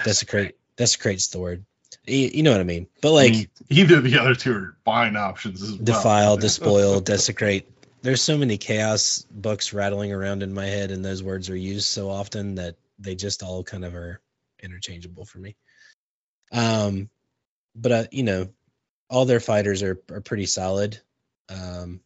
Desecrate, 0.03 0.57
desecrate's 0.77 1.29
the 1.29 1.39
word. 1.39 1.65
You, 2.07 2.31
you 2.35 2.43
know 2.43 2.51
what 2.53 2.61
I 2.61 2.65
mean? 2.65 2.89
But 3.01 3.11
I 3.11 3.13
like 3.13 3.33
mean, 3.33 3.49
either 3.69 4.01
the 4.01 4.19
other 4.19 4.35
two 4.35 4.55
are 4.55 4.77
fine 4.85 5.17
options 5.17 5.63
as 5.63 5.73
well. 5.73 5.85
defile, 5.85 6.37
despoil, 6.39 7.01
desecrate. 7.01 7.71
There's 8.03 8.21
so 8.21 8.37
many 8.37 8.59
chaos 8.59 9.25
books 9.31 9.73
rattling 9.73 10.13
around 10.13 10.43
in 10.43 10.53
my 10.53 10.67
head, 10.67 10.91
and 10.91 11.05
those 11.05 11.23
words 11.23 11.49
are 11.49 11.57
used 11.57 11.87
so 11.87 12.11
often 12.11 12.57
that 12.57 12.77
they 12.99 13.15
just 13.15 13.43
all 13.43 13.63
kind 13.63 13.85
of 13.85 13.95
are 13.95 14.21
interchangeable 14.63 15.25
for 15.25 15.39
me. 15.39 15.57
Um, 16.53 17.09
but 17.75 17.93
uh, 17.93 18.05
you 18.11 18.23
know, 18.23 18.49
all 19.09 19.25
their 19.25 19.41
fighters 19.41 19.83
are 19.83 19.99
are 20.11 20.21
pretty 20.21 20.47
solid. 20.47 20.99
Um, 21.49 22.01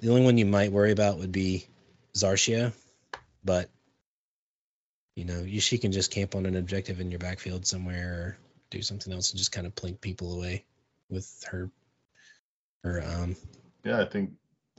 the 0.00 0.10
only 0.10 0.24
one 0.24 0.38
you 0.38 0.46
might 0.46 0.72
worry 0.72 0.92
about 0.92 1.18
would 1.18 1.32
be 1.32 1.66
Zarshia, 2.14 2.72
but 3.44 3.70
you 5.16 5.24
know, 5.24 5.40
you, 5.40 5.60
she 5.60 5.78
can 5.78 5.92
just 5.92 6.10
camp 6.10 6.34
on 6.34 6.46
an 6.46 6.56
objective 6.56 7.00
in 7.00 7.10
your 7.10 7.18
backfield 7.18 7.66
somewhere 7.66 8.12
or 8.12 8.36
do 8.70 8.82
something 8.82 9.12
else 9.12 9.30
and 9.30 9.38
just 9.38 9.52
kind 9.52 9.66
of 9.66 9.74
plink 9.74 10.00
people 10.00 10.36
away 10.36 10.64
with 11.10 11.44
her 11.50 11.70
her 12.82 13.02
um 13.04 13.36
Yeah, 13.84 14.00
I 14.00 14.04
think 14.06 14.30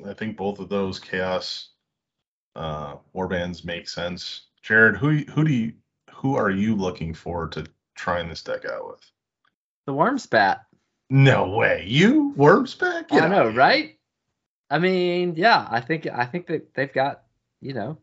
I 0.07 0.13
think 0.13 0.35
both 0.35 0.59
of 0.59 0.69
those 0.69 0.99
chaos 0.99 1.69
uh 2.55 2.95
warbands 3.15 3.63
make 3.63 3.87
sense. 3.87 4.47
Jared, 4.61 4.97
who 4.97 5.17
who 5.31 5.43
do 5.43 5.53
you 5.53 5.73
who 6.11 6.35
are 6.35 6.49
you 6.49 6.75
looking 6.75 7.13
for 7.13 7.47
to 7.49 7.65
trying 7.95 8.29
this 8.29 8.43
deck 8.43 8.65
out 8.65 8.87
with? 8.87 9.11
The 9.85 9.93
Wurmspat. 9.93 10.61
No 11.09 11.49
way. 11.49 11.85
You 11.87 12.33
Wurmspat? 12.37 13.05
I 13.11 13.27
know, 13.27 13.49
right? 13.49 13.99
I 14.69 14.79
mean, 14.79 15.35
yeah, 15.35 15.67
I 15.69 15.81
think 15.81 16.07
I 16.07 16.25
think 16.25 16.47
that 16.47 16.73
they've 16.73 16.91
got, 16.91 17.23
you 17.61 17.73
know, 17.73 17.97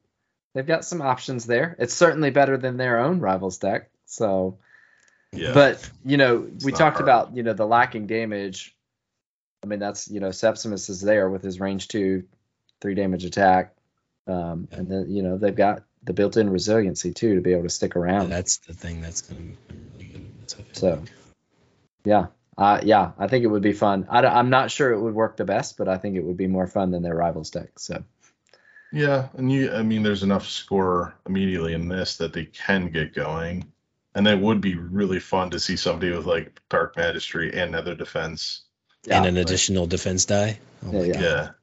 they've 0.54 0.66
got 0.66 0.84
some 0.84 1.02
options 1.02 1.46
there. 1.46 1.76
It's 1.78 1.94
certainly 1.94 2.30
better 2.30 2.56
than 2.56 2.76
their 2.76 2.98
own 2.98 3.20
rivals 3.20 3.58
deck. 3.58 3.90
So, 4.06 4.58
Yeah. 5.32 5.54
but 5.54 5.88
you 6.04 6.16
know, 6.16 6.48
we 6.64 6.72
talked 6.72 6.98
hard. 6.98 7.02
about 7.02 7.36
you 7.36 7.42
know 7.42 7.52
the 7.52 7.66
lacking 7.66 8.06
damage. 8.06 8.76
I 9.62 9.66
mean, 9.66 9.78
that's 9.78 10.10
you 10.10 10.20
know 10.20 10.30
Septimus 10.30 10.88
is 10.88 11.00
there 11.00 11.28
with 11.28 11.42
his 11.42 11.60
range 11.60 11.88
two, 11.88 12.24
three 12.80 12.94
damage 12.94 13.24
attack, 13.24 13.74
um, 14.26 14.68
and 14.72 14.88
then 14.88 15.10
you 15.10 15.22
know 15.22 15.36
they've 15.36 15.54
got 15.54 15.84
the 16.02 16.12
built-in 16.12 16.48
resiliency 16.50 17.12
too 17.12 17.34
to 17.34 17.40
be 17.40 17.52
able 17.52 17.64
to 17.64 17.68
stick 17.68 17.94
around. 17.94 18.30
that's 18.30 18.56
the 18.58 18.72
thing 18.72 19.00
that's 19.00 19.20
gonna 19.20 19.40
be 19.40 19.56
really 19.92 20.12
good. 20.12 20.30
That's 20.40 20.56
what 20.56 20.66
I 20.66 20.72
feel 20.72 20.74
So, 20.74 21.02
yeah, 22.04 22.26
uh, 22.56 22.80
yeah, 22.82 23.12
I 23.18 23.26
think 23.26 23.44
it 23.44 23.48
would 23.48 23.62
be 23.62 23.74
fun. 23.74 24.06
I, 24.08 24.38
am 24.38 24.50
not 24.50 24.70
sure 24.70 24.92
it 24.92 25.00
would 25.00 25.14
work 25.14 25.36
the 25.36 25.44
best, 25.44 25.76
but 25.76 25.88
I 25.88 25.98
think 25.98 26.16
it 26.16 26.24
would 26.24 26.38
be 26.38 26.46
more 26.46 26.66
fun 26.66 26.90
than 26.90 27.02
their 27.02 27.14
rivals 27.14 27.50
deck. 27.50 27.78
So, 27.78 28.02
Yeah, 28.92 29.28
and 29.36 29.50
you 29.52 29.72
I 29.72 29.82
mean 29.82 30.02
there's 30.02 30.22
enough 30.24 30.48
score 30.48 31.14
immediately 31.26 31.74
in 31.74 31.88
this 31.88 32.16
that 32.16 32.32
they 32.32 32.46
can 32.46 32.90
get 32.90 33.14
going. 33.14 33.70
And 34.16 34.26
it 34.26 34.40
would 34.40 34.60
be 34.60 34.74
really 34.74 35.20
fun 35.20 35.50
to 35.50 35.60
see 35.60 35.76
somebody 35.76 36.10
with 36.10 36.26
like 36.26 36.60
Dark 36.68 36.96
Majesty 36.96 37.52
and 37.54 37.70
Nether 37.72 37.94
Defense. 37.94 38.62
yeah. 39.06 39.18
and 39.18 39.26
an 39.26 39.36
additional 39.36 39.86
defense 39.86 40.24
die. 40.24 40.58
Oh 40.84 40.90
Yeah, 40.92 41.02
yeah. 41.04 41.12
God. 41.12 41.54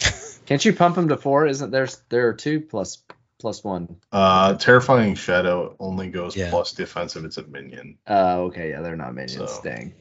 Yeah. 0.00 0.10
Can't 0.46 0.64
you 0.64 0.72
pump 0.72 0.94
them 0.94 1.08
to 1.08 1.16
four? 1.16 1.46
Isn't 1.46 1.70
there 1.72 1.88
there 2.10 2.28
are 2.28 2.32
two 2.34 2.60
plus 2.60 3.02
plus 3.40 3.64
one? 3.64 3.96
Uh 4.12 4.54
Terrifying 4.54 5.16
Shadow 5.16 5.74
only 5.80 6.08
goes 6.10 6.36
Yeah. 6.36 6.50
plus 6.50 6.70
defense 6.72 7.16
if 7.16 7.24
it's 7.24 7.38
a 7.38 7.42
minion. 7.48 7.98
Uh, 8.08 8.38
okay, 8.42 8.70
yeah, 8.70 8.80
they're 8.80 8.94
not 8.96 9.12
minions. 9.14 9.50
So- 9.50 9.60
Dang, 9.64 9.92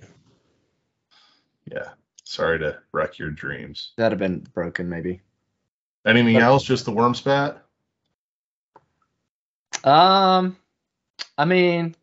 Yeah. 1.71 1.89
Sorry 2.25 2.59
to 2.59 2.79
wreck 2.91 3.17
your 3.19 3.31
dreams. 3.31 3.93
that'd 3.97 4.11
have 4.11 4.19
been 4.19 4.45
broken 4.53 4.89
maybe. 4.89 5.21
Anything 6.05 6.35
But- 6.35 6.43
else? 6.43 6.63
Just 6.63 6.85
the 6.85 6.91
Wurmspat? 6.91 7.59
Um, 9.83 10.57
I 11.37 11.45
mean, 11.45 11.95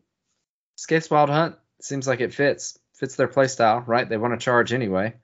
Skaeth's 0.75 1.09
Wild 1.09 1.29
Hunt 1.29 1.55
seems 1.81 2.07
like 2.07 2.19
it 2.19 2.33
fits 2.33 2.77
fits 2.93 3.15
their 3.15 3.27
play 3.27 3.47
style, 3.47 3.79
right? 3.87 4.07
They 4.07 4.17
want 4.17 4.33
to 4.39 4.43
charge 4.43 4.71
anyway, 4.73 5.15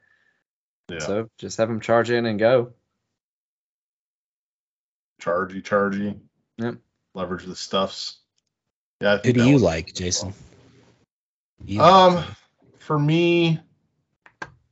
Yeah. 0.89 0.97
so 0.99 1.29
just 1.37 1.57
have 1.57 1.67
them 1.67 1.79
charge 1.79 2.09
in 2.09 2.25
and 2.25 2.39
go. 2.39 2.73
chargy, 5.21 5.61
chargy. 5.63 6.19
Yep. 6.57 6.75
Leverage 7.15 7.45
the 7.45 7.55
stuffs. 7.55 8.19
Yeah. 9.01 9.15
I 9.15 9.17
Who 9.27 9.33
do 9.33 9.47
you 9.49 9.57
like, 9.57 9.93
Jason? 9.93 10.33
You- 11.65 11.81
Um, 11.81 12.23
for 12.77 12.97
me, 12.99 13.59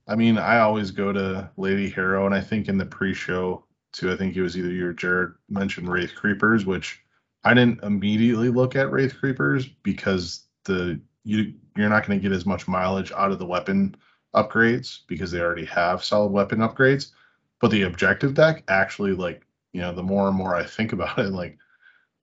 I 0.08 0.16
mean, 0.16 0.38
I 0.38 0.60
always 0.60 0.92
go 0.92 1.12
to 1.12 1.50
Lady 1.58 1.90
Harrow, 1.90 2.26
and 2.28 2.34
I 2.36 2.42
think 2.42 2.68
in 2.70 2.78
the 2.78 2.86
pre-show 2.86 3.65
too, 3.96 4.12
I 4.12 4.18
think 4.18 4.36
it 4.36 4.42
was 4.42 4.58
either 4.58 4.70
you 4.70 4.88
or 4.88 4.94
Jared 4.94 5.34
mentioned 5.50 5.90
Wraith 5.90 6.16
Creepers, 6.16 6.66
which 6.66 7.02
I 7.44 7.54
didn't 7.54 7.84
immediately 7.84 8.50
look 8.50 8.76
at 8.76 8.92
Wraith 8.92 9.18
Creepers 9.18 9.68
because 9.68 10.44
the 10.66 11.00
you 11.24 11.54
you're 11.76 11.90
not 11.90 12.06
going 12.06 12.20
to 12.20 12.24
get 12.24 12.36
as 12.36 12.46
much 12.46 12.68
mileage 12.68 13.12
out 13.12 13.32
of 13.32 13.40
the 13.40 13.46
weapon 13.46 13.96
upgrades 14.34 15.00
because 15.08 15.32
they 15.32 15.40
already 15.40 15.66
have 15.66 16.04
solid 16.04 16.32
weapon 16.32 16.60
upgrades. 16.60 17.12
But 17.60 17.72
the 17.72 17.84
objective 17.84 18.34
deck 18.34 18.64
actually, 18.68 19.14
like, 19.14 19.46
you 19.74 19.82
know, 19.82 19.94
the 19.94 20.04
more 20.04 20.28
and 20.28 20.38
more 20.38 20.56
I 20.56 20.64
think 20.64 20.94
about 20.94 21.20
it, 21.20 21.32
like 21.32 21.58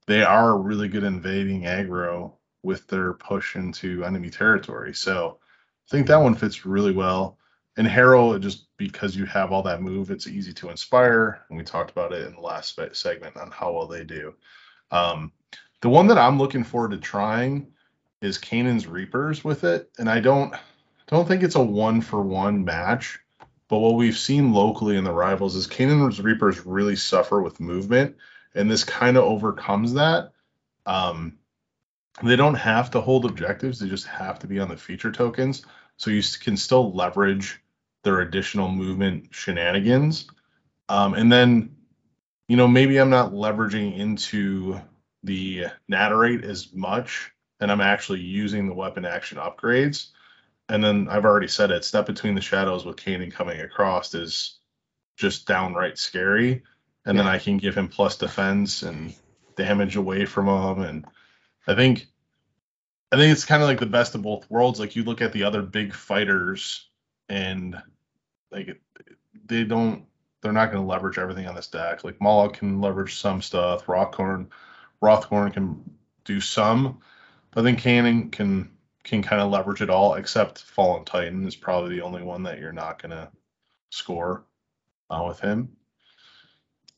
they 0.06 0.22
are 0.22 0.58
really 0.58 0.88
good 0.88 1.04
invading 1.04 1.62
aggro 1.62 2.32
with 2.62 2.86
their 2.86 3.14
push 3.14 3.56
into 3.56 4.04
enemy 4.04 4.30
territory. 4.30 4.94
So 4.94 5.38
I 5.88 5.90
think 5.90 6.06
that 6.06 6.20
one 6.22 6.34
fits 6.34 6.64
really 6.64 6.92
well. 6.92 7.38
And 7.76 7.86
Harrow, 7.86 8.38
just 8.38 8.66
because 8.76 9.16
you 9.16 9.24
have 9.26 9.50
all 9.50 9.62
that 9.62 9.80
move, 9.80 10.10
it's 10.10 10.26
easy 10.26 10.52
to 10.54 10.68
inspire. 10.68 11.44
And 11.48 11.56
we 11.56 11.64
talked 11.64 11.90
about 11.90 12.12
it 12.12 12.26
in 12.26 12.34
the 12.34 12.40
last 12.40 12.78
segment 12.92 13.36
on 13.36 13.50
how 13.50 13.72
well 13.72 13.86
they 13.86 14.04
do. 14.04 14.34
Um, 14.90 15.32
the 15.80 15.88
one 15.88 16.08
that 16.08 16.18
I'm 16.18 16.38
looking 16.38 16.64
forward 16.64 16.90
to 16.90 16.98
trying 16.98 17.72
is 18.20 18.38
Kainan's 18.38 18.86
Reapers 18.86 19.42
with 19.42 19.64
it. 19.64 19.90
And 19.98 20.08
I 20.08 20.20
don't 20.20 20.54
don't 21.12 21.28
think 21.28 21.42
it's 21.42 21.56
a 21.56 21.62
one 21.62 22.00
for 22.00 22.22
one 22.22 22.64
match. 22.64 23.20
But 23.68 23.78
what 23.78 23.94
we've 23.94 24.16
seen 24.16 24.52
locally 24.52 24.96
in 24.96 25.04
the 25.04 25.12
rivals 25.12 25.56
is 25.56 25.66
Kainan's 25.66 26.20
Reapers 26.20 26.66
really 26.66 26.96
suffer 26.96 27.40
with 27.40 27.58
movement, 27.58 28.16
and 28.54 28.70
this 28.70 28.84
kind 28.84 29.16
of 29.16 29.24
overcomes 29.24 29.94
that. 29.94 30.32
Um, 30.84 31.38
they 32.22 32.36
don't 32.36 32.54
have 32.54 32.90
to 32.90 33.00
hold 33.00 33.24
objectives; 33.24 33.78
they 33.78 33.88
just 33.88 34.06
have 34.06 34.38
to 34.40 34.46
be 34.46 34.58
on 34.58 34.68
the 34.68 34.76
feature 34.76 35.10
tokens, 35.10 35.64
so 35.96 36.10
you 36.10 36.22
can 36.40 36.58
still 36.58 36.94
leverage 36.94 37.61
their 38.02 38.20
additional 38.20 38.68
movement 38.68 39.28
shenanigans. 39.34 40.26
Um, 40.88 41.14
and 41.14 41.30
then, 41.30 41.76
you 42.48 42.56
know, 42.56 42.68
maybe 42.68 42.98
I'm 42.98 43.10
not 43.10 43.32
leveraging 43.32 43.98
into 43.98 44.80
the 45.22 45.66
Nadirite 45.90 46.44
as 46.44 46.72
much, 46.72 47.30
and 47.60 47.70
I'm 47.70 47.80
actually 47.80 48.20
using 48.20 48.66
the 48.66 48.74
weapon 48.74 49.04
action 49.04 49.38
upgrades. 49.38 50.08
And 50.68 50.82
then 50.82 51.08
I've 51.10 51.24
already 51.24 51.48
said 51.48 51.70
it. 51.70 51.84
Step 51.84 52.06
between 52.06 52.34
the 52.34 52.40
shadows 52.40 52.84
with 52.84 52.96
Kainan 52.96 53.32
coming 53.32 53.60
across 53.60 54.14
is 54.14 54.58
just 55.16 55.46
downright 55.46 55.98
scary. 55.98 56.62
And 57.04 57.18
then 57.18 57.26
I 57.26 57.38
can 57.38 57.58
give 57.58 57.76
him 57.76 57.88
plus 57.88 58.16
defense 58.16 58.82
and 58.82 59.14
damage 59.56 59.96
away 59.96 60.24
from 60.24 60.46
him. 60.46 60.82
And 60.82 61.04
I 61.66 61.74
think 61.74 62.06
I 63.10 63.16
think 63.16 63.32
it's 63.32 63.44
kind 63.44 63.62
of 63.62 63.68
like 63.68 63.80
the 63.80 63.86
best 63.86 64.14
of 64.14 64.22
both 64.22 64.50
worlds. 64.50 64.80
Like 64.80 64.96
you 64.96 65.04
look 65.04 65.20
at 65.20 65.32
the 65.32 65.44
other 65.44 65.62
big 65.62 65.92
fighters 65.92 66.88
and 67.28 67.76
like 68.52 68.80
they 69.46 69.64
don't 69.64 70.04
they're 70.42 70.52
not 70.52 70.72
going 70.72 70.82
to 70.82 70.88
leverage 70.88 71.18
everything 71.18 71.46
on 71.46 71.54
this 71.54 71.68
deck. 71.68 72.04
Like 72.04 72.18
Mollog 72.18 72.54
can 72.54 72.80
leverage 72.80 73.16
some 73.20 73.40
stuff. 73.42 73.86
Rothcorn 73.86 74.48
Rothcorn 75.02 75.52
can 75.52 75.82
do 76.24 76.40
some. 76.40 77.00
but 77.52 77.62
then 77.62 77.76
Kainan 77.76 78.30
can 78.30 78.70
can 79.04 79.22
kind 79.22 79.42
of 79.42 79.50
leverage 79.50 79.82
it 79.82 79.90
all, 79.90 80.14
except 80.14 80.62
Fallen 80.62 81.04
Titan 81.04 81.46
is 81.46 81.56
probably 81.56 81.96
the 81.96 82.02
only 82.02 82.22
one 82.22 82.44
that 82.44 82.58
you're 82.60 82.72
not 82.72 83.02
gonna 83.02 83.30
score 83.90 84.44
uh, 85.10 85.24
with 85.26 85.40
him. 85.40 85.76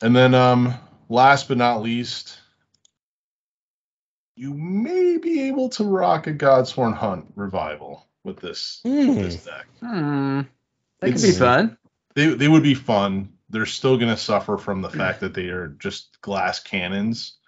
And 0.03 0.15
then, 0.15 0.35
um, 0.35 0.75
last 1.09 1.49
but 1.49 1.57
not 1.57 1.83
least, 1.83 2.39
you 4.37 4.53
may 4.53 5.17
be 5.17 5.49
able 5.49 5.71
to 5.71 5.85
rock 5.85 6.27
a 6.27 6.35
Godsworn 6.35 6.95
Hunt 6.95 7.33
revival 7.37 8.07
with 8.23 8.39
this 8.39 8.81
Hmm. 8.85 9.15
this 9.15 9.37
deck. 9.45 9.67
Hmm, 9.81 10.43
that 11.05 11.13
could 11.13 11.23
be 11.23 11.33
fun. 11.33 11.79
They 12.15 12.29
they 12.29 12.49
would 12.49 12.63
be 12.63 12.75
fun. 12.75 13.35
They're 13.51 13.67
still 13.67 13.99
gonna 13.99 14.17
suffer 14.17 14.57
from 14.57 14.83
the 14.83 14.91
fact 14.91 15.21
that 15.21 15.35
they 15.35 15.49
are 15.49 15.69
just 15.69 16.21
glass 16.21 16.61
cannons. 16.61 17.39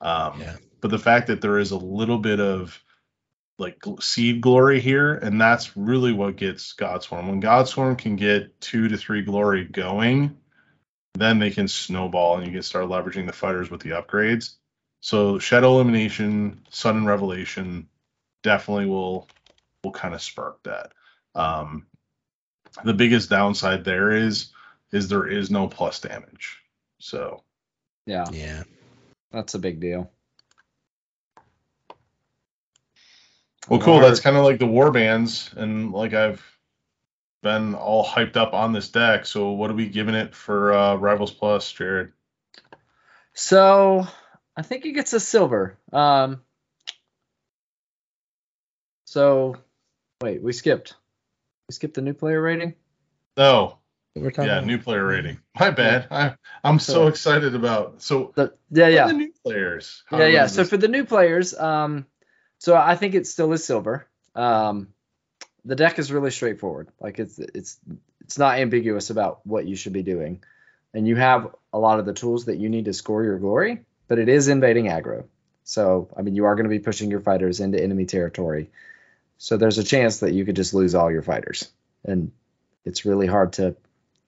Um, 0.00 0.40
Yeah. 0.40 0.56
but 0.80 0.90
the 0.90 0.98
fact 0.98 1.28
that 1.28 1.40
there 1.40 1.58
is 1.58 1.70
a 1.70 1.78
little 1.78 2.18
bit 2.18 2.40
of 2.40 2.82
like 3.58 3.82
seed 4.00 4.40
glory 4.42 4.80
here, 4.80 5.14
and 5.14 5.40
that's 5.40 5.76
really 5.76 6.12
what 6.12 6.36
gets 6.36 6.74
Godsworn. 6.74 7.26
When 7.26 7.40
Godsworn 7.40 7.96
can 7.96 8.16
get 8.16 8.60
two 8.60 8.88
to 8.88 8.98
three 8.98 9.22
glory 9.22 9.64
going, 9.64 10.36
then 11.14 11.38
they 11.38 11.50
can 11.50 11.66
snowball 11.66 12.36
and 12.36 12.46
you 12.46 12.52
can 12.52 12.62
start 12.62 12.86
leveraging 12.86 13.26
the 13.26 13.32
fighters 13.32 13.70
with 13.70 13.80
the 13.80 13.90
upgrades. 13.90 14.56
So 15.00 15.38
Shadow 15.38 15.72
Elimination, 15.74 16.66
Sudden 16.70 17.06
Revelation 17.06 17.88
definitely 18.42 18.86
will 18.86 19.28
will 19.82 19.92
kind 19.92 20.14
of 20.14 20.22
spark 20.22 20.62
that. 20.64 20.92
Um, 21.34 21.86
the 22.84 22.94
biggest 22.94 23.30
downside 23.30 23.84
there 23.84 24.10
is 24.10 24.52
is 24.92 25.08
there 25.08 25.26
is 25.26 25.50
no 25.50 25.68
plus 25.68 26.00
damage. 26.00 26.58
So 26.98 27.42
Yeah, 28.06 28.24
Yeah. 28.32 28.62
that's 29.32 29.54
a 29.54 29.58
big 29.58 29.80
deal. 29.80 30.10
Well, 33.68 33.80
cool. 33.80 34.00
That's 34.00 34.20
kind 34.20 34.36
of 34.36 34.44
like 34.44 34.60
the 34.60 34.66
war 34.66 34.92
bands, 34.92 35.50
and 35.56 35.92
like 35.92 36.14
I've 36.14 36.40
been 37.42 37.74
all 37.74 38.04
hyped 38.06 38.36
up 38.36 38.54
on 38.54 38.72
this 38.72 38.88
deck. 38.90 39.26
So, 39.26 39.50
what 39.50 39.70
are 39.70 39.74
we 39.74 39.88
giving 39.88 40.14
it 40.14 40.34
for 40.34 40.72
uh, 40.72 40.94
Rivals 40.94 41.32
Plus, 41.32 41.70
Jared? 41.72 42.12
So 43.34 44.06
I 44.56 44.62
think 44.62 44.84
he 44.84 44.92
gets 44.92 45.12
a 45.12 45.20
silver. 45.20 45.76
Um, 45.92 46.42
so 49.04 49.56
wait, 50.22 50.42
we 50.42 50.52
skipped. 50.52 50.94
We 51.68 51.72
skipped 51.74 51.94
the 51.94 52.02
new 52.02 52.14
player 52.14 52.40
rating. 52.40 52.74
No, 53.36 53.78
We're 54.14 54.30
talking 54.30 54.44
yeah, 54.48 54.58
about- 54.58 54.66
new 54.66 54.78
player 54.78 55.04
rating. 55.04 55.38
My 55.58 55.70
bad. 55.70 56.06
I 56.12 56.34
I'm 56.62 56.78
so 56.78 56.92
So- 56.92 57.06
excited 57.08 57.54
about 57.56 58.00
so 58.02 58.32
The, 58.36 58.54
yeah, 58.70 58.88
yeah. 58.88 59.06
the 59.08 59.12
new 59.14 59.32
players. 59.44 60.02
how 60.06 60.18
yeah, 60.18 60.26
yeah. 60.26 60.46
So 60.46 60.62
this- 60.62 60.70
for 60.70 60.76
the 60.76 60.88
new 60.88 61.04
players, 61.04 61.54
um, 61.58 62.06
so 62.58 62.76
I 62.76 62.94
think 62.94 63.14
it 63.14 63.26
still 63.26 63.52
is 63.52 63.64
silver. 63.64 64.06
Um, 64.34 64.88
the 65.64 65.74
deck 65.74 65.98
is 65.98 66.12
really 66.12 66.30
straightforward. 66.30 66.88
Like 67.00 67.18
it's 67.18 67.38
it's 67.40 67.78
it's 68.20 68.38
not 68.38 68.58
ambiguous 68.58 69.10
about 69.10 69.44
what 69.44 69.66
you 69.66 69.74
should 69.74 69.92
be 69.92 70.02
doing, 70.04 70.44
and 70.94 71.06
you 71.06 71.16
have 71.16 71.52
a 71.72 71.78
lot 71.80 71.98
of 71.98 72.06
the 72.06 72.12
tools 72.14 72.44
that 72.46 72.58
you 72.58 72.68
need 72.68 72.84
to 72.84 72.92
score 72.92 73.24
your 73.24 73.38
glory. 73.38 73.84
But 74.08 74.20
it 74.20 74.28
is 74.28 74.46
invading 74.46 74.84
aggro, 74.86 75.24
so 75.64 76.08
I 76.16 76.22
mean 76.22 76.36
you 76.36 76.44
are 76.44 76.54
going 76.54 76.64
to 76.70 76.70
be 76.70 76.78
pushing 76.78 77.10
your 77.10 77.20
fighters 77.20 77.58
into 77.58 77.82
enemy 77.82 78.06
territory. 78.06 78.70
So 79.38 79.56
there's 79.56 79.78
a 79.78 79.84
chance 79.84 80.20
that 80.20 80.32
you 80.32 80.44
could 80.44 80.56
just 80.56 80.74
lose 80.74 80.94
all 80.94 81.10
your 81.10 81.22
fighters, 81.22 81.70
and 82.04 82.32
it's 82.84 83.04
really 83.04 83.26
hard 83.26 83.54
to 83.54 83.76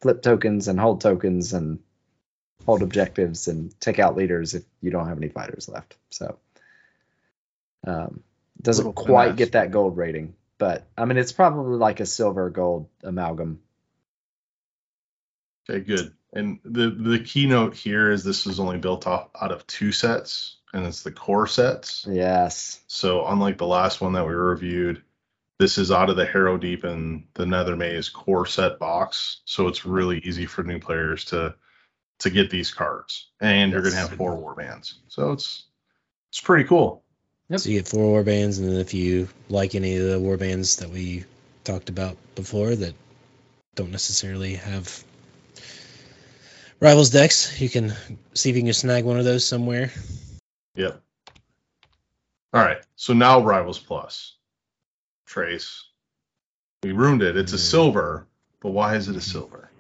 flip 0.01 0.23
tokens 0.23 0.69
and 0.69 0.79
hold 0.79 1.01
tokens 1.01 1.53
and 1.53 1.79
hold 2.67 2.83
objectives 2.83 3.49
and 3.49 3.79
take 3.81 3.99
out 3.99 4.17
leaders 4.17 4.55
if 4.55 4.63
you 4.83 4.91
don't 4.91 5.09
have 5.09 5.17
any 5.17 5.29
fighters 5.29 5.69
left. 5.69 5.97
So 6.11 6.39
um, 7.87 8.23
doesn't 8.61 8.93
quite 8.93 9.37
get 9.37 9.53
that 9.53 9.71
gold 9.71 9.97
rating, 9.97 10.35
but 10.59 10.87
I 10.97 11.07
mean 11.07 11.17
it's 11.17 11.33
probably 11.33 11.79
like 11.79 12.01
a 12.01 12.07
silver 12.07 12.51
gold 12.51 12.89
amalgam. 13.03 13.61
Okay, 15.69 15.81
good. 15.81 16.13
And 16.33 16.59
the 16.65 16.91
the 16.91 17.21
keynote 17.21 17.75
here 17.75 18.11
is 18.11 18.23
this 18.23 18.45
was 18.45 18.61
only 18.61 18.79
built 18.79 19.07
off 19.07 19.31
out 19.41 19.53
of 19.53 19.67
two 19.67 19.93
sets, 19.93 20.58
and 20.73 20.87
it's 20.87 21.03
the 21.03 21.13
core 21.13 21.47
sets. 21.47 22.07
Yes. 22.09 22.81
So 22.87 23.27
unlike 23.27 23.59
the 23.59 23.67
last 23.67 24.01
one 24.01 24.13
that 24.13 24.27
we 24.27 24.35
reviewed, 24.35 25.03
this 25.59 25.79
is 25.79 25.91
out 25.91 26.11
of 26.11 26.17
the 26.17 26.27
Harrowdeep 26.27 26.85
and 26.85 27.25
the 27.35 27.45
Nethermaze 27.45 28.13
core 28.13 28.47
set 28.47 28.79
box. 28.79 29.41
So 29.45 29.67
it's 29.67 29.85
really 29.85 30.19
easy 30.19 30.47
for 30.47 30.63
new 30.63 30.79
players 30.79 31.25
to 31.27 31.55
to 32.21 32.31
get 32.31 32.51
these 32.51 32.73
cards. 32.73 33.29
And 33.41 33.73
you're 33.73 33.83
gonna 33.83 33.97
have 33.97 34.15
four 34.15 34.37
war 34.37 34.55
bands. 34.55 35.01
So 35.09 35.33
it's 35.33 35.65
it's 36.31 36.41
pretty 36.41 36.65
cool. 36.65 37.03
Yep. 37.49 37.61
So 37.61 37.71
you 37.71 37.79
get 37.79 37.89
four 37.89 38.05
war 38.05 38.23
bands, 38.23 38.59
and 38.59 38.69
then 38.69 38.79
if 38.79 38.95
you 38.95 39.29
like 39.49 39.75
any 39.75 39.97
of 39.97 40.07
the 40.07 40.21
war 40.21 40.37
bands 40.37 40.77
that 40.77 40.91
we 40.91 41.25
talked 41.65 41.89
about 41.89 42.17
before 42.35 42.75
that 42.75 42.95
don't 43.75 43.91
necessarily 43.91 44.55
have 44.55 45.05
rivals 46.81 47.11
decks, 47.11 47.61
you 47.61 47.69
can 47.69 47.93
see 48.35 48.51
if 48.51 48.57
you 48.57 48.63
can 48.63 48.73
snag 48.73 49.05
one 49.05 49.19
of 49.19 49.25
those 49.25 49.45
somewhere. 49.45 49.91
Yep. 50.75 51.01
All 52.55 52.63
right. 52.63 52.79
So 52.97 53.13
now 53.13 53.41
Rivals 53.41 53.79
Plus. 53.79 54.37
Trace. 55.27 55.85
We 56.83 56.93
ruined 56.93 57.23
it. 57.23 57.37
It's 57.37 57.53
a 57.53 57.57
Mm. 57.57 57.71
silver, 57.71 58.27
but 58.61 58.71
why 58.71 58.97
is 58.97 59.09
it 59.09 59.17
a 59.17 59.21
silver? 59.21 59.71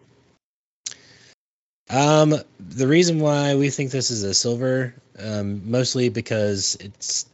Um, 1.90 2.34
the 2.60 2.86
reason 2.86 3.18
why 3.20 3.54
we 3.54 3.70
think 3.70 3.90
this 3.90 4.10
is 4.10 4.22
a 4.22 4.34
silver, 4.34 4.94
um, 5.18 5.70
mostly 5.70 6.10
because 6.10 6.76
it's 6.80 7.26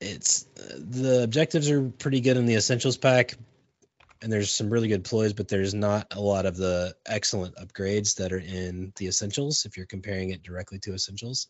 it's 0.00 0.46
uh, 0.56 0.76
the 0.78 1.22
objectives 1.24 1.68
are 1.70 1.82
pretty 1.82 2.20
good 2.20 2.36
in 2.36 2.46
the 2.46 2.54
essentials 2.54 2.96
pack, 2.96 3.34
and 4.22 4.32
there's 4.32 4.50
some 4.50 4.70
really 4.70 4.88
good 4.88 5.04
ploys, 5.04 5.32
but 5.32 5.48
there's 5.48 5.74
not 5.74 6.06
a 6.12 6.20
lot 6.20 6.46
of 6.46 6.56
the 6.56 6.94
excellent 7.06 7.54
upgrades 7.56 8.16
that 8.16 8.32
are 8.32 8.38
in 8.38 8.92
the 8.96 9.06
essentials. 9.06 9.64
If 9.64 9.76
you're 9.76 9.86
comparing 9.86 10.30
it 10.30 10.42
directly 10.42 10.78
to 10.80 10.94
essentials, 10.94 11.48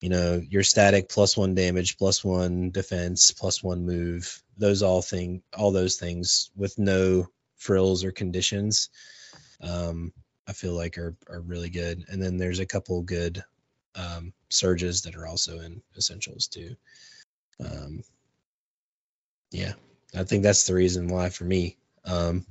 you 0.00 0.08
know 0.08 0.40
your 0.48 0.62
static 0.62 1.08
plus 1.08 1.36
one 1.36 1.54
damage, 1.54 1.98
plus 1.98 2.24
one 2.24 2.70
defense, 2.70 3.32
plus 3.32 3.62
one 3.62 3.84
move. 3.84 4.42
Those 4.56 4.82
all 4.82 5.02
thing 5.02 5.42
all 5.56 5.72
those 5.72 5.96
things 5.96 6.50
with 6.56 6.78
no 6.78 7.26
frills 7.56 8.04
or 8.04 8.12
conditions 8.12 8.88
um, 9.62 10.12
I 10.46 10.52
feel 10.52 10.74
like 10.74 10.98
are 10.98 11.16
are 11.28 11.40
really 11.40 11.70
good. 11.70 12.04
And 12.08 12.22
then 12.22 12.36
there's 12.36 12.60
a 12.60 12.66
couple 12.66 13.00
good 13.02 13.42
um, 13.94 14.32
surges 14.48 15.02
that 15.02 15.16
are 15.16 15.26
also 15.26 15.60
in 15.60 15.82
essentials 15.96 16.48
too. 16.48 16.76
Um, 17.64 18.02
yeah, 19.50 19.74
I 20.14 20.24
think 20.24 20.42
that's 20.42 20.66
the 20.66 20.74
reason 20.74 21.08
why 21.08 21.28
for 21.28 21.44
me. 21.44 21.76
Um, 22.04 22.44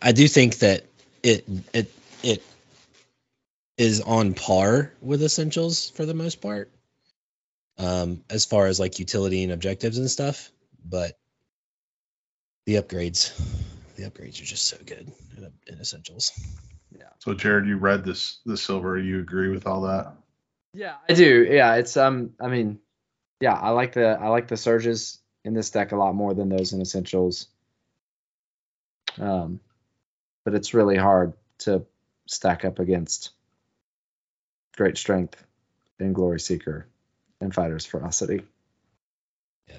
I 0.00 0.12
do 0.12 0.28
think 0.28 0.58
that 0.58 0.84
it 1.22 1.44
it 1.72 1.92
it 2.22 2.42
is 3.78 4.00
on 4.00 4.34
par 4.34 4.92
with 5.00 5.22
essentials 5.22 5.90
for 5.90 6.06
the 6.06 6.14
most 6.14 6.40
part, 6.40 6.70
um, 7.78 8.22
as 8.30 8.44
far 8.44 8.66
as 8.66 8.80
like 8.80 8.98
utility 8.98 9.42
and 9.42 9.52
objectives 9.52 9.98
and 9.98 10.10
stuff. 10.10 10.50
But 10.84 11.18
the 12.64 12.76
upgrades, 12.76 13.36
the 13.96 14.04
upgrades 14.04 14.40
are 14.40 14.46
just 14.46 14.66
so 14.66 14.76
good 14.84 15.10
in, 15.36 15.52
in 15.66 15.80
essentials. 15.80 16.32
Yeah. 16.96 17.04
So 17.18 17.34
Jared, 17.34 17.66
you 17.66 17.76
read 17.76 18.04
this 18.04 18.38
the 18.46 18.56
silver. 18.56 18.98
You 18.98 19.20
agree 19.20 19.48
with 19.48 19.66
all 19.66 19.82
that? 19.82 20.14
Yeah, 20.72 20.94
I 21.08 21.14
do. 21.14 21.46
Yeah, 21.50 21.74
it's 21.76 21.96
um 21.96 22.34
I 22.40 22.48
mean, 22.48 22.78
yeah, 23.40 23.54
I 23.54 23.70
like 23.70 23.92
the 23.92 24.06
I 24.06 24.28
like 24.28 24.48
the 24.48 24.56
surges 24.56 25.18
in 25.46 25.54
this 25.54 25.70
deck 25.70 25.92
a 25.92 25.96
lot 25.96 26.14
more 26.14 26.34
than 26.34 26.48
those 26.48 26.72
in 26.72 26.80
essentials. 26.80 27.46
Um 29.18 29.60
but 30.44 30.54
it's 30.54 30.74
really 30.74 30.96
hard 30.96 31.32
to 31.58 31.84
stack 32.26 32.64
up 32.64 32.78
against 32.78 33.30
great 34.76 34.98
strength 34.98 35.42
and 35.98 36.14
glory 36.14 36.38
seeker 36.40 36.86
and 37.40 37.54
fighter's 37.54 37.86
ferocity. 37.86 38.42
Yeah, 39.68 39.76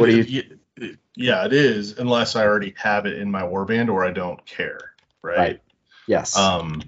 What 0.00 0.06
do 0.06 0.20
you- 0.22 0.58
it- 0.76 0.98
yeah, 1.14 1.44
it 1.46 1.52
is, 1.54 1.98
unless 1.98 2.36
I 2.36 2.44
already 2.44 2.74
have 2.76 3.06
it 3.06 3.18
in 3.18 3.30
my 3.30 3.42
warband 3.42 3.88
or 3.88 4.04
I 4.04 4.10
don't 4.12 4.44
care, 4.44 4.92
right? 5.22 5.38
Right. 5.38 5.62
Yes. 6.06 6.36
Um, 6.36 6.82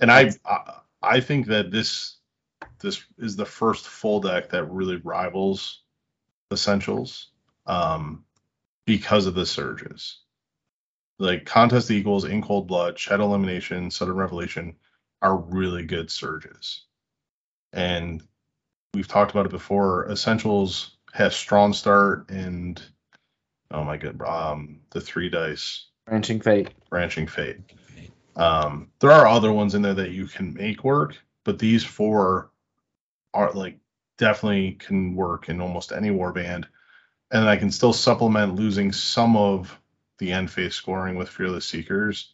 and 0.00 0.10
I, 0.10 0.30
I 0.46 0.80
I 1.02 1.20
think 1.20 1.46
that 1.48 1.70
this 1.70 2.16
this 2.80 3.04
is 3.18 3.36
the 3.36 3.44
first 3.44 3.86
full 3.86 4.20
deck 4.20 4.48
that 4.50 4.64
really 4.64 4.96
rivals 4.96 5.80
essentials, 6.52 7.30
um, 7.66 8.24
because 8.86 9.26
of 9.26 9.34
the 9.34 9.46
surges. 9.46 10.18
Like 11.18 11.44
contest 11.44 11.90
equals, 11.90 12.24
in 12.24 12.42
cold 12.42 12.66
blood, 12.66 12.98
shadow 12.98 13.24
elimination, 13.24 13.90
sudden 13.90 14.16
revelation 14.16 14.74
are 15.22 15.36
really 15.36 15.84
good 15.84 16.10
surges, 16.10 16.82
and 17.72 18.22
we've 18.94 19.08
talked 19.08 19.30
about 19.30 19.46
it 19.46 19.52
before. 19.52 20.10
Essentials 20.10 20.96
has 21.12 21.36
strong 21.36 21.72
start 21.72 22.28
and 22.30 22.82
oh 23.70 23.84
my 23.84 23.96
god, 23.96 24.20
um, 24.22 24.80
the 24.90 25.00
three 25.00 25.28
dice 25.28 25.86
Branching 26.06 26.40
fate. 26.40 26.70
branching 26.90 27.26
fate. 27.26 27.60
Um, 28.36 28.90
there 28.98 29.12
are 29.12 29.26
other 29.26 29.52
ones 29.52 29.74
in 29.74 29.82
there 29.82 29.94
that 29.94 30.10
you 30.10 30.26
can 30.26 30.52
make 30.54 30.82
work, 30.82 31.16
but 31.44 31.58
these 31.58 31.84
four 31.84 32.50
are 33.32 33.52
like 33.52 33.78
definitely 34.16 34.72
can 34.72 35.14
work 35.14 35.48
in 35.48 35.60
almost 35.60 35.92
any 35.92 36.10
warband. 36.10 36.66
And 37.30 37.48
I 37.48 37.56
can 37.56 37.70
still 37.70 37.92
supplement 37.92 38.54
losing 38.54 38.92
some 38.92 39.36
of 39.36 39.78
the 40.18 40.32
end 40.32 40.50
phase 40.50 40.74
scoring 40.74 41.16
with 41.16 41.28
Fearless 41.28 41.66
Seekers. 41.66 42.32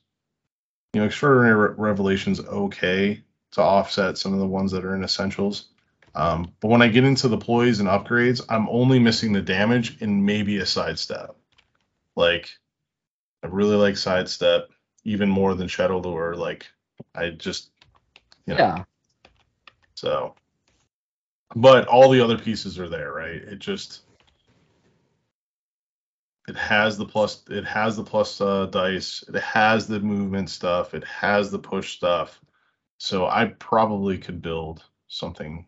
You 0.93 1.01
know, 1.01 1.07
Extraordinary 1.07 1.55
Re- 1.71 1.75
Revelation's 1.77 2.41
okay 2.41 3.23
to 3.53 3.63
offset 3.63 4.19
some 4.19 4.33
of 4.33 4.41
the 4.41 4.47
ones 4.47 4.73
that 4.73 4.85
are 4.85 4.95
in 4.95 5.05
Essentials. 5.05 5.69
Um, 6.15 6.53
but 6.61 6.69
when 6.69 6.83
I 6.83 6.89
get 6.89 7.05
into 7.05 7.29
the 7.29 7.39
ploys 7.39 7.79
and 7.81 7.89
upgrades, 7.89 8.43
I'm 8.49 8.69
only 8.69 8.99
missing 8.99 9.33
the 9.33 9.41
damage 9.41 10.01
and 10.03 10.27
maybe 10.27 10.59
a 10.59 10.67
sidestep. 10.67 11.37
Like, 12.17 12.51
I 13.43 13.47
really 13.47 13.77
like 13.77 13.97
sidestep 13.97 14.71
even 15.05 15.29
more 15.31 15.55
than 15.55 15.69
Shadow 15.69 16.01
Lure. 16.01 16.35
Like, 16.35 16.67
I 17.15 17.31
just, 17.31 17.71
you 18.47 18.55
know, 18.55 18.61
Yeah. 18.61 18.85
so. 19.95 20.35
But 21.55 21.89
all 21.89 22.11
the 22.11 22.21
other 22.21 22.39
pieces 22.39 22.79
are 22.79 22.89
there, 22.89 23.13
right? 23.13 23.35
It 23.35 23.59
just, 23.59 24.03
it 26.49 26.57
has 26.57 26.97
the 26.97 27.07
plus, 27.07 27.43
it 27.49 27.65
has 27.65 27.97
the 27.97 28.05
plus 28.05 28.41
uh, 28.41 28.67
dice, 28.67 29.25
it 29.29 29.41
has 29.41 29.87
the 29.87 30.01
movement 30.01 30.51
stuff, 30.51 30.95
it 30.95 31.05
has 31.05 31.51
the 31.51 31.59
push 31.59 31.97
stuff. 31.97 32.41
So 32.99 33.27
I 33.27 33.47
probably 33.47 34.19
could 34.19 34.43
build 34.43 34.85
something 35.09 35.67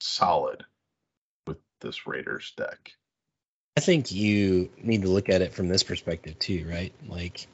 solid 0.00 0.64
with 1.46 1.58
this 1.80 2.06
Raiders 2.06 2.52
deck. 2.56 2.92
I 3.76 3.80
think 3.80 4.12
you 4.12 4.70
need 4.76 5.02
to 5.02 5.08
look 5.08 5.30
at 5.30 5.42
it 5.42 5.54
from 5.54 5.68
this 5.68 5.82
perspective 5.82 6.38
too, 6.38 6.66
right? 6.68 6.92
Like, 7.08 7.46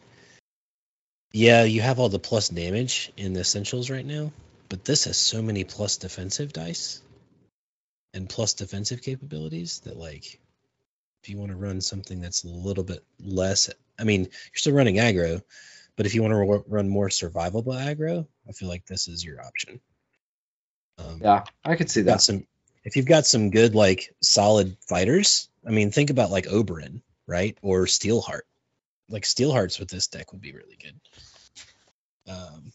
yeah, 1.32 1.62
you 1.64 1.82
have 1.82 2.00
all 2.00 2.08
the 2.08 2.18
plus 2.18 2.48
damage 2.48 3.12
in 3.16 3.32
the 3.32 3.40
essentials 3.40 3.90
right 3.90 4.04
now, 4.04 4.32
but 4.68 4.84
this 4.84 5.04
has 5.04 5.16
so 5.16 5.40
many 5.40 5.64
plus 5.64 5.96
defensive 5.98 6.52
dice 6.52 7.00
and 8.14 8.28
plus 8.28 8.54
defensive 8.54 9.02
capabilities 9.02 9.80
that 9.80 9.96
like 9.96 10.40
if 11.22 11.28
you 11.28 11.38
want 11.38 11.50
to 11.50 11.56
run 11.56 11.80
something 11.80 12.20
that's 12.20 12.44
a 12.44 12.48
little 12.48 12.84
bit 12.84 13.04
less 13.18 13.70
I 13.98 14.04
mean, 14.04 14.22
you're 14.22 14.30
still 14.54 14.72
running 14.72 14.96
aggro, 14.96 15.42
but 15.96 16.06
if 16.06 16.14
you 16.14 16.22
want 16.22 16.32
to 16.32 16.64
run 16.66 16.88
more 16.88 17.08
survivable 17.10 17.74
aggro, 17.74 18.26
I 18.48 18.52
feel 18.52 18.68
like 18.68 18.86
this 18.86 19.08
is 19.08 19.22
your 19.22 19.44
option. 19.44 19.78
Um, 20.98 21.20
Yeah, 21.22 21.44
I 21.64 21.76
could 21.76 21.90
see 21.90 22.00
that. 22.02 22.22
some 22.22 22.46
if 22.84 22.96
you've 22.96 23.06
got 23.06 23.26
some 23.26 23.50
good 23.50 23.74
like 23.74 24.14
solid 24.22 24.76
fighters 24.88 25.48
i 25.66 25.70
mean 25.70 25.90
think 25.90 26.10
about 26.10 26.30
like 26.30 26.46
oberon 26.48 27.02
right 27.26 27.58
or 27.62 27.84
steelheart 27.84 28.42
like 29.08 29.24
steelhearts 29.24 29.78
with 29.78 29.88
this 29.90 30.06
deck 30.06 30.32
would 30.32 30.40
be 30.40 30.52
really 30.52 30.78
good 30.82 30.98
um 32.32 32.72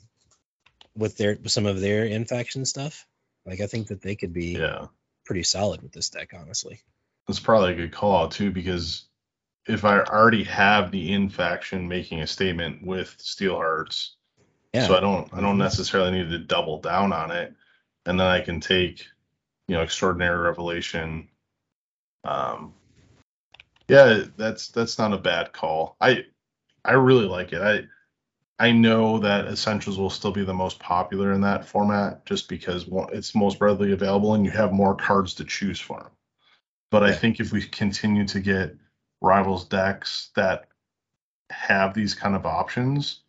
with 0.95 1.17
their 1.17 1.37
with 1.41 1.51
some 1.51 1.65
of 1.65 1.81
their 1.81 2.05
infaction 2.05 2.65
stuff 2.65 3.07
like 3.45 3.61
i 3.61 3.67
think 3.67 3.87
that 3.87 4.01
they 4.01 4.15
could 4.15 4.33
be 4.33 4.57
Yeah. 4.57 4.87
Pretty 5.25 5.43
solid 5.43 5.81
with 5.81 5.91
this 5.91 6.09
deck 6.09 6.31
honestly 6.39 6.79
That's 7.27 7.39
probably 7.39 7.73
a 7.73 7.75
good 7.75 7.91
call 7.91 8.23
out 8.23 8.31
too, 8.31 8.51
because 8.51 9.05
if 9.67 9.83
I 9.83 9.99
already 9.99 10.43
have 10.43 10.91
the 10.91 11.11
in 11.13 11.29
faction 11.29 11.87
making 11.87 12.21
a 12.21 12.27
statement 12.27 12.85
with 12.85 13.17
Steelhearts, 13.17 14.11
yeah 14.73 14.87
so 14.87 14.95
I 14.95 14.99
don't 14.99 15.33
I 15.33 15.41
don't 15.41 15.55
Mhm. 15.55 15.59
necessarily 15.59 16.11
need 16.11 16.29
to 16.29 16.37
double 16.39 16.79
down 16.79 17.11
on 17.13 17.31
it, 17.31 17.55
and 18.05 18.19
then 18.19 18.27
I 18.27 18.41
can 18.41 18.59
take, 18.59 19.07
you 19.67 19.75
know, 19.75 19.81
extraordinary 19.81 20.37
revelation. 20.37 21.27
Um, 22.23 22.75
yeah, 23.87 24.25
that's 24.37 24.67
that's 24.69 24.99
not 24.99 25.13
a 25.13 25.17
bad 25.17 25.51
call. 25.53 25.95
I 25.99 26.25
I 26.83 26.93
really 26.93 27.25
like 27.25 27.53
it. 27.53 27.61
I 27.61 27.87
I 28.57 28.71
know 28.71 29.19
that 29.19 29.47
essentials 29.47 29.97
will 29.97 30.09
still 30.09 30.31
be 30.31 30.45
the 30.45 30.53
most 30.53 30.79
popular 30.79 31.33
in 31.33 31.41
that 31.41 31.65
format, 31.65 32.25
just 32.25 32.47
because 32.47 32.85
it's 33.11 33.35
most 33.35 33.59
readily 33.59 33.91
available 33.91 34.33
and 34.33 34.45
you 34.45 34.51
have 34.51 34.71
more 34.71 34.95
cards 34.95 35.33
to 35.35 35.45
choose 35.45 35.79
from. 35.79 36.07
But 36.89 37.03
I 37.03 37.11
think 37.11 37.39
if 37.39 37.51
we 37.51 37.61
continue 37.61 38.25
to 38.27 38.39
get 38.39 38.77
rivals 39.21 39.65
decks 39.65 40.29
that 40.35 40.67
have 41.49 41.93
these 41.93 42.13
kind 42.13 42.35
of 42.35 42.45
options, 42.45 43.21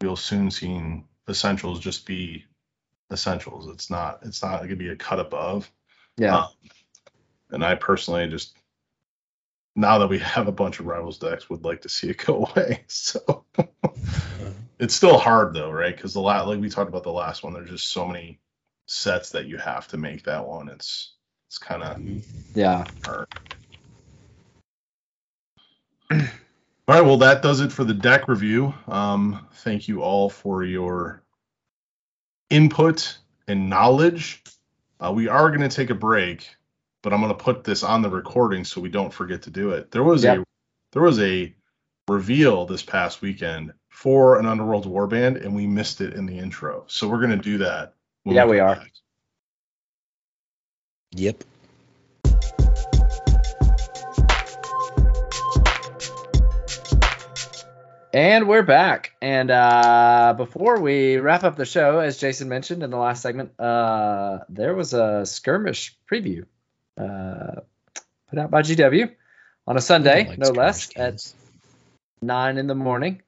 we'll 0.00 0.16
soon 0.16 0.50
see 0.50 1.04
essentials 1.28 1.78
just 1.78 2.04
be 2.04 2.44
essentials. 3.12 3.68
It's 3.68 3.90
not 3.90 4.20
it's 4.22 4.42
not 4.42 4.58
going 4.58 4.70
to 4.70 4.76
be 4.76 4.88
a 4.88 4.96
cut 4.96 5.20
above. 5.20 5.70
Yeah. 6.16 6.38
Um, 6.38 6.48
and 7.50 7.64
I 7.64 7.76
personally 7.76 8.28
just 8.28 8.56
now 9.76 9.98
that 9.98 10.08
we 10.08 10.18
have 10.18 10.48
a 10.48 10.52
bunch 10.52 10.80
of 10.80 10.86
rivals 10.86 11.18
decks 11.18 11.48
would 11.48 11.64
like 11.64 11.82
to 11.82 11.88
see 11.88 12.10
it 12.10 12.24
go 12.24 12.46
away. 12.56 12.82
So 12.88 13.44
Uh, 13.58 14.50
it's 14.78 14.94
still 14.94 15.18
hard 15.18 15.54
though, 15.54 15.70
right? 15.70 15.94
Because 15.94 16.14
the 16.14 16.20
lot 16.20 16.46
like 16.48 16.60
we 16.60 16.68
talked 16.68 16.88
about 16.88 17.04
the 17.04 17.12
last 17.12 17.42
one, 17.42 17.52
there's 17.52 17.70
just 17.70 17.88
so 17.88 18.06
many 18.06 18.40
sets 18.86 19.30
that 19.30 19.46
you 19.46 19.56
have 19.58 19.88
to 19.88 19.96
make 19.96 20.24
that 20.24 20.46
one. 20.46 20.68
It's 20.68 21.14
it's 21.48 21.58
kind 21.58 21.82
of 21.82 21.98
Yeah. 22.54 22.84
hard. 23.04 23.26
All 26.88 26.96
right, 26.96 27.00
well 27.00 27.18
that 27.18 27.42
does 27.42 27.60
it 27.60 27.72
for 27.72 27.84
the 27.84 27.94
deck 27.94 28.28
review. 28.28 28.74
Um, 28.88 29.46
thank 29.54 29.88
you 29.88 30.02
all 30.02 30.28
for 30.28 30.64
your 30.64 31.22
input 32.50 33.18
and 33.48 33.70
knowledge. 33.70 34.42
Uh, 35.00 35.12
we 35.12 35.28
are 35.28 35.48
going 35.48 35.68
to 35.68 35.74
take 35.74 35.90
a 35.90 35.94
break, 35.94 36.48
but 37.02 37.12
I'm 37.12 37.20
going 37.20 37.34
to 37.34 37.42
put 37.42 37.64
this 37.64 37.82
on 37.82 38.02
the 38.02 38.10
recording 38.10 38.64
so 38.64 38.80
we 38.80 38.88
don't 38.88 39.12
forget 39.12 39.42
to 39.42 39.50
do 39.50 39.70
it. 39.70 39.90
There 39.90 40.02
was 40.02 40.24
a 40.24 40.42
there 40.92 41.02
was 41.02 41.20
a 41.20 41.54
reveal 42.08 42.66
this 42.66 42.82
past 42.82 43.22
weekend 43.22 43.72
for 43.92 44.38
an 44.40 44.46
Underworld 44.46 44.86
Warband, 44.86 45.44
and 45.44 45.54
we 45.54 45.66
missed 45.66 46.00
it 46.00 46.14
in 46.14 46.24
the 46.24 46.36
intro. 46.36 46.84
So 46.88 47.06
we're 47.06 47.18
going 47.18 47.30
to 47.30 47.36
do 47.36 47.58
that. 47.58 47.94
Yeah, 48.24 48.46
we 48.46 48.56
come 48.56 48.66
are. 48.66 48.74
back. 48.76 48.92
yep 51.14 51.44
And 58.14 58.48
we're 58.48 58.62
back. 58.62 59.12
And 59.22 59.50
uh, 59.50 60.34
before 60.36 60.80
we 60.80 61.18
wrap 61.18 61.44
up 61.44 61.56
the 61.56 61.64
show, 61.64 61.98
as 61.98 62.18
Jason 62.18 62.48
mentioned 62.48 62.82
in 62.82 62.90
the 62.90 62.96
last 62.96 63.22
segment, 63.22 63.58
uh, 63.60 64.40
there 64.48 64.74
was 64.74 64.94
a 64.94 65.24
skirmish 65.26 65.96
preview 66.10 66.44
uh, 66.98 67.60
put 68.28 68.38
out 68.38 68.50
by 68.50 68.62
GW 68.62 69.14
on 69.66 69.76
a 69.76 69.80
Sunday, 69.80 70.28
Like 70.28 70.38
no 70.38 70.48
less, 70.48 70.88
skirmish 70.88 71.34
at 71.34 71.34
nine 72.20 72.58
in 72.58 72.66
the 72.66 72.74
morning 72.74 73.22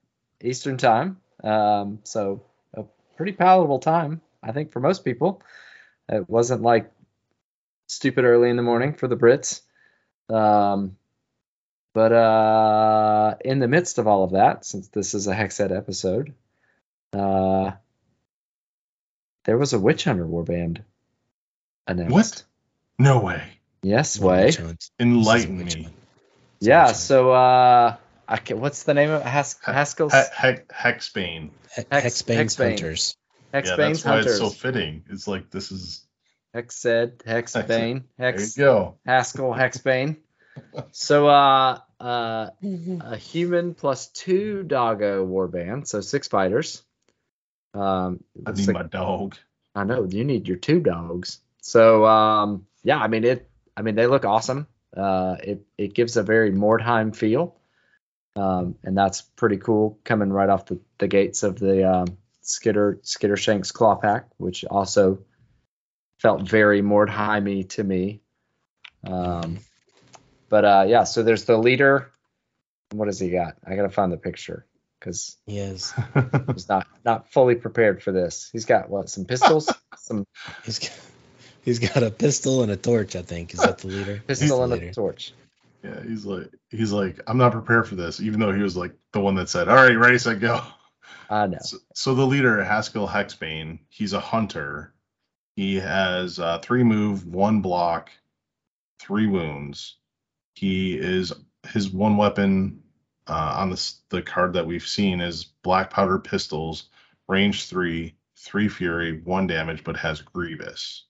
Eastern 0.44 0.76
time. 0.76 1.18
Um, 1.42 2.00
so 2.04 2.42
a 2.74 2.84
pretty 3.16 3.32
palatable 3.32 3.78
time, 3.78 4.20
I 4.42 4.52
think, 4.52 4.72
for 4.72 4.80
most 4.80 5.04
people. 5.04 5.42
It 6.08 6.28
wasn't 6.28 6.62
like 6.62 6.90
stupid 7.86 8.24
early 8.24 8.50
in 8.50 8.56
the 8.56 8.62
morning 8.62 8.94
for 8.94 9.08
the 9.08 9.16
Brits. 9.16 9.60
Um, 10.28 10.96
but 11.92 12.12
uh, 12.12 13.34
in 13.44 13.58
the 13.58 13.68
midst 13.68 13.98
of 13.98 14.06
all 14.06 14.24
of 14.24 14.32
that, 14.32 14.64
since 14.64 14.88
this 14.88 15.14
is 15.14 15.26
a 15.28 15.34
Hexed 15.34 15.74
episode, 15.74 16.34
uh, 17.12 17.72
there 19.44 19.58
was 19.58 19.72
a 19.72 19.78
Witch 19.78 20.04
Hunter 20.04 20.26
warband 20.26 20.80
announced. 21.86 22.12
What? 22.12 22.44
No 22.98 23.20
way. 23.20 23.42
Yes, 23.82 24.18
way. 24.18 24.46
witch 24.46 24.56
hunt. 24.56 24.78
This 24.80 24.84
is 24.86 24.90
a 24.98 25.02
Enlighten 25.02 25.58
me. 25.58 25.64
hunt. 25.64 25.74
It's 25.76 26.66
a 26.66 26.68
Yeah. 26.68 26.92
So 26.92 27.32
uh, 27.32 27.96
I 28.28 28.36
can, 28.38 28.60
what's 28.60 28.84
the 28.84 28.94
name 28.94 29.10
of 29.10 29.20
it? 29.22 29.26
Has- 29.26 29.56
Haskel's 29.64 30.12
He- 30.12 30.34
Hex- 30.34 30.62
Hexbane. 31.12 31.50
He- 31.74 31.82
Hex- 31.90 32.22
Hexbane's 32.22 32.56
Hexbane. 32.56 32.68
hunters 32.70 33.16
Yeah, 33.52 33.60
that's 33.76 34.04
why 34.04 34.10
Hunters. 34.12 34.26
it's 34.32 34.38
so 34.38 34.50
fitting. 34.50 35.04
It's 35.10 35.26
like 35.28 35.50
this 35.50 35.70
is 35.72 36.04
Hexed, 36.54 37.18
Hexbane, 37.24 38.04
there 38.16 38.40
you 38.40 38.46
go. 38.56 38.98
Haskel, 39.06 39.56
Hexbane. 39.56 40.16
So 40.92 41.26
uh, 41.26 41.80
uh, 42.00 42.50
a 42.62 43.16
human 43.16 43.74
plus 43.74 44.06
two 44.08 44.62
doggo 44.62 45.26
warband, 45.26 45.86
so 45.88 46.00
six 46.00 46.28
fighters. 46.28 46.82
Um, 47.74 48.22
I 48.46 48.52
need 48.52 48.66
like- 48.68 48.74
my 48.74 48.82
dog. 48.84 49.36
I 49.74 49.82
know 49.82 50.04
you 50.04 50.22
need 50.24 50.46
your 50.46 50.56
two 50.56 50.78
dogs. 50.78 51.40
So 51.60 52.04
um, 52.06 52.66
yeah, 52.84 52.98
I 52.98 53.08
mean 53.08 53.24
it. 53.24 53.50
I 53.76 53.82
mean 53.82 53.96
they 53.96 54.06
look 54.06 54.24
awesome. 54.24 54.68
Uh, 54.96 55.36
it 55.42 55.66
it 55.76 55.94
gives 55.94 56.16
a 56.16 56.22
very 56.22 56.52
Mordheim 56.52 57.14
feel, 57.16 57.56
um, 58.36 58.76
and 58.82 58.96
that's 58.96 59.22
pretty 59.22 59.58
cool 59.58 59.98
coming 60.04 60.30
right 60.30 60.48
off 60.48 60.66
the, 60.66 60.80
the 60.98 61.08
gates 61.08 61.42
of 61.42 61.58
the 61.58 61.90
um, 61.90 62.18
Skitter 62.42 63.00
Skittershanks 63.02 63.72
Claw 63.72 63.94
Pack, 63.94 64.28
which 64.36 64.64
also 64.64 65.20
felt 66.18 66.48
very 66.48 66.82
Mordheimy 66.82 67.68
to 67.70 67.84
me. 67.84 68.20
Um, 69.06 69.58
but 70.48 70.64
uh, 70.64 70.84
yeah, 70.88 71.04
so 71.04 71.22
there's 71.22 71.44
the 71.44 71.56
leader. 71.56 72.10
What 72.92 73.08
has 73.08 73.18
he 73.18 73.30
got? 73.30 73.56
I 73.66 73.76
gotta 73.76 73.88
find 73.88 74.12
the 74.12 74.16
picture 74.16 74.66
because 74.98 75.36
he 75.46 75.58
is 75.58 75.92
was 76.46 76.68
not 76.68 76.86
not 77.04 77.32
fully 77.32 77.54
prepared 77.54 78.02
for 78.02 78.12
this. 78.12 78.50
He's 78.52 78.64
got 78.64 78.88
what? 78.88 79.08
Some 79.08 79.24
pistols, 79.24 79.72
some 79.96 80.26
he's 80.64 80.78
got 80.78 80.92
he's 81.64 81.78
got 81.78 82.02
a 82.02 82.10
pistol 82.10 82.62
and 82.62 82.70
a 82.70 82.76
torch 82.76 83.16
i 83.16 83.22
think 83.22 83.54
is 83.54 83.60
that 83.60 83.78
the 83.78 83.88
leader 83.88 84.22
pistol 84.26 84.66
the 84.66 84.74
and 84.74 84.82
a 84.84 84.92
torch. 84.92 85.32
Yeah, 85.84 86.02
he's 86.02 86.24
like 86.24 86.50
he's 86.70 86.92
like 86.92 87.20
I'm 87.26 87.36
not 87.36 87.52
prepared 87.52 87.86
for 87.86 87.94
this, 87.94 88.18
even 88.18 88.40
though 88.40 88.52
he 88.52 88.62
was 88.62 88.76
like 88.76 88.94
the 89.12 89.20
one 89.20 89.34
that 89.34 89.50
said, 89.50 89.68
"All 89.68 89.76
right, 89.76 89.98
ready, 89.98 90.18
set, 90.18 90.40
go." 90.40 90.62
I 91.30 91.46
know. 91.46 91.58
So, 91.60 91.76
so 91.94 92.14
the 92.14 92.26
leader, 92.26 92.56
Haskel 92.64 93.08
Hexbane, 93.08 93.80
he's 93.88 94.14
a 94.14 94.20
hunter. 94.20 94.94
He 95.56 95.76
has 95.76 96.38
uh, 96.38 96.58
three 96.58 96.84
move, 96.84 97.26
one 97.26 97.60
block, 97.60 98.10
three 98.98 99.26
wounds. 99.26 99.96
He 100.54 100.96
is 100.96 101.32
his 101.68 101.90
one 101.90 102.16
weapon 102.16 102.82
uh, 103.26 103.56
on 103.58 103.70
this 103.70 104.00
the 104.08 104.22
card 104.22 104.54
that 104.54 104.66
we've 104.66 104.86
seen 104.86 105.20
is 105.20 105.44
black 105.44 105.90
powder 105.90 106.18
pistols, 106.18 106.88
range 107.28 107.66
three, 107.66 108.16
three 108.38 108.68
fury, 108.68 109.20
one 109.20 109.46
damage, 109.46 109.84
but 109.84 109.96
has 109.98 110.22
grievous. 110.22 111.04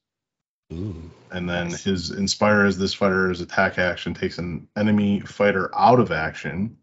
Ooh. 0.75 1.11
And 1.31 1.49
then 1.49 1.69
Nice. 1.69 1.85
his 1.85 2.11
inspire 2.11 2.65
as 2.65 2.79
this 2.79 2.95
fighter's 2.95 3.41
attack 3.41 3.79
action 3.79 4.15
takes 4.15 4.39
an 4.39 4.69
enemy 4.77 5.21
fighter 5.21 5.71
out 5.77 5.99
of 6.01 6.13
action. 6.13 6.77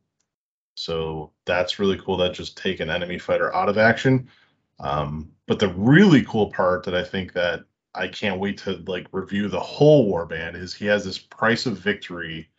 So 0.75 1.31
that's 1.45 1.79
really 1.79 1.97
cool. 1.97 2.17
That 2.17 2.33
just 2.33 2.57
take 2.57 2.79
an 2.79 2.89
enemy 2.89 3.19
fighter 3.19 3.53
out 3.55 3.69
of 3.69 3.77
action. 3.77 4.29
Um, 4.79 5.31
but 5.47 5.59
the 5.59 5.69
really 5.69 6.23
cool 6.23 6.51
part 6.51 6.83
that 6.83 6.95
I 6.95 7.03
think 7.03 7.33
that 7.33 7.65
I 7.93 8.07
can't 8.07 8.39
wait 8.39 8.57
to 8.59 8.77
like 8.87 9.07
review 9.11 9.47
the 9.47 9.59
whole 9.59 10.11
warband 10.11 10.55
is 10.55 10.73
he 10.73 10.85
has 10.85 11.05
this 11.05 11.17
price 11.17 11.65
of 11.65 11.77
victory 11.77 12.49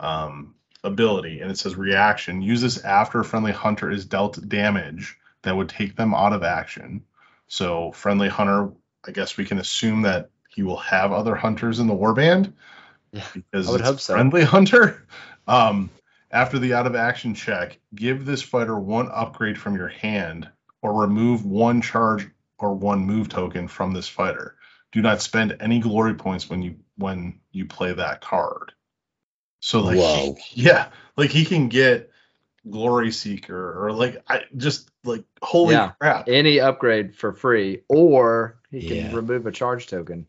um, 0.00 0.54
ability, 0.82 1.40
and 1.40 1.50
it 1.50 1.58
says 1.58 1.76
reaction. 1.76 2.42
Use 2.42 2.60
this 2.60 2.84
after 2.84 3.20
a 3.20 3.24
friendly 3.24 3.52
hunter 3.52 3.90
is 3.90 4.04
dealt 4.04 4.46
damage 4.48 5.16
that 5.42 5.56
would 5.56 5.68
take 5.68 5.96
them 5.96 6.14
out 6.14 6.32
of 6.32 6.42
action. 6.42 7.04
So 7.46 7.92
friendly 7.92 8.28
hunter, 8.28 8.70
I 9.06 9.12
guess 9.12 9.36
we 9.36 9.44
can 9.44 9.58
assume 9.58 10.02
that 10.02 10.30
he 10.54 10.62
will 10.62 10.78
have 10.78 11.12
other 11.12 11.34
hunters 11.34 11.80
in 11.80 11.86
the 11.86 11.94
warband 11.94 12.52
Yeah, 13.12 13.26
because 13.32 13.68
I 13.68 13.70
would 13.72 13.80
it's 13.80 13.88
hope 13.88 14.00
so. 14.00 14.14
friendly 14.14 14.44
hunter. 14.44 15.06
Um, 15.46 15.90
after 16.30 16.58
the 16.58 16.74
out 16.74 16.86
of 16.86 16.94
action 16.94 17.34
check, 17.34 17.78
give 17.94 18.24
this 18.24 18.42
fighter 18.42 18.78
one 18.78 19.08
upgrade 19.12 19.58
from 19.58 19.76
your 19.76 19.88
hand 19.88 20.48
or 20.82 21.00
remove 21.00 21.44
one 21.44 21.80
charge 21.80 22.28
or 22.58 22.74
one 22.74 23.00
move 23.00 23.28
token 23.28 23.68
from 23.68 23.92
this 23.92 24.08
fighter. 24.08 24.56
do 24.92 25.02
not 25.02 25.20
spend 25.20 25.56
any 25.60 25.80
glory 25.80 26.14
points 26.14 26.48
when 26.48 26.62
you 26.62 26.76
when 26.96 27.40
you 27.52 27.66
play 27.66 27.92
that 27.92 28.20
card. 28.20 28.72
So 29.60 29.80
like 29.80 29.96
Whoa. 29.96 30.36
yeah, 30.52 30.88
like 31.16 31.30
he 31.30 31.44
can 31.44 31.68
get 31.68 32.10
glory 32.70 33.10
seeker 33.10 33.84
or 33.84 33.92
like 33.92 34.22
I 34.28 34.44
just 34.56 34.90
like 35.04 35.24
holy 35.42 35.74
Yeah. 35.74 35.92
crap. 36.00 36.28
Any 36.28 36.60
upgrade 36.60 37.14
for 37.16 37.32
free, 37.32 37.82
or 37.88 38.56
he 38.70 38.80
can 38.86 38.98
Yeah. 38.98 39.14
remove 39.14 39.46
a 39.46 39.52
charge 39.52 39.86
token. 39.88 40.26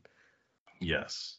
Yes. 0.79 1.37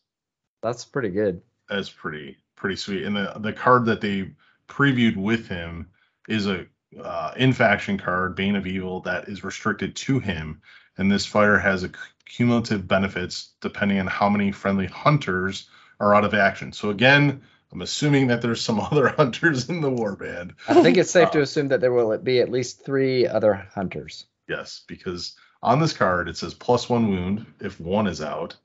That's 0.62 0.84
pretty 0.84 1.10
good. 1.10 1.42
That's 1.68 1.90
pretty 1.90 2.38
pretty 2.56 2.76
sweet. 2.76 3.04
And 3.04 3.16
the 3.16 3.32
the 3.38 3.52
card 3.52 3.84
that 3.86 4.00
they 4.00 4.30
previewed 4.68 5.16
with 5.16 5.48
him 5.48 5.88
is 6.28 6.46
a 6.46 6.66
uh, 7.00 7.32
in 7.36 7.52
faction 7.52 7.98
card, 7.98 8.34
Bane 8.36 8.56
of 8.56 8.66
Evil, 8.66 9.00
that 9.00 9.28
is 9.28 9.44
restricted 9.44 9.94
to 9.96 10.18
him. 10.18 10.60
And 10.98 11.10
this 11.10 11.26
fighter 11.26 11.58
has 11.58 11.84
a 11.84 11.90
cumulative 12.24 12.88
benefits 12.88 13.52
depending 13.60 13.98
on 14.00 14.06
how 14.06 14.28
many 14.28 14.50
friendly 14.50 14.86
hunters 14.86 15.68
are 16.00 16.14
out 16.14 16.24
of 16.24 16.34
action. 16.34 16.72
So 16.72 16.90
again, 16.90 17.42
I'm 17.72 17.82
assuming 17.82 18.28
that 18.28 18.42
there's 18.42 18.60
some 18.60 18.80
other 18.90 19.08
hunters 19.08 19.68
in 19.68 19.80
the 19.80 19.90
warband. 19.90 20.52
I 20.68 20.82
think 20.82 20.96
it's 20.96 21.10
safe 21.10 21.30
to 21.32 21.40
Uh, 21.40 21.42
assume 21.42 21.68
that 21.68 21.80
there 21.80 21.92
will 21.92 22.16
be 22.18 22.40
at 22.40 22.50
least 22.50 22.84
three 22.84 23.26
other 23.26 23.68
hunters. 23.74 24.26
Yes, 24.48 24.82
because 24.86 25.36
on 25.62 25.80
this 25.80 25.92
card 25.92 26.28
it 26.28 26.36
says 26.36 26.54
plus 26.54 26.88
one 26.88 27.08
wound 27.10 27.46
if 27.60 27.80
one 27.80 28.06
is 28.06 28.22
out, 28.22 28.56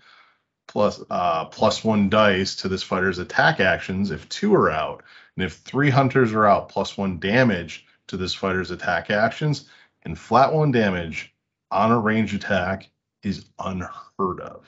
plus 0.71 1.03
uh 1.09 1.45
plus 1.45 1.83
one 1.83 2.09
dice 2.09 2.55
to 2.55 2.69
this 2.69 2.81
fighter's 2.81 3.19
attack 3.19 3.59
actions 3.59 4.09
if 4.09 4.27
two 4.29 4.53
are 4.55 4.71
out, 4.71 5.03
and 5.35 5.45
if 5.45 5.53
three 5.57 5.89
hunters 5.89 6.31
are 6.31 6.45
out, 6.45 6.69
plus 6.69 6.97
one 6.97 7.19
damage 7.19 7.85
to 8.07 8.15
this 8.17 8.33
fighter's 8.33 8.71
attack 8.71 9.09
actions, 9.09 9.69
and 10.03 10.17
flat 10.17 10.53
one 10.53 10.71
damage 10.71 11.33
on 11.69 11.91
a 11.91 11.99
range 11.99 12.33
attack 12.33 12.89
is 13.21 13.45
unheard 13.59 14.39
of. 14.41 14.65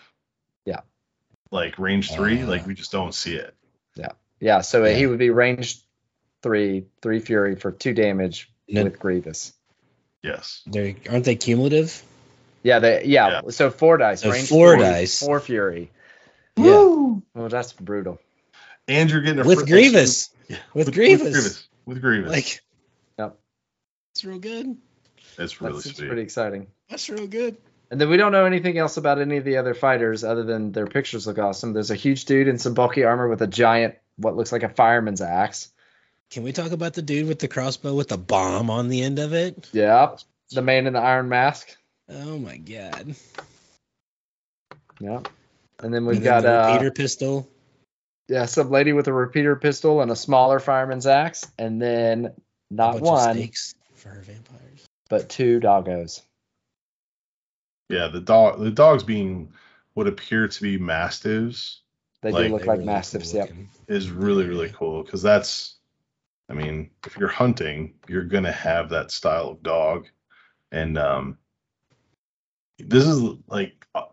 Yeah. 0.66 0.82
Like 1.52 1.80
range 1.80 2.12
three, 2.12 2.42
Uh. 2.42 2.48
like 2.48 2.68
we 2.68 2.74
just 2.74 2.92
don't 2.92 3.14
see 3.14 3.36
it. 3.36 3.56
Yeah, 3.96 4.12
Yeah. 4.42 4.62
so 4.62 4.84
Yeah. 4.86 4.96
he 4.96 5.08
would 5.08 5.20
be 5.20 5.30
ranged 5.30 5.82
three, 6.42 6.86
three 7.02 7.20
fury 7.20 7.56
for 7.56 7.72
two 7.72 7.94
damage 7.94 8.52
No. 8.68 8.84
with 8.84 9.00
Grievous. 9.00 9.54
Yes. 10.22 10.62
They 10.68 10.96
aren't 11.10 11.26
they 11.26 11.36
cumulative? 11.36 12.02
Yeah, 12.64 12.80
they 12.80 13.06
yeah. 13.06 13.42
So 13.50 13.70
four 13.70 13.98
dice, 13.98 14.22
So 14.22 14.32
range 14.32 14.48
four 14.50 14.76
three, 14.76 14.84
dice. 14.84 15.20
four 15.20 15.40
fury. 15.40 15.92
Yeah. 16.56 16.64
Well, 17.36 17.50
that's 17.50 17.74
brutal. 17.74 18.20
And 18.88 19.10
you're 19.10 19.22
getting 19.22 19.40
a 19.44 19.48
With 19.48 19.60
fr- 19.62 19.66
Grievous. 19.66 20.30
Yeah, 20.48 20.58
With 20.74 20.94
Grievous. 20.94 21.32
Grievous. 21.32 21.68
With 21.86 22.02
Grievous. 22.02 22.32
Like 22.32 22.62
Yep. 23.20 23.38
it's 24.14 24.26
real 24.26 24.40
good. 24.40 24.78
it's 25.38 25.62
really 25.62 25.74
That's 25.74 25.86
it's 25.88 25.98
sweet. 25.98 26.08
pretty 26.08 26.22
exciting. 26.22 26.68
That's 26.90 27.10
real 27.10 27.28
good. 27.28 27.58
And 27.92 28.00
then 28.02 28.10
we 28.10 28.18
don't 28.18 28.32
know 28.32 28.46
anything 28.46 28.78
else 28.78 28.98
about 28.98 29.20
any 29.22 29.38
of 29.38 29.46
the 29.46 29.58
other 29.58 29.74
fighters 29.74 30.24
other 30.24 30.44
than 30.44 30.72
their 30.72 30.88
pictures 30.88 31.28
look 31.28 31.38
awesome. 31.38 31.74
There's 31.74 31.92
a 31.92 31.96
huge 31.96 32.26
dude 32.26 32.48
in 32.48 32.58
some 32.58 32.74
bulky 32.74 33.04
armor 33.04 33.28
with 33.28 33.42
a 33.42 33.48
giant, 33.48 33.96
what 34.18 34.36
looks 34.36 34.52
like 34.52 34.64
a 34.64 34.70
fireman's 34.70 35.22
axe. 35.22 35.70
Can 36.32 36.44
we 36.44 36.52
talk 36.54 36.72
about 36.72 36.94
the 36.94 37.02
dude 37.04 37.28
with 37.28 37.40
the 37.40 37.48
crossbow 37.48 37.94
with 37.94 38.08
the 38.10 38.18
bomb 38.18 38.70
on 38.72 38.88
the 38.90 39.04
end 39.04 39.20
of 39.20 39.34
it? 39.34 39.70
Yeah, 39.74 40.16
The 40.52 40.62
man 40.64 40.88
in 40.88 40.94
the 40.94 41.00
iron 41.00 41.30
mask. 41.30 41.76
Oh 42.14 42.38
my 42.38 42.58
god. 42.58 43.16
Yeah. 45.00 45.22
And 45.82 45.94
then 45.94 46.06
we've 46.06 46.18
And 46.18 46.26
then 46.26 46.34
got 46.34 46.44
the 46.44 46.50
uh, 46.50 46.68
repeater 46.74 46.92
pistol. 46.92 47.50
yeah, 48.30 48.46
some 48.46 48.70
lady 48.70 48.94
with 48.94 49.08
a 49.08 49.14
repeater 49.14 49.56
pistol 49.56 50.02
and 50.02 50.12
a 50.12 50.16
smaller 50.16 50.60
fireman's 50.60 51.08
axe, 51.08 51.46
and 51.58 51.82
then 51.82 52.34
not 52.70 53.02
one 53.02 53.50
for 53.96 54.10
her 54.10 54.22
vampires. 54.22 54.86
but 55.10 55.30
two 55.30 55.60
doggos. 55.60 56.22
Yeah, 57.90 58.08
the 58.08 58.22
dog 58.22 58.60
the 58.60 58.72
dogs 58.72 59.04
being 59.04 59.52
what 59.94 60.08
appear 60.08 60.48
to 60.48 60.62
be 60.62 60.78
mastiffs 60.78 61.82
They 62.22 62.32
Like, 62.32 62.48
do 62.48 62.54
look 62.54 62.66
like 62.66 62.80
really 62.80 62.86
mastiffs. 62.86 63.34
cool 63.34 63.42
Yep. 63.42 63.50
is 63.88 64.10
really 64.10 64.46
really 64.46 64.70
cool 64.70 65.04
because 65.04 65.22
that's 65.22 65.76
I 66.50 66.54
mean, 66.54 66.90
if 67.06 67.18
you're 67.18 67.30
hunting, 67.30 67.96
you're 68.08 68.24
gonna 68.26 68.52
have 68.52 68.90
that 68.90 69.12
style 69.12 69.50
of 69.50 69.64
dog, 69.64 70.08
and 70.72 70.98
um, 70.98 71.38
this 72.80 73.06
is 73.06 73.22
like 73.48 73.86
uh, 73.96 74.04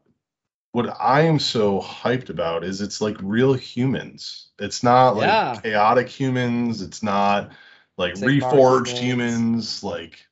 what 0.73 0.97
I 1.01 1.23
am 1.23 1.39
so 1.39 1.81
hyped 1.81 2.31
about 2.31 2.65
is 2.65 2.81
it's 2.81 3.01
like 3.01 3.17
real 3.23 3.55
humans. 3.55 4.51
It's 4.59 4.83
not 4.83 5.17
like 5.17 5.29
Yeah. 5.29 5.61
chaotic 5.63 6.09
humans. 6.09 6.83
It's 6.83 7.03
not 7.03 7.53
like 7.99 8.15
Sigmar 8.15 8.53
reforged 8.53 8.99
humans. 8.99 9.35
humans. 9.35 9.85
Like 9.85 10.27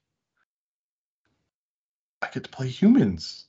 I 2.23 2.29
get 2.33 2.45
to 2.45 2.51
play 2.51 2.69
humans. 2.69 3.47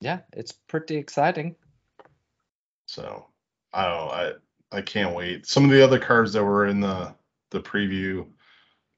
Yeah, 0.00 0.20
it's 0.32 0.52
pretty 0.52 0.96
exciting. 0.96 1.56
So 2.86 3.26
I 3.72 3.86
don't. 3.86 4.10
I 4.10 4.32
I 4.78 4.82
can't 4.82 5.14
wait. 5.14 5.46
Some 5.46 5.64
of 5.64 5.70
the 5.70 5.82
other 5.82 5.98
cards 5.98 6.32
that 6.34 6.44
were 6.44 6.66
in 6.66 6.80
the 6.80 7.14
the 7.50 7.60
preview, 7.60 8.26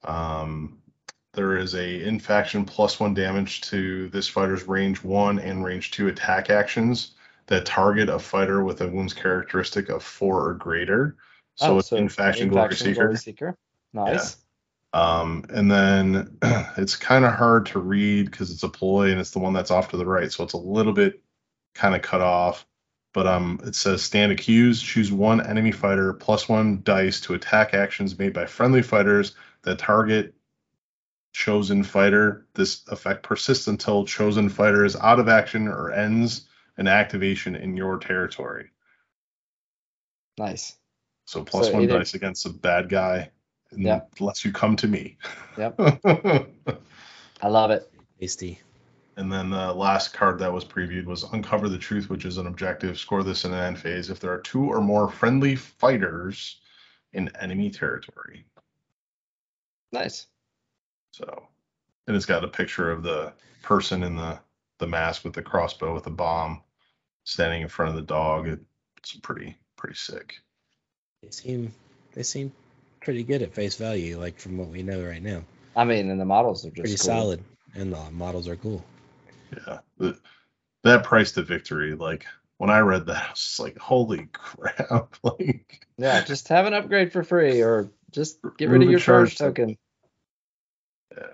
um, 0.03 0.78
there 1.33 1.57
is 1.57 1.75
a 1.75 2.03
in 2.03 2.19
faction 2.19 2.65
plus 2.65 2.99
one 2.99 3.13
damage 3.13 3.61
to 3.61 4.09
this 4.09 4.27
fighter's 4.27 4.67
range 4.67 5.03
one 5.03 5.39
and 5.39 5.63
range 5.63 5.91
two 5.91 6.07
attack 6.07 6.49
actions 6.49 7.11
that 7.47 7.65
target 7.65 8.09
a 8.09 8.19
fighter 8.19 8.63
with 8.63 8.81
a 8.81 8.87
wounds 8.87 9.13
characteristic 9.13 9.89
of 9.89 10.03
four 10.03 10.47
or 10.47 10.53
greater. 10.53 11.17
So 11.55 11.75
Oh, 11.75 11.79
it's 11.79 11.91
in 11.91 12.09
faction 12.09 12.49
glory 12.49 12.75
seeker. 12.75 13.05
Glory 13.05 13.17
Seeker. 13.17 13.57
Nice. 13.93 14.37
Um, 14.93 15.45
and 15.49 15.69
then 15.69 16.37
it's 16.77 16.95
kind 16.95 17.25
of 17.25 17.33
hard 17.33 17.65
to 17.67 17.79
read 17.79 18.29
because 18.31 18.51
it's 18.51 18.63
a 18.63 18.69
ploy 18.69 19.11
and 19.11 19.19
it's 19.19 19.31
the 19.31 19.39
one 19.39 19.53
that's 19.53 19.71
off 19.71 19.89
to 19.89 19.97
the 19.97 20.05
right, 20.05 20.31
so 20.31 20.43
it's 20.43 20.53
a 20.53 20.57
little 20.57 20.93
bit 20.93 21.21
kind 21.75 21.95
of 21.95 22.01
cut 22.01 22.21
off. 22.21 22.65
But 23.13 23.25
um, 23.25 23.59
it 23.63 23.75
says 23.75 24.03
stand 24.03 24.31
accused, 24.31 24.85
choose 24.85 25.11
one 25.11 25.45
enemy 25.45 25.71
fighter 25.71 26.13
plus 26.13 26.47
one 26.47 26.81
dice 26.83 27.19
to 27.21 27.33
attack 27.33 27.73
actions 27.73 28.17
made 28.17 28.33
by 28.33 28.45
friendly 28.45 28.83
fighters 28.83 29.35
that 29.63 29.79
target 29.79 30.33
chosen 31.31 31.83
fighter. 31.83 32.47
This 32.53 32.87
effect 32.89 33.23
persists 33.23 33.67
until 33.67 34.05
chosen 34.05 34.49
fighter 34.49 34.85
is 34.85 34.95
out 34.95 35.19
of 35.19 35.27
action 35.29 35.67
or 35.67 35.91
ends 35.91 36.47
an 36.77 36.87
activation 36.87 37.55
in 37.55 37.75
your 37.77 37.97
territory. 37.99 38.69
Nice. 40.37 40.75
So 41.25 41.43
plus 41.43 41.67
So 41.67 41.73
one 41.73 41.83
either- 41.83 41.99
dice 41.99 42.13
against 42.13 42.45
a 42.45 42.49
bad 42.49 42.89
guy, 42.89 43.31
Yeah. 43.75 44.01
unless 44.19 44.43
you 44.45 44.51
come 44.51 44.75
to 44.77 44.87
me. 44.87 45.17
Yep. 45.57 45.75
I 47.41 47.47
love 47.47 47.71
it. 47.71 47.91
Tasty. 48.19 48.59
And 49.17 49.31
then 49.31 49.49
the 49.49 49.73
last 49.73 50.13
card 50.13 50.39
that 50.39 50.51
was 50.51 50.63
previewed 50.63 51.05
was 51.05 51.23
Uncover 51.23 51.67
the 51.67 51.77
Truth, 51.77 52.09
which 52.09 52.23
is 52.25 52.37
an 52.37 52.47
objective. 52.47 52.97
Score 52.97 53.21
this 53.21 53.43
in 53.43 53.51
an 53.53 53.59
end 53.59 53.77
phase 53.79 54.09
if 54.09 54.19
there 54.21 54.31
are 54.31 54.39
two 54.39 54.63
or 54.63 54.79
more 54.81 55.09
friendly 55.09 55.55
fighters 55.57 56.61
in 57.11 57.29
enemy 57.37 57.69
territory. 57.69 58.45
Nice. 59.91 60.27
So, 61.19 61.47
and 62.07 62.15
it's 62.15 62.25
got 62.25 62.43
a 62.45 62.47
picture 62.47 62.91
of 62.91 63.03
the 63.03 63.33
person 63.61 64.03
in 64.03 64.15
the 64.15 64.39
the 64.79 64.87
mask 64.87 65.25
with 65.25 65.33
the 65.33 65.41
crossbow 65.41 65.93
with 65.93 66.05
the 66.05 66.09
bomb 66.09 66.63
standing 67.25 67.61
in 67.61 67.67
front 67.67 67.89
of 67.89 67.95
the 67.95 68.01
dog. 68.01 68.47
It, 68.47 68.59
it's 68.97 69.13
pretty 69.17 69.57
pretty 69.75 69.95
sick. 69.95 70.35
They 71.21 71.31
seem 71.31 71.73
they 72.13 72.23
seem 72.23 72.53
pretty 73.01 73.23
good 73.23 73.41
at 73.41 73.53
face 73.53 73.75
value, 73.75 74.17
like 74.17 74.39
from 74.39 74.57
what 74.57 74.69
we 74.69 74.81
know 74.81 75.03
right 75.03 75.21
now. 75.21 75.43
I 75.75 75.83
mean, 75.83 76.09
and 76.09 76.19
the 76.19 76.25
models 76.25 76.65
are 76.65 76.69
just 76.69 76.79
Pretty 76.79 76.97
cool. 76.97 77.05
solid. 77.05 77.43
And 77.75 77.93
the 77.93 78.11
models 78.11 78.47
are 78.47 78.55
cool. 78.55 78.83
Yeah, 79.67 79.79
the, 79.97 80.17
that 80.83 81.03
price 81.03 81.33
to 81.33 81.43
victory, 81.43 81.95
like 81.95 82.25
when 82.57 82.69
I 82.69 82.79
read 82.79 83.05
that, 83.07 83.27
I 83.27 83.29
was 83.31 83.39
just 83.39 83.59
like, 83.59 83.77
holy 83.77 84.27
crap! 84.31 85.15
like, 85.23 85.85
Yeah, 85.97 86.23
just 86.23 86.47
have 86.47 86.65
an 86.65 86.73
upgrade 86.73 87.11
for 87.11 87.23
free, 87.23 87.61
or 87.61 87.89
just 88.11 88.39
get 88.57 88.69
rid 88.69 88.81
of 88.83 88.89
your 88.89 88.99
charge 88.99 89.35
charge 89.35 89.37
token. 89.37 89.77
Yeah. 91.15 91.27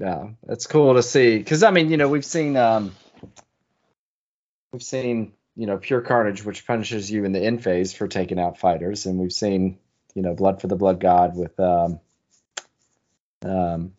Yeah, 0.00 0.28
it's 0.48 0.66
cool 0.66 0.94
to 0.94 1.02
see. 1.02 1.36
Because 1.36 1.62
I 1.62 1.70
mean, 1.70 1.90
you 1.90 1.98
know, 1.98 2.08
we've 2.08 2.24
seen 2.24 2.56
um, 2.56 2.92
we've 4.72 4.82
seen 4.82 5.34
you 5.56 5.66
know 5.66 5.76
pure 5.76 6.00
carnage, 6.00 6.42
which 6.42 6.66
punishes 6.66 7.10
you 7.10 7.24
in 7.26 7.32
the 7.32 7.40
end 7.40 7.62
phase 7.62 7.92
for 7.92 8.08
taking 8.08 8.40
out 8.40 8.58
fighters, 8.58 9.04
and 9.04 9.18
we've 9.18 9.32
seen 9.32 9.78
you 10.14 10.22
know 10.22 10.34
blood 10.34 10.60
for 10.62 10.68
the 10.68 10.76
blood 10.76 11.00
god 11.00 11.36
with 11.36 11.60
um, 11.60 12.00
um, 13.44 13.92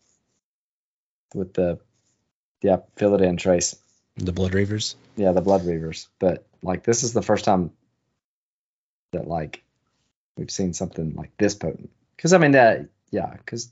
with 1.34 1.54
the 1.54 1.78
yeah, 2.62 2.78
fill 2.96 3.14
it 3.14 3.20
in, 3.20 3.36
Trace. 3.36 3.76
The 4.16 4.32
Blood 4.32 4.52
Reavers. 4.52 4.96
Yeah, 5.16 5.32
the 5.32 5.40
blood 5.40 5.62
reavers. 5.62 6.06
But 6.18 6.46
like, 6.62 6.84
this 6.84 7.02
is 7.02 7.12
the 7.12 7.22
first 7.22 7.44
time 7.44 7.70
that 9.12 9.26
like 9.26 9.62
we've 10.36 10.50
seen 10.50 10.74
something 10.74 11.14
like 11.14 11.36
this 11.38 11.54
potent. 11.54 11.90
Because 12.16 12.32
I 12.32 12.38
mean 12.38 12.52
that 12.52 12.88
yeah, 13.10 13.32
because 13.36 13.70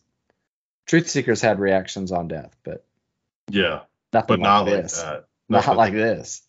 truth 0.86 1.08
seekers 1.08 1.40
had 1.40 1.60
reactions 1.60 2.12
on 2.12 2.28
death, 2.28 2.56
but 2.64 2.84
yeah, 3.50 3.80
nothing 4.12 4.26
but 4.28 4.38
like 4.40 4.42
not 4.42 4.66
like 4.66 4.82
this. 4.82 5.02
that. 5.02 5.24
Not 5.48 5.76
like 5.76 5.92
this. 5.92 6.42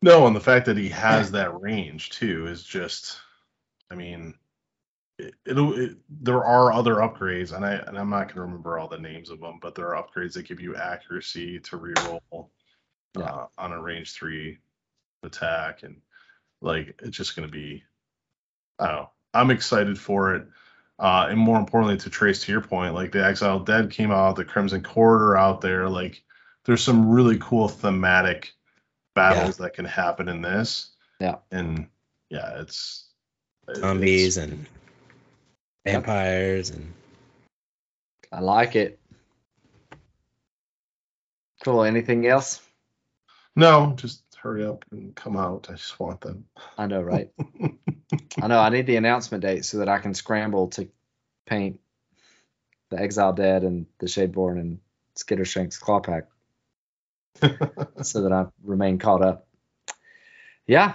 No, 0.00 0.26
and 0.26 0.34
the 0.34 0.40
fact 0.40 0.66
that 0.66 0.76
he 0.76 0.88
has 0.90 1.32
that 1.32 1.60
range 1.60 2.10
too 2.10 2.46
is 2.46 2.62
just, 2.62 3.18
I 3.90 3.94
mean, 3.94 4.34
it, 5.18 5.34
it'll. 5.44 5.78
It, 5.78 5.96
there 6.08 6.44
are 6.44 6.72
other 6.72 6.96
upgrades, 6.96 7.52
and 7.52 7.64
I 7.64 7.74
and 7.74 7.98
I'm 7.98 8.08
not 8.08 8.28
gonna 8.28 8.42
remember 8.42 8.78
all 8.78 8.88
the 8.88 8.98
names 8.98 9.30
of 9.30 9.40
them, 9.40 9.58
but 9.60 9.74
there 9.74 9.94
are 9.94 10.02
upgrades 10.02 10.34
that 10.34 10.46
give 10.46 10.60
you 10.60 10.76
accuracy 10.76 11.58
to 11.60 11.78
reroll 11.78 12.48
Yeah. 13.18 13.24
uh, 13.24 13.46
on 13.58 13.72
a 13.72 13.82
range 13.82 14.12
three 14.12 14.58
attack, 15.24 15.82
and 15.82 16.00
like 16.60 17.00
it's 17.02 17.16
just 17.16 17.34
gonna 17.34 17.48
be. 17.48 17.82
I 18.78 18.86
don't 18.86 18.96
know. 18.96 19.10
I'm 19.34 19.50
excited 19.50 19.98
for 19.98 20.36
it. 20.36 20.46
Uh, 20.98 21.28
and 21.30 21.38
more 21.38 21.58
importantly, 21.58 21.96
to 21.96 22.10
trace 22.10 22.42
to 22.42 22.52
your 22.52 22.60
point, 22.60 22.94
like 22.94 23.12
the 23.12 23.24
Exiled 23.24 23.66
Dead 23.66 23.90
came 23.90 24.10
out, 24.10 24.34
the 24.36 24.44
Crimson 24.44 24.82
Corridor 24.82 25.36
out 25.36 25.60
there, 25.60 25.88
like 25.88 26.22
there's 26.64 26.82
some 26.82 27.08
really 27.08 27.38
cool 27.40 27.68
thematic 27.68 28.52
battles 29.14 29.56
that 29.58 29.74
can 29.74 29.84
happen 29.84 30.28
in 30.28 30.42
this. 30.42 30.90
Yeah. 31.20 31.36
And 31.50 31.86
yeah, 32.30 32.60
it's 32.60 33.06
it's- 33.68 33.80
Zombies 33.80 34.36
and 34.36 34.66
vampires 35.84 36.70
and 36.70 36.92
I 38.32 38.40
like 38.40 38.76
it. 38.76 38.98
Cool. 41.64 41.84
Anything 41.84 42.26
else? 42.26 42.60
No, 43.56 43.92
just 43.96 44.22
hurry 44.36 44.64
up 44.64 44.84
and 44.90 45.14
come 45.14 45.36
out. 45.36 45.68
I 45.70 45.72
just 45.74 45.98
want 45.98 46.20
them. 46.20 46.44
I 46.76 46.86
know, 46.86 47.02
right? 47.02 47.30
I 48.40 48.46
know. 48.46 48.58
I 48.58 48.70
need 48.70 48.86
the 48.86 48.96
announcement 48.96 49.42
date 49.42 49.64
so 49.64 49.78
that 49.78 49.88
I 49.88 49.98
can 49.98 50.14
scramble 50.14 50.68
to 50.68 50.88
paint 51.46 51.80
the 52.90 53.00
Exile 53.00 53.32
Dead 53.32 53.64
and 53.64 53.86
the 53.98 54.06
Shadeborn 54.06 54.58
and 54.58 54.78
Skittershanks 55.16 55.78
Claw 55.78 56.00
Pack 56.00 56.28
so 58.02 58.22
that 58.22 58.32
I 58.32 58.46
remain 58.62 58.98
caught 58.98 59.22
up. 59.22 59.46
Yeah, 60.66 60.94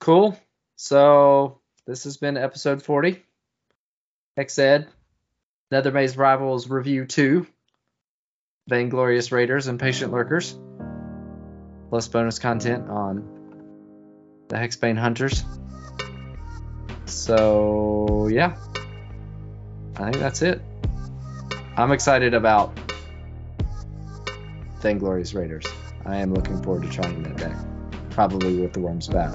cool. 0.00 0.38
So 0.76 1.60
this 1.86 2.04
has 2.04 2.16
been 2.16 2.36
episode 2.36 2.82
40. 2.82 3.22
Hexed, 4.38 4.86
Nethermaze 5.72 6.18
Rivals 6.18 6.68
Review 6.68 7.06
2, 7.06 7.46
Vainglorious 8.68 9.32
Raiders 9.32 9.66
and 9.66 9.80
Patient 9.80 10.12
Lurkers, 10.12 10.58
plus 11.88 12.08
bonus 12.08 12.38
content 12.38 12.90
on 12.90 14.44
the 14.48 14.56
Hexbane 14.56 14.98
Hunters. 14.98 15.42
So 17.06 18.28
yeah, 18.30 18.56
I 19.96 20.10
think 20.10 20.16
that's 20.16 20.42
it. 20.42 20.60
I'm 21.76 21.92
excited 21.92 22.34
about 22.34 22.78
Vainglorious 24.80 25.34
Raiders. 25.34 25.66
I 26.04 26.16
am 26.16 26.34
looking 26.34 26.62
forward 26.62 26.82
to 26.84 26.88
trying 26.88 27.22
that 27.22 27.36
deck, 27.36 27.56
probably 28.10 28.60
with 28.60 28.72
the 28.72 28.80
Wurmspat. 28.80 29.34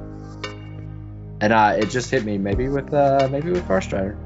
And 1.42 1.54
uh, 1.54 1.76
it 1.78 1.90
just 1.90 2.12
hit 2.12 2.24
me, 2.24 2.38
maybe 2.38 2.68
with 2.70 2.94
uh, 2.94 3.28
maybe 3.32 3.52
with 3.52 3.68
Farstrider. 3.68 4.18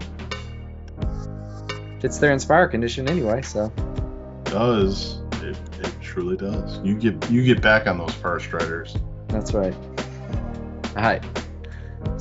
It's 2.03 2.19
their 2.19 2.31
Inspire 2.31 2.67
condition 2.67 3.09
anyway, 3.09 3.41
so 3.41 3.71
does 4.45 5.19
it, 5.41 5.57
it 5.79 5.93
truly 6.01 6.37
does. 6.37 6.79
You 6.83 6.95
get 6.95 7.29
you 7.29 7.43
get 7.43 7.61
back 7.61 7.87
on 7.87 7.97
those 7.97 8.11
Farstriders. 8.11 8.99
that's 9.27 9.53
right. 9.53 9.73
All 10.95 11.03
right. 11.03 11.23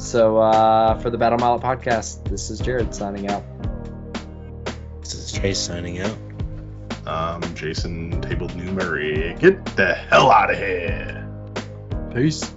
So 0.05 0.37
uh, 0.37 0.99
for 0.99 1.09
the 1.09 1.17
Battle 1.17 1.39
Mallet 1.39 1.63
podcast, 1.63 2.29
this 2.29 2.51
is 2.51 2.61
Jared 2.61 2.95
signing 2.95 3.31
out. 3.31 3.43
this 5.01 5.15
is 5.15 5.33
Chase 5.33 5.59
signing 5.59 5.99
out. 6.01 6.17
Um, 7.07 7.55
Jason 7.55 8.21
tabled 8.21 8.55
New 8.55 8.71
Murray. 8.71 9.35
Get 9.39 9.65
the 9.77 9.95
hell 9.95 10.31
out 10.31 10.51
of 10.51 10.59
here. 10.59 11.27
Peace. 12.15 12.54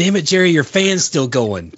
Damn 0.02 0.16
it, 0.16 0.26
Jerry, 0.26 0.50
your 0.50 0.64
fan's 0.64 1.06
still 1.06 1.28
going. 1.28 1.74